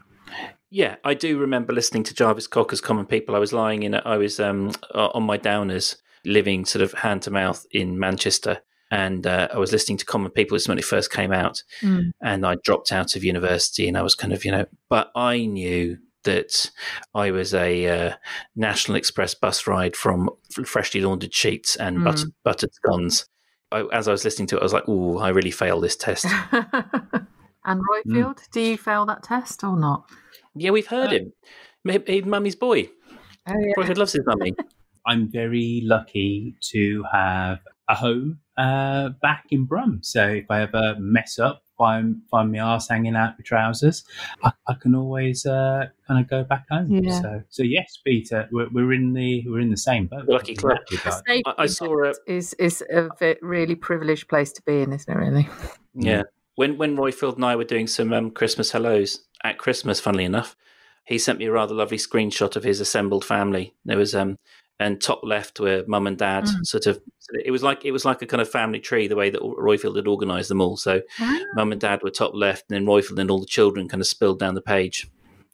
Yeah, 0.70 0.96
I 1.04 1.16
do 1.16 1.38
remember 1.38 1.74
listening 1.74 2.04
to 2.04 2.14
Jarvis 2.14 2.48
Cocker's 2.48 2.80
Common 2.80 3.06
People. 3.06 3.36
I 3.36 3.40
was 3.40 3.52
lying 3.52 3.84
in, 3.84 3.94
a, 3.94 4.02
I 4.06 4.16
was 4.16 4.40
um, 4.40 4.72
on 4.94 5.24
my 5.24 5.38
downers, 5.38 5.98
living 6.24 6.64
sort 6.64 6.82
of 6.82 6.94
hand 6.94 7.24
to 7.24 7.32
mouth 7.32 7.66
in 7.72 8.00
Manchester, 8.00 8.62
and 8.92 9.26
uh, 9.26 9.48
I 9.52 9.58
was 9.58 9.72
listening 9.72 9.98
to 9.98 10.06
Common 10.06 10.30
People. 10.32 10.56
This 10.56 10.64
is 10.64 10.68
when 10.70 10.78
it 10.78 10.86
first 10.86 11.12
came 11.12 11.32
out, 11.32 11.64
Mm. 11.82 12.12
and 12.22 12.46
I 12.46 12.56
dropped 12.64 12.92
out 12.92 13.16
of 13.16 13.24
university, 13.24 13.88
and 13.88 13.98
I 13.98 14.04
was 14.04 14.14
kind 14.14 14.34
of, 14.34 14.46
you 14.46 14.52
know, 14.52 14.66
but 14.90 15.10
I 15.16 15.46
knew 15.46 15.98
that 16.24 16.70
I 17.16 17.32
was 17.32 17.54
a 17.56 17.88
uh, 17.88 18.14
National 18.56 18.96
Express 18.98 19.34
bus 19.34 19.66
ride 19.66 19.96
from 19.96 20.30
freshly 20.66 21.02
laundered 21.02 21.34
sheets 21.34 21.76
and 21.76 21.98
Mm. 21.98 22.04
butter, 22.04 22.26
buttered 22.44 22.74
scones. 22.76 23.26
I, 23.72 23.86
as 23.94 24.08
I 24.08 24.12
was 24.12 24.24
listening 24.26 24.48
to 24.50 24.58
it, 24.58 24.60
I 24.60 24.64
was 24.64 24.74
like, 24.74 24.84
"Oh, 24.88 25.18
I 25.18 25.30
really 25.30 25.50
failed 25.52 25.84
this 25.84 25.96
test." 25.96 26.26
And 27.64 27.80
Roifield, 27.80 28.40
do 28.52 28.60
you 28.60 28.76
fail 28.78 29.06
that 29.06 29.24
test 29.24 29.64
or 29.64 29.78
not? 29.78 30.10
yeah, 30.56 30.72
we've 30.72 30.88
heard 30.88 31.12
him. 31.12 31.32
He- 31.88 32.04
he- 32.14 32.22
Mummy's 32.24 32.56
boy. 32.56 32.90
Oh, 33.48 33.54
yeah. 33.60 33.74
Roifield 33.78 33.98
loves 33.98 34.14
his 34.14 34.24
mummy. 34.26 34.54
I'm 35.06 35.32
very 35.32 35.82
lucky 35.84 36.56
to 36.72 37.04
have 37.12 37.60
a 37.88 37.96
home 37.96 38.40
uh, 38.58 39.10
back 39.22 39.46
in 39.50 39.66
Brum. 39.66 40.00
So 40.02 40.28
if 40.28 40.46
I 40.50 40.62
ever 40.62 40.96
mess 41.00 41.40
up, 41.40 41.64
find 41.78 42.22
find 42.30 42.52
my 42.52 42.60
arse 42.60 42.88
hanging 42.88 43.16
out 43.16 43.34
my 43.40 43.44
trousers, 43.44 44.04
I, 44.44 44.52
I 44.68 44.76
can 44.76 44.94
always 44.94 45.46
uh, 45.46 45.88
kind 46.08 46.24
of 46.24 46.30
go 46.30 46.44
back 46.44 46.66
home. 46.70 46.92
Yeah. 46.92 47.22
So 47.22 47.44
so 47.50 47.64
yes, 47.64 47.98
Peter, 48.06 48.48
we're, 48.52 48.70
we're 48.70 48.94
in 48.94 49.14
the 49.14 49.44
we're 49.48 49.60
in 49.60 49.72
the 49.72 49.78
same 49.78 50.08
boat. 50.08 50.28
Lucky 50.28 50.56
club. 50.56 50.78
In 50.92 50.98
that 50.98 51.06
regard. 51.06 51.24
Safety 51.28 51.44
I, 51.46 51.64
I 51.64 51.66
saw 51.66 52.04
it. 52.04 52.18
Is 52.28 52.54
is 52.56 52.82
is 52.84 52.88
a 52.92 53.10
ve- 53.20 53.40
really 53.42 53.76
privileged 53.76 54.28
place 54.28 54.52
to 54.54 54.62
be 54.62 54.82
in, 54.82 54.94
isn't 54.94 55.12
it? 55.12 55.18
Really. 55.18 55.50
yeah. 55.96 56.24
When 56.56 56.78
when 56.78 56.96
Roifield 56.98 57.36
and 57.36 57.46
I 57.46 57.56
were 57.56 57.64
doing 57.64 57.88
some 57.88 58.14
um, 58.14 58.30
Christmas 58.30 58.72
hellos 58.72 59.22
at 59.44 59.58
Christmas, 59.58 60.00
funnily 60.00 60.26
enough, 60.26 60.56
he 61.06 61.18
sent 61.18 61.40
me 61.40 61.46
a 61.46 61.52
rather 61.52 61.74
lovely 61.74 61.98
screenshot 61.98 62.56
of 62.56 62.64
his 62.64 62.80
assembled 62.80 63.26
family. 63.26 63.74
There 63.86 63.98
was 63.98 64.14
um 64.14 64.38
and 64.82 65.02
top 65.02 65.22
left 65.24 65.60
were 65.60 65.84
mum 65.88 66.08
and 66.08 66.18
dad. 66.18 66.46
Mm. 66.46 66.66
Sort 66.66 66.88
of, 66.88 67.00
it 67.46 67.52
was 67.52 67.64
like 67.64 67.86
it 67.86 67.92
was 67.92 68.04
like 68.04 68.22
a 68.22 68.26
kind 68.26 68.42
of 68.42 68.50
family 68.50 68.80
tree 68.80 69.08
the 69.08 69.16
way 69.16 69.30
that 69.30 69.42
Roifield 69.42 69.96
had 69.96 70.08
organised 70.08 70.50
them 70.50 70.62
all. 70.62 70.78
So 70.78 71.02
mum 71.54 71.72
and 71.72 71.80
dad 71.80 72.02
were 72.04 72.10
top 72.10 72.34
left, 72.34 72.66
and 72.70 72.76
then 72.76 72.86
Roifield 72.86 73.20
and 73.20 73.32
all 73.32 73.40
the 73.40 73.46
children 73.46 73.88
kind 73.88 74.02
of 74.02 74.08
spilled 74.08 74.40
down 74.40 74.56
the 74.56 74.62
page. 74.62 75.08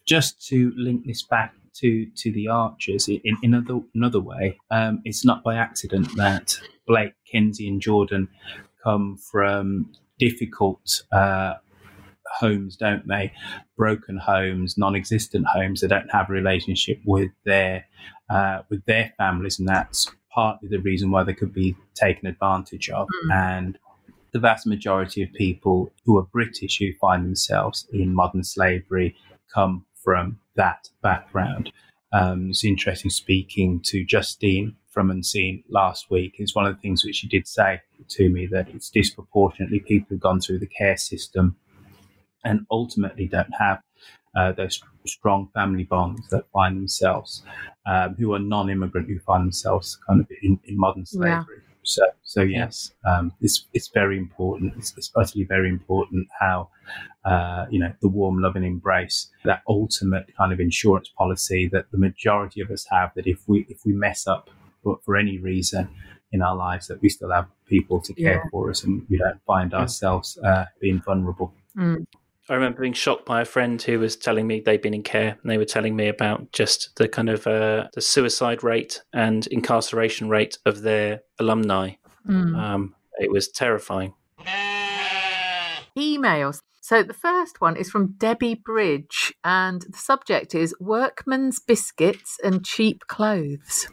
just 0.07 0.41
to 0.47 0.73
link 0.75 1.05
this 1.05 1.21
back 1.21 1.53
to 1.75 2.07
to 2.15 2.31
the 2.31 2.47
archers 2.47 3.07
in, 3.07 3.19
in 3.23 3.53
another 3.53 3.81
another 3.93 4.19
way, 4.19 4.57
um, 4.71 5.01
it's 5.05 5.23
not 5.23 5.43
by 5.43 5.55
accident 5.55 6.07
that 6.15 6.59
Blake, 6.87 7.13
Kenzie, 7.31 7.67
and 7.67 7.81
Jordan 7.81 8.29
come 8.83 9.17
from 9.17 9.91
difficult 10.17 11.03
uh, 11.11 11.55
homes, 12.39 12.77
don't 12.77 13.07
they? 13.07 13.31
Broken 13.75 14.17
homes, 14.17 14.77
non-existent 14.77 15.45
homes. 15.45 15.81
They 15.81 15.87
don't 15.87 16.11
have 16.11 16.29
a 16.29 16.33
relationship 16.33 16.99
with 17.05 17.29
their 17.45 17.85
uh, 18.29 18.61
with 18.69 18.83
their 18.85 19.13
families, 19.17 19.59
and 19.59 19.67
that's 19.67 20.11
partly 20.33 20.69
the 20.69 20.79
reason 20.79 21.11
why 21.11 21.23
they 21.23 21.33
could 21.33 21.53
be 21.53 21.75
taken 21.95 22.27
advantage 22.27 22.89
of. 22.89 23.07
And 23.31 23.77
the 24.31 24.39
vast 24.39 24.67
majority 24.67 25.23
of 25.23 25.33
people 25.33 25.91
who 26.05 26.17
are 26.17 26.23
British 26.23 26.77
who 26.77 26.93
find 27.01 27.25
themselves 27.25 27.87
in 27.91 28.13
modern 28.13 28.43
slavery 28.43 29.15
come 29.53 29.85
from 30.03 30.39
that 30.55 30.89
background. 31.01 31.71
Um, 32.13 32.49
it's 32.49 32.63
interesting 32.63 33.09
speaking 33.09 33.81
to 33.85 34.05
Justine 34.05 34.75
from 34.91 35.11
Unseen 35.11 35.63
last 35.69 36.09
week. 36.09 36.35
It's 36.37 36.55
one 36.55 36.65
of 36.65 36.75
the 36.75 36.81
things 36.81 37.03
which 37.03 37.17
she 37.17 37.27
did 37.27 37.47
say 37.47 37.81
to 38.09 38.29
me 38.29 38.47
that 38.47 38.69
it's 38.69 38.89
disproportionately 38.89 39.79
people 39.79 40.07
who've 40.09 40.19
gone 40.19 40.39
through 40.39 40.59
the 40.59 40.67
care 40.67 40.97
system 40.97 41.55
and 42.43 42.65
ultimately 42.71 43.27
don't 43.27 43.53
have 43.59 43.81
uh, 44.37 44.51
those 44.59 44.75
strong 45.05 45.49
family 45.57 45.83
bonds 45.93 46.21
that 46.29 46.43
find 46.55 46.73
themselves, 46.81 47.43
um, 47.91 48.09
who 48.19 48.27
are 48.35 48.39
non-immigrant, 48.55 49.07
who 49.09 49.19
find 49.29 49.43
themselves 49.47 49.87
kind 50.07 50.19
of 50.21 50.27
in, 50.43 50.59
in 50.69 50.75
modern 50.85 51.05
Yeah. 51.11 51.43
slavery. 51.43 51.61
So, 51.83 52.03
so 52.23 52.41
yes, 52.59 52.75
um, 53.11 53.25
it's 53.45 53.57
it's 53.73 53.89
very 54.01 54.17
important. 54.17 54.73
It's, 54.79 54.91
it's 54.97 55.11
utterly 55.21 55.45
very 55.55 55.69
important 55.69 56.27
how 56.43 56.57
uh, 57.31 57.65
you 57.73 57.79
know 57.79 57.91
the 58.01 58.09
warm, 58.09 58.41
loving 58.41 58.65
embrace, 58.65 59.17
that 59.45 59.61
ultimate 59.67 60.25
kind 60.37 60.51
of 60.53 60.59
insurance 60.59 61.09
policy 61.21 61.61
that 61.73 61.85
the 61.93 61.97
majority 61.97 62.59
of 62.61 62.69
us 62.71 62.85
have. 62.95 63.09
That 63.15 63.25
if 63.27 63.39
we 63.47 63.65
if 63.69 63.79
we 63.85 63.93
mess 63.93 64.27
up 64.27 64.49
for, 64.83 64.99
for 65.05 65.15
any 65.15 65.37
reason 65.37 65.87
in 66.33 66.41
our 66.41 66.57
lives, 66.57 66.87
that 66.87 67.01
we 67.01 67.09
still 67.09 67.31
have 67.31 67.47
people 67.67 68.01
to 68.01 68.13
care 68.13 68.41
Yeah. 68.43 68.49
for 68.51 68.69
us, 68.69 68.83
and 68.83 69.05
we 69.09 69.17
don't 69.17 69.41
find 69.45 69.73
ourselves 69.73 70.37
uh, 70.43 70.65
being 70.81 70.99
vulnerable. 71.09 71.53
Mm. 71.77 72.05
I 72.49 72.53
remember 72.53 72.81
being 72.81 72.93
shocked 72.93 73.25
by 73.25 73.41
a 73.41 73.45
friend 73.45 73.81
who 73.81 73.99
was 73.99 74.15
telling 74.15 74.47
me 74.47 74.61
they'd 74.61 74.81
been 74.81 74.93
in 74.93 75.03
care, 75.03 75.37
and 75.41 75.51
they 75.51 75.57
were 75.57 75.65
telling 75.65 75.95
me 75.95 76.07
about 76.07 76.51
just 76.53 76.95
the 76.95 77.07
kind 77.07 77.29
of 77.29 77.45
uh, 77.45 77.87
the 77.93 78.01
suicide 78.01 78.63
rate 78.63 79.01
and 79.13 79.45
incarceration 79.47 80.29
rate 80.29 80.57
of 80.65 80.81
their 80.81 81.21
alumni. 81.39 81.91
Mm. 82.27 82.57
Um, 82.57 82.95
it 83.19 83.31
was 83.31 83.49
terrifying. 83.49 84.13
Emails. 85.97 86.61
So 86.79 87.03
the 87.03 87.13
first 87.13 87.59
one 87.59 87.75
is 87.75 87.89
from 87.89 88.13
Debbie 88.17 88.55
Bridge, 88.55 89.33
and 89.43 89.81
the 89.81 89.97
subject 89.97 90.55
is 90.55 90.73
Workman's 90.79 91.59
Biscuits 91.59 92.37
and 92.41 92.65
Cheap 92.65 93.07
Clothes. 93.07 93.89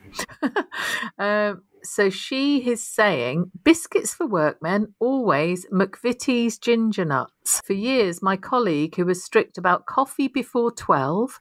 um, 1.19 1.63
so 1.85 2.11
she 2.11 2.69
is 2.69 2.83
saying, 2.83 3.51
Biscuits 3.63 4.15
for 4.15 4.27
workmen, 4.27 4.95
always 4.99 5.67
McVitie's 5.67 6.59
ginger 6.59 7.05
nuts. 7.05 7.61
For 7.65 7.75
years, 7.75 8.23
my 8.23 8.37
colleague, 8.37 8.97
who 8.97 9.05
was 9.05 9.23
strict 9.23 9.59
about 9.59 9.87
coffee 9.87 10.29
before 10.29 10.71
12, 10.71 11.41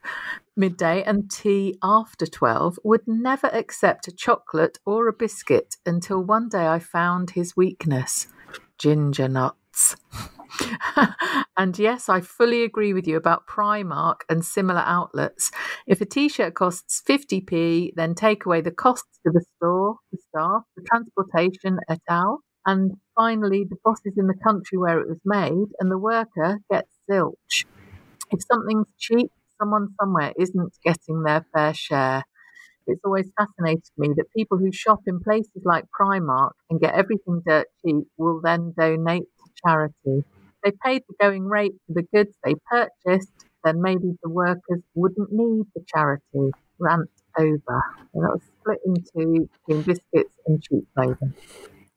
midday, 0.56 1.02
and 1.02 1.30
tea 1.30 1.78
after 1.82 2.26
12, 2.26 2.78
would 2.84 3.06
never 3.06 3.48
accept 3.48 4.08
a 4.08 4.12
chocolate 4.12 4.78
or 4.84 5.08
a 5.08 5.12
biscuit 5.12 5.76
until 5.86 6.22
one 6.22 6.48
day 6.48 6.66
I 6.66 6.78
found 6.78 7.30
his 7.30 7.56
weakness 7.56 8.28
ginger 8.78 9.28
nuts. 9.28 9.96
and 11.56 11.78
yes, 11.78 12.08
I 12.08 12.20
fully 12.20 12.62
agree 12.62 12.92
with 12.92 13.06
you 13.06 13.16
about 13.16 13.46
Primark 13.46 14.20
and 14.28 14.44
similar 14.44 14.80
outlets. 14.84 15.50
If 15.86 16.00
a 16.00 16.04
t 16.06 16.28
shirt 16.28 16.54
costs 16.54 17.02
50p, 17.06 17.92
then 17.96 18.14
take 18.14 18.44
away 18.46 18.60
the 18.60 18.70
costs 18.70 19.18
to 19.26 19.32
the 19.32 19.44
store, 19.56 19.96
the 20.12 20.18
staff, 20.28 20.62
the 20.76 20.82
transportation, 20.82 21.78
et 21.88 22.00
al. 22.08 22.40
And 22.66 22.92
finally, 23.14 23.64
the 23.68 23.76
bosses 23.84 24.14
in 24.16 24.26
the 24.26 24.38
country 24.42 24.78
where 24.78 24.98
it 25.00 25.08
was 25.08 25.20
made, 25.24 25.68
and 25.80 25.90
the 25.90 25.98
worker 25.98 26.58
gets 26.70 26.90
zilch. 27.10 27.64
If 28.30 28.40
something's 28.50 28.88
cheap, 28.98 29.30
someone 29.60 29.88
somewhere 30.00 30.32
isn't 30.38 30.74
getting 30.84 31.22
their 31.24 31.46
fair 31.54 31.74
share. 31.74 32.24
It's 32.86 33.02
always 33.04 33.30
fascinated 33.38 33.84
me 33.98 34.08
that 34.16 34.32
people 34.36 34.58
who 34.58 34.72
shop 34.72 35.00
in 35.06 35.20
places 35.20 35.62
like 35.64 35.86
Primark 35.98 36.52
and 36.70 36.80
get 36.80 36.94
everything 36.94 37.42
dirt 37.46 37.68
cheap 37.84 38.08
will 38.18 38.40
then 38.42 38.74
donate 38.78 39.24
to 39.24 39.52
charity. 39.66 40.24
They 40.64 40.72
paid 40.84 41.02
the 41.08 41.14
going 41.20 41.44
rate 41.44 41.74
for 41.86 41.94
the 41.94 42.06
goods 42.12 42.34
they 42.42 42.54
purchased, 42.70 43.46
then 43.62 43.82
maybe 43.82 44.12
the 44.22 44.30
workers 44.30 44.80
wouldn't 44.94 45.30
need 45.30 45.66
the 45.74 45.84
charity. 45.86 46.54
Rant 46.80 47.08
over. 47.38 47.84
So 48.12 48.20
that 48.20 48.30
was 48.32 48.40
split 48.60 48.78
into 48.84 49.48
between 49.66 49.82
biscuits 49.84 50.34
and 50.46 50.62
cheap 50.62 50.84
clothing. 50.96 51.34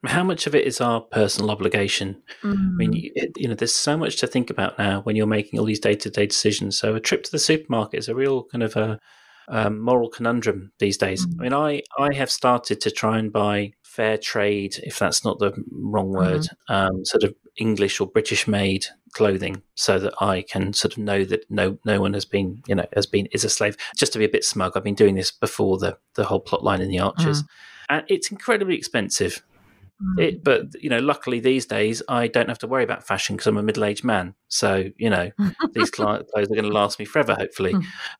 How 0.06 0.24
much 0.24 0.46
of 0.46 0.54
it 0.54 0.68
is 0.68 0.80
our 0.80 1.02
personal 1.02 1.50
obligation? 1.50 2.22
I 2.44 2.48
mean, 2.48 2.92
Mm. 2.92 3.02
you, 3.02 3.32
you 3.36 3.48
know, 3.48 3.56
there's 3.56 3.74
so 3.74 3.98
much 3.98 4.18
to 4.18 4.28
think 4.28 4.52
about 4.52 4.78
now 4.78 5.02
when 5.02 5.16
you're 5.16 5.26
making 5.26 5.60
all 5.60 5.66
these 5.66 5.80
day-to-day 5.80 6.28
decisions. 6.28 6.78
So 6.78 6.94
a 6.94 7.00
trip 7.00 7.24
to 7.24 7.32
the 7.32 7.40
supermarket 7.40 8.00
is 8.00 8.08
a 8.08 8.16
real 8.16 8.44
kind 8.44 8.64
of 8.64 8.76
a 8.76 9.00
um, 9.48 9.80
moral 9.80 10.10
conundrum 10.10 10.72
these 10.80 10.98
days. 10.98 11.26
Mm. 11.26 11.40
I 11.40 11.44
mean, 11.44 11.54
I 11.54 11.82
I 11.98 12.14
have 12.16 12.30
started 12.32 12.82
to 12.82 12.92
try 12.92 13.18
and 13.18 13.32
buy 13.32 13.74
fair 13.84 14.18
trade, 14.18 14.80
if 14.84 15.00
that's 15.00 15.24
not 15.26 15.40
the 15.40 15.52
wrong 15.72 16.10
word, 16.10 16.42
Mm-hmm. 16.42 16.74
um, 16.74 17.06
sort 17.06 17.24
of 17.24 17.34
English 17.58 18.00
or 18.00 18.08
British 18.08 18.48
made 18.48 18.86
clothing, 19.14 19.64
so 19.74 19.98
that 20.00 20.14
I 20.22 20.44
can 20.44 20.74
sort 20.74 20.94
of 20.94 21.00
know 21.00 21.24
that 21.26 21.50
no 21.50 21.80
no 21.86 22.00
one 22.02 22.14
has 22.14 22.26
been 22.26 22.62
you 22.68 22.76
know 22.76 22.86
has 22.96 23.06
been 23.08 23.28
is 23.32 23.44
a 23.44 23.50
slave. 23.50 23.76
Just 23.96 24.14
to 24.14 24.20
be 24.20 24.26
a 24.26 24.30
bit 24.30 24.44
smug, 24.44 24.74
I've 24.76 24.84
been 24.84 24.94
doing 24.96 25.16
this 25.16 25.32
before 25.32 25.78
the 25.78 25.98
the 26.16 26.26
whole 26.26 26.40
plot 26.42 26.64
line 26.64 26.82
in 26.82 26.90
the 26.90 27.00
Archers, 27.00 27.44
Mm. 27.44 27.48
and 27.90 28.04
it's 28.08 28.32
incredibly 28.32 28.76
expensive. 28.76 29.44
It, 30.18 30.44
but 30.44 30.68
you 30.82 30.92
know, 30.92 31.00
luckily 31.00 31.40
these 31.40 31.66
days 31.66 32.04
I 32.08 32.28
don't 32.28 32.50
have 32.50 32.60
to 32.60 32.68
worry 32.68 32.84
about 32.84 33.06
fashion 33.06 33.36
because 33.36 33.48
I'm 33.48 33.58
a 33.58 33.64
middle-aged 33.64 34.04
man. 34.04 34.36
So 34.48 34.86
you 34.98 35.10
know, 35.10 35.32
these 35.74 35.90
clothes 35.92 36.26
are 36.36 36.46
going 36.46 36.64
to 36.64 36.70
last 36.70 37.00
me 37.00 37.06
forever, 37.06 37.34
hopefully. 37.34 37.74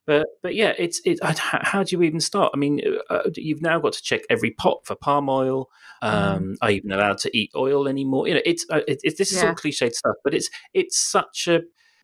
But 0.04 0.26
but 0.42 0.56
yeah, 0.56 0.72
it's 0.76 1.00
it. 1.04 1.20
How, 1.22 1.84
do 1.84 1.94
you 1.94 2.02
even 2.02 2.20
start? 2.20 2.50
I 2.52 2.56
mean, 2.56 2.80
uh, 3.08 3.30
you've 3.36 3.62
now 3.62 3.78
got 3.78 3.92
to 3.92 4.02
check 4.02 4.22
every 4.28 4.50
pot 4.50 4.86
for 4.86 4.96
palm 4.96 5.28
oil. 5.28 5.68
Um, 6.02 6.56
Are 6.62 6.70
you 6.70 6.78
even 6.78 6.92
allowed 6.92 7.18
to 7.18 7.36
eat 7.36 7.52
oil 7.54 7.86
anymore? 7.86 8.26
You 8.26 8.34
know, 8.34 8.42
it's 8.44 8.66
uh, 8.70 8.80
it, 8.88 9.00
it, 9.04 9.16
this 9.16 9.32
is 9.32 9.42
all 9.42 9.54
cliched 9.54 9.94
stuff, 9.94 10.16
but 10.24 10.34
it's 10.34 10.50
it's 10.74 10.98
such 10.98 11.46
a 11.46 11.60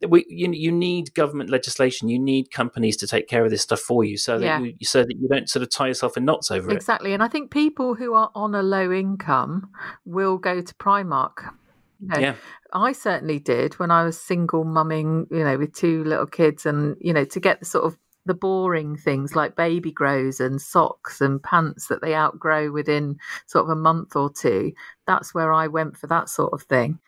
we, 0.08 0.24
you, 0.28 0.50
you 0.52 0.72
need 0.72 1.14
government 1.14 1.50
legislation. 1.50 2.08
You 2.08 2.18
need 2.18 2.50
companies 2.50 2.96
to 2.98 3.06
take 3.06 3.28
care 3.28 3.44
of 3.44 3.50
this 3.50 3.62
stuff 3.62 3.80
for 3.80 4.04
you, 4.04 4.16
so 4.16 4.38
that 4.38 4.44
Yeah. 4.44 4.58
you 4.60 4.74
so 4.82 5.02
that 5.02 5.16
you 5.18 5.28
don't 5.28 5.48
sort 5.48 5.62
of 5.62 5.70
tie 5.70 5.88
yourself 5.88 6.16
in 6.16 6.24
knots 6.24 6.50
over 6.50 6.70
it. 6.70 6.74
Exactly. 6.74 7.12
And 7.12 7.22
I 7.22 7.28
think 7.28 7.50
people 7.50 7.94
who 7.94 8.14
are 8.14 8.30
on 8.34 8.54
a 8.54 8.62
low 8.62 8.92
income 8.92 9.70
will 10.04 10.38
go 10.38 10.60
to 10.60 10.74
Primark. 10.74 11.52
You 12.00 12.08
know, 12.08 12.18
Yeah. 12.18 12.34
I 12.72 12.92
certainly 12.92 13.38
did 13.38 13.74
when 13.74 13.90
I 13.90 14.04
was 14.04 14.20
single 14.20 14.64
mumming, 14.64 15.26
you 15.30 15.44
know, 15.44 15.56
with 15.56 15.74
two 15.74 16.02
little 16.04 16.26
kids 16.26 16.66
and, 16.66 16.96
you 17.00 17.12
know, 17.12 17.24
to 17.24 17.40
get 17.40 17.60
the 17.60 17.66
sort 17.66 17.84
of 17.84 17.96
the 18.26 18.34
boring 18.34 18.96
things 18.96 19.36
like 19.36 19.54
baby 19.54 19.92
grows 19.92 20.40
and 20.40 20.60
socks 20.60 21.20
and 21.20 21.42
pants 21.42 21.88
that 21.88 22.00
they 22.00 22.14
outgrow 22.14 22.72
within 22.72 23.16
sort 23.46 23.64
of 23.64 23.70
a 23.70 23.76
month 23.76 24.16
or 24.16 24.32
two. 24.32 24.72
That's 25.06 25.34
where 25.34 25.52
I 25.52 25.68
went 25.68 25.96
for 25.96 26.06
that 26.06 26.28
sort 26.28 26.52
of 26.52 26.62
thing. 26.62 26.98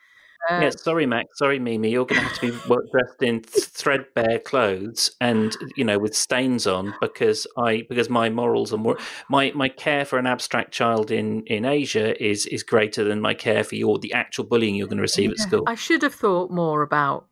Uh, 0.48 0.60
yeah, 0.62 0.70
sorry, 0.70 1.06
Mac. 1.06 1.26
Sorry, 1.34 1.58
Mimi. 1.58 1.90
You're 1.90 2.06
going 2.06 2.20
to 2.20 2.26
have 2.26 2.38
to 2.40 2.52
be 2.52 2.74
dressed 2.92 3.22
in 3.22 3.40
threadbare 3.42 4.38
clothes 4.38 5.10
and 5.20 5.56
you 5.76 5.84
know 5.84 5.98
with 5.98 6.14
stains 6.14 6.66
on 6.66 6.94
because 7.00 7.46
I 7.58 7.84
because 7.88 8.08
my 8.08 8.28
morals 8.30 8.72
and 8.72 8.82
more 8.82 8.98
my 9.28 9.52
my 9.54 9.68
care 9.68 10.04
for 10.04 10.18
an 10.18 10.26
abstract 10.26 10.72
child 10.72 11.10
in 11.10 11.42
in 11.46 11.64
Asia 11.64 12.22
is 12.22 12.46
is 12.46 12.62
greater 12.62 13.04
than 13.04 13.20
my 13.20 13.34
care 13.34 13.64
for 13.64 13.74
your 13.74 13.98
the 13.98 14.12
actual 14.12 14.44
bullying 14.44 14.74
you're 14.74 14.88
going 14.88 14.98
to 14.98 15.02
receive 15.02 15.30
at 15.30 15.38
school. 15.38 15.64
I 15.66 15.74
should 15.74 16.02
have 16.02 16.14
thought 16.14 16.50
more 16.50 16.82
about 16.82 17.26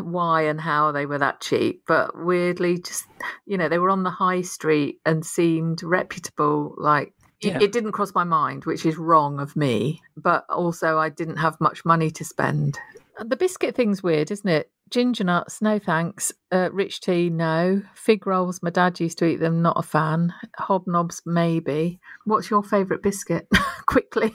why 0.00 0.42
and 0.42 0.60
how 0.60 0.92
they 0.92 1.06
were 1.06 1.18
that 1.18 1.40
cheap, 1.40 1.82
but 1.86 2.16
weirdly, 2.16 2.78
just 2.78 3.04
you 3.46 3.58
know, 3.58 3.68
they 3.68 3.78
were 3.78 3.90
on 3.90 4.02
the 4.02 4.10
high 4.10 4.42
street 4.42 5.00
and 5.04 5.24
seemed 5.24 5.82
reputable. 5.82 6.74
Like 6.78 7.12
Yeah. 7.48 7.58
it 7.60 7.72
didn't 7.72 7.92
cross 7.92 8.14
my 8.14 8.24
mind, 8.24 8.64
which 8.64 8.86
is 8.86 8.96
wrong 8.96 9.40
of 9.40 9.56
me. 9.56 10.02
But 10.16 10.44
also, 10.48 10.98
I 10.98 11.08
didn't 11.08 11.36
have 11.36 11.60
much 11.60 11.84
money 11.84 12.10
to 12.10 12.24
spend. 12.24 12.78
The 13.18 13.36
biscuit 13.36 13.74
thing's 13.74 14.02
weird, 14.02 14.30
isn't 14.30 14.48
it? 14.48 14.70
Ginger 14.90 15.24
nuts, 15.24 15.60
no 15.60 15.78
thanks. 15.78 16.32
Uh, 16.52 16.70
rich 16.72 17.00
tea, 17.00 17.28
no. 17.30 17.82
Fig 17.94 18.26
rolls, 18.26 18.62
my 18.62 18.70
dad 18.70 19.00
used 19.00 19.18
to 19.18 19.24
eat 19.24 19.40
them, 19.40 19.62
not 19.62 19.78
a 19.78 19.82
fan. 19.82 20.32
Hobnobs, 20.60 21.22
maybe. 21.24 21.98
What's 22.24 22.50
your 22.50 22.62
favourite 22.62 23.02
biscuit? 23.02 23.48
Quickly. 23.86 24.32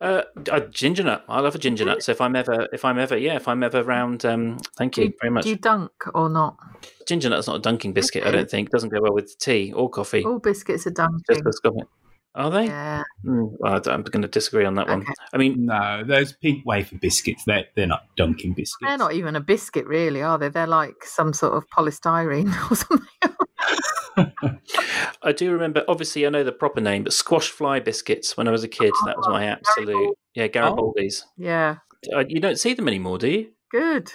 Uh, 0.00 0.22
a 0.50 0.62
ginger 0.62 1.04
nut. 1.04 1.24
I 1.28 1.40
love 1.40 1.54
a 1.54 1.58
ginger 1.58 1.84
nut. 1.84 2.02
So 2.02 2.12
if 2.12 2.22
I'm 2.22 2.34
ever, 2.34 2.66
if 2.72 2.86
I'm 2.86 2.98
ever, 2.98 3.18
yeah, 3.18 3.36
if 3.36 3.46
I'm 3.46 3.62
ever 3.62 3.84
round, 3.84 4.24
um, 4.24 4.58
thank 4.78 4.96
you 4.96 5.12
very 5.20 5.30
much. 5.30 5.44
Do 5.44 5.50
you 5.50 5.56
dunk 5.56 5.92
or 6.14 6.30
not? 6.30 6.56
Ginger 7.10 7.28
nut's 7.30 7.48
not 7.48 7.56
a 7.56 7.58
dunking 7.58 7.92
biscuit. 7.92 8.24
I 8.24 8.30
don't 8.30 8.48
think. 8.48 8.68
It 8.68 8.72
Doesn't 8.72 8.90
go 8.90 9.00
well 9.00 9.12
with 9.12 9.36
tea 9.40 9.72
or 9.72 9.90
coffee. 9.90 10.24
All 10.24 10.38
biscuits 10.38 10.86
are 10.86 10.90
dunking. 10.92 11.42
Just 11.44 11.64
a. 11.64 11.72
Are 12.36 12.52
they? 12.52 12.66
Yeah. 12.66 13.02
Mm, 13.26 13.56
well, 13.58 13.74
I 13.74 13.78
don't- 13.80 13.94
I'm 13.94 14.02
going 14.02 14.22
to 14.22 14.28
disagree 14.28 14.64
on 14.64 14.76
that 14.76 14.86
one. 14.86 15.04
I 15.32 15.36
mean, 15.36 15.66
no, 15.66 16.04
those 16.06 16.32
pink 16.34 16.64
wafer 16.64 16.96
biscuits, 17.02 17.42
they're, 17.44 17.64
they're 17.74 17.88
not 17.88 18.04
dunking 18.16 18.52
biscuits. 18.54 18.76
They're 18.80 18.96
not 18.96 19.14
even 19.14 19.34
a 19.34 19.40
biscuit, 19.40 19.88
really, 19.88 20.22
are 20.22 20.38
they? 20.38 20.48
They're 20.50 20.68
like 20.68 21.02
some 21.02 21.32
sort 21.32 21.54
of 21.54 21.64
polystyrene 21.76 22.46
or 22.70 22.76
something. 22.76 24.60
I 25.24 25.32
do 25.32 25.50
remember. 25.50 25.82
Obviously, 25.88 26.24
I 26.24 26.30
know 26.30 26.44
the 26.44 26.52
proper 26.52 26.80
name, 26.80 27.02
but 27.02 27.12
squash 27.12 27.50
fly 27.50 27.80
biscuits. 27.80 28.36
When 28.36 28.46
I 28.46 28.52
was 28.52 28.62
a 28.62 28.68
kid, 28.68 28.92
that 29.06 29.16
was 29.16 29.26
my 29.28 29.46
absolute 29.46 30.14
yeah 30.34 30.46
Garibaldi's. 30.46 31.26
Yeah. 31.36 31.78
Uh, 32.14 32.22
you 32.28 32.38
don't 32.40 32.60
see 32.60 32.74
them 32.74 32.86
anymore, 32.86 33.18
do 33.18 33.28
you? 33.28 33.48
Good. 33.72 34.12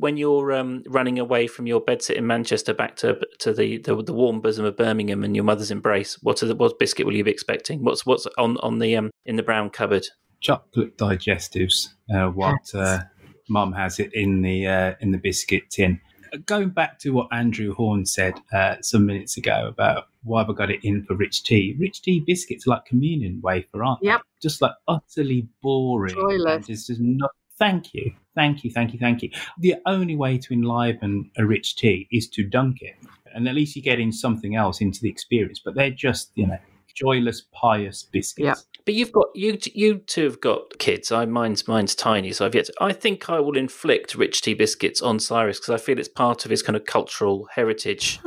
When 0.00 0.16
you're 0.16 0.52
um, 0.52 0.84
running 0.86 1.18
away 1.18 1.48
from 1.48 1.66
your 1.66 1.84
bedsit 1.84 2.14
in 2.14 2.24
Manchester 2.26 2.72
back 2.72 2.94
to 2.96 3.18
to 3.40 3.52
the, 3.52 3.78
the 3.78 4.00
the 4.00 4.12
warm 4.12 4.40
bosom 4.40 4.64
of 4.64 4.76
Birmingham 4.76 5.24
and 5.24 5.34
your 5.34 5.44
mother's 5.44 5.72
embrace, 5.72 6.16
what 6.22 6.40
are 6.42 6.46
the, 6.46 6.54
what 6.54 6.78
biscuit 6.78 7.04
will 7.04 7.16
you 7.16 7.24
be 7.24 7.32
expecting? 7.32 7.82
What's 7.82 8.06
what's 8.06 8.26
on 8.38 8.58
on 8.58 8.78
the 8.78 8.96
um 8.96 9.10
in 9.26 9.34
the 9.36 9.42
brown 9.42 9.70
cupboard? 9.70 10.06
Chocolate 10.40 10.96
digestives, 10.96 11.88
uh, 12.14 12.28
what 12.28 12.72
uh, 12.74 13.00
Mum 13.48 13.72
has 13.72 13.98
it 13.98 14.12
in 14.14 14.42
the 14.42 14.66
uh, 14.68 14.94
in 15.00 15.10
the 15.10 15.18
biscuit 15.18 15.64
tin. 15.68 16.00
Going 16.46 16.68
back 16.68 16.98
to 17.00 17.10
what 17.10 17.26
Andrew 17.32 17.74
Horn 17.74 18.04
said 18.06 18.34
uh, 18.52 18.76
some 18.82 19.06
minutes 19.06 19.36
ago 19.36 19.66
about 19.66 20.04
why 20.22 20.44
we 20.44 20.54
got 20.54 20.70
it 20.70 20.84
in 20.84 21.02
for 21.04 21.16
rich 21.16 21.42
tea. 21.42 21.74
Rich 21.80 22.02
tea 22.02 22.22
biscuits 22.24 22.66
are 22.66 22.70
like 22.70 22.84
communion 22.84 23.40
wafer, 23.42 23.82
aren't 23.82 24.00
Yep. 24.02 24.20
they? 24.20 24.46
Just 24.48 24.60
like 24.62 24.72
utterly 24.86 25.48
boring. 25.62 26.14
Joyless. 26.14 26.54
And 26.54 26.64
There's 26.64 26.86
just 26.86 27.00
not. 27.00 27.30
Thank 27.58 27.92
you, 27.92 28.12
thank 28.34 28.62
you, 28.64 28.70
thank 28.70 28.92
you, 28.92 28.98
thank 28.98 29.22
you. 29.22 29.30
The 29.58 29.76
only 29.86 30.14
way 30.16 30.38
to 30.38 30.54
enliven 30.54 31.30
a 31.36 31.44
rich 31.44 31.76
tea 31.76 32.06
is 32.12 32.28
to 32.30 32.44
dunk 32.44 32.82
it, 32.82 32.94
and 33.34 33.48
at 33.48 33.54
least 33.54 33.74
you're 33.74 33.82
getting 33.82 34.12
something 34.12 34.54
else 34.54 34.80
into 34.80 35.00
the 35.00 35.08
experience. 35.10 35.60
But 35.64 35.74
they're 35.74 35.90
just 35.90 36.30
you 36.34 36.46
know 36.46 36.58
joyless, 36.94 37.42
pious 37.52 38.04
biscuits. 38.04 38.66
But 38.88 38.94
you've 38.94 39.12
got 39.12 39.26
you 39.34 39.58
you 39.74 39.98
two 39.98 40.24
have 40.24 40.40
got 40.40 40.78
kids. 40.78 41.12
I 41.12 41.26
mine's 41.26 41.68
mine's 41.68 41.94
tiny, 41.94 42.32
so 42.32 42.46
I've 42.46 42.54
yet. 42.54 42.64
To, 42.64 42.72
I 42.80 42.94
think 42.94 43.28
I 43.28 43.38
will 43.38 43.58
inflict 43.58 44.14
rich 44.14 44.40
tea 44.40 44.54
biscuits 44.54 45.02
on 45.02 45.20
Cyrus 45.20 45.60
because 45.60 45.78
I 45.78 45.84
feel 45.84 45.98
it's 45.98 46.08
part 46.08 46.46
of 46.46 46.50
his 46.50 46.62
kind 46.62 46.74
of 46.74 46.86
cultural 46.86 47.46
heritage 47.54 48.18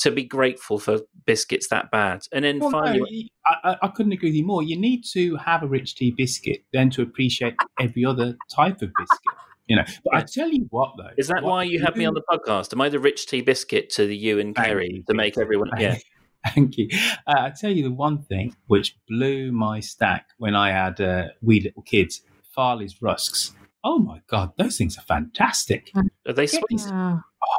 to 0.00 0.10
be 0.10 0.24
grateful 0.24 0.78
for 0.78 0.98
biscuits 1.24 1.68
that 1.68 1.90
bad, 1.90 2.20
and 2.32 2.44
then 2.44 2.58
Well, 2.58 2.70
no, 2.70 2.82
finally. 2.82 3.32
I, 3.64 3.88
couldn't 3.88 4.12
agree 4.12 4.28
with 4.28 4.36
you 4.36 4.44
more. 4.44 4.62
You 4.62 4.78
need 4.78 5.04
to 5.14 5.36
have 5.36 5.62
a 5.62 5.66
rich 5.66 5.94
tea 5.94 6.10
biscuit 6.10 6.64
then 6.74 6.90
to 6.90 7.00
appreciate 7.00 7.54
every 7.80 8.04
other 8.04 8.36
type 8.54 8.82
of 8.82 8.90
biscuit. 8.98 9.34
You 9.68 9.76
know, 9.76 9.84
but 10.04 10.16
I 10.16 10.20
tell 10.20 10.50
you 10.50 10.66
what, 10.68 10.96
though, 10.98 11.12
Is 11.16 11.28
that 11.28 11.42
why 11.42 11.62
you 11.62 11.82
have 11.82 11.96
me 11.96 12.04
on 12.04 12.12
the 12.12 12.22
podcast? 12.30 12.74
Am 12.74 12.82
I 12.82 12.90
the 12.90 13.00
rich 13.00 13.26
tea 13.26 13.40
biscuit 13.40 13.88
to 13.92 14.06
the 14.06 14.14
you 14.14 14.38
and 14.38 14.54
Keri 14.54 15.02
to 15.06 15.14
make 15.14 15.38
everyone? 15.38 15.70
Yeah. 15.78 15.96
Thank 16.54 16.78
you. 16.78 16.88
Uh, 17.26 17.34
I 17.36 17.50
tell 17.50 17.70
you 17.70 17.82
the 17.82 17.90
one 17.90 18.22
thing 18.22 18.56
which 18.66 18.96
blew 19.08 19.52
my 19.52 19.80
stack 19.80 20.28
when 20.38 20.54
I 20.54 20.70
had 20.70 21.00
uh, 21.00 21.28
wee 21.42 21.60
little 21.60 21.82
kids: 21.82 22.22
Farley's 22.54 23.02
rusks. 23.02 23.54
Oh 23.84 23.98
my 23.98 24.20
god, 24.28 24.52
those 24.56 24.76
things 24.76 24.98
are 24.98 25.02
fantastic. 25.02 25.90
Are 26.26 26.32
they 26.32 26.46
sweet? 26.46 26.82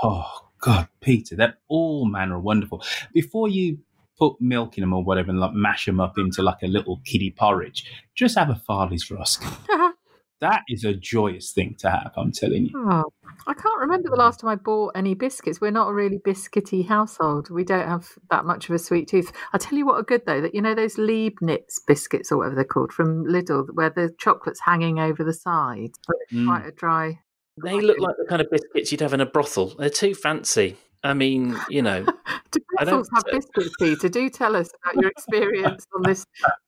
Oh 0.03 0.49
God, 0.59 0.87
Peter, 1.01 1.35
they're 1.35 1.57
all 1.67 2.05
manner 2.05 2.37
of 2.37 2.43
wonderful. 2.43 2.83
Before 3.13 3.47
you 3.47 3.79
put 4.17 4.39
milk 4.41 4.77
in 4.77 4.81
them 4.81 4.93
or 4.93 5.03
whatever 5.03 5.29
and 5.31 5.39
like 5.39 5.53
mash 5.53 5.85
them 5.85 5.99
up 5.99 6.17
into 6.17 6.41
like 6.43 6.61
a 6.61 6.67
little 6.67 7.01
kiddie 7.05 7.31
porridge, 7.31 7.85
just 8.15 8.37
have 8.37 8.49
a 8.49 8.55
Farley's 8.55 9.09
rusk. 9.09 9.43
that 10.41 10.63
is 10.69 10.83
a 10.85 10.93
joyous 10.93 11.51
thing 11.51 11.75
to 11.79 11.89
have. 11.89 12.11
I'm 12.17 12.31
telling 12.31 12.65
you. 12.67 12.71
Oh, 12.75 13.05
I 13.47 13.53
can't 13.53 13.79
remember 13.81 14.09
the 14.09 14.15
last 14.15 14.39
time 14.39 14.49
I 14.49 14.55
bought 14.55 14.93
any 14.95 15.13
biscuits. 15.13 15.59
We're 15.59 15.71
not 15.71 15.89
a 15.89 15.93
really 15.93 16.17
biscuity 16.19 16.87
household. 16.87 17.49
We 17.49 17.63
don't 17.63 17.87
have 17.87 18.07
that 18.31 18.45
much 18.45 18.69
of 18.69 18.75
a 18.75 18.79
sweet 18.79 19.07
tooth. 19.07 19.31
I'll 19.53 19.59
tell 19.59 19.77
you 19.77 19.85
what 19.85 19.95
are 19.95 20.03
good 20.03 20.25
though, 20.25 20.41
that 20.41 20.55
you 20.55 20.61
know 20.61 20.73
those 20.75 20.97
Leibniz 20.97 21.79
biscuits 21.87 22.31
or 22.31 22.37
whatever 22.37 22.55
they're 22.55 22.63
called 22.65 22.91
from 22.93 23.25
Lidl, 23.25 23.67
where 23.73 23.89
the 23.89 24.13
chocolate's 24.17 24.59
hanging 24.61 24.99
over 24.99 25.23
the 25.23 25.33
side. 25.33 25.91
But 26.07 26.17
it's 26.21 26.33
Mm. 26.33 26.47
quite 26.47 26.65
a 26.67 26.71
dry. 26.71 27.19
They 27.61 27.81
look 27.81 27.99
like 27.99 28.15
the 28.17 28.25
kind 28.29 28.41
of 28.41 28.49
biscuits 28.49 28.91
you'd 28.91 29.01
have 29.01 29.13
in 29.13 29.19
a 29.21 29.25
brothel. 29.25 29.75
They're 29.77 29.89
too 29.89 30.15
fancy. 30.15 30.77
I 31.03 31.13
mean, 31.13 31.57
you 31.69 31.81
know. 31.81 32.05
Do 32.51 32.59
I 32.77 32.83
don't- 32.85 33.05
brothels 33.05 33.09
have 33.13 33.23
biscuits, 33.31 33.75
Peter? 33.79 34.09
Do 34.09 34.29
tell 34.29 34.55
us 34.55 34.69
about 34.83 35.01
your 35.01 35.11
experience 35.11 35.85
on 35.95 36.03
this 36.03 36.25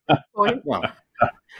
point. 0.35 0.61
Well, 0.65 0.83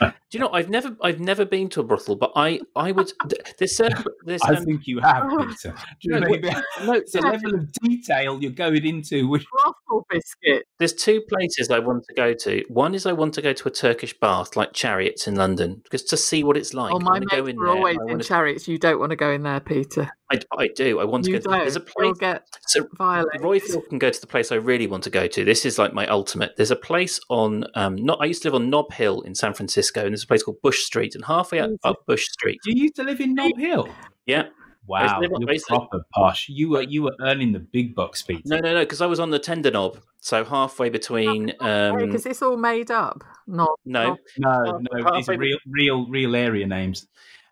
do 0.00 0.12
you 0.32 0.40
know? 0.40 0.50
I've 0.50 0.70
never, 0.70 0.96
I've 1.02 1.20
never 1.20 1.44
been 1.44 1.68
to 1.70 1.80
a 1.80 1.84
brothel, 1.84 2.16
but 2.16 2.32
I, 2.34 2.60
I 2.74 2.92
would. 2.92 3.12
There's 3.58 3.76
certain. 3.76 4.04
There's, 4.24 4.42
I 4.42 4.54
um, 4.54 4.64
think 4.64 4.86
you 4.86 5.00
have, 5.00 5.24
Peter. 5.38 5.70
Do 5.70 5.74
you 6.00 6.10
No, 6.12 6.18
know, 6.20 6.26
wait, 6.30 6.42
no, 6.84 6.92
it's 6.94 7.12
the 7.12 7.22
level 7.22 7.54
of 7.54 7.72
detail 7.72 8.40
you're 8.42 8.52
going 8.52 8.84
into. 8.84 9.28
Which 9.28 9.46
Brothel 9.50 10.06
biscuit. 10.08 10.66
There's 10.78 10.92
two 10.94 11.20
places 11.28 11.70
I 11.70 11.78
want 11.78 12.04
to 12.08 12.14
go 12.14 12.34
to. 12.34 12.64
One 12.68 12.94
is 12.94 13.06
I 13.06 13.12
want 13.12 13.34
to 13.34 13.42
go 13.42 13.52
to 13.52 13.68
a 13.68 13.70
Turkish 13.70 14.18
bath 14.18 14.56
like 14.56 14.72
Chariots 14.72 15.26
in 15.26 15.34
London, 15.34 15.80
because 15.82 16.02
to 16.04 16.16
see 16.16 16.44
what 16.44 16.56
it's 16.56 16.74
like. 16.74 16.92
oh, 16.92 16.98
my 16.98 17.12
want 17.12 17.30
go 17.30 17.36
mates 17.38 17.50
in 17.50 17.56
were 17.56 17.66
there. 17.66 17.74
always 17.74 17.98
I 17.98 18.12
in 18.12 18.18
to, 18.18 18.24
chariots. 18.24 18.68
You 18.68 18.78
don't 18.78 18.98
want 18.98 19.10
to 19.10 19.16
go 19.16 19.30
in 19.30 19.42
there, 19.42 19.60
Peter. 19.60 20.08
I, 20.30 20.40
I 20.56 20.68
do. 20.68 20.98
I 20.98 21.04
want 21.04 21.24
to 21.24 21.30
You 21.30 21.40
go. 21.40 21.52
To, 21.52 21.58
there's 21.58 21.76
a 21.76 21.80
place. 21.80 21.92
You'll 21.98 22.14
get 22.14 22.46
so 22.68 22.88
violated. 22.96 23.42
Roifield 23.42 23.88
can 23.88 23.98
go 23.98 24.10
to 24.10 24.20
the 24.20 24.26
place 24.26 24.50
I 24.50 24.56
really 24.56 24.86
want 24.86 25.04
to 25.04 25.10
go 25.10 25.26
to. 25.26 25.44
This 25.44 25.66
is 25.66 25.78
like 25.78 25.92
my 25.92 26.06
ultimate. 26.06 26.56
There's 26.56 26.70
a 26.70 26.76
place 26.76 27.20
on 27.28 27.64
um 27.74 27.96
not 27.96 28.18
I 28.20 28.24
used 28.26 28.42
to 28.42 28.48
live 28.48 28.54
on 28.54 28.70
Nob 28.70 28.92
Hill 28.92 29.20
in 29.22 29.34
San 29.34 29.52
Francisco, 29.52 29.81
and 29.90 30.12
there's 30.12 30.24
a 30.24 30.26
place 30.26 30.42
called 30.42 30.60
Bush 30.62 30.80
Street, 30.80 31.14
and 31.14 31.24
halfway 31.24 31.60
up, 31.60 31.70
up 31.84 32.06
Bush 32.06 32.26
Street. 32.28 32.58
you 32.66 32.82
used 32.84 32.96
to 32.96 33.04
live 33.04 33.20
in 33.20 33.34
Nob 33.34 33.56
Hill. 33.58 33.88
Yeah. 34.26 34.44
Wow, 34.88 35.20
live 35.20 35.32
on- 35.32 35.40
you're 35.42 35.50
I 35.50 35.58
proper 35.68 36.00
posh. 36.12 36.48
You 36.48 36.70
were 36.70 36.82
you 36.82 37.02
were 37.04 37.14
earning 37.20 37.52
the 37.52 37.60
big 37.60 37.94
bucks, 37.94 38.20
Pete. 38.22 38.42
No, 38.44 38.58
no, 38.58 38.74
no, 38.74 38.80
because 38.80 39.00
I 39.00 39.06
was 39.06 39.20
on 39.20 39.30
the 39.30 39.38
tender 39.38 39.70
knob, 39.70 39.98
so 40.20 40.44
halfway 40.44 40.88
between. 40.88 41.52
Um, 41.60 41.98
Because 41.98 42.26
it's 42.26 42.42
all 42.42 42.56
made 42.56 42.90
up. 42.90 43.22
Not 43.46 43.70
no, 43.84 44.16
No, 44.38 44.80
no, 44.92 45.04
halfway 45.04 45.18
these 45.18 45.28
are 45.28 45.38
real, 45.38 45.58
real, 45.68 46.06
real 46.08 46.34
area 46.34 46.66
names. 46.66 47.06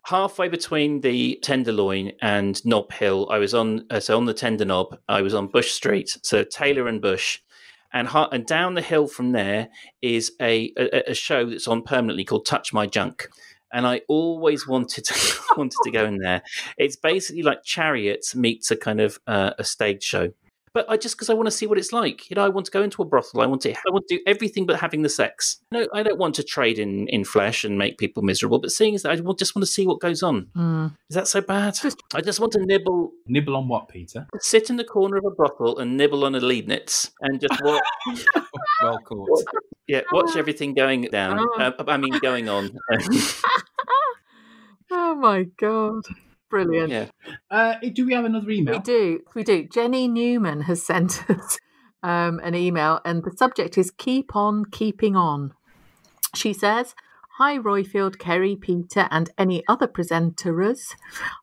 halfway 0.05 0.49
between 0.49 0.99
the 1.01 1.39
Tenderloin 1.41 2.11
and 2.21 2.63
Nob 2.65 2.91
Hill, 2.91 3.27
I 3.31 3.37
was 3.37 3.53
on 3.53 3.85
uh, 3.89 4.01
so 4.01 4.17
on 4.17 4.25
the 4.25 4.33
Tender 4.33 4.65
Knob. 4.65 4.97
I 5.07 5.21
was 5.21 5.33
on 5.33 5.47
Bush 5.47 5.71
Street, 5.71 6.17
so 6.23 6.43
Taylor 6.43 6.87
and 6.89 7.01
Bush, 7.01 7.39
and 7.93 8.07
and 8.13 8.45
down 8.45 8.75
the 8.75 8.81
hill 8.81 9.07
from 9.07 9.31
there 9.31 9.69
is 10.01 10.31
a, 10.41 10.73
a 10.77 11.11
a 11.11 11.13
show 11.13 11.49
that's 11.49 11.67
on 11.67 11.83
permanently 11.83 12.23
called 12.23 12.45
Touch 12.45 12.73
My 12.73 12.87
Junk. 12.87 13.27
And 13.73 13.87
I 13.87 14.01
always 14.09 14.67
wanted 14.67 15.05
to 15.05 15.39
wanted 15.57 15.77
to 15.83 15.91
go 15.91 16.05
in 16.05 16.17
there. 16.17 16.41
It's 16.77 16.95
basically 16.95 17.43
like 17.43 17.63
Chariots 17.63 18.35
meets 18.35 18.71
a 18.71 18.75
kind 18.75 18.99
of 18.99 19.19
uh, 19.27 19.51
a 19.57 19.63
stage 19.63 20.03
show. 20.03 20.31
But 20.73 20.89
I 20.89 20.95
just 20.95 21.15
because 21.15 21.29
I 21.29 21.33
want 21.33 21.47
to 21.47 21.51
see 21.51 21.67
what 21.67 21.77
it's 21.77 21.91
like. 21.91 22.29
You 22.29 22.35
know, 22.35 22.45
I 22.45 22.49
want 22.49 22.65
to 22.67 22.71
go 22.71 22.81
into 22.81 23.01
a 23.01 23.05
brothel. 23.05 23.41
I 23.41 23.45
want 23.45 23.61
to. 23.63 23.71
I 23.71 23.89
want 23.91 24.07
to 24.07 24.17
do 24.17 24.23
everything 24.25 24.65
but 24.65 24.79
having 24.79 25.01
the 25.01 25.09
sex. 25.09 25.57
No, 25.71 25.85
I 25.93 26.01
don't 26.01 26.17
want 26.17 26.35
to 26.35 26.43
trade 26.43 26.79
in 26.79 27.07
in 27.09 27.25
flesh 27.25 27.63
and 27.63 27.77
make 27.77 27.97
people 27.97 28.23
miserable. 28.23 28.59
But 28.59 28.71
seeing 28.71 28.93
is 28.93 29.03
that 29.03 29.11
I 29.11 29.15
just 29.15 29.55
want 29.55 29.63
to 29.63 29.71
see 29.71 29.85
what 29.85 29.99
goes 29.99 30.23
on. 30.23 30.47
Mm. 30.55 30.95
Is 31.09 31.15
that 31.15 31.27
so 31.27 31.41
bad? 31.41 31.77
I 32.13 32.21
just 32.21 32.39
want 32.39 32.53
to 32.53 32.65
nibble, 32.65 33.11
Nibble 33.27 33.55
on 33.57 33.67
what, 33.67 33.89
Peter? 33.89 34.27
sit 34.39 34.69
in 34.69 34.77
the 34.77 34.83
corner 34.83 35.17
of 35.17 35.25
a 35.25 35.31
brothel 35.31 35.77
and 35.79 35.97
nibble 35.97 36.23
on 36.23 36.35
a 36.35 36.39
Leibniz 36.39 37.11
and 37.21 37.41
just 37.41 37.61
watch. 37.63 37.83
well 38.81 38.99
caught. 38.99 39.43
yeah, 39.87 40.01
watch 40.11 40.35
everything 40.37 40.73
going 40.73 41.03
down. 41.03 41.45
Uh, 41.59 41.71
I 41.87 41.97
mean, 41.97 42.17
going 42.19 42.47
on. 42.49 42.77
Oh 44.93 45.15
my 45.15 45.43
god. 45.57 46.03
Brilliant. 46.51 46.89
yeah. 46.91 47.07
Uh, 47.49 47.75
do 47.93 48.05
we 48.05 48.13
have 48.13 48.25
another 48.25 48.51
email? 48.51 48.75
We 48.75 48.79
do. 48.81 49.19
We 49.33 49.43
do. 49.43 49.63
Jenny 49.67 50.07
Newman 50.07 50.61
has 50.61 50.85
sent 50.85 51.27
us 51.29 51.57
um, 52.03 52.39
an 52.43 52.53
email, 52.53 52.99
and 53.03 53.23
the 53.23 53.31
subject 53.35 53.77
is 53.77 53.89
Keep 53.89 54.35
On 54.35 54.65
Keeping 54.65 55.15
On. 55.15 55.53
She 56.35 56.53
says, 56.53 56.93
Hi, 57.37 57.57
Roifield, 57.57 58.19
Keri, 58.19 58.55
Peter, 58.55 59.07
and 59.09 59.29
any 59.37 59.63
other 59.67 59.87
presenters. 59.87 60.93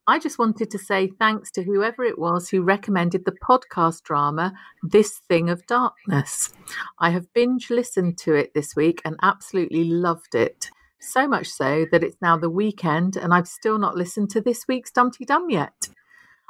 I 0.06 0.18
just 0.18 0.38
wanted 0.38 0.70
to 0.70 0.78
say 0.78 1.08
thanks 1.18 1.50
to 1.52 1.64
whoever 1.64 2.04
it 2.04 2.18
was 2.18 2.50
who 2.50 2.62
recommended 2.62 3.24
the 3.24 3.32
podcast 3.32 4.02
drama, 4.02 4.52
This 4.82 5.18
Thing 5.18 5.50
of 5.50 5.66
Darkness. 5.66 6.52
I 7.00 7.10
have 7.10 7.32
binge 7.32 7.70
listened 7.70 8.18
to 8.18 8.34
it 8.34 8.54
this 8.54 8.76
week 8.76 9.00
and 9.04 9.16
absolutely 9.22 9.84
loved 9.84 10.34
it. 10.34 10.70
So 11.00 11.28
much 11.28 11.48
so 11.48 11.86
that 11.90 12.02
it's 12.02 12.16
now 12.20 12.36
the 12.36 12.50
weekend 12.50 13.16
and 13.16 13.32
I've 13.32 13.48
still 13.48 13.78
not 13.78 13.96
listened 13.96 14.30
to 14.30 14.40
this 14.40 14.66
week's 14.66 14.90
Dum 14.90 15.10
Dee 15.10 15.24
Dum 15.24 15.48
yet. 15.48 15.88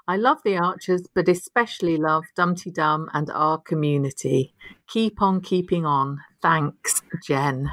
I 0.09 0.17
love 0.17 0.39
the 0.43 0.57
Archers, 0.57 1.03
but 1.15 1.29
especially 1.29 1.99
love 1.99 2.25
Dum 2.35 2.55
Dee 2.55 2.71
Dum 2.71 3.11
and 3.13 3.31
our 3.31 3.59
community. 3.59 4.55
Keep 4.87 5.21
on 5.21 5.43
keeping 5.43 5.85
on. 5.85 6.21
Thanks, 6.41 7.03
Jen. 7.27 7.71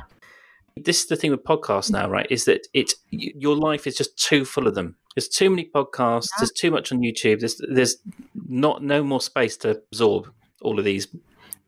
This 0.75 1.01
is 1.01 1.07
the 1.07 1.15
thing 1.15 1.31
with 1.31 1.45
podcasts 1.45 1.89
now, 1.89 2.09
right? 2.09 2.27
Is 2.29 2.43
that 2.45 2.67
it? 2.73 2.93
Your 3.09 3.55
life 3.55 3.87
is 3.87 3.95
just 3.95 4.17
too 4.17 4.43
full 4.43 4.67
of 4.67 4.75
them. 4.75 4.97
There's 5.15 5.29
too 5.29 5.49
many 5.49 5.69
podcasts. 5.73 6.27
There's 6.37 6.51
too 6.51 6.71
much 6.71 6.91
on 6.91 6.99
YouTube. 6.99 7.39
There's 7.39 7.61
there's 7.69 7.95
not 8.49 8.83
no 8.83 9.01
more 9.01 9.21
space 9.21 9.55
to 9.57 9.69
absorb 9.69 10.29
all 10.61 10.77
of 10.77 10.83
these 10.83 11.07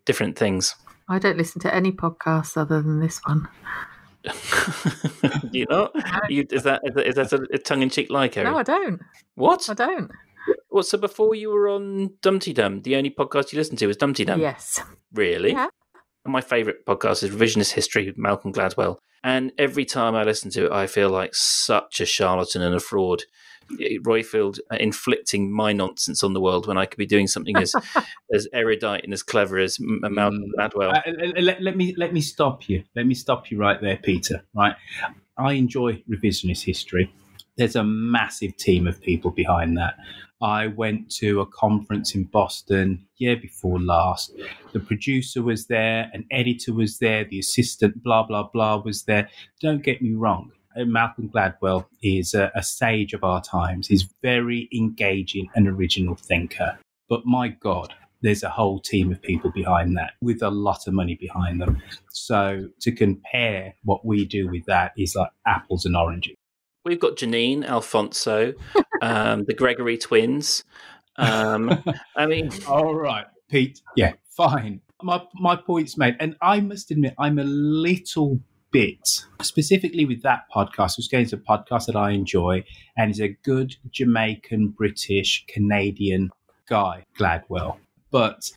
different 0.04 0.38
things. 0.38 0.76
I 1.08 1.20
don't 1.20 1.38
listen 1.38 1.62
to 1.62 1.74
any 1.74 1.94
podcasts 1.94 2.58
other 2.58 2.82
than 2.82 3.00
this 3.00 3.22
one. 3.26 3.48
Do 4.28 5.50
you 5.52 5.66
not? 5.70 5.92
You, 6.30 6.46
is 6.52 6.64
that 6.64 6.82
is 7.06 7.16
that, 7.16 7.34
a, 7.34 7.48
a 7.54 7.58
tongue 7.58 7.82
in 7.82 7.90
cheek 7.90 8.10
lie, 8.10 8.28
Keri? 8.28 8.50
No, 8.50 8.58
I 8.58 8.64
don't. 8.64 9.02
What? 9.36 9.70
I 9.70 9.74
don't. 9.74 10.12
What? 10.70 10.86
So 10.86 10.98
before 10.98 11.36
you 11.36 11.50
were 11.50 11.70
on 11.70 12.12
Dum 12.22 12.40
Dee 12.40 12.54
Dum, 12.54 12.82
the 12.82 12.96
only 12.96 13.10
podcast 13.10 13.52
you 13.52 13.58
listened 13.58 13.80
to 13.80 13.88
was 13.88 13.98
Dum 13.98 14.14
Dee 14.14 14.26
Dum. 14.26 14.40
Yes. 14.40 14.80
Really? 15.14 15.52
Yeah. 15.52 15.68
My 16.26 16.42
favourite 16.42 16.86
podcast 16.86 17.24
is 17.24 17.32
Revisionist 17.32 17.72
History 17.72 18.06
with 18.06 18.18
Malcolm 18.18 18.52
Gladwell. 18.52 18.98
And 19.24 19.52
every 19.58 19.86
time 19.86 20.16
I 20.16 20.24
listen 20.24 20.52
to 20.52 20.66
it, 20.66 20.72
I 20.72 20.88
feel 20.88 21.10
like 21.10 21.34
such 21.34 22.00
a 22.00 22.06
charlatan 22.06 22.62
and 22.62 22.76
a 22.76 22.80
fraud. 22.80 23.24
Roifield 24.04 24.60
uh, 24.72 24.78
inflicting 24.80 25.52
my 25.52 25.74
nonsense 25.74 26.24
on 26.24 26.34
the 26.34 26.42
world 26.42 26.68
when 26.68 26.78
I 26.78 26.86
could 26.86 26.98
be 26.98 27.06
doing 27.06 27.28
something 27.28 27.58
as 27.58 27.74
as 28.34 28.48
erudite 28.54 29.04
and 29.04 29.14
as 29.14 29.24
clever 29.24 29.58
as 29.60 29.78
M- 29.80 30.00
Malcolm 30.14 30.52
Gladwell. 30.58 30.94
Uh, 30.96 31.42
let- 31.42 31.62
let 31.62 31.76
me 31.78 31.94
let 31.98 32.14
me 32.14 32.22
stop 32.22 32.70
you. 32.70 32.84
Let 32.96 33.06
me 33.08 33.14
stop 33.16 33.52
you 33.52 33.58
right 33.58 33.80
there, 33.82 33.98
Peter. 33.98 34.44
Right, 34.56 34.76
I 35.38 35.54
enjoy 35.54 36.04
revisionist 36.10 36.64
history. 36.64 37.14
There's 37.58 37.76
a 37.76 37.84
massive 37.84 38.56
team 38.58 38.88
of 38.88 39.02
people 39.02 39.32
behind 39.32 39.78
that. 39.78 39.96
I 40.40 40.68
went 40.68 41.10
to 41.16 41.42
a 41.42 41.48
conference 41.48 42.14
in 42.14 42.26
Boston 42.26 43.08
year 43.18 43.36
before 43.36 43.80
last. 43.82 44.32
The 44.72 44.80
producer 44.80 45.42
was 45.42 45.66
there, 45.66 46.12
an 46.14 46.26
editor 46.30 46.74
was 46.74 47.00
there, 47.00 47.26
the 47.26 47.40
assistant, 47.40 48.04
blah 48.04 48.24
blah 48.24 48.44
blah, 48.54 48.78
was 48.78 49.04
there. 49.04 49.30
Don't 49.60 49.82
get 49.82 50.02
me 50.02 50.14
wrong. 50.14 50.52
Uh, 50.78 50.86
Malcolm 50.86 51.30
Gladwell 51.30 51.86
is 52.02 52.34
a, 52.34 52.52
a 52.56 52.64
sage 52.64 53.14
of 53.14 53.24
our 53.24 53.42
times. 53.42 53.88
He's 53.88 54.08
very 54.22 54.70
engaging 54.74 55.50
and 55.56 55.68
original 55.68 56.16
thinker. 56.16 56.78
But 57.10 57.26
my 57.26 57.50
God, 57.50 57.94
there's 58.22 58.44
a 58.44 58.50
whole 58.50 58.80
team 58.80 59.12
of 59.12 59.22
people 59.22 59.52
behind 59.52 59.96
that 59.98 60.12
with 60.22 60.42
a 60.42 60.50
lot 60.50 60.88
of 60.88 60.94
money 60.94 61.16
behind 61.16 61.62
them. 61.62 61.82
So 62.10 62.70
to 62.82 62.92
compare 62.92 63.76
what 63.84 64.06
we 64.06 64.26
do 64.26 64.50
with 64.50 64.66
that 64.66 64.94
is 64.98 65.16
like 65.16 65.30
apples 65.46 65.86
and 65.86 65.96
oranges. 65.96 66.36
We've 66.84 67.00
got 67.00 67.18
Janine, 67.18 67.66
Alfonso, 67.66 68.54
um, 69.02 69.44
the 69.46 69.54
Gregory 69.54 69.98
twins. 69.98 70.64
Um, 71.18 71.84
I 72.16 72.26
mean, 72.26 72.50
all 72.68 72.96
right, 72.96 73.26
Pete. 73.50 73.82
Yeah, 73.96 74.14
fine. 74.30 74.82
My 75.02 75.22
my 75.36 75.56
point's 75.56 75.98
made, 75.98 76.16
and 76.20 76.36
I 76.42 76.62
must 76.62 76.90
admit, 76.90 77.14
I'm 77.20 77.40
a 77.40 77.44
little 77.44 78.40
bit 78.72 79.26
specifically 79.42 80.06
with 80.06 80.24
that 80.24 80.44
podcast. 80.54 80.98
Which 80.98 81.10
to 81.10 81.36
a 81.36 81.38
podcast 81.38 81.86
that 81.88 81.96
I 81.96 82.12
enjoy, 82.12 82.64
and 82.98 83.12
is 83.12 83.20
a 83.20 83.30
good 83.44 83.76
Jamaican, 83.92 84.70
British, 84.70 85.46
Canadian 85.48 86.30
guy, 86.68 87.04
Gladwell. 87.18 87.78
But 88.12 88.52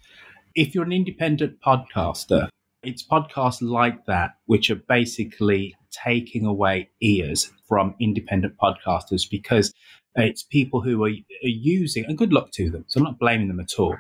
if 0.55 0.75
you're 0.75 0.85
an 0.85 0.93
independent 0.93 1.61
podcaster, 1.65 2.49
it's 2.83 3.07
podcasts 3.07 3.61
like 3.61 4.07
that 4.07 4.33
which 4.47 4.71
are 4.71 4.77
basically 4.89 5.77
taking 5.91 6.47
away 6.47 6.89
ears 7.01 7.53
from 7.69 7.95
independent 8.01 8.55
podcasters 8.57 9.29
because 9.29 9.73
it's 10.17 10.43
people 10.43 10.81
who 10.81 11.05
are, 11.05 11.09
are 11.09 11.49
using, 11.49 12.05
and 12.05 12.19
good 12.19 12.33
luck 12.33 12.51
to 12.53 12.71
them, 12.71 12.85
so 12.89 12.99
I'm 12.99 13.05
not 13.05 13.19
blaming 13.19 13.49
them 13.49 13.61
at 13.61 13.79
all, 13.79 13.97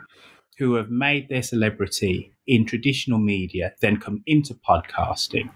who 0.58 0.74
have 0.74 0.90
made 0.90 1.28
their 1.28 1.42
celebrity 1.42 2.32
in 2.46 2.66
traditional 2.66 3.18
media, 3.18 3.72
then 3.80 3.96
come 3.96 4.22
into 4.26 4.54
podcasting 4.54 5.50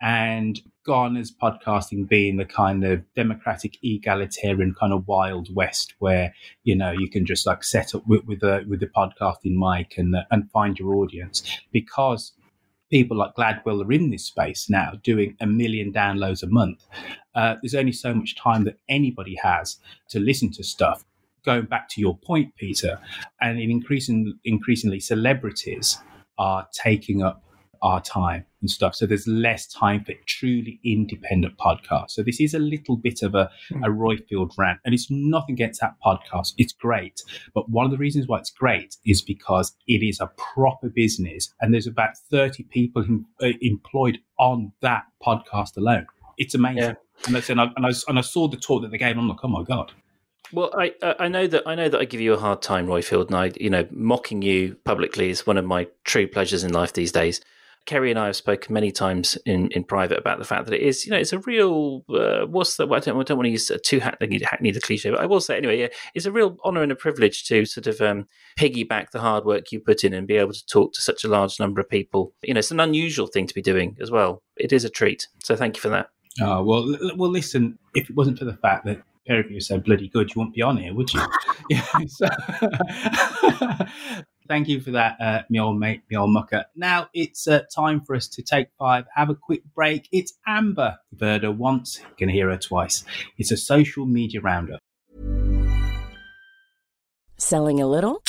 and 0.00 0.60
gone 0.86 1.16
as 1.16 1.30
podcasting 1.30 2.08
being 2.08 2.36
the 2.36 2.44
kind 2.44 2.84
of 2.84 3.02
democratic, 3.14 3.76
egalitarian 3.82 4.74
kind 4.78 4.92
of 4.92 5.06
wild 5.06 5.54
west 5.54 5.94
where 5.98 6.34
you 6.64 6.74
know 6.74 6.90
you 6.90 7.10
can 7.10 7.26
just 7.26 7.46
like 7.46 7.64
set 7.64 7.94
up 7.94 8.06
with 8.06 8.24
with 8.24 8.40
the 8.40 8.64
with 8.68 8.80
the 8.80 8.86
podcasting 8.86 9.54
mic 9.56 9.98
and 9.98 10.14
uh, 10.14 10.22
and 10.30 10.50
find 10.50 10.78
your 10.78 10.94
audience 10.94 11.42
because 11.72 12.32
people 12.90 13.16
like 13.16 13.34
Gladwell 13.34 13.84
are 13.84 13.92
in 13.92 14.10
this 14.10 14.24
space 14.24 14.70
now 14.70 14.92
doing 15.02 15.36
a 15.40 15.46
million 15.46 15.92
downloads 15.92 16.42
a 16.42 16.46
month. 16.46 16.86
Uh, 17.34 17.56
there's 17.62 17.74
only 17.74 17.92
so 17.92 18.14
much 18.14 18.36
time 18.36 18.64
that 18.64 18.78
anybody 18.88 19.36
has 19.42 19.78
to 20.08 20.18
listen 20.18 20.50
to 20.52 20.64
stuff. 20.64 21.04
Going 21.44 21.66
back 21.66 21.88
to 21.90 22.00
your 22.00 22.16
point, 22.16 22.56
Peter, 22.56 22.98
and 23.40 23.60
in 23.60 23.70
increasing, 23.70 24.38
increasingly 24.44 25.00
celebrities 25.00 25.98
are 26.38 26.66
taking 26.72 27.22
up 27.22 27.42
our 27.82 28.00
time 28.00 28.44
and 28.60 28.70
stuff. 28.70 28.94
So 28.94 29.06
there's 29.06 29.26
less 29.26 29.66
time 29.66 30.04
for 30.04 30.14
truly 30.26 30.80
independent 30.84 31.56
podcasts. 31.58 32.10
So 32.12 32.22
this 32.22 32.40
is 32.40 32.54
a 32.54 32.58
little 32.58 32.96
bit 32.96 33.22
of 33.22 33.34
a, 33.34 33.50
a 33.82 33.88
Roifield 33.88 34.52
rant, 34.58 34.80
and 34.84 34.94
it's 34.94 35.10
nothing 35.10 35.54
against 35.54 35.80
that 35.80 35.94
podcast. 36.04 36.54
It's 36.58 36.72
great. 36.72 37.22
But 37.54 37.68
one 37.68 37.84
of 37.84 37.90
the 37.90 37.98
reasons 37.98 38.26
why 38.26 38.38
it's 38.38 38.50
great 38.50 38.96
is 39.04 39.22
because 39.22 39.76
it 39.86 40.02
is 40.06 40.20
a 40.20 40.30
proper 40.36 40.88
business, 40.88 41.52
and 41.60 41.72
there's 41.72 41.86
about 41.86 42.16
30 42.30 42.64
people 42.64 43.02
em- 43.02 43.26
uh, 43.42 43.48
employed 43.60 44.18
on 44.38 44.72
that 44.82 45.04
podcast 45.24 45.76
alone. 45.76 46.06
It's 46.36 46.54
amazing. 46.54 46.96
And, 47.26 47.36
I, 47.36 47.42
and, 47.48 47.60
I, 47.60 47.64
and, 47.76 47.86
I, 47.86 47.92
and 48.08 48.18
I 48.18 48.22
saw 48.22 48.48
the 48.48 48.56
talk 48.56 48.82
that 48.82 48.90
they 48.90 48.98
gave, 48.98 49.12
and 49.12 49.20
I'm 49.20 49.28
like, 49.28 49.38
oh 49.42 49.48
my 49.48 49.62
God. 49.62 49.92
Well, 50.52 50.72
I 50.78 50.94
I 51.02 51.14
I 51.20 51.28
know 51.28 51.46
that 51.46 51.64
I 51.66 51.74
know 51.74 51.88
that 51.88 52.00
I 52.00 52.04
give 52.04 52.20
you 52.20 52.32
a 52.32 52.38
hard 52.38 52.62
time, 52.62 52.86
Roifield, 52.86 53.26
and 53.26 53.36
I 53.36 53.52
you 53.60 53.70
know 53.70 53.86
mocking 53.90 54.42
you 54.42 54.76
publicly 54.84 55.30
is 55.30 55.46
one 55.46 55.58
of 55.58 55.64
my 55.64 55.88
true 56.04 56.26
pleasures 56.26 56.64
in 56.64 56.72
life 56.72 56.92
these 56.92 57.12
days. 57.12 57.40
Keri 57.88 58.10
and 58.10 58.18
I 58.18 58.26
have 58.26 58.36
spoken 58.36 58.74
many 58.74 58.92
times 58.92 59.38
in, 59.46 59.70
in 59.70 59.82
private 59.82 60.18
about 60.18 60.38
the 60.38 60.44
fact 60.44 60.66
that 60.66 60.74
it 60.74 60.82
is, 60.82 61.06
you 61.06 61.10
know, 61.10 61.16
it's 61.16 61.32
a 61.32 61.38
real, 61.38 62.04
uh, 62.10 62.44
what's 62.44 62.76
the, 62.76 62.86
I 62.86 62.98
don't, 62.98 63.18
I 63.18 63.22
don't 63.22 63.38
want 63.38 63.46
to 63.46 63.50
use 63.50 63.70
a 63.70 63.78
too 63.78 63.98
hackneyed, 63.98 64.42
hackneyed 64.42 64.76
a 64.76 64.80
cliche, 64.80 65.10
but 65.10 65.20
I 65.20 65.24
will 65.24 65.40
say 65.40 65.56
anyway, 65.56 65.80
yeah, 65.80 65.88
it's 66.14 66.26
a 66.26 66.30
real 66.30 66.58
honour 66.66 66.82
and 66.82 66.92
a 66.92 66.96
privilege 66.96 67.44
to 67.46 67.64
sort 67.64 67.86
of 67.86 68.02
um, 68.02 68.28
piggyback 68.58 69.10
the 69.10 69.20
hard 69.20 69.46
work 69.46 69.72
you 69.72 69.80
put 69.80 70.04
in 70.04 70.12
and 70.12 70.26
be 70.26 70.36
able 70.36 70.52
to 70.52 70.66
talk 70.66 70.92
to 70.92 71.00
such 71.00 71.24
a 71.24 71.28
large 71.28 71.58
number 71.58 71.80
of 71.80 71.88
people. 71.88 72.34
You 72.42 72.52
know, 72.52 72.58
it's 72.58 72.70
an 72.70 72.78
unusual 72.78 73.26
thing 73.26 73.46
to 73.46 73.54
be 73.54 73.62
doing 73.62 73.96
as 74.02 74.10
well. 74.10 74.42
It 74.58 74.70
is 74.70 74.84
a 74.84 74.90
treat. 74.90 75.26
So 75.42 75.56
thank 75.56 75.76
you 75.76 75.80
for 75.80 75.88
that. 75.88 76.10
Oh, 76.42 76.62
well, 76.62 76.94
well, 77.16 77.30
listen, 77.30 77.78
if 77.94 78.10
it 78.10 78.16
wasn't 78.16 78.38
for 78.38 78.44
the 78.44 78.58
fact 78.58 78.84
that 78.84 79.00
Pericles 79.26 79.54
was 79.54 79.66
so 79.66 79.78
bloody 79.78 80.08
good, 80.08 80.28
you 80.28 80.40
wouldn't 80.40 80.54
be 80.54 80.62
on 80.62 80.76
here, 80.76 80.92
would 80.94 81.12
you? 81.14 81.22
yeah, 81.70 81.86
so, 82.06 82.26
thank 84.48 84.68
you 84.68 84.80
for 84.80 84.90
that, 84.92 85.20
uh, 85.20 85.42
old 85.60 85.78
mate, 85.78 86.02
old 86.16 86.32
mucker. 86.32 86.64
Now 86.74 87.08
it's 87.14 87.46
uh, 87.46 87.62
time 87.74 88.00
for 88.00 88.16
us 88.16 88.26
to 88.28 88.42
take 88.42 88.68
five, 88.78 89.04
have 89.14 89.30
a 89.30 89.34
quick 89.34 89.62
break. 89.74 90.08
It's 90.10 90.32
Amber. 90.46 90.98
Her 91.20 91.52
once, 91.52 92.00
you 92.00 92.16
can 92.16 92.28
hear 92.28 92.50
her 92.50 92.56
twice. 92.56 93.04
It's 93.36 93.52
a 93.52 93.56
social 93.56 94.06
media 94.06 94.40
roundup. 94.40 94.80
Selling 97.36 97.80
a 97.80 97.86
little 97.86 98.22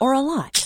or 0.00 0.12
a 0.12 0.20
lot? 0.20 0.65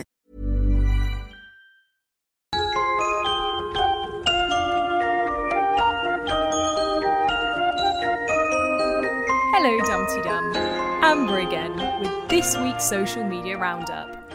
Hello, 9.63 9.79
Dum 9.85 10.07
Dee 10.07 10.23
Dum. 10.23 10.55
Amber 11.03 11.37
again 11.37 11.75
with 12.01 12.29
this 12.29 12.57
week's 12.57 12.83
social 12.83 13.23
media 13.23 13.59
roundup. 13.59 14.33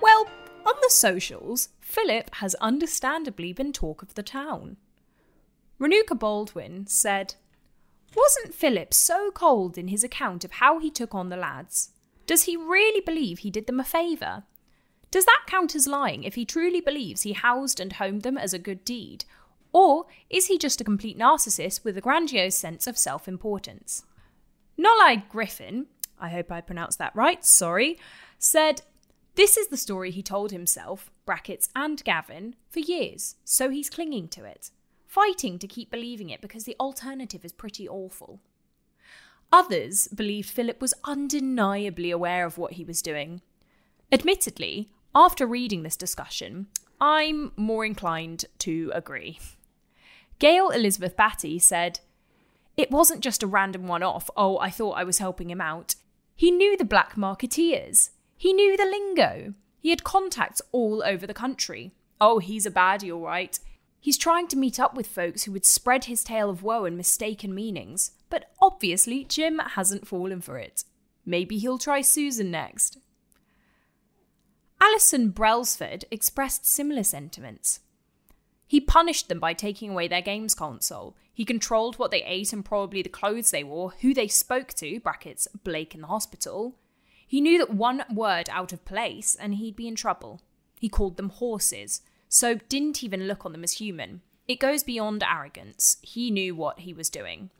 Well, 0.00 0.26
on 0.64 0.72
the 0.80 0.88
socials, 0.88 1.68
Philip 1.78 2.36
has 2.36 2.54
understandably 2.54 3.52
been 3.52 3.74
talk 3.74 4.00
of 4.00 4.14
the 4.14 4.22
town. 4.22 4.78
Renuka 5.78 6.18
Baldwin 6.18 6.86
said, 6.86 7.34
Wasn't 8.16 8.54
Philip 8.54 8.94
so 8.94 9.30
cold 9.30 9.76
in 9.76 9.88
his 9.88 10.02
account 10.02 10.42
of 10.42 10.52
how 10.52 10.78
he 10.78 10.90
took 10.90 11.14
on 11.14 11.28
the 11.28 11.36
lads? 11.36 11.90
Does 12.24 12.44
he 12.44 12.56
really 12.56 13.02
believe 13.02 13.40
he 13.40 13.50
did 13.50 13.66
them 13.66 13.78
a 13.78 13.84
favour? 13.84 14.44
Does 15.10 15.26
that 15.26 15.44
count 15.46 15.74
as 15.74 15.86
lying 15.86 16.24
if 16.24 16.34
he 16.34 16.46
truly 16.46 16.80
believes 16.80 17.24
he 17.24 17.34
housed 17.34 17.78
and 17.78 17.92
homed 17.92 18.22
them 18.22 18.38
as 18.38 18.54
a 18.54 18.58
good 18.58 18.86
deed? 18.86 19.26
Or 19.74 20.06
is 20.30 20.46
he 20.46 20.56
just 20.56 20.80
a 20.80 20.84
complete 20.84 21.18
narcissist 21.18 21.84
with 21.84 21.98
a 21.98 22.00
grandiose 22.00 22.56
sense 22.56 22.86
of 22.86 22.96
self 22.96 23.28
importance? 23.28 24.02
Nolai 24.78 25.28
Griffin, 25.28 25.86
I 26.18 26.28
hope 26.28 26.52
I 26.52 26.60
pronounced 26.60 26.98
that 26.98 27.16
right, 27.16 27.44
sorry, 27.44 27.98
said, 28.38 28.82
This 29.34 29.56
is 29.56 29.68
the 29.68 29.76
story 29.76 30.10
he 30.10 30.22
told 30.22 30.52
himself, 30.52 31.10
brackets, 31.24 31.68
and 31.74 32.02
Gavin, 32.04 32.56
for 32.68 32.80
years, 32.80 33.36
so 33.44 33.70
he's 33.70 33.90
clinging 33.90 34.28
to 34.28 34.44
it, 34.44 34.70
fighting 35.06 35.58
to 35.58 35.66
keep 35.68 35.90
believing 35.90 36.30
it 36.30 36.40
because 36.40 36.64
the 36.64 36.76
alternative 36.78 37.44
is 37.44 37.52
pretty 37.52 37.88
awful. 37.88 38.40
Others 39.52 40.08
believed 40.08 40.50
Philip 40.50 40.80
was 40.80 40.94
undeniably 41.04 42.10
aware 42.10 42.44
of 42.44 42.58
what 42.58 42.72
he 42.72 42.84
was 42.84 43.00
doing. 43.00 43.40
Admittedly, 44.12 44.90
after 45.14 45.46
reading 45.46 45.82
this 45.82 45.96
discussion, 45.96 46.66
I'm 47.00 47.52
more 47.56 47.84
inclined 47.84 48.46
to 48.60 48.90
agree. 48.94 49.38
Gail 50.38 50.68
Elizabeth 50.70 51.16
Batty 51.16 51.58
said, 51.58 52.00
It 52.76 52.90
wasn't 52.90 53.22
just 53.22 53.42
a 53.42 53.46
random 53.46 53.86
one 53.86 54.02
off, 54.02 54.28
oh, 54.36 54.58
I 54.58 54.70
thought 54.70 54.98
I 54.98 55.04
was 55.04 55.18
helping 55.18 55.50
him 55.50 55.60
out. 55.60 55.94
He 56.34 56.50
knew 56.50 56.76
the 56.76 56.84
black 56.84 57.14
marketeers. 57.14 58.10
He 58.36 58.52
knew 58.52 58.76
the 58.76 58.84
lingo. 58.84 59.54
He 59.80 59.90
had 59.90 60.04
contacts 60.04 60.60
all 60.72 61.02
over 61.04 61.26
the 61.26 61.32
country. 61.32 61.92
Oh, 62.20 62.38
he's 62.38 62.66
a 62.66 62.70
baddie, 62.70 63.12
all 63.12 63.22
right. 63.22 63.58
He's 63.98 64.18
trying 64.18 64.46
to 64.48 64.58
meet 64.58 64.78
up 64.78 64.94
with 64.94 65.06
folks 65.06 65.44
who 65.44 65.52
would 65.52 65.64
spread 65.64 66.04
his 66.04 66.22
tale 66.22 66.50
of 66.50 66.62
woe 66.62 66.84
and 66.84 66.96
mistaken 66.96 67.54
meanings, 67.54 68.12
but 68.28 68.50
obviously 68.60 69.24
Jim 69.24 69.58
hasn't 69.58 70.06
fallen 70.06 70.40
for 70.40 70.58
it. 70.58 70.84
Maybe 71.24 71.58
he'll 71.58 71.78
try 71.78 72.02
Susan 72.02 72.50
next. 72.50 72.98
Alison 74.80 75.30
Brailsford 75.30 76.04
expressed 76.10 76.66
similar 76.66 77.02
sentiments. 77.02 77.80
He 78.66 78.80
punished 78.80 79.28
them 79.28 79.38
by 79.38 79.52
taking 79.54 79.90
away 79.90 80.08
their 80.08 80.22
games 80.22 80.54
console. 80.54 81.16
He 81.32 81.44
controlled 81.44 81.96
what 81.96 82.10
they 82.10 82.24
ate 82.24 82.52
and 82.52 82.64
probably 82.64 83.02
the 83.02 83.08
clothes 83.08 83.50
they 83.50 83.62
wore, 83.62 83.92
who 84.00 84.12
they 84.12 84.28
spoke 84.28 84.74
to, 84.74 84.98
brackets, 85.00 85.46
Blake 85.62 85.94
in 85.94 86.00
the 86.00 86.08
hospital. 86.08 86.74
He 87.26 87.40
knew 87.40 87.58
that 87.58 87.74
one 87.74 88.04
word 88.12 88.48
out 88.50 88.72
of 88.72 88.84
place 88.84 89.36
and 89.36 89.54
he'd 89.54 89.76
be 89.76 89.86
in 89.86 89.94
trouble. 89.94 90.40
He 90.80 90.88
called 90.88 91.16
them 91.16 91.28
horses, 91.28 92.02
so 92.28 92.56
didn't 92.68 93.02
even 93.04 93.28
look 93.28 93.46
on 93.46 93.52
them 93.52 93.64
as 93.64 93.74
human. 93.74 94.22
It 94.48 94.60
goes 94.60 94.82
beyond 94.82 95.22
arrogance. 95.22 95.98
He 96.02 96.30
knew 96.30 96.54
what 96.54 96.80
he 96.80 96.92
was 96.92 97.10
doing. 97.10 97.50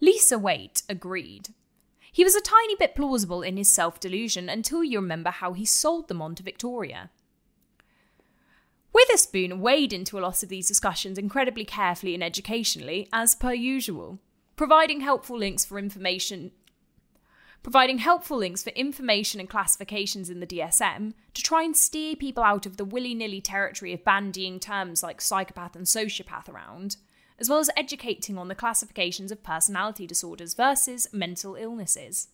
Lisa 0.00 0.38
Waite 0.38 0.82
agreed. 0.88 1.50
He 2.12 2.24
was 2.24 2.34
a 2.34 2.40
tiny 2.40 2.76
bit 2.76 2.94
plausible 2.94 3.42
in 3.42 3.56
his 3.56 3.70
self 3.70 3.98
delusion 3.98 4.48
until 4.48 4.84
you 4.84 5.00
remember 5.00 5.30
how 5.30 5.52
he 5.52 5.64
sold 5.64 6.08
them 6.08 6.22
on 6.22 6.34
to 6.36 6.42
Victoria. 6.42 7.10
Witherspoon 8.94 9.60
wade 9.60 9.92
into 9.92 10.18
a 10.18 10.22
lot 10.22 10.42
of 10.42 10.48
these 10.48 10.68
discussions 10.68 11.18
incredibly 11.18 11.64
carefully 11.64 12.14
and 12.14 12.22
educationally, 12.22 13.08
as 13.12 13.34
per 13.34 13.52
usual, 13.52 14.20
providing 14.54 15.00
helpful 15.00 15.36
links 15.36 15.64
for 15.64 15.78
information 15.78 16.52
providing 17.64 17.96
helpful 17.96 18.36
links 18.36 18.62
for 18.62 18.68
information 18.70 19.40
and 19.40 19.48
classifications 19.48 20.28
in 20.28 20.38
the 20.38 20.46
DSM 20.46 21.14
to 21.32 21.42
try 21.42 21.62
and 21.62 21.74
steer 21.74 22.14
people 22.14 22.44
out 22.44 22.66
of 22.66 22.76
the 22.76 22.84
willy 22.84 23.14
nilly 23.14 23.40
territory 23.40 23.94
of 23.94 24.04
bandying 24.04 24.60
terms 24.60 25.02
like 25.02 25.20
psychopath 25.20 25.74
and 25.74 25.86
sociopath 25.86 26.46
around, 26.46 26.98
as 27.38 27.48
well 27.48 27.58
as 27.58 27.70
educating 27.74 28.36
on 28.36 28.48
the 28.48 28.54
classifications 28.54 29.32
of 29.32 29.42
personality 29.42 30.06
disorders 30.06 30.52
versus 30.52 31.08
mental 31.10 31.56
illnesses. 31.56 32.28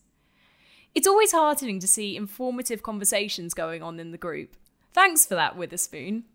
It's 0.93 1.07
always 1.07 1.31
heartening 1.31 1.79
to 1.79 1.87
see 1.87 2.17
informative 2.17 2.83
conversations 2.83 3.53
going 3.53 3.81
on 3.81 4.01
in 4.01 4.11
the 4.11 4.17
group. 4.17 4.57
Thanks 4.93 5.25
for 5.25 5.35
that, 5.35 5.55
Witherspoon. 5.55 6.25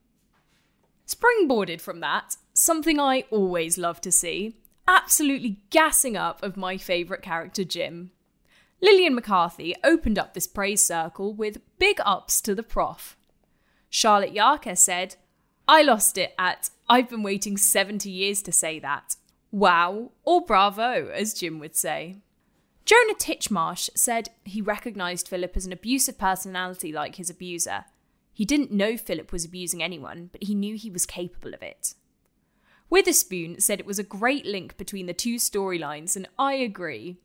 Springboarded 1.07 1.81
from 1.81 2.01
that, 2.01 2.37
something 2.53 2.99
I 2.99 3.25
always 3.31 3.79
love 3.79 4.01
to 4.03 4.13
see 4.13 4.57
absolutely 4.89 5.59
gassing 5.71 6.17
up 6.17 6.43
of 6.43 6.57
my 6.57 6.77
favourite 6.77 7.23
character, 7.23 7.65
Jim. 7.65 8.11
Lillian 8.81 9.15
McCarthy 9.15 9.75
opened 9.83 10.19
up 10.19 10.35
this 10.35 10.47
praise 10.47 10.83
circle 10.83 11.35
with 11.35 11.61
big 11.79 11.99
ups 12.05 12.41
to 12.43 12.55
the 12.55 12.63
prof. 12.63 13.17
Charlotte 13.89 14.35
Yarker 14.35 14.77
said, 14.77 15.17
I 15.67 15.83
lost 15.83 16.19
it 16.19 16.35
at 16.39 16.71
I've 16.89 17.09
been 17.09 17.23
waiting 17.23 17.57
70 17.57 18.09
years 18.09 18.43
to 18.43 18.53
say 18.53 18.79
that. 18.79 19.17
Wow, 19.51 20.13
or 20.23 20.45
bravo, 20.45 21.09
as 21.09 21.35
Jim 21.35 21.59
would 21.59 21.75
say. 21.75 22.17
Jonah 22.85 23.15
Titchmarsh 23.15 23.91
said 23.97 24.29
he 24.45 24.61
recognised 24.61 25.27
Philip 25.27 25.57
as 25.57 25.67
an 25.67 25.73
abusive 25.73 26.19
personality 26.19 26.93
like 26.93 27.17
his 27.17 27.31
abuser. 27.31 27.87
He 28.37 28.45
didn't 28.45 28.71
know 28.71 28.99
Philip 28.99 29.33
was 29.33 29.47
abusing 29.47 29.83
anyone, 29.83 30.29
but 30.31 30.43
he 30.43 30.55
knew 30.55 30.77
he 30.77 30.91
was 30.91 31.07
capable 31.07 31.55
of 31.55 31.63
it. 31.63 31.95
Witherspoon 32.91 33.61
said 33.61 33.81
it 33.81 33.87
was 33.87 33.99
a 33.99 34.03
great 34.03 34.45
link 34.45 34.77
between 34.77 35.07
the 35.07 35.15
two 35.15 35.37
storylines, 35.37 36.17
and 36.17 36.29
I 36.39 36.53
agree. 36.53 37.17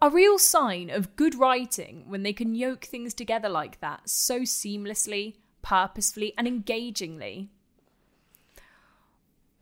A 0.00 0.08
real 0.08 0.38
sign 0.38 0.88
of 0.88 1.14
good 1.14 1.34
writing 1.34 2.04
when 2.06 2.22
they 2.22 2.32
can 2.32 2.54
yoke 2.54 2.86
things 2.86 3.12
together 3.12 3.50
like 3.50 3.80
that 3.80 4.08
so 4.08 4.40
seamlessly, 4.40 5.34
purposefully, 5.60 6.32
and 6.38 6.48
engagingly. 6.48 7.50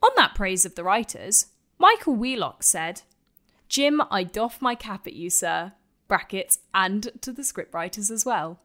On 0.01 0.11
that 0.15 0.33
praise 0.33 0.65
of 0.65 0.75
the 0.75 0.83
writers, 0.85 1.47
Michael 1.77 2.15
Wheelock 2.15 2.63
said, 2.63 3.01
Jim, 3.67 4.01
I 4.09 4.23
doff 4.23 4.61
my 4.61 4.75
cap 4.75 5.07
at 5.07 5.13
you, 5.13 5.29
sir. 5.29 5.73
Brackets, 6.07 6.59
and 6.73 7.09
to 7.19 7.33
the 7.33 7.41
scriptwriters 7.41 8.09
as 8.09 8.25
well. 8.25 8.61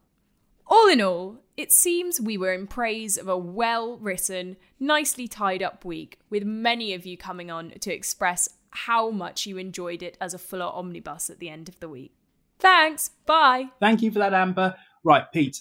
All 0.71 0.87
in 0.87 1.01
all, 1.01 1.39
it 1.57 1.69
seems 1.69 2.21
we 2.21 2.37
were 2.37 2.53
in 2.53 2.65
praise 2.65 3.17
of 3.17 3.27
a 3.27 3.37
well 3.37 3.97
written, 3.97 4.55
nicely 4.79 5.27
tied 5.27 5.61
up 5.61 5.83
week, 5.83 6.17
with 6.29 6.45
many 6.45 6.93
of 6.93 7.05
you 7.05 7.17
coming 7.17 7.51
on 7.51 7.71
to 7.81 7.93
express 7.93 8.47
how 8.69 9.11
much 9.11 9.45
you 9.45 9.57
enjoyed 9.57 10.01
it 10.01 10.17
as 10.21 10.33
a 10.33 10.37
fuller 10.37 10.71
omnibus 10.73 11.29
at 11.29 11.39
the 11.39 11.49
end 11.49 11.67
of 11.67 11.77
the 11.81 11.89
week. 11.89 12.13
Thanks, 12.57 13.09
bye. 13.25 13.67
Thank 13.81 14.01
you 14.01 14.11
for 14.11 14.19
that, 14.19 14.33
Amber. 14.33 14.75
Right, 15.03 15.29
Pete, 15.33 15.59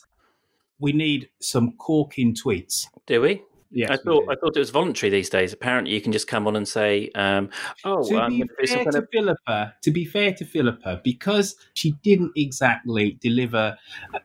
we 0.79 0.93
need 0.93 1.29
some 1.41 1.73
corking 1.73 2.33
tweets. 2.33 2.87
Do 3.07 3.23
we? 3.23 3.43
Yes, 3.73 3.91
I 3.91 3.97
thought 3.99 4.25
I 4.29 4.35
thought 4.35 4.57
it 4.57 4.59
was 4.59 4.71
voluntary 4.71 5.11
these 5.11 5.31
days. 5.31 5.53
Apparently, 5.53 5.93
you 5.95 6.01
can 6.01 6.11
just 6.11 6.27
come 6.27 6.47
on 6.49 6.57
and 6.57 6.67
say, 6.67 7.09
um, 7.15 7.51
"Oh, 7.85 8.03
to 8.09 8.17
I'm 8.19 8.31
be 8.31 8.39
going 8.39 8.49
to 8.49 8.55
do 8.59 8.67
some 8.67 8.83
fair 8.83 8.93
to 8.93 8.99
of 8.99 9.09
Philippa, 9.13 9.75
to 9.83 9.91
be 9.93 10.05
fair 10.05 10.33
to 10.35 10.45
Philippa, 10.45 11.01
because 11.05 11.55
she 11.75 11.93
didn't 12.03 12.33
exactly 12.35 13.17
deliver 13.21 13.77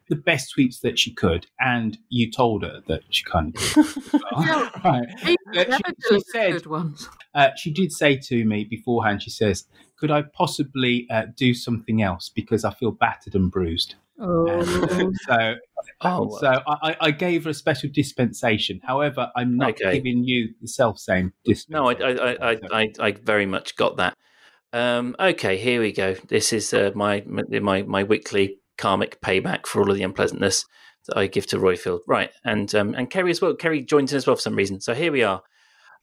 the 0.10 0.16
best 0.16 0.54
tweets 0.58 0.82
that 0.82 0.98
she 0.98 1.14
could, 1.14 1.46
and 1.60 1.98
you 2.10 2.32
told 2.32 2.64
her 2.64 2.82
that 2.88 3.02
she 3.12 3.24
can't. 3.24 3.54
do 3.56 3.62
it. 3.82 4.22
right. 4.84 5.08
He 5.20 5.38
But 5.54 5.70
never 5.70 5.82
she, 6.10 6.16
she 6.16 6.20
said, 6.32 6.54
good 6.54 6.66
ones. 6.66 7.08
uh, 7.36 7.50
she 7.56 7.72
did 7.72 7.92
say 7.92 8.18
to 8.18 8.46
me 8.46 8.64
beforehand. 8.64 9.22
She 9.22 9.30
says, 9.30 9.66
"Could 9.96 10.10
I 10.10 10.24
possibly 10.24 11.06
uh, 11.12 11.28
do 11.36 11.54
something 11.54 12.02
else 12.02 12.30
because 12.30 12.66
I 12.66 12.74
feel 12.74 12.92
battered 12.92 13.36
and 13.36 13.52
bruised?" 13.52 13.94
Oh. 14.20 14.64
so, 15.28 15.56
Oh. 16.02 16.38
so 16.40 16.48
I, 16.68 16.96
I- 17.02 17.12
gave 17.12 17.44
her 17.44 17.50
a 17.50 17.54
special 17.54 17.90
dispensation. 17.94 18.80
However, 18.84 19.30
I'm 19.36 19.58
not 19.58 19.72
Okay. 19.72 19.94
giving 19.94 20.24
you 20.24 20.54
the 20.62 20.68
self 20.68 21.00
same 21.00 21.34
dispensation. 21.44 21.74
No, 21.74 21.90
I, 21.90 21.94
I, 21.94 22.52
I, 22.52 22.60
I, 22.72 22.88
I 23.00 23.12
very 23.12 23.46
much 23.46 23.76
got 23.76 23.98
that. 23.98 24.14
Um, 24.74 25.16
okay, 25.20 25.58
here 25.58 25.82
we 25.82 25.92
go. 25.92 26.16
This 26.28 26.52
is 26.54 26.74
uh, 26.74 26.92
my 26.96 27.24
my 27.26 27.82
my 27.84 28.04
weekly 28.04 28.60
karmic 28.78 29.22
payback 29.22 29.66
for 29.68 29.82
all 29.82 29.90
of 29.92 29.96
the 29.98 30.04
unpleasantness 30.04 30.66
that 31.08 31.18
I 31.18 31.28
give 31.28 31.48
to 31.48 31.58
Roifield. 31.58 32.00
Right, 32.08 32.32
and 32.44 32.74
um, 32.76 32.94
and 32.96 33.10
Keri 33.10 33.32
as 33.32 33.42
well. 33.42 33.54
Keri 33.56 33.84
joins 33.84 34.12
in 34.12 34.18
as 34.18 34.28
well 34.28 34.36
for 34.36 34.42
some 34.42 34.56
reason. 34.56 34.82
So 34.82 34.94
here 34.94 35.12
we 35.12 35.24
are. 35.24 35.42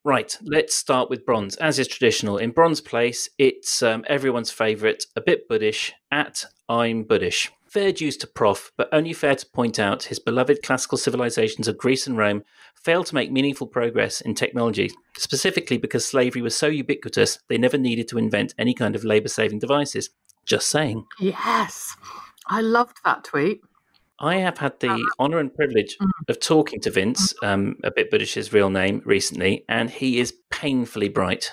Right, 0.05 0.37
let's 0.43 0.75
start 0.75 1.09
with 1.11 1.25
bronze, 1.25 1.57
as 1.57 1.79
is 1.79 1.87
traditional. 1.87 2.37
In 2.39 2.51
bronze 2.51 2.81
place, 2.81 3.29
it's 3.39 3.83
um, 3.83 4.05
everyone's 4.09 4.51
favourite, 4.51 5.05
a 5.15 5.21
bit 5.21 5.49
Buddhish, 5.49 5.93
at 6.11 6.45
I'm 6.69 7.05
Buddhish. 7.05 7.51
Fair 7.73 7.91
dues 7.91 8.19
to 8.19 8.27
Prof, 8.27 8.71
but 8.77 8.91
only 8.93 9.15
fair 9.15 9.35
to 9.35 9.47
point 9.47 9.79
out 9.79 10.03
his 10.03 10.19
beloved 10.19 10.63
classical 10.63 10.99
civilizations 10.99 11.67
of 11.67 11.79
Greece 11.79 12.07
and 12.07 12.19
Rome 12.19 12.45
failed 12.75 13.07
to 13.07 13.15
make 13.15 13.33
meaningful 13.33 13.67
progress 13.67 14.21
in 14.21 14.35
technology, 14.35 14.91
specifically 15.17 15.79
because 15.79 16.07
slavery 16.07 16.43
was 16.43 16.55
so 16.55 16.67
ubiquitous 16.67 17.39
they 17.49 17.57
never 17.57 17.79
needed 17.79 18.09
to 18.09 18.19
invent 18.19 18.53
any 18.59 18.75
kind 18.75 18.95
of 18.95 19.05
labour 19.05 19.29
saving 19.29 19.59
devices. 19.59 20.11
Just 20.45 20.69
saying. 20.69 21.07
Yes. 21.19 21.97
I 22.47 22.61
loved 22.61 22.99
that 23.07 23.25
tweet. 23.25 23.63
I 24.19 24.37
have 24.37 24.59
had 24.59 24.79
the 24.81 25.11
honour 25.19 25.39
and 25.39 25.55
privilege 25.55 25.97
of 26.29 26.41
talking 26.41 26.79
to 26.83 26.91
Vince, 26.91 27.33
um, 27.43 27.77
a 27.85 27.91
bit 27.91 28.11
Buddhish's 28.11 28.53
real 28.53 28.69
name, 28.69 29.01
recently, 29.07 29.65
and 29.67 29.89
he 29.89 30.21
is 30.21 30.35
painfully 30.51 31.09
bright. 31.09 31.51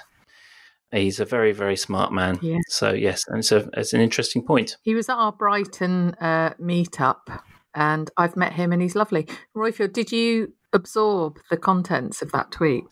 He's 0.91 1.19
a 1.19 1.25
very, 1.25 1.51
very 1.51 1.75
smart 1.75 2.11
man. 2.11 2.39
Yes. 2.41 2.61
So, 2.69 2.91
yes, 2.91 3.23
and 3.27 3.39
it's, 3.39 3.51
a, 3.51 3.69
it's 3.73 3.93
an 3.93 4.01
interesting 4.01 4.45
point. 4.45 4.77
He 4.81 4.95
was 4.95 5.09
at 5.09 5.17
our 5.17 5.31
Brighton 5.31 6.15
uh, 6.21 6.53
meetup, 6.61 7.41
and 7.75 8.09
I've 8.17 8.35
met 8.35 8.53
him, 8.53 8.71
and 8.71 8.81
he's 8.81 8.95
lovely. 8.95 9.27
Roifield, 9.55 9.93
did 9.93 10.11
you 10.11 10.53
absorb 10.73 11.37
the 11.49 11.57
contents 11.57 12.21
of 12.21 12.31
that 12.31 12.51
tweet? 12.51 12.85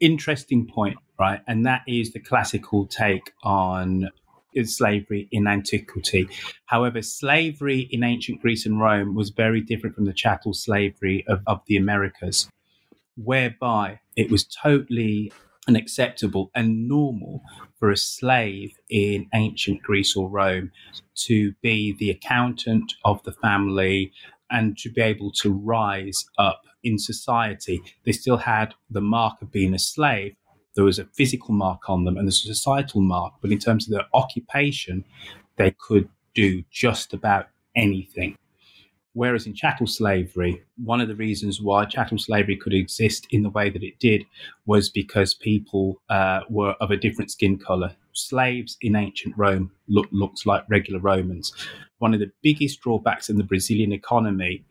interesting 0.00 0.66
point, 0.66 0.96
right? 1.18 1.40
And 1.46 1.64
that 1.66 1.82
is 1.86 2.12
the 2.12 2.20
classical 2.20 2.86
take 2.86 3.32
on 3.42 4.10
slavery 4.64 5.28
in 5.30 5.46
antiquity. 5.46 6.28
However, 6.64 7.02
slavery 7.02 7.88
in 7.90 8.02
ancient 8.02 8.40
Greece 8.40 8.64
and 8.64 8.80
Rome 8.80 9.14
was 9.14 9.30
very 9.30 9.60
different 9.60 9.94
from 9.94 10.06
the 10.06 10.14
chattel 10.14 10.54
slavery 10.54 11.24
of, 11.28 11.42
of 11.46 11.60
the 11.66 11.76
Americas, 11.76 12.48
whereby 13.16 14.00
it 14.16 14.30
was 14.30 14.44
totally 14.44 15.30
unacceptable 15.68 16.50
and 16.54 16.88
normal 16.88 17.42
for 17.78 17.90
a 17.90 17.96
slave 17.96 18.72
in 18.88 19.28
ancient 19.34 19.82
Greece 19.82 20.16
or 20.16 20.28
Rome 20.28 20.70
to 21.26 21.52
be 21.62 21.92
the 21.98 22.10
accountant 22.10 22.94
of 23.04 23.22
the 23.24 23.32
family 23.32 24.12
and 24.50 24.78
to 24.78 24.90
be 24.90 25.00
able 25.00 25.32
to 25.32 25.52
rise 25.52 26.24
up 26.38 26.62
in 26.84 26.98
society. 26.98 27.82
They 28.04 28.12
still 28.12 28.36
had 28.36 28.74
the 28.90 29.00
mark 29.00 29.42
of 29.42 29.50
being 29.50 29.74
a 29.74 29.78
slave. 29.78 30.36
There 30.74 30.84
was 30.84 30.98
a 30.98 31.06
physical 31.06 31.54
mark 31.54 31.88
on 31.88 32.04
them 32.04 32.16
and 32.16 32.28
a 32.28 32.32
societal 32.32 33.00
mark, 33.00 33.34
but 33.40 33.50
in 33.50 33.58
terms 33.58 33.86
of 33.86 33.92
their 33.92 34.06
occupation, 34.14 35.04
they 35.56 35.74
could 35.78 36.08
do 36.34 36.62
just 36.70 37.12
about 37.12 37.48
anything. 37.74 38.36
Whereas 39.16 39.46
in 39.46 39.54
chattel 39.54 39.86
slavery, 39.86 40.62
one 40.84 41.00
of 41.00 41.08
the 41.08 41.16
reasons 41.16 41.58
why 41.58 41.86
chattel 41.86 42.18
slavery 42.18 42.54
could 42.54 42.74
exist 42.74 43.26
in 43.30 43.42
the 43.42 43.48
way 43.48 43.70
that 43.70 43.82
it 43.82 43.98
did 43.98 44.26
was 44.66 44.90
because 44.90 45.32
people 45.32 46.02
uh, 46.10 46.40
were 46.50 46.72
of 46.82 46.90
a 46.90 46.98
different 46.98 47.30
skin 47.30 47.56
color. 47.56 47.96
Slaves 48.12 48.76
in 48.82 48.94
ancient 48.94 49.34
Rome 49.38 49.70
look, 49.88 50.06
looked 50.12 50.44
like 50.44 50.64
regular 50.68 51.00
Romans. 51.00 51.54
One 51.96 52.12
of 52.12 52.20
the 52.20 52.30
biggest 52.42 52.82
drawbacks 52.82 53.30
in 53.30 53.38
the 53.38 53.42
Brazilian 53.42 53.90
economy 53.90 54.62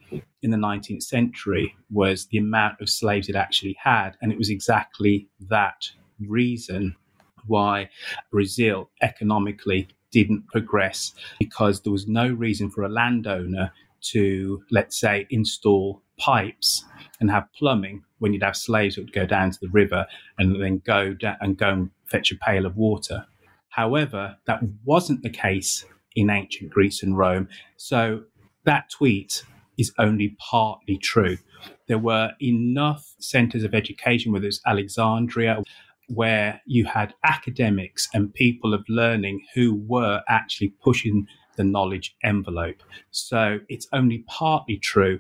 in 0.44 0.52
the 0.52 0.58
19th 0.58 1.02
century 1.02 1.74
was 1.90 2.28
the 2.28 2.38
amount 2.38 2.80
of 2.82 2.88
slaves 2.88 3.28
it 3.28 3.36
actually 3.36 3.76
had. 3.82 4.12
And 4.22 4.32
it 4.32 4.38
was 4.38 4.52
exactly 4.52 5.28
that 5.50 5.90
reason 6.20 6.96
why 7.48 7.90
Brazil 8.30 8.92
economically 9.02 9.88
didn't 10.12 10.46
progress 10.48 11.14
because 11.40 11.82
there 11.82 11.92
was 11.92 12.08
no 12.08 12.28
reason 12.28 12.70
for 12.70 12.84
a 12.84 12.90
landowner 12.90 13.74
to, 14.12 14.62
let's 14.72 15.00
say, 15.00 15.28
install 15.30 16.02
pipes 16.18 16.84
and 17.20 17.30
have 17.32 17.48
plumbing 17.58 18.04
when 18.20 18.34
you'd 18.34 18.44
have 18.44 18.56
slaves 18.56 18.96
that 18.96 19.02
would 19.02 19.14
go 19.14 19.26
down 19.26 19.52
to 19.52 19.60
the 19.62 19.70
river 19.70 20.06
and 20.38 20.62
then 20.62 20.82
go 20.86 21.14
down 21.14 21.38
and 21.42 21.58
go 21.58 21.70
and 21.70 21.90
fetch 22.06 22.32
a 22.32 22.36
pail 22.36 22.66
of 22.66 22.76
water. 22.78 23.26
However, 23.70 24.38
that 24.46 24.62
wasn't 24.84 25.22
the 25.22 25.30
case 25.30 25.86
in 26.16 26.30
ancient 26.30 26.72
Greece 26.72 27.04
and 27.04 27.18
Rome. 27.18 27.50
So 27.78 28.24
that 28.64 28.90
tweet 28.90 29.44
is 29.78 29.92
only 30.00 30.36
partly 30.40 30.98
true. 30.98 31.38
There 31.88 32.00
were 32.00 32.32
enough 32.42 33.14
centers 33.20 33.64
of 33.64 33.74
education, 33.74 34.32
whether 34.32 34.48
it's 34.48 34.62
Alexandria, 34.66 35.62
where 36.08 36.62
you 36.66 36.86
had 36.86 37.14
academics 37.24 38.08
and 38.14 38.34
people 38.34 38.74
of 38.74 38.86
learning 38.88 39.42
who 39.54 39.76
were 39.88 40.22
actually 40.30 40.70
pushing 40.82 41.28
the 41.56 41.64
knowledge 41.64 42.16
envelope. 42.24 42.84
So 43.12 43.60
it's 43.70 43.88
only 43.94 44.24
partly 44.28 44.78
true. 44.78 45.20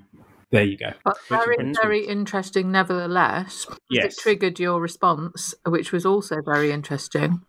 There 0.51 0.63
you 0.63 0.77
go. 0.77 0.93
But 1.03 1.17
very, 1.27 1.73
very 1.81 2.05
interesting, 2.05 2.71
nevertheless. 2.71 3.65
Yes. 3.89 4.13
It 4.13 4.21
triggered 4.21 4.59
your 4.59 4.79
response, 4.79 5.53
which 5.65 5.91
was 5.91 6.05
also 6.05 6.41
very 6.41 6.71
interesting. 6.71 7.41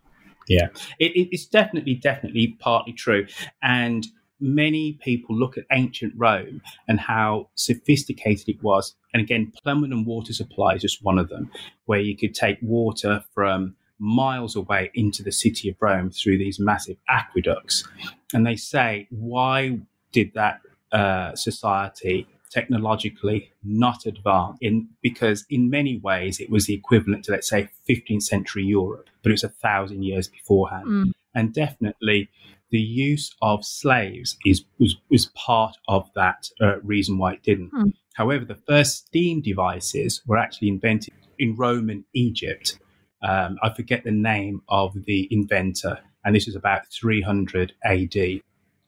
Yeah, 0.48 0.68
it, 0.98 1.12
it, 1.16 1.28
it's 1.32 1.46
definitely, 1.46 1.94
definitely 1.94 2.56
partly 2.58 2.92
true. 2.92 3.26
And 3.62 4.06
many 4.40 4.94
people 5.02 5.36
look 5.36 5.56
at 5.58 5.64
ancient 5.72 6.14
Rome 6.16 6.62
and 6.88 7.00
how 7.00 7.50
sophisticated 7.54 8.48
it 8.48 8.62
was. 8.62 8.94
And 9.12 9.22
again, 9.22 9.52
plumbing 9.62 9.92
and 9.92 10.06
water 10.06 10.32
supply 10.32 10.74
is 10.74 10.82
just 10.82 11.04
one 11.04 11.18
of 11.18 11.28
them, 11.28 11.50
where 11.84 12.00
you 12.00 12.16
could 12.16 12.34
take 12.34 12.58
water 12.62 13.24
from 13.34 13.76
miles 13.98 14.56
away 14.56 14.90
into 14.94 15.22
the 15.22 15.32
city 15.32 15.68
of 15.68 15.76
Rome 15.80 16.10
through 16.10 16.38
these 16.38 16.58
massive 16.60 16.96
aqueducts. 17.08 17.86
And 18.34 18.46
they 18.46 18.56
say, 18.56 19.06
why 19.10 19.80
did 20.12 20.32
that 20.34 20.60
uh, 20.92 21.34
society 21.34 22.26
technologically 22.50 23.50
not 23.64 24.06
advance 24.06 24.56
in 24.60 24.88
because 25.02 25.44
in 25.50 25.68
many 25.68 25.98
ways 25.98 26.40
it 26.40 26.48
was 26.48 26.66
the 26.66 26.74
equivalent 26.74 27.24
to 27.24 27.32
let's 27.32 27.48
say 27.48 27.68
15th 27.88 28.22
century 28.22 28.64
Europe, 28.64 29.08
but 29.22 29.30
it 29.30 29.34
was 29.34 29.44
a 29.44 29.48
thousand 29.48 30.04
years 30.04 30.28
beforehand. 30.28 30.86
Mm. 30.86 31.12
And 31.34 31.52
definitely 31.52 32.30
the 32.70 32.78
use 32.80 33.34
of 33.42 33.64
slaves 33.64 34.36
is 34.44 34.64
was, 34.78 34.96
was 35.10 35.26
part 35.34 35.76
of 35.88 36.10
that 36.14 36.48
uh, 36.60 36.80
reason 36.80 37.18
why 37.18 37.34
it 37.34 37.42
didn't. 37.42 37.72
Mm. 37.72 37.92
However, 38.14 38.44
the 38.44 38.54
first 38.54 39.06
steam 39.06 39.42
devices 39.42 40.22
were 40.26 40.38
actually 40.38 40.68
invented 40.68 41.14
in 41.38 41.56
Roman 41.56 42.04
Egypt. 42.14 42.78
Um, 43.22 43.58
I 43.62 43.72
forget 43.72 44.04
the 44.04 44.10
name 44.10 44.62
of 44.68 44.94
the 45.04 45.28
inventor, 45.30 45.98
and 46.24 46.34
this 46.34 46.48
is 46.48 46.56
about 46.56 46.86
300 46.88 47.72
AD. 47.84 48.40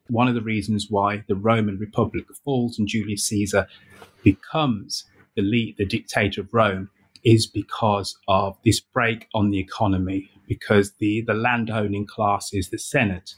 One 0.07 0.27
of 0.27 0.35
the 0.35 0.41
reasons 0.41 0.87
why 0.89 1.23
the 1.27 1.35
Roman 1.35 1.77
Republic 1.77 2.25
falls 2.43 2.79
and 2.79 2.87
Julius 2.87 3.25
Caesar 3.25 3.67
becomes 4.23 5.05
the 5.35 5.41
lead, 5.41 5.75
the 5.77 5.85
dictator 5.85 6.41
of 6.41 6.53
Rome, 6.53 6.89
is 7.23 7.45
because 7.45 8.17
of 8.27 8.57
this 8.63 8.79
break 8.79 9.27
on 9.33 9.51
the 9.51 9.59
economy. 9.59 10.31
Because 10.47 10.93
the 10.99 11.21
the 11.21 11.35
landowning 11.35 12.07
classes, 12.07 12.69
the 12.69 12.79
Senate, 12.79 13.35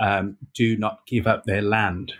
um, 0.00 0.38
do 0.54 0.76
not 0.76 1.06
give 1.06 1.26
up 1.26 1.44
their 1.44 1.60
land 1.62 2.14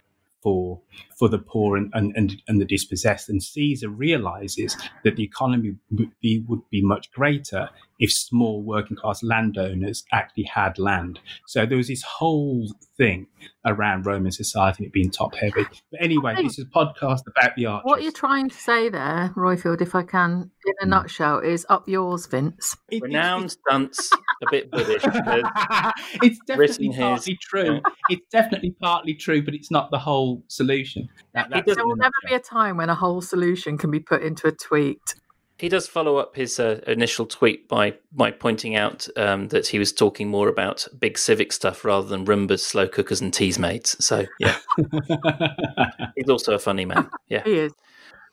for 0.47 0.81
for 1.19 1.29
the 1.29 1.39
poor 1.39 1.77
and, 1.77 1.91
and, 1.93 2.13
and, 2.15 2.41
and 2.47 2.61
the 2.61 2.65
dispossessed. 2.65 3.29
And 3.29 3.43
Caesar 3.43 3.89
realizes 3.89 4.77
that 5.03 5.17
the 5.17 5.25
economy 5.25 5.75
would 5.91 6.13
be, 6.21 6.45
would 6.47 6.61
be 6.71 6.83
much 6.83 7.11
greater 7.11 7.69
if 7.99 8.13
small 8.13 8.63
working 8.63 8.97
class 8.97 9.23
landowners 9.23 10.05
actually 10.13 10.45
had 10.45 10.79
land. 10.79 11.19
So 11.47 11.65
there 11.65 11.79
was 11.79 11.89
this 11.89 12.03
whole 12.03 12.71
thing 12.97 13.27
around 13.65 14.07
Roman 14.07 14.31
society 14.31 14.85
and 14.85 14.87
it 14.89 14.93
being 14.93 15.11
top 15.11 15.35
heavy. 15.35 15.67
But 15.91 16.01
anyway, 16.01 16.37
this 16.37 16.59
is 16.59 16.67
a 16.67 16.79
podcast 16.79 17.23
about 17.27 17.57
the 17.57 17.67
archers. 17.67 17.89
What 17.89 18.03
you're 18.03 18.13
trying 18.13 18.51
to 18.51 18.57
say 18.57 18.89
there, 18.91 19.33
Roifield, 19.35 19.81
if 19.81 19.95
I 19.95 20.03
can, 20.03 20.51
in 20.67 20.75
a 20.83 20.85
hmm. 20.85 20.91
nutshell, 20.91 21.39
is 21.41 21.67
up 21.69 21.89
yours, 21.89 22.27
Vince. 22.27 22.77
Renowned 22.93 23.53
stunts, 23.53 24.11
a 24.47 24.51
bit 24.51 24.71
British. 24.71 25.03
it's 26.23 26.39
definitely 26.47 26.89
written 26.89 26.93
his- 26.93 26.97
partly 26.99 27.39
true. 27.41 27.81
It's 28.09 28.27
definitely 28.31 28.71
partly 28.81 29.15
true, 29.15 29.43
but 29.43 29.55
it's 29.55 29.71
not 29.71 29.91
the 29.91 29.99
whole 29.99 30.43
solution. 30.49 31.09
That, 31.35 31.51
There 31.51 31.87
will 31.87 31.97
never 31.97 32.15
be 32.27 32.35
a 32.35 32.41
time 32.41 32.77
when 32.77 32.91
a 32.91 32.95
whole 32.95 33.21
solution 33.21 33.79
can 33.79 33.91
be 33.91 34.01
put 34.01 34.23
into 34.23 34.47
a 34.47 34.53
tweet. 34.53 35.15
He 35.59 35.71
does 35.71 35.87
follow 35.87 36.19
up 36.19 36.37
his 36.37 36.61
uh, 36.61 36.81
initial 36.87 37.25
tweet 37.25 37.67
by 37.67 37.95
by 38.13 38.31
pointing 38.31 38.77
out 38.77 39.09
um, 39.17 39.49
that 39.49 39.69
he 39.69 39.79
was 39.79 39.91
talking 39.91 40.29
more 40.29 40.49
about 40.49 40.87
big 40.99 41.17
civic 41.17 41.51
stuff 41.51 41.83
rather 41.83 42.07
than 42.07 42.27
Roombas, 42.27 42.61
slow 42.61 42.87
cookers, 42.87 43.23
and 43.23 43.33
Teasmades. 43.33 43.97
So 44.05 44.27
yeah, 44.39 44.57
he's 46.15 46.29
also 46.29 46.55
a 46.55 46.59
funny 46.59 46.85
man. 46.85 47.09
Yeah, 47.29 47.43
he 47.43 47.55
is. 47.55 47.73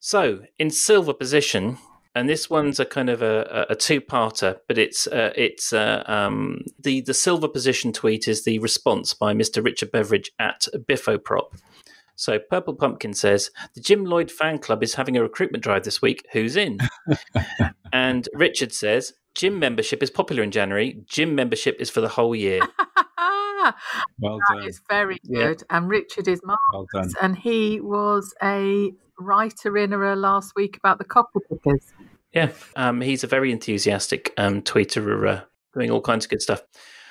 So 0.02 0.42
in 0.60 0.70
silver 0.70 1.14
position, 1.14 1.78
and 2.16 2.30
this 2.30 2.50
one's 2.50 2.80
a 2.80 2.86
kind 2.86 3.10
of 3.10 3.22
a, 3.22 3.66
a 3.70 3.76
two 3.76 4.00
parter, 4.02 4.58
but 4.68 4.78
it's 4.78 5.08
uh, 5.08 5.32
it's 5.36 5.74
uh, 5.74 6.04
um, 6.06 6.62
the 6.80 7.02
the 7.02 7.14
silver 7.14 7.48
position 7.48 7.92
tweet 7.94 8.28
is 8.28 8.44
the 8.44 8.60
response 8.60 9.14
by 9.14 9.34
Mister 9.34 9.62
Richard 9.62 9.92
Beveridge 9.92 10.32
at 10.40 10.68
Biffoprop. 10.88 11.52
So 12.16 12.38
Purple 12.38 12.76
Pumpkin 12.76 13.14
says 13.14 13.50
the 13.74 13.82
Jim 13.82 14.06
Lloyd 14.06 14.30
fan 14.32 14.60
club 14.60 14.84
is 14.84 14.94
having 14.96 15.18
a 15.18 15.22
recruitment 15.24 15.64
drive 15.64 15.84
this 15.84 16.02
week. 16.02 16.26
Who's 16.32 16.56
in? 16.56 16.78
and 17.94 18.30
Richard 18.34 18.72
says 18.72 19.14
gym 19.34 19.58
membership 19.58 20.04
is 20.04 20.12
popular 20.12 20.44
in 20.44 20.52
January. 20.52 21.02
Gym 21.08 21.34
membership 21.34 21.78
is 21.80 21.90
for 21.90 22.02
the 22.02 22.10
whole 22.10 22.36
year. 22.36 22.62
Well 24.20 24.40
that 24.50 24.56
done. 24.58 24.68
is 24.68 24.82
very 24.90 25.18
Yeah. 25.24 25.44
good. 25.48 25.64
And 25.70 25.88
Richard 25.90 26.28
is 26.28 26.42
Well 26.46 26.58
marvellous. 26.74 27.14
done. 27.14 27.24
and 27.24 27.38
he 27.38 27.80
was 27.80 28.34
a 28.44 28.92
writer 29.20 29.78
in 29.78 29.94
a 29.94 30.16
last 30.16 30.54
week 30.56 30.78
about 30.78 30.98
the 30.98 31.06
copper 31.06 31.40
pickers. 31.40 31.94
Yeah, 32.34 32.50
um, 32.76 33.02
he's 33.02 33.24
a 33.24 33.28
very 33.28 33.52
enthusiastic 33.52 34.34
um, 34.38 34.62
tweeter, 34.62 35.28
uh, 35.28 35.44
doing 35.74 35.92
all 35.92 36.02
kinds 36.02 36.26
of 36.26 36.32
good 36.32 36.42
stuff. 36.42 36.64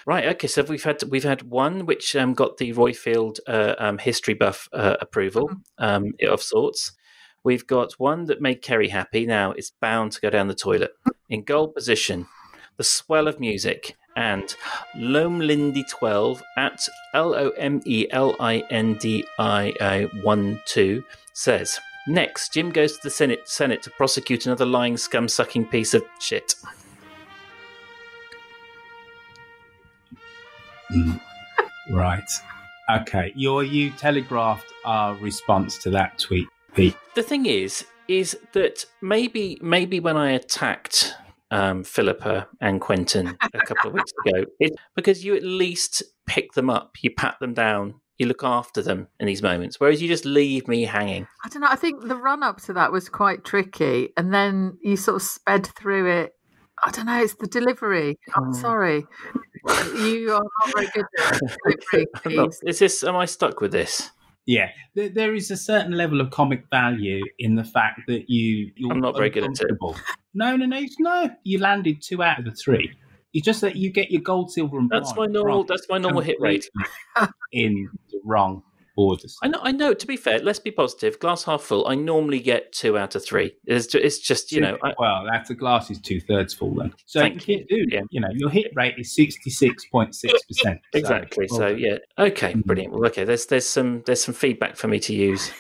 Right. 0.05 0.27
Okay. 0.27 0.49
So 0.49 0.63
we've 0.63 0.83
had 0.83 1.03
we've 1.05 1.23
had 1.23 1.43
one 1.43 1.87
which 1.87 2.17
um, 2.17 2.35
got 2.35 2.57
the 2.57 2.73
Roifield 2.73 3.39
uh, 3.47 3.77
um, 3.79 3.99
history 3.99 4.35
buff 4.35 4.69
uh, 4.73 4.97
approval 5.01 5.49
um, 5.79 6.13
of 6.29 6.43
sorts. 6.43 6.93
We've 7.45 7.67
got 7.67 7.93
one 7.95 8.25
that 8.25 8.41
made 8.41 8.63
Keri 8.63 8.89
happy. 8.89 9.27
Now 9.27 9.53
it's 9.53 9.71
bound 9.81 10.13
to 10.13 10.21
go 10.21 10.31
down 10.31 10.49
the 10.49 10.55
toilet. 10.55 10.91
In 11.29 11.45
goal 11.45 11.69
position, 11.69 12.27
the 12.77 12.85
swell 12.85 13.29
of 13.29 13.39
music 13.39 13.97
and 14.17 14.55
Lomelindi 14.97 15.89
twelve 15.89 16.43
at 16.57 16.81
L 17.15 17.35
O 17.35 17.51
M 17.51 17.81
E 17.85 18.09
L 18.11 18.35
I 18.41 18.65
N 18.71 18.95
D 18.95 19.25
I 19.39 20.09
one 20.23 20.61
two 20.67 21.05
says. 21.33 21.79
Next, 22.07 22.53
Jim 22.53 22.71
goes 22.71 22.97
to 22.97 23.03
the 23.05 23.11
Senate 23.11 23.49
Senate 23.49 23.83
to 23.83 23.91
prosecute 23.91 24.47
another 24.47 24.67
lying 24.67 24.97
scum 24.97 25.29
sucking 25.29 25.67
piece 25.67 25.95
of 25.95 26.03
shit. 26.19 26.55
Mm. 30.91 31.21
Right. 31.91 32.31
Okay. 32.91 33.33
Your 33.37 33.63
you 33.63 33.91
telegraphed 33.91 34.73
our 34.85 35.15
response 35.17 35.79
to 35.79 35.91
that 35.91 36.19
tweet, 36.19 36.49
Pete. 36.75 36.97
The 37.15 37.23
thing 37.23 37.47
is, 37.47 37.85
is 38.09 38.37
that 38.53 38.85
maybe 39.01 39.59
maybe 39.63 40.01
when 40.01 40.17
I 40.17 40.33
attacked 40.33 41.15
um, 41.51 41.85
Philippa 41.85 42.49
and 42.61 42.81
Quentin 42.81 43.37
a 43.55 43.61
couple 43.61 43.89
of 43.89 43.95
weeks 43.95 44.13
ago, 44.27 44.45
it's 44.59 44.77
because 44.97 45.25
you 45.25 45.37
at 45.37 45.45
least 45.45 46.03
pick 46.27 46.53
them 46.53 46.69
up, 46.69 46.97
you 47.01 47.11
pat 47.11 47.39
them 47.41 47.55
down, 47.55 47.95
you 48.19 48.27
look 48.27 48.45
after 48.45 48.83
them 48.83 49.09
in 49.19 49.27
these 49.27 49.43
moments, 49.43 49.81
whereas 49.81 50.01
you 50.03 50.09
just 50.09 50.25
leave 50.25 50.69
me 50.69 50.83
hanging. 50.85 51.27
I 51.45 51.49
don't 51.49 51.63
know. 51.63 51.69
I 51.71 51.77
think 51.77 52.07
the 52.07 52.17
run 52.17 52.43
up 52.43 52.61
to 52.63 52.73
that 52.75 52.93
was 52.93 53.09
quite 53.09 53.45
tricky, 53.45 54.11
and 54.17 54.33
then 54.33 54.79
you 54.83 54.97
sort 54.97 55.17
of 55.17 55.23
sped 55.23 55.67
through 55.67 56.11
it. 56.11 56.33
I 56.85 56.91
don't 56.91 57.07
know. 57.07 57.23
It's 57.23 57.35
the 57.35 57.47
delivery. 57.47 58.19
I'm 58.35 58.49
Oh. 58.49 58.53
sorry. 58.53 59.07
You 59.97 60.33
are 60.33 60.43
not 60.43 60.75
very 60.75 60.89
good 60.95 61.05
at 61.21 61.41
delivery. 61.65 62.07
I'm 62.25 62.35
not- 62.37 62.55
is 62.65 62.79
this? 62.81 63.05
Am 63.05 63.17
I 63.17 63.25
stuck 63.27 63.61
with 63.61 63.73
this? 63.73 64.11
Yeah, 64.45 64.71
there, 64.97 65.09
there 65.09 65.35
is 65.37 65.53
a 65.53 65.57
certain 65.57 65.93
level 65.93 66.21
of 66.21 66.31
comic 66.31 66.65
value 66.69 67.23
in 67.39 67.55
the 67.55 67.63
fact 67.63 68.01
that 68.09 68.29
you. 68.29 68.73
You're 68.75 68.93
I'm 68.93 69.01
not 69.01 69.17
very 69.17 69.31
good 69.31 69.45
at 69.45 69.51
it. 69.61 69.71
No, 70.35 70.57
no, 70.57 70.67
no, 70.67 70.81
no. 70.99 71.31
You 71.45 71.59
landed 71.61 72.03
two 72.03 72.23
out 72.25 72.41
of 72.41 72.45
the 72.47 72.51
three. 72.51 72.93
It's 73.35 73.45
just 73.45 73.61
that 73.63 73.77
you 73.77 73.91
get 73.91 74.11
your 74.11 74.23
gold, 74.23 74.53
silver, 74.53 74.79
and 74.79 74.91
That's 74.91 75.13
bronze 75.13 75.29
my 75.29 75.33
normal. 75.33 75.57
wrong. 75.57 75.67
That's 75.67 75.87
my 75.89 75.99
normal 75.99 76.21
hit 76.23 76.41
rate. 76.41 76.69
in 77.53 77.89
the 78.11 78.21
wrong 78.25 78.63
orders. 78.97 79.39
I 79.43 79.49
know. 79.49 79.61
I 79.63 79.73
know. 79.73 79.95
To 79.95 80.07
be 80.07 80.17
fair, 80.17 80.39
let's 80.41 80.59
be 80.59 80.71
positive. 80.71 81.19
Glass 81.19 81.45
half 81.45 81.63
full. 81.63 81.87
I 81.89 81.95
normally 81.95 82.41
get 82.41 82.73
two 82.73 82.99
out 82.99 83.15
of 83.15 83.25
three. 83.25 83.55
It's 83.67 83.87
just, 83.87 84.05
it's 84.05 84.19
just 84.19 84.53
you 84.53 84.61
know. 84.61 84.77
I, 84.83 84.93
well, 84.99 85.25
that's 85.31 85.49
the 85.49 85.55
glass 85.55 85.91
is 85.91 85.99
two 86.01 86.21
thirds 86.21 86.53
full 86.55 86.75
then. 86.75 86.93
So 87.07 87.21
Thank 87.21 87.49
you 87.49 87.65
do, 87.69 87.87
you 88.11 88.21
know, 88.21 88.29
your 88.33 88.51
hit 88.51 88.73
rate 88.75 88.95
is 88.99 89.15
sixty 89.15 89.51
six 89.51 89.85
point 89.87 90.15
six 90.15 90.35
percent. 90.45 90.81
Exactly. 90.95 91.49
So 91.49 91.69
yeah. 91.69 91.99
Okay. 92.19 92.55
Brilliant. 92.55 92.93
Well, 92.93 93.07
okay. 93.07 93.25
There's 93.25 93.47
there's 93.47 93.67
some 93.67 94.03
there's 94.07 94.23
some 94.23 94.35
feedback 94.35 94.77
for 94.77 94.89
me 94.89 95.01
to 95.01 95.15
use. 95.15 95.51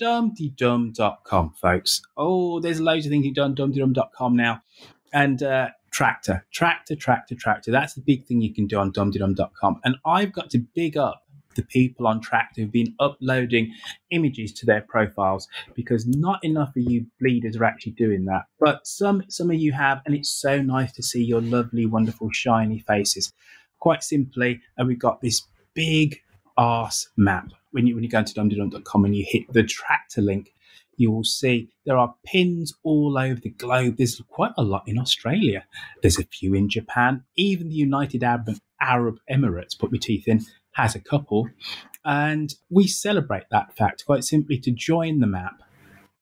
dumdeedum.com, 0.00 1.54
folks. 1.60 2.02
Oh, 2.16 2.60
there's 2.60 2.80
loads 2.80 3.06
of 3.06 3.10
things 3.10 3.24
you've 3.24 3.34
done, 3.34 3.54
dumdeedum.com 3.54 4.36
now. 4.36 4.62
And 5.12 5.42
uh, 5.42 5.68
Tractor, 5.90 6.44
Tractor, 6.52 6.96
Tractor, 6.96 7.34
Tractor. 7.34 7.70
That's 7.70 7.94
the 7.94 8.00
big 8.00 8.26
thing 8.26 8.40
you 8.40 8.52
can 8.52 8.66
do 8.66 8.78
on 8.78 8.92
dumdeedum.com. 8.92 9.80
And 9.84 9.96
I've 10.04 10.32
got 10.32 10.50
to 10.50 10.58
big 10.58 10.96
up 10.96 11.26
the 11.56 11.62
people 11.62 12.06
on 12.06 12.20
Tractor 12.20 12.60
who've 12.60 12.70
been 12.70 12.94
uploading 13.00 13.72
images 14.10 14.52
to 14.52 14.66
their 14.66 14.82
profiles 14.82 15.48
because 15.74 16.06
not 16.06 16.44
enough 16.44 16.76
of 16.76 16.82
you 16.82 17.06
bleeders 17.18 17.56
are 17.56 17.64
actually 17.64 17.92
doing 17.92 18.26
that. 18.26 18.42
But 18.60 18.86
some 18.86 19.24
some 19.28 19.50
of 19.50 19.56
you 19.56 19.72
have, 19.72 20.02
and 20.06 20.14
it's 20.14 20.30
so 20.30 20.62
nice 20.62 20.92
to 20.92 21.02
see 21.02 21.24
your 21.24 21.40
lovely, 21.40 21.86
wonderful, 21.86 22.30
shiny 22.30 22.78
faces. 22.80 23.32
Quite 23.80 24.02
simply, 24.02 24.60
and 24.76 24.86
we've 24.86 24.98
got 24.98 25.20
this 25.20 25.42
big 25.74 26.20
ass 26.58 27.08
map. 27.16 27.48
When 27.72 27.86
you 27.86 27.94
when 27.94 28.04
you 28.04 28.10
go 28.10 28.22
to 28.22 28.34
dumdeedum.com 28.34 29.04
and 29.04 29.16
you 29.16 29.24
hit 29.26 29.52
the 29.52 29.62
tractor 29.62 30.20
link, 30.20 30.54
you 30.96 31.10
will 31.10 31.24
see 31.24 31.68
there 31.84 31.96
are 31.96 32.14
pins 32.24 32.74
all 32.82 33.18
over 33.18 33.40
the 33.40 33.50
globe. 33.50 33.96
There's 33.96 34.20
quite 34.28 34.52
a 34.56 34.62
lot 34.62 34.84
in 34.86 34.98
Australia. 34.98 35.64
There's 36.02 36.18
a 36.18 36.24
few 36.24 36.54
in 36.54 36.68
Japan. 36.68 37.24
Even 37.36 37.68
the 37.68 37.74
United 37.74 38.22
Arab, 38.22 38.50
Arab 38.80 39.16
Emirates, 39.30 39.78
put 39.78 39.92
my 39.92 39.98
teeth 40.00 40.26
in, 40.26 40.44
has 40.72 40.94
a 40.94 41.00
couple. 41.00 41.48
And 42.04 42.54
we 42.70 42.86
celebrate 42.86 43.44
that 43.50 43.76
fact 43.76 44.04
quite 44.06 44.24
simply 44.24 44.58
to 44.60 44.70
join 44.70 45.20
the 45.20 45.26
map. 45.26 45.62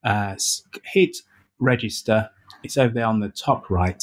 Uh, 0.03 0.37
hit 0.85 1.17
register. 1.59 2.31
It's 2.63 2.77
over 2.77 2.95
there 2.95 3.07
on 3.07 3.21
the 3.21 3.29
top 3.29 3.71
right. 3.71 4.03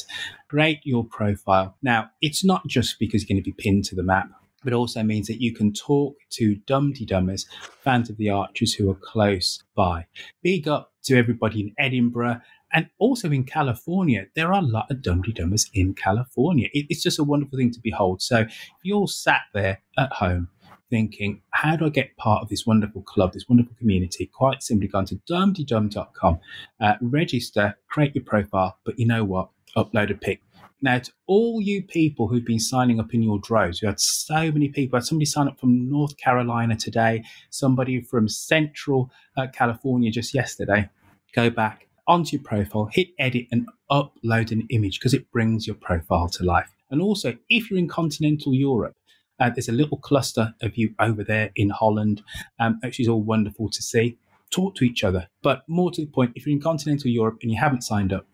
Create 0.50 0.80
your 0.84 1.04
profile. 1.06 1.76
Now, 1.82 2.12
it's 2.22 2.44
not 2.44 2.68
just 2.68 3.00
because 3.00 3.24
you're 3.24 3.36
going 3.36 3.44
to 3.44 3.50
be 3.50 3.56
pinned 3.58 3.86
to 3.86 3.96
the 3.96 4.04
map. 4.04 4.30
But 4.64 4.74
also 4.74 5.04
means 5.04 5.28
that 5.28 5.42
you 5.42 5.54
can 5.54 5.74
talk 5.74 6.16
to 6.32 6.56
Dumdy 6.68 7.06
Dummers, 7.06 7.46
fans 7.84 8.10
of 8.10 8.18
the 8.18 8.30
Archers 8.30 8.74
who 8.74 8.90
are 8.92 8.96
close 8.96 9.64
by. 9.76 10.06
Big 10.44 10.68
up 10.68 10.94
to 11.04 11.18
everybody 11.18 11.62
in 11.62 11.74
Edinburgh 11.78 12.42
and 12.74 12.90
also 13.00 13.32
in 13.32 13.44
California. 13.44 14.28
There 14.36 14.54
are 14.54 14.62
a 14.62 14.66
lot 14.66 14.90
of 14.90 15.02
Dumdy 15.02 15.34
Dummers 15.34 15.70
in 15.74 15.94
California. 15.94 16.70
It, 16.74 16.86
it's 16.90 17.02
just 17.02 17.20
a 17.20 17.24
wonderful 17.24 17.58
thing 17.58 17.72
to 17.72 17.80
behold. 17.80 18.22
So 18.22 18.42
if 18.42 18.70
you 18.84 18.96
all 18.96 19.08
sat 19.08 19.42
there 19.54 19.82
at 19.98 20.12
home 20.14 20.50
thinking, 20.90 21.42
how 21.52 21.76
do 21.76 21.86
I 21.86 21.90
get 21.90 22.16
part 22.18 22.44
of 22.44 22.50
this 22.50 22.66
wonderful 22.66 23.02
club, 23.04 23.34
this 23.34 23.48
wonderful 23.50 23.76
community? 23.78 24.28
Quite 24.28 24.62
simply, 24.62 24.88
go 24.88 25.04
to 25.04 25.16
dumdeedum.com, 25.30 26.40
uh, 26.80 26.94
register, 27.02 27.78
create 27.90 28.14
your 28.14 28.24
profile, 28.24 28.78
but 28.86 29.00
you 29.00 29.08
know 29.08 29.24
what? 29.24 29.50
Upload 29.76 30.12
a 30.12 30.16
pic. 30.16 30.42
Now, 30.82 30.98
to 30.98 31.12
all 31.28 31.62
you 31.62 31.84
people 31.84 32.28
who've 32.28 32.46
been 32.46 32.60
signing 32.60 33.00
up 33.00 33.14
in 33.14 33.22
your 33.22 33.40
droves, 33.40 33.82
we 33.82 33.88
had 33.88 34.00
so 34.00 34.52
many 34.52 34.70
people. 34.70 34.98
I 34.98 35.00
had 35.00 35.06
somebody 35.06 35.26
sign 35.26 35.48
up 35.48 35.60
from 35.60 35.90
North 35.90 36.18
Carolina 36.18 36.76
today, 36.76 37.24
somebody 37.52 38.02
from 38.02 38.28
Central 38.28 39.12
uh, 39.38 39.48
California 39.54 40.10
just 40.10 40.34
yesterday. 40.34 40.90
Go 41.34 41.50
back 41.50 41.88
onto 42.08 42.38
your 42.38 42.44
profile, 42.44 42.90
hit 42.92 43.10
edit, 43.20 43.46
and 43.52 43.68
upload 43.92 44.52
an 44.52 44.66
image 44.70 45.00
because 45.00 45.14
it 45.14 45.32
brings 45.32 45.68
your 45.68 45.76
profile 45.76 46.28
to 46.30 46.44
life. 46.44 46.72
And 46.90 47.02
also, 47.02 47.38
if 47.50 47.70
you're 47.70 47.80
in 47.80 47.88
continental 47.88 48.54
Europe, 48.54 48.96
uh, 49.40 49.50
there's 49.50 49.70
a 49.70 49.74
little 49.74 49.98
cluster 49.98 50.54
of 50.62 50.78
you 50.78 50.94
over 51.00 51.24
there 51.24 51.52
in 51.56 51.70
Holland, 51.70 52.22
um, 52.60 52.80
which 52.84 53.08
all 53.08 53.22
wonderful 53.22 53.70
to 53.70 53.82
see. 53.82 54.18
Talk 54.50 54.76
to 54.76 54.84
each 54.84 55.04
other. 55.04 55.28
But 55.42 55.64
more 55.68 55.92
to 55.92 56.02
the 56.02 56.12
point, 56.12 56.34
if 56.36 56.46
you're 56.46 56.56
in 56.56 56.62
continental 56.62 57.10
Europe 57.10 57.38
and 57.42 57.52
you 57.52 57.58
haven't 57.58 57.84
signed 57.84 58.12
up, 58.12 58.26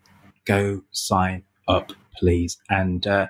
go 0.45 0.81
sign 0.91 1.43
up, 1.67 1.91
please. 2.17 2.57
And 2.69 3.05
uh, 3.05 3.27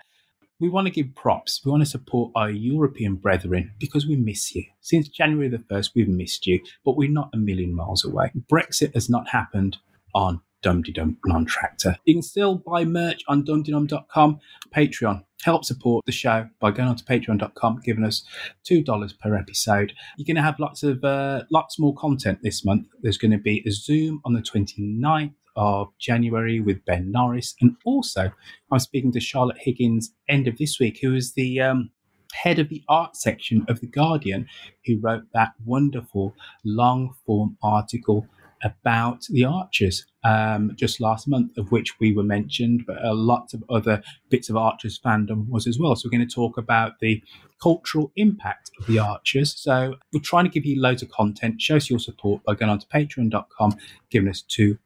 we 0.60 0.70
want 0.70 0.88
to 0.88 0.92
give 0.92 1.14
props. 1.16 1.62
We 1.64 1.72
want 1.72 1.84
to 1.84 1.90
support 1.90 2.32
our 2.36 2.50
European 2.50 3.16
brethren 3.16 3.74
because 3.80 4.08
we 4.08 4.16
miss 4.16 4.56
you. 4.56 4.64
Since 4.82 5.10
January 5.10 5.50
the 5.50 5.60
1st, 5.60 5.92
we've 5.96 6.08
missed 6.08 6.48
you, 6.48 6.60
but 6.84 6.98
we're 6.98 7.10
not 7.10 7.30
a 7.34 7.38
million 7.38 7.76
miles 7.76 8.04
away. 8.04 8.32
Brexit 8.52 8.94
has 8.94 9.10
not 9.10 9.30
happened 9.30 9.78
on 10.16 10.42
Dum 10.64 10.82
Dee 10.82 10.92
Dum 10.92 11.18
Non 11.26 11.46
Tractor. 11.46 11.98
You 12.06 12.16
can 12.16 12.24
still 12.24 12.56
buy 12.56 12.84
merch 12.86 13.22
on 13.28 13.44
dumdeedum.com. 13.44 14.40
Patreon. 14.76 15.24
Help 15.44 15.64
support 15.64 16.04
the 16.08 16.12
show 16.12 16.50
by 16.60 16.72
going 16.72 16.90
on 16.90 16.96
to 16.96 17.04
patreon.com, 17.04 17.82
giving 17.86 18.04
us 18.04 18.24
$2 18.68 19.20
per 19.20 19.36
episode. 19.36 19.94
You're 20.18 20.26
going 20.26 20.36
to 20.36 20.42
have 20.42 20.60
lots 20.60 20.82
of 20.82 21.04
uh, 21.04 21.44
lots 21.52 21.78
more 21.78 21.94
content 21.94 22.40
this 22.42 22.66
month. 22.66 22.88
There's 23.02 23.20
going 23.20 23.32
to 23.32 23.38
be 23.38 23.64
a 23.68 23.70
Zoom 23.70 24.20
on 24.26 24.34
the 24.34 24.42
29th 24.42 25.36
of 25.58 25.90
January 26.00 26.62
with 26.62 26.86
Ben 26.86 27.12
Norris. 27.12 27.56
And 27.60 27.76
also, 27.84 28.32
I'm 28.72 28.80
speaking 28.80 29.12
to 29.12 29.20
Charlotte 29.20 29.58
Higgins 29.60 30.14
end 30.30 30.48
of 30.48 30.58
this 30.58 30.80
week, 30.80 31.00
who 31.02 31.14
is 31.14 31.34
the 31.34 31.60
um, 31.60 31.90
head 32.34 32.60
of 32.60 32.70
the 32.70 32.84
art 32.88 33.18
section 33.18 33.66
of 33.68 33.82
The 33.82 33.88
Guardian, 33.88 34.48
who 34.86 35.00
wrote 35.00 35.24
that 35.34 35.54
wonderful 35.66 36.36
long 36.64 37.14
form 37.26 37.58
article 37.64 38.28
about 38.64 39.26
the 39.30 39.46
Archers 39.46 40.06
um, 40.24 40.74
just 40.76 41.00
last 41.00 41.28
month, 41.28 41.58
of 41.58 41.72
which 41.72 42.00
we 42.00 42.14
were 42.14 42.24
mentioned, 42.24 42.84
but 42.86 43.04
a 43.04 43.14
lot 43.14 43.54
of 43.54 43.64
other 43.70 44.02
bits 44.30 44.50
of 44.50 44.58
Archers 44.58 45.00
fandom 45.00 45.48
was 45.50 45.68
as 45.68 45.80
well. 45.80 45.96
So 45.96 46.08
we're 46.08 46.18
going 46.18 46.28
to 46.28 46.34
talk 46.34 46.58
about 46.58 47.00
the 47.00 47.24
cultural 47.62 48.12
impact 48.16 48.72
of 48.80 48.88
the 48.88 49.00
Archers. 49.00 49.54
So 49.58 49.96
we're 50.14 50.22
trying 50.22 50.46
to 50.46 50.52
give 50.52 50.66
you 50.66 50.82
loads 50.82 51.02
of 51.02 51.10
content. 51.10 51.62
Show 51.62 51.78
us 51.78 51.90
your 51.90 52.00
support 52.00 52.44
by 52.44 52.56
going 52.56 52.70
on 52.70 52.80
to 52.80 52.88
patreon.com, 52.88 53.78
giving 54.10 54.30
us 54.30 54.44
$2 54.50 54.78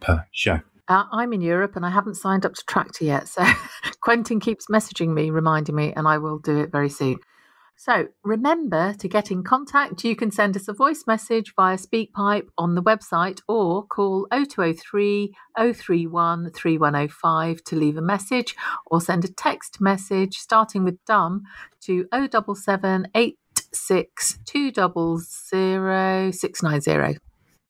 per 0.00 0.26
show. 0.32 0.60
Uh, 0.88 1.04
I'm 1.10 1.32
in 1.32 1.40
Europe 1.40 1.74
and 1.74 1.84
I 1.84 1.90
haven't 1.90 2.14
signed 2.14 2.46
up 2.46 2.54
to 2.54 2.64
Tractor 2.66 3.04
yet. 3.04 3.28
So 3.28 3.44
Quentin 4.02 4.38
keeps 4.38 4.66
messaging 4.68 5.14
me, 5.14 5.30
reminding 5.30 5.74
me, 5.74 5.92
and 5.96 6.06
I 6.06 6.18
will 6.18 6.38
do 6.38 6.58
it 6.58 6.70
very 6.70 6.88
soon. 6.88 7.18
So 7.76 8.08
remember 8.24 8.94
to 8.94 9.08
get 9.08 9.30
in 9.30 9.42
contact. 9.42 10.02
You 10.02 10.16
can 10.16 10.30
send 10.30 10.56
us 10.56 10.66
a 10.66 10.72
voice 10.72 11.04
message 11.06 11.52
via 11.54 11.76
SpeakPipe 11.76 12.48
on 12.56 12.74
the 12.74 12.82
website 12.82 13.40
or 13.46 13.86
call 13.86 14.26
0203 14.32 15.34
031 15.58 16.50
3105 16.52 17.64
to 17.64 17.76
leave 17.76 17.98
a 17.98 18.02
message 18.02 18.56
or 18.86 19.00
send 19.00 19.24
a 19.26 19.28
text 19.28 19.80
message 19.80 20.38
starting 20.38 20.84
with 20.84 21.04
dumb 21.04 21.42
to 21.82 22.06
077 22.12 23.08
86 23.14 24.38
200 24.46 26.34
690. 26.34 27.18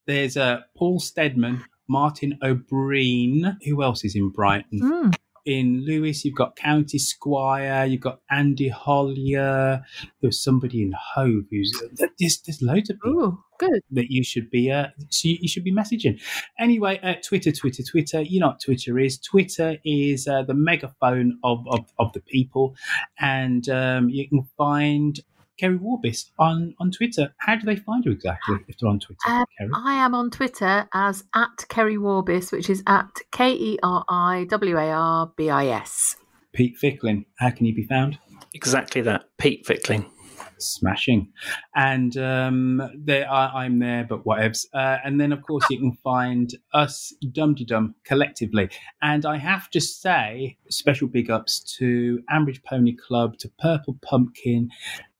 There's 0.06 0.36
uh, 0.36 0.60
Paul 0.76 1.00
Stedman, 1.00 1.64
Martin 1.88 2.38
O'Brien. 2.42 3.58
Who 3.64 3.82
else 3.82 4.04
is 4.04 4.14
in 4.14 4.30
Brighton? 4.30 4.80
Mm. 4.80 5.16
In 5.46 5.84
Lewes, 5.86 6.24
you've 6.24 6.34
got 6.34 6.56
County 6.56 6.98
Squire, 6.98 7.86
you've 7.86 8.00
got 8.00 8.20
Andy 8.30 8.68
Hollier. 8.68 9.80
There's 10.20 10.42
somebody 10.42 10.82
in 10.82 10.92
Hove 11.14 11.44
who's 11.50 11.72
there's, 12.18 12.40
there's 12.40 12.60
loads 12.60 12.90
of 12.90 12.96
people 13.00 13.22
Ooh, 13.22 13.44
good. 13.60 13.80
that 13.92 14.10
you 14.10 14.24
should 14.24 14.50
be 14.50 14.72
uh, 14.72 14.88
so 15.08 15.28
you, 15.28 15.38
you 15.40 15.48
should 15.48 15.62
be 15.62 15.72
messaging. 15.72 16.20
Anyway, 16.58 16.98
uh, 17.00 17.14
Twitter, 17.24 17.52
Twitter, 17.52 17.84
Twitter. 17.84 18.22
You 18.22 18.40
know 18.40 18.48
what 18.48 18.60
Twitter 18.60 18.98
is? 18.98 19.18
Twitter 19.18 19.76
is 19.84 20.26
uh, 20.26 20.42
the 20.42 20.54
megaphone 20.54 21.38
of, 21.44 21.64
of 21.68 21.86
of 22.00 22.12
the 22.12 22.20
people, 22.20 22.74
and 23.20 23.68
um, 23.68 24.08
you 24.08 24.28
can 24.28 24.48
find 24.58 25.20
Keri 25.58 25.78
Warbis 25.78 26.30
on, 26.38 26.74
on 26.78 26.90
Twitter. 26.90 27.34
How 27.38 27.56
do 27.56 27.66
they 27.66 27.76
find 27.76 28.04
you 28.04 28.12
exactly 28.12 28.56
if 28.68 28.78
they're 28.78 28.88
on 28.88 29.00
Twitter, 29.00 29.18
Um, 29.26 29.44
Keri? 29.58 29.70
I 29.74 29.94
am 29.94 30.14
on 30.14 30.30
Twitter 30.30 30.88
as 30.92 31.24
at 31.34 31.66
Keri 31.68 31.96
Warbis, 31.96 32.52
which 32.52 32.68
is 32.70 32.82
at 32.86 33.08
K 33.32 33.52
E 33.52 33.78
R 33.82 34.04
I 34.08 34.46
W 34.50 34.76
A 34.76 34.90
R 34.90 35.32
B 35.36 35.50
I 35.50 35.66
S. 35.66 36.16
Pete 36.52 36.76
Fickling, 36.78 37.26
how 37.38 37.50
can 37.50 37.66
you 37.66 37.74
be 37.74 37.84
found? 37.84 38.18
Exactly 38.54 39.02
that. 39.02 39.24
Pete 39.38 39.66
Fickling. 39.66 40.10
Smashing. 40.58 41.30
And 41.74 42.16
um, 42.16 42.82
there 42.96 43.30
I, 43.30 43.64
I'm 43.64 43.78
there, 43.78 44.06
but 44.08 44.24
whatevs. 44.24 44.64
Uh, 44.72 44.96
and 45.04 45.20
then, 45.20 45.32
of 45.32 45.42
course, 45.42 45.66
you 45.68 45.78
can 45.78 45.92
find 46.02 46.50
us, 46.72 47.12
Dum 47.32 47.54
Dum, 47.54 47.94
collectively. 48.04 48.70
And 49.02 49.26
I 49.26 49.36
have 49.36 49.68
to 49.70 49.80
say, 49.82 50.56
special 50.70 51.08
big 51.08 51.30
ups 51.30 51.60
to 51.78 52.20
Ambridge 52.32 52.64
Pony 52.64 52.96
Club, 52.96 53.36
to 53.40 53.50
Purple 53.58 53.98
Pumpkin, 54.00 54.70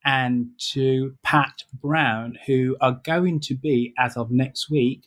and 0.07 0.47
to 0.71 1.17
Pat 1.25 1.65
Brown, 1.75 2.39
who 2.47 2.77
are 2.81 3.01
going 3.05 3.41
to 3.41 3.55
be, 3.55 3.93
as 3.99 4.17
of 4.17 4.31
next 4.31 4.71
week, 4.71 5.03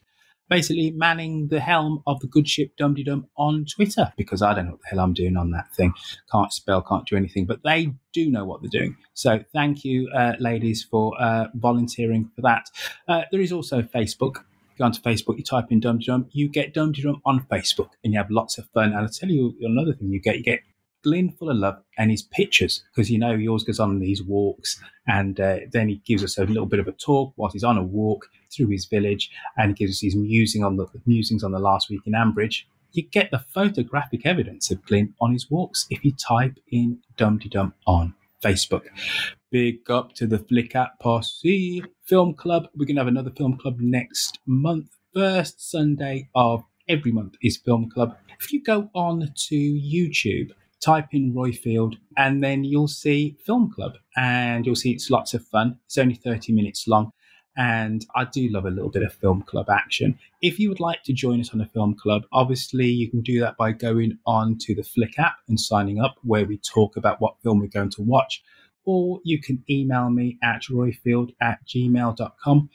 basically 0.49 0.91
manning 0.91 1.47
the 1.47 1.61
helm 1.61 2.03
of 2.05 2.19
the 2.19 2.27
good 2.27 2.49
ship 2.49 2.75
Dum 2.77 2.95
Dum 2.95 3.27
on 3.37 3.65
Twitter 3.65 4.11
because 4.17 4.41
I 4.41 4.53
don't 4.53 4.65
know 4.65 4.71
what 4.71 4.81
the 4.81 4.87
hell 4.87 4.99
I'm 4.99 5.13
doing 5.13 5.37
on 5.37 5.51
that 5.51 5.73
thing. 5.73 5.93
Can't 6.31 6.51
spell, 6.51 6.81
can't 6.81 7.07
do 7.07 7.15
anything, 7.15 7.45
but 7.45 7.61
they 7.63 7.93
do 8.13 8.29
know 8.29 8.43
what 8.43 8.61
they're 8.61 8.69
doing. 8.69 8.97
So 9.13 9.43
thank 9.53 9.85
you, 9.85 10.09
uh, 10.09 10.33
ladies, 10.39 10.83
for 10.83 11.13
uh, 11.21 11.47
volunteering 11.53 12.29
for 12.35 12.41
that. 12.41 12.65
Uh, 13.07 13.21
there 13.31 13.41
is 13.41 13.53
also 13.53 13.81
Facebook. 13.81 14.43
Go 14.77 14.85
onto 14.85 15.01
Facebook, 15.01 15.37
you 15.37 15.43
type 15.43 15.71
in 15.71 15.79
Dum 15.79 15.99
Dum, 15.99 16.27
you 16.31 16.49
get 16.49 16.73
Dum 16.73 16.91
Dum 16.93 17.21
on 17.25 17.45
Facebook, 17.51 17.89
and 18.03 18.13
you 18.13 18.19
have 18.19 18.31
lots 18.31 18.57
of 18.57 18.65
fun. 18.73 18.85
And 18.89 18.97
I'll 18.97 19.09
tell 19.09 19.29
you 19.29 19.53
another 19.61 19.93
thing 19.93 20.09
you 20.09 20.21
get: 20.21 20.37
you 20.37 20.43
get 20.43 20.61
Glyn 21.03 21.31
full 21.31 21.49
of 21.49 21.57
love 21.57 21.81
and 21.97 22.11
his 22.11 22.21
pictures 22.21 22.83
because 22.93 23.09
you 23.09 23.17
know 23.17 23.37
he 23.37 23.47
always 23.47 23.63
goes 23.63 23.79
on 23.79 23.99
these 23.99 24.23
walks 24.23 24.81
and 25.07 25.39
uh, 25.39 25.59
then 25.71 25.89
he 25.89 26.01
gives 26.05 26.23
us 26.23 26.37
a 26.37 26.45
little 26.45 26.65
bit 26.65 26.79
of 26.79 26.87
a 26.87 26.91
talk 26.91 27.33
whilst 27.37 27.53
he's 27.53 27.63
on 27.63 27.77
a 27.77 27.83
walk 27.83 28.27
through 28.51 28.67
his 28.67 28.85
village 28.85 29.31
and 29.57 29.75
gives 29.75 29.93
us 29.93 30.01
his 30.01 30.15
musing 30.15 30.63
on 30.63 30.77
the 30.77 30.87
musings 31.05 31.43
on 31.43 31.51
the 31.51 31.59
last 31.59 31.89
week 31.89 32.01
in 32.05 32.13
Ambridge. 32.13 32.63
You 32.91 33.03
get 33.03 33.31
the 33.31 33.39
photographic 33.39 34.25
evidence 34.25 34.71
of 34.71 34.83
Glyn 34.83 35.13
on 35.21 35.33
his 35.33 35.49
walks 35.49 35.85
if 35.89 36.03
you 36.03 36.11
type 36.11 36.57
in 36.71 36.99
Dum 37.17 37.37
Dum 37.37 37.73
on 37.85 38.15
Facebook. 38.43 38.83
Big 39.51 39.89
up 39.89 40.13
to 40.15 40.27
the 40.27 40.39
Flick 40.39 40.75
at 40.75 40.99
Posse 40.99 41.83
Film 42.03 42.33
Club. 42.33 42.67
We're 42.75 42.85
going 42.85 42.95
to 42.95 43.01
have 43.01 43.07
another 43.07 43.31
film 43.31 43.57
club 43.57 43.79
next 43.79 44.39
month. 44.45 44.87
First 45.13 45.69
Sunday 45.69 46.29
of 46.35 46.63
every 46.87 47.11
month 47.11 47.35
is 47.41 47.57
Film 47.57 47.89
Club. 47.89 48.15
If 48.39 48.53
you 48.53 48.63
go 48.63 48.89
on 48.93 49.31
to 49.47 49.55
YouTube, 49.55 50.51
type 50.81 51.07
in 51.13 51.33
Roifield, 51.33 51.97
and 52.17 52.43
then 52.43 52.63
you'll 52.63 52.87
see 52.87 53.37
Film 53.45 53.71
Club, 53.71 53.93
and 54.15 54.65
you'll 54.65 54.75
see 54.75 54.91
it's 54.91 55.09
lots 55.09 55.33
of 55.33 55.45
fun. 55.45 55.79
It's 55.85 55.97
only 55.97 56.15
30 56.15 56.53
minutes 56.53 56.87
long, 56.87 57.11
and 57.57 58.05
I 58.15 58.25
do 58.25 58.47
love 58.49 58.65
a 58.65 58.71
little 58.71 58.89
bit 58.89 59.03
of 59.03 59.13
Film 59.13 59.41
Club 59.41 59.69
action. 59.69 60.17
If 60.41 60.59
you 60.59 60.69
would 60.69 60.79
like 60.79 61.03
to 61.03 61.13
join 61.13 61.41
us 61.41 61.53
on 61.53 61.61
a 61.61 61.67
Film 61.67 61.95
Club, 61.95 62.23
obviously 62.31 62.87
you 62.87 63.09
can 63.09 63.21
do 63.21 63.39
that 63.41 63.57
by 63.57 63.71
going 63.71 64.17
on 64.25 64.57
to 64.61 64.75
the 64.75 64.83
Flick 64.83 65.19
app 65.19 65.37
and 65.47 65.59
signing 65.59 65.99
up, 65.99 66.15
where 66.23 66.45
we 66.45 66.57
talk 66.57 66.95
about 66.95 67.19
what 67.19 67.41
film 67.43 67.59
we're 67.59 67.67
going 67.67 67.91
to 67.91 68.01
watch, 68.01 68.41
or 68.85 69.19
you 69.23 69.39
can 69.41 69.63
email 69.69 70.09
me 70.09 70.37
at 70.41 70.63
roifield 70.63 71.33
at 71.41 71.59
gmail.com 71.67 72.69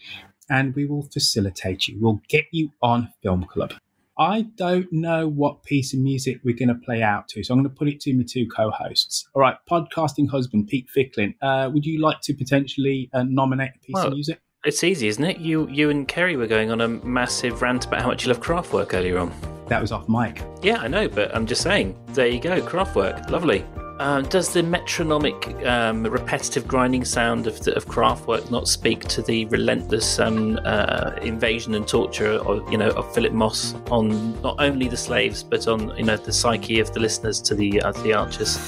and 0.50 0.74
we 0.74 0.84
will 0.84 1.02
facilitate 1.02 1.88
you. 1.88 1.98
We'll 2.00 2.20
get 2.28 2.44
you 2.52 2.70
on 2.82 3.12
Film 3.22 3.44
Club. 3.44 3.72
I 4.18 4.42
don't 4.56 4.92
know 4.92 5.26
what 5.26 5.64
piece 5.64 5.92
of 5.92 6.00
music 6.00 6.38
we're 6.44 6.54
going 6.54 6.68
to 6.68 6.74
play 6.76 7.02
out 7.02 7.26
to, 7.28 7.42
so 7.42 7.52
I'm 7.52 7.60
going 7.60 7.68
to 7.70 7.76
put 7.76 7.88
it 7.88 8.00
to 8.02 8.14
my 8.14 8.24
two 8.28 8.46
co-hosts. 8.46 9.26
All 9.34 9.42
right, 9.42 9.56
podcasting 9.68 10.30
husband 10.30 10.68
Pete 10.68 10.88
Fickling, 10.88 11.34
uh, 11.42 11.70
would 11.72 11.84
you 11.84 12.00
like 12.00 12.20
to 12.22 12.34
potentially 12.34 13.10
uh, 13.12 13.24
nominate 13.24 13.70
a 13.74 13.78
piece 13.80 13.94
Well, 13.94 14.06
of 14.08 14.12
music? 14.12 14.40
It's 14.64 14.84
easy, 14.84 15.08
isn't 15.08 15.24
it? 15.24 15.38
You 15.38 15.68
you 15.68 15.90
and 15.90 16.08
Keri 16.08 16.36
were 16.36 16.46
going 16.46 16.70
on 16.70 16.80
a 16.80 16.88
massive 16.88 17.60
rant 17.60 17.84
about 17.84 18.00
how 18.00 18.08
much 18.08 18.24
you 18.24 18.32
love 18.32 18.40
Kraftwerk 18.40 18.94
earlier 18.94 19.18
on. 19.18 19.32
That 19.68 19.80
was 19.82 19.92
off 19.92 20.08
mic. 20.08 20.42
Yeah, 20.62 20.78
I 20.78 20.88
know, 20.88 21.08
but 21.08 21.34
I'm 21.34 21.44
just 21.44 21.60
saying. 21.62 21.98
There 22.14 22.26
you 22.26 22.40
go, 22.40 22.62
Kraftwerk. 22.62 23.28
Lovely. 23.30 23.64
Um, 24.00 24.24
does 24.24 24.52
the 24.52 24.62
metronomic, 24.62 25.54
um, 25.64 26.02
repetitive 26.02 26.66
grinding 26.66 27.04
sound 27.04 27.46
of, 27.46 27.62
the, 27.62 27.76
of 27.76 27.86
Kraftwerk 27.86 28.50
not 28.50 28.66
speak 28.66 29.02
to 29.04 29.22
the 29.22 29.44
relentless 29.46 30.18
um, 30.18 30.58
uh, 30.64 31.12
invasion 31.22 31.74
and 31.74 31.86
torture 31.86 32.32
of 32.32 32.70
you 32.72 32.76
know 32.78 32.88
of 32.90 33.14
Philip 33.14 33.32
Moss 33.32 33.74
on 33.92 34.40
not 34.42 34.56
only 34.58 34.88
the 34.88 34.96
slaves 34.96 35.44
but 35.44 35.68
on 35.68 35.96
you 35.96 36.02
know 36.02 36.16
the 36.16 36.32
psyche 36.32 36.80
of 36.80 36.92
the 36.92 36.98
listeners 36.98 37.40
to 37.42 37.54
the 37.54 37.80
uh, 37.82 37.92
the 38.02 38.12
Archers? 38.14 38.58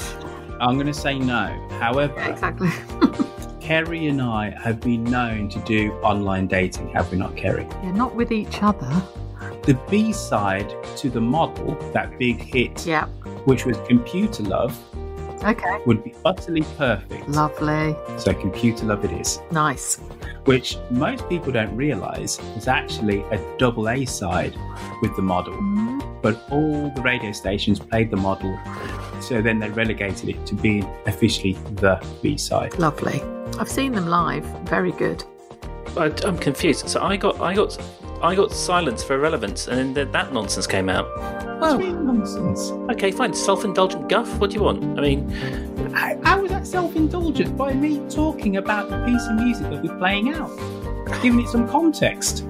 I'm 0.61 0.75
going 0.75 0.87
to 0.87 0.93
say 0.93 1.19
no. 1.19 1.47
However, 1.79 2.19
exactly. 2.21 2.69
Keri 3.59 4.07
and 4.07 4.21
I 4.21 4.51
have 4.61 4.79
been 4.79 5.03
known 5.03 5.49
to 5.49 5.59
do 5.65 5.91
online 5.95 6.47
dating, 6.47 6.87
have 6.91 7.11
we 7.11 7.17
not, 7.17 7.35
Keri? 7.35 7.63
Yeah, 7.83 7.91
not 7.91 8.15
with 8.15 8.31
each 8.31 8.63
other. 8.63 8.89
The 9.63 9.77
B 9.91 10.13
side 10.13 10.73
to 10.95 11.09
the 11.09 11.19
model, 11.19 11.75
that 11.91 12.17
big 12.17 12.39
hit, 12.39 12.85
Yeah. 12.87 13.07
which 13.43 13.65
was 13.65 13.77
Computer 13.85 14.43
Love, 14.43 14.73
Okay. 15.43 15.81
would 15.85 16.03
be 16.03 16.13
utterly 16.25 16.63
perfect. 16.77 17.27
Lovely. 17.29 17.95
So, 18.17 18.33
Computer 18.33 18.85
Love 18.85 19.05
it 19.05 19.11
is. 19.11 19.39
Nice. 19.51 19.97
Which 20.45 20.77
most 20.89 21.27
people 21.29 21.51
don't 21.51 21.75
realise 21.75 22.39
is 22.55 22.67
actually 22.67 23.21
a 23.31 23.57
double 23.57 23.89
A 23.89 24.05
side 24.05 24.55
with 25.01 25.15
the 25.15 25.21
model. 25.21 25.53
Mm-hmm. 25.53 26.21
But 26.21 26.45
all 26.49 26.89
the 26.95 27.01
radio 27.01 27.31
stations 27.31 27.79
played 27.79 28.09
the 28.09 28.17
model, 28.17 28.57
so 29.21 29.41
then 29.41 29.59
they 29.59 29.69
relegated 29.69 30.29
it 30.29 30.45
to 30.47 30.55
being 30.55 30.83
officially 31.05 31.53
the 31.75 32.03
B 32.21 32.37
side. 32.37 32.77
Lovely. 32.79 33.21
I've 33.59 33.69
seen 33.69 33.91
them 33.91 34.07
live. 34.07 34.43
Very 34.67 34.91
good. 34.93 35.23
I, 35.95 36.11
I'm 36.25 36.37
confused. 36.37 36.89
So 36.89 37.01
I 37.01 37.17
got 37.17 37.39
I 37.39 37.53
got 37.53 37.77
I 38.21 38.33
got 38.33 38.51
silence 38.51 39.03
for 39.03 39.15
irrelevance, 39.15 39.67
and 39.67 39.95
then 39.95 40.11
that 40.11 40.33
nonsense 40.33 40.65
came 40.65 40.89
out. 40.89 41.05
Well, 41.61 41.79
nonsense. 41.79 42.71
Okay, 42.91 43.11
fine. 43.11 43.33
Self-indulgent 43.33 44.09
guff. 44.09 44.27
What 44.39 44.49
do 44.49 44.55
you 44.55 44.63
want? 44.63 44.97
I 44.97 45.01
mean, 45.01 45.29
how, 45.93 46.19
how 46.23 46.41
was 46.41 46.51
that 46.51 46.65
self-indulgent 46.65 47.55
by 47.55 47.73
me 47.73 48.01
talking 48.09 48.57
about 48.57 48.89
the 48.89 48.97
piece 49.05 49.25
of 49.27 49.35
music 49.35 49.69
that 49.69 49.83
we're 49.83 49.97
playing 49.97 50.33
out, 50.33 50.49
giving 51.21 51.41
it 51.41 51.49
some 51.49 51.67
context? 51.67 52.43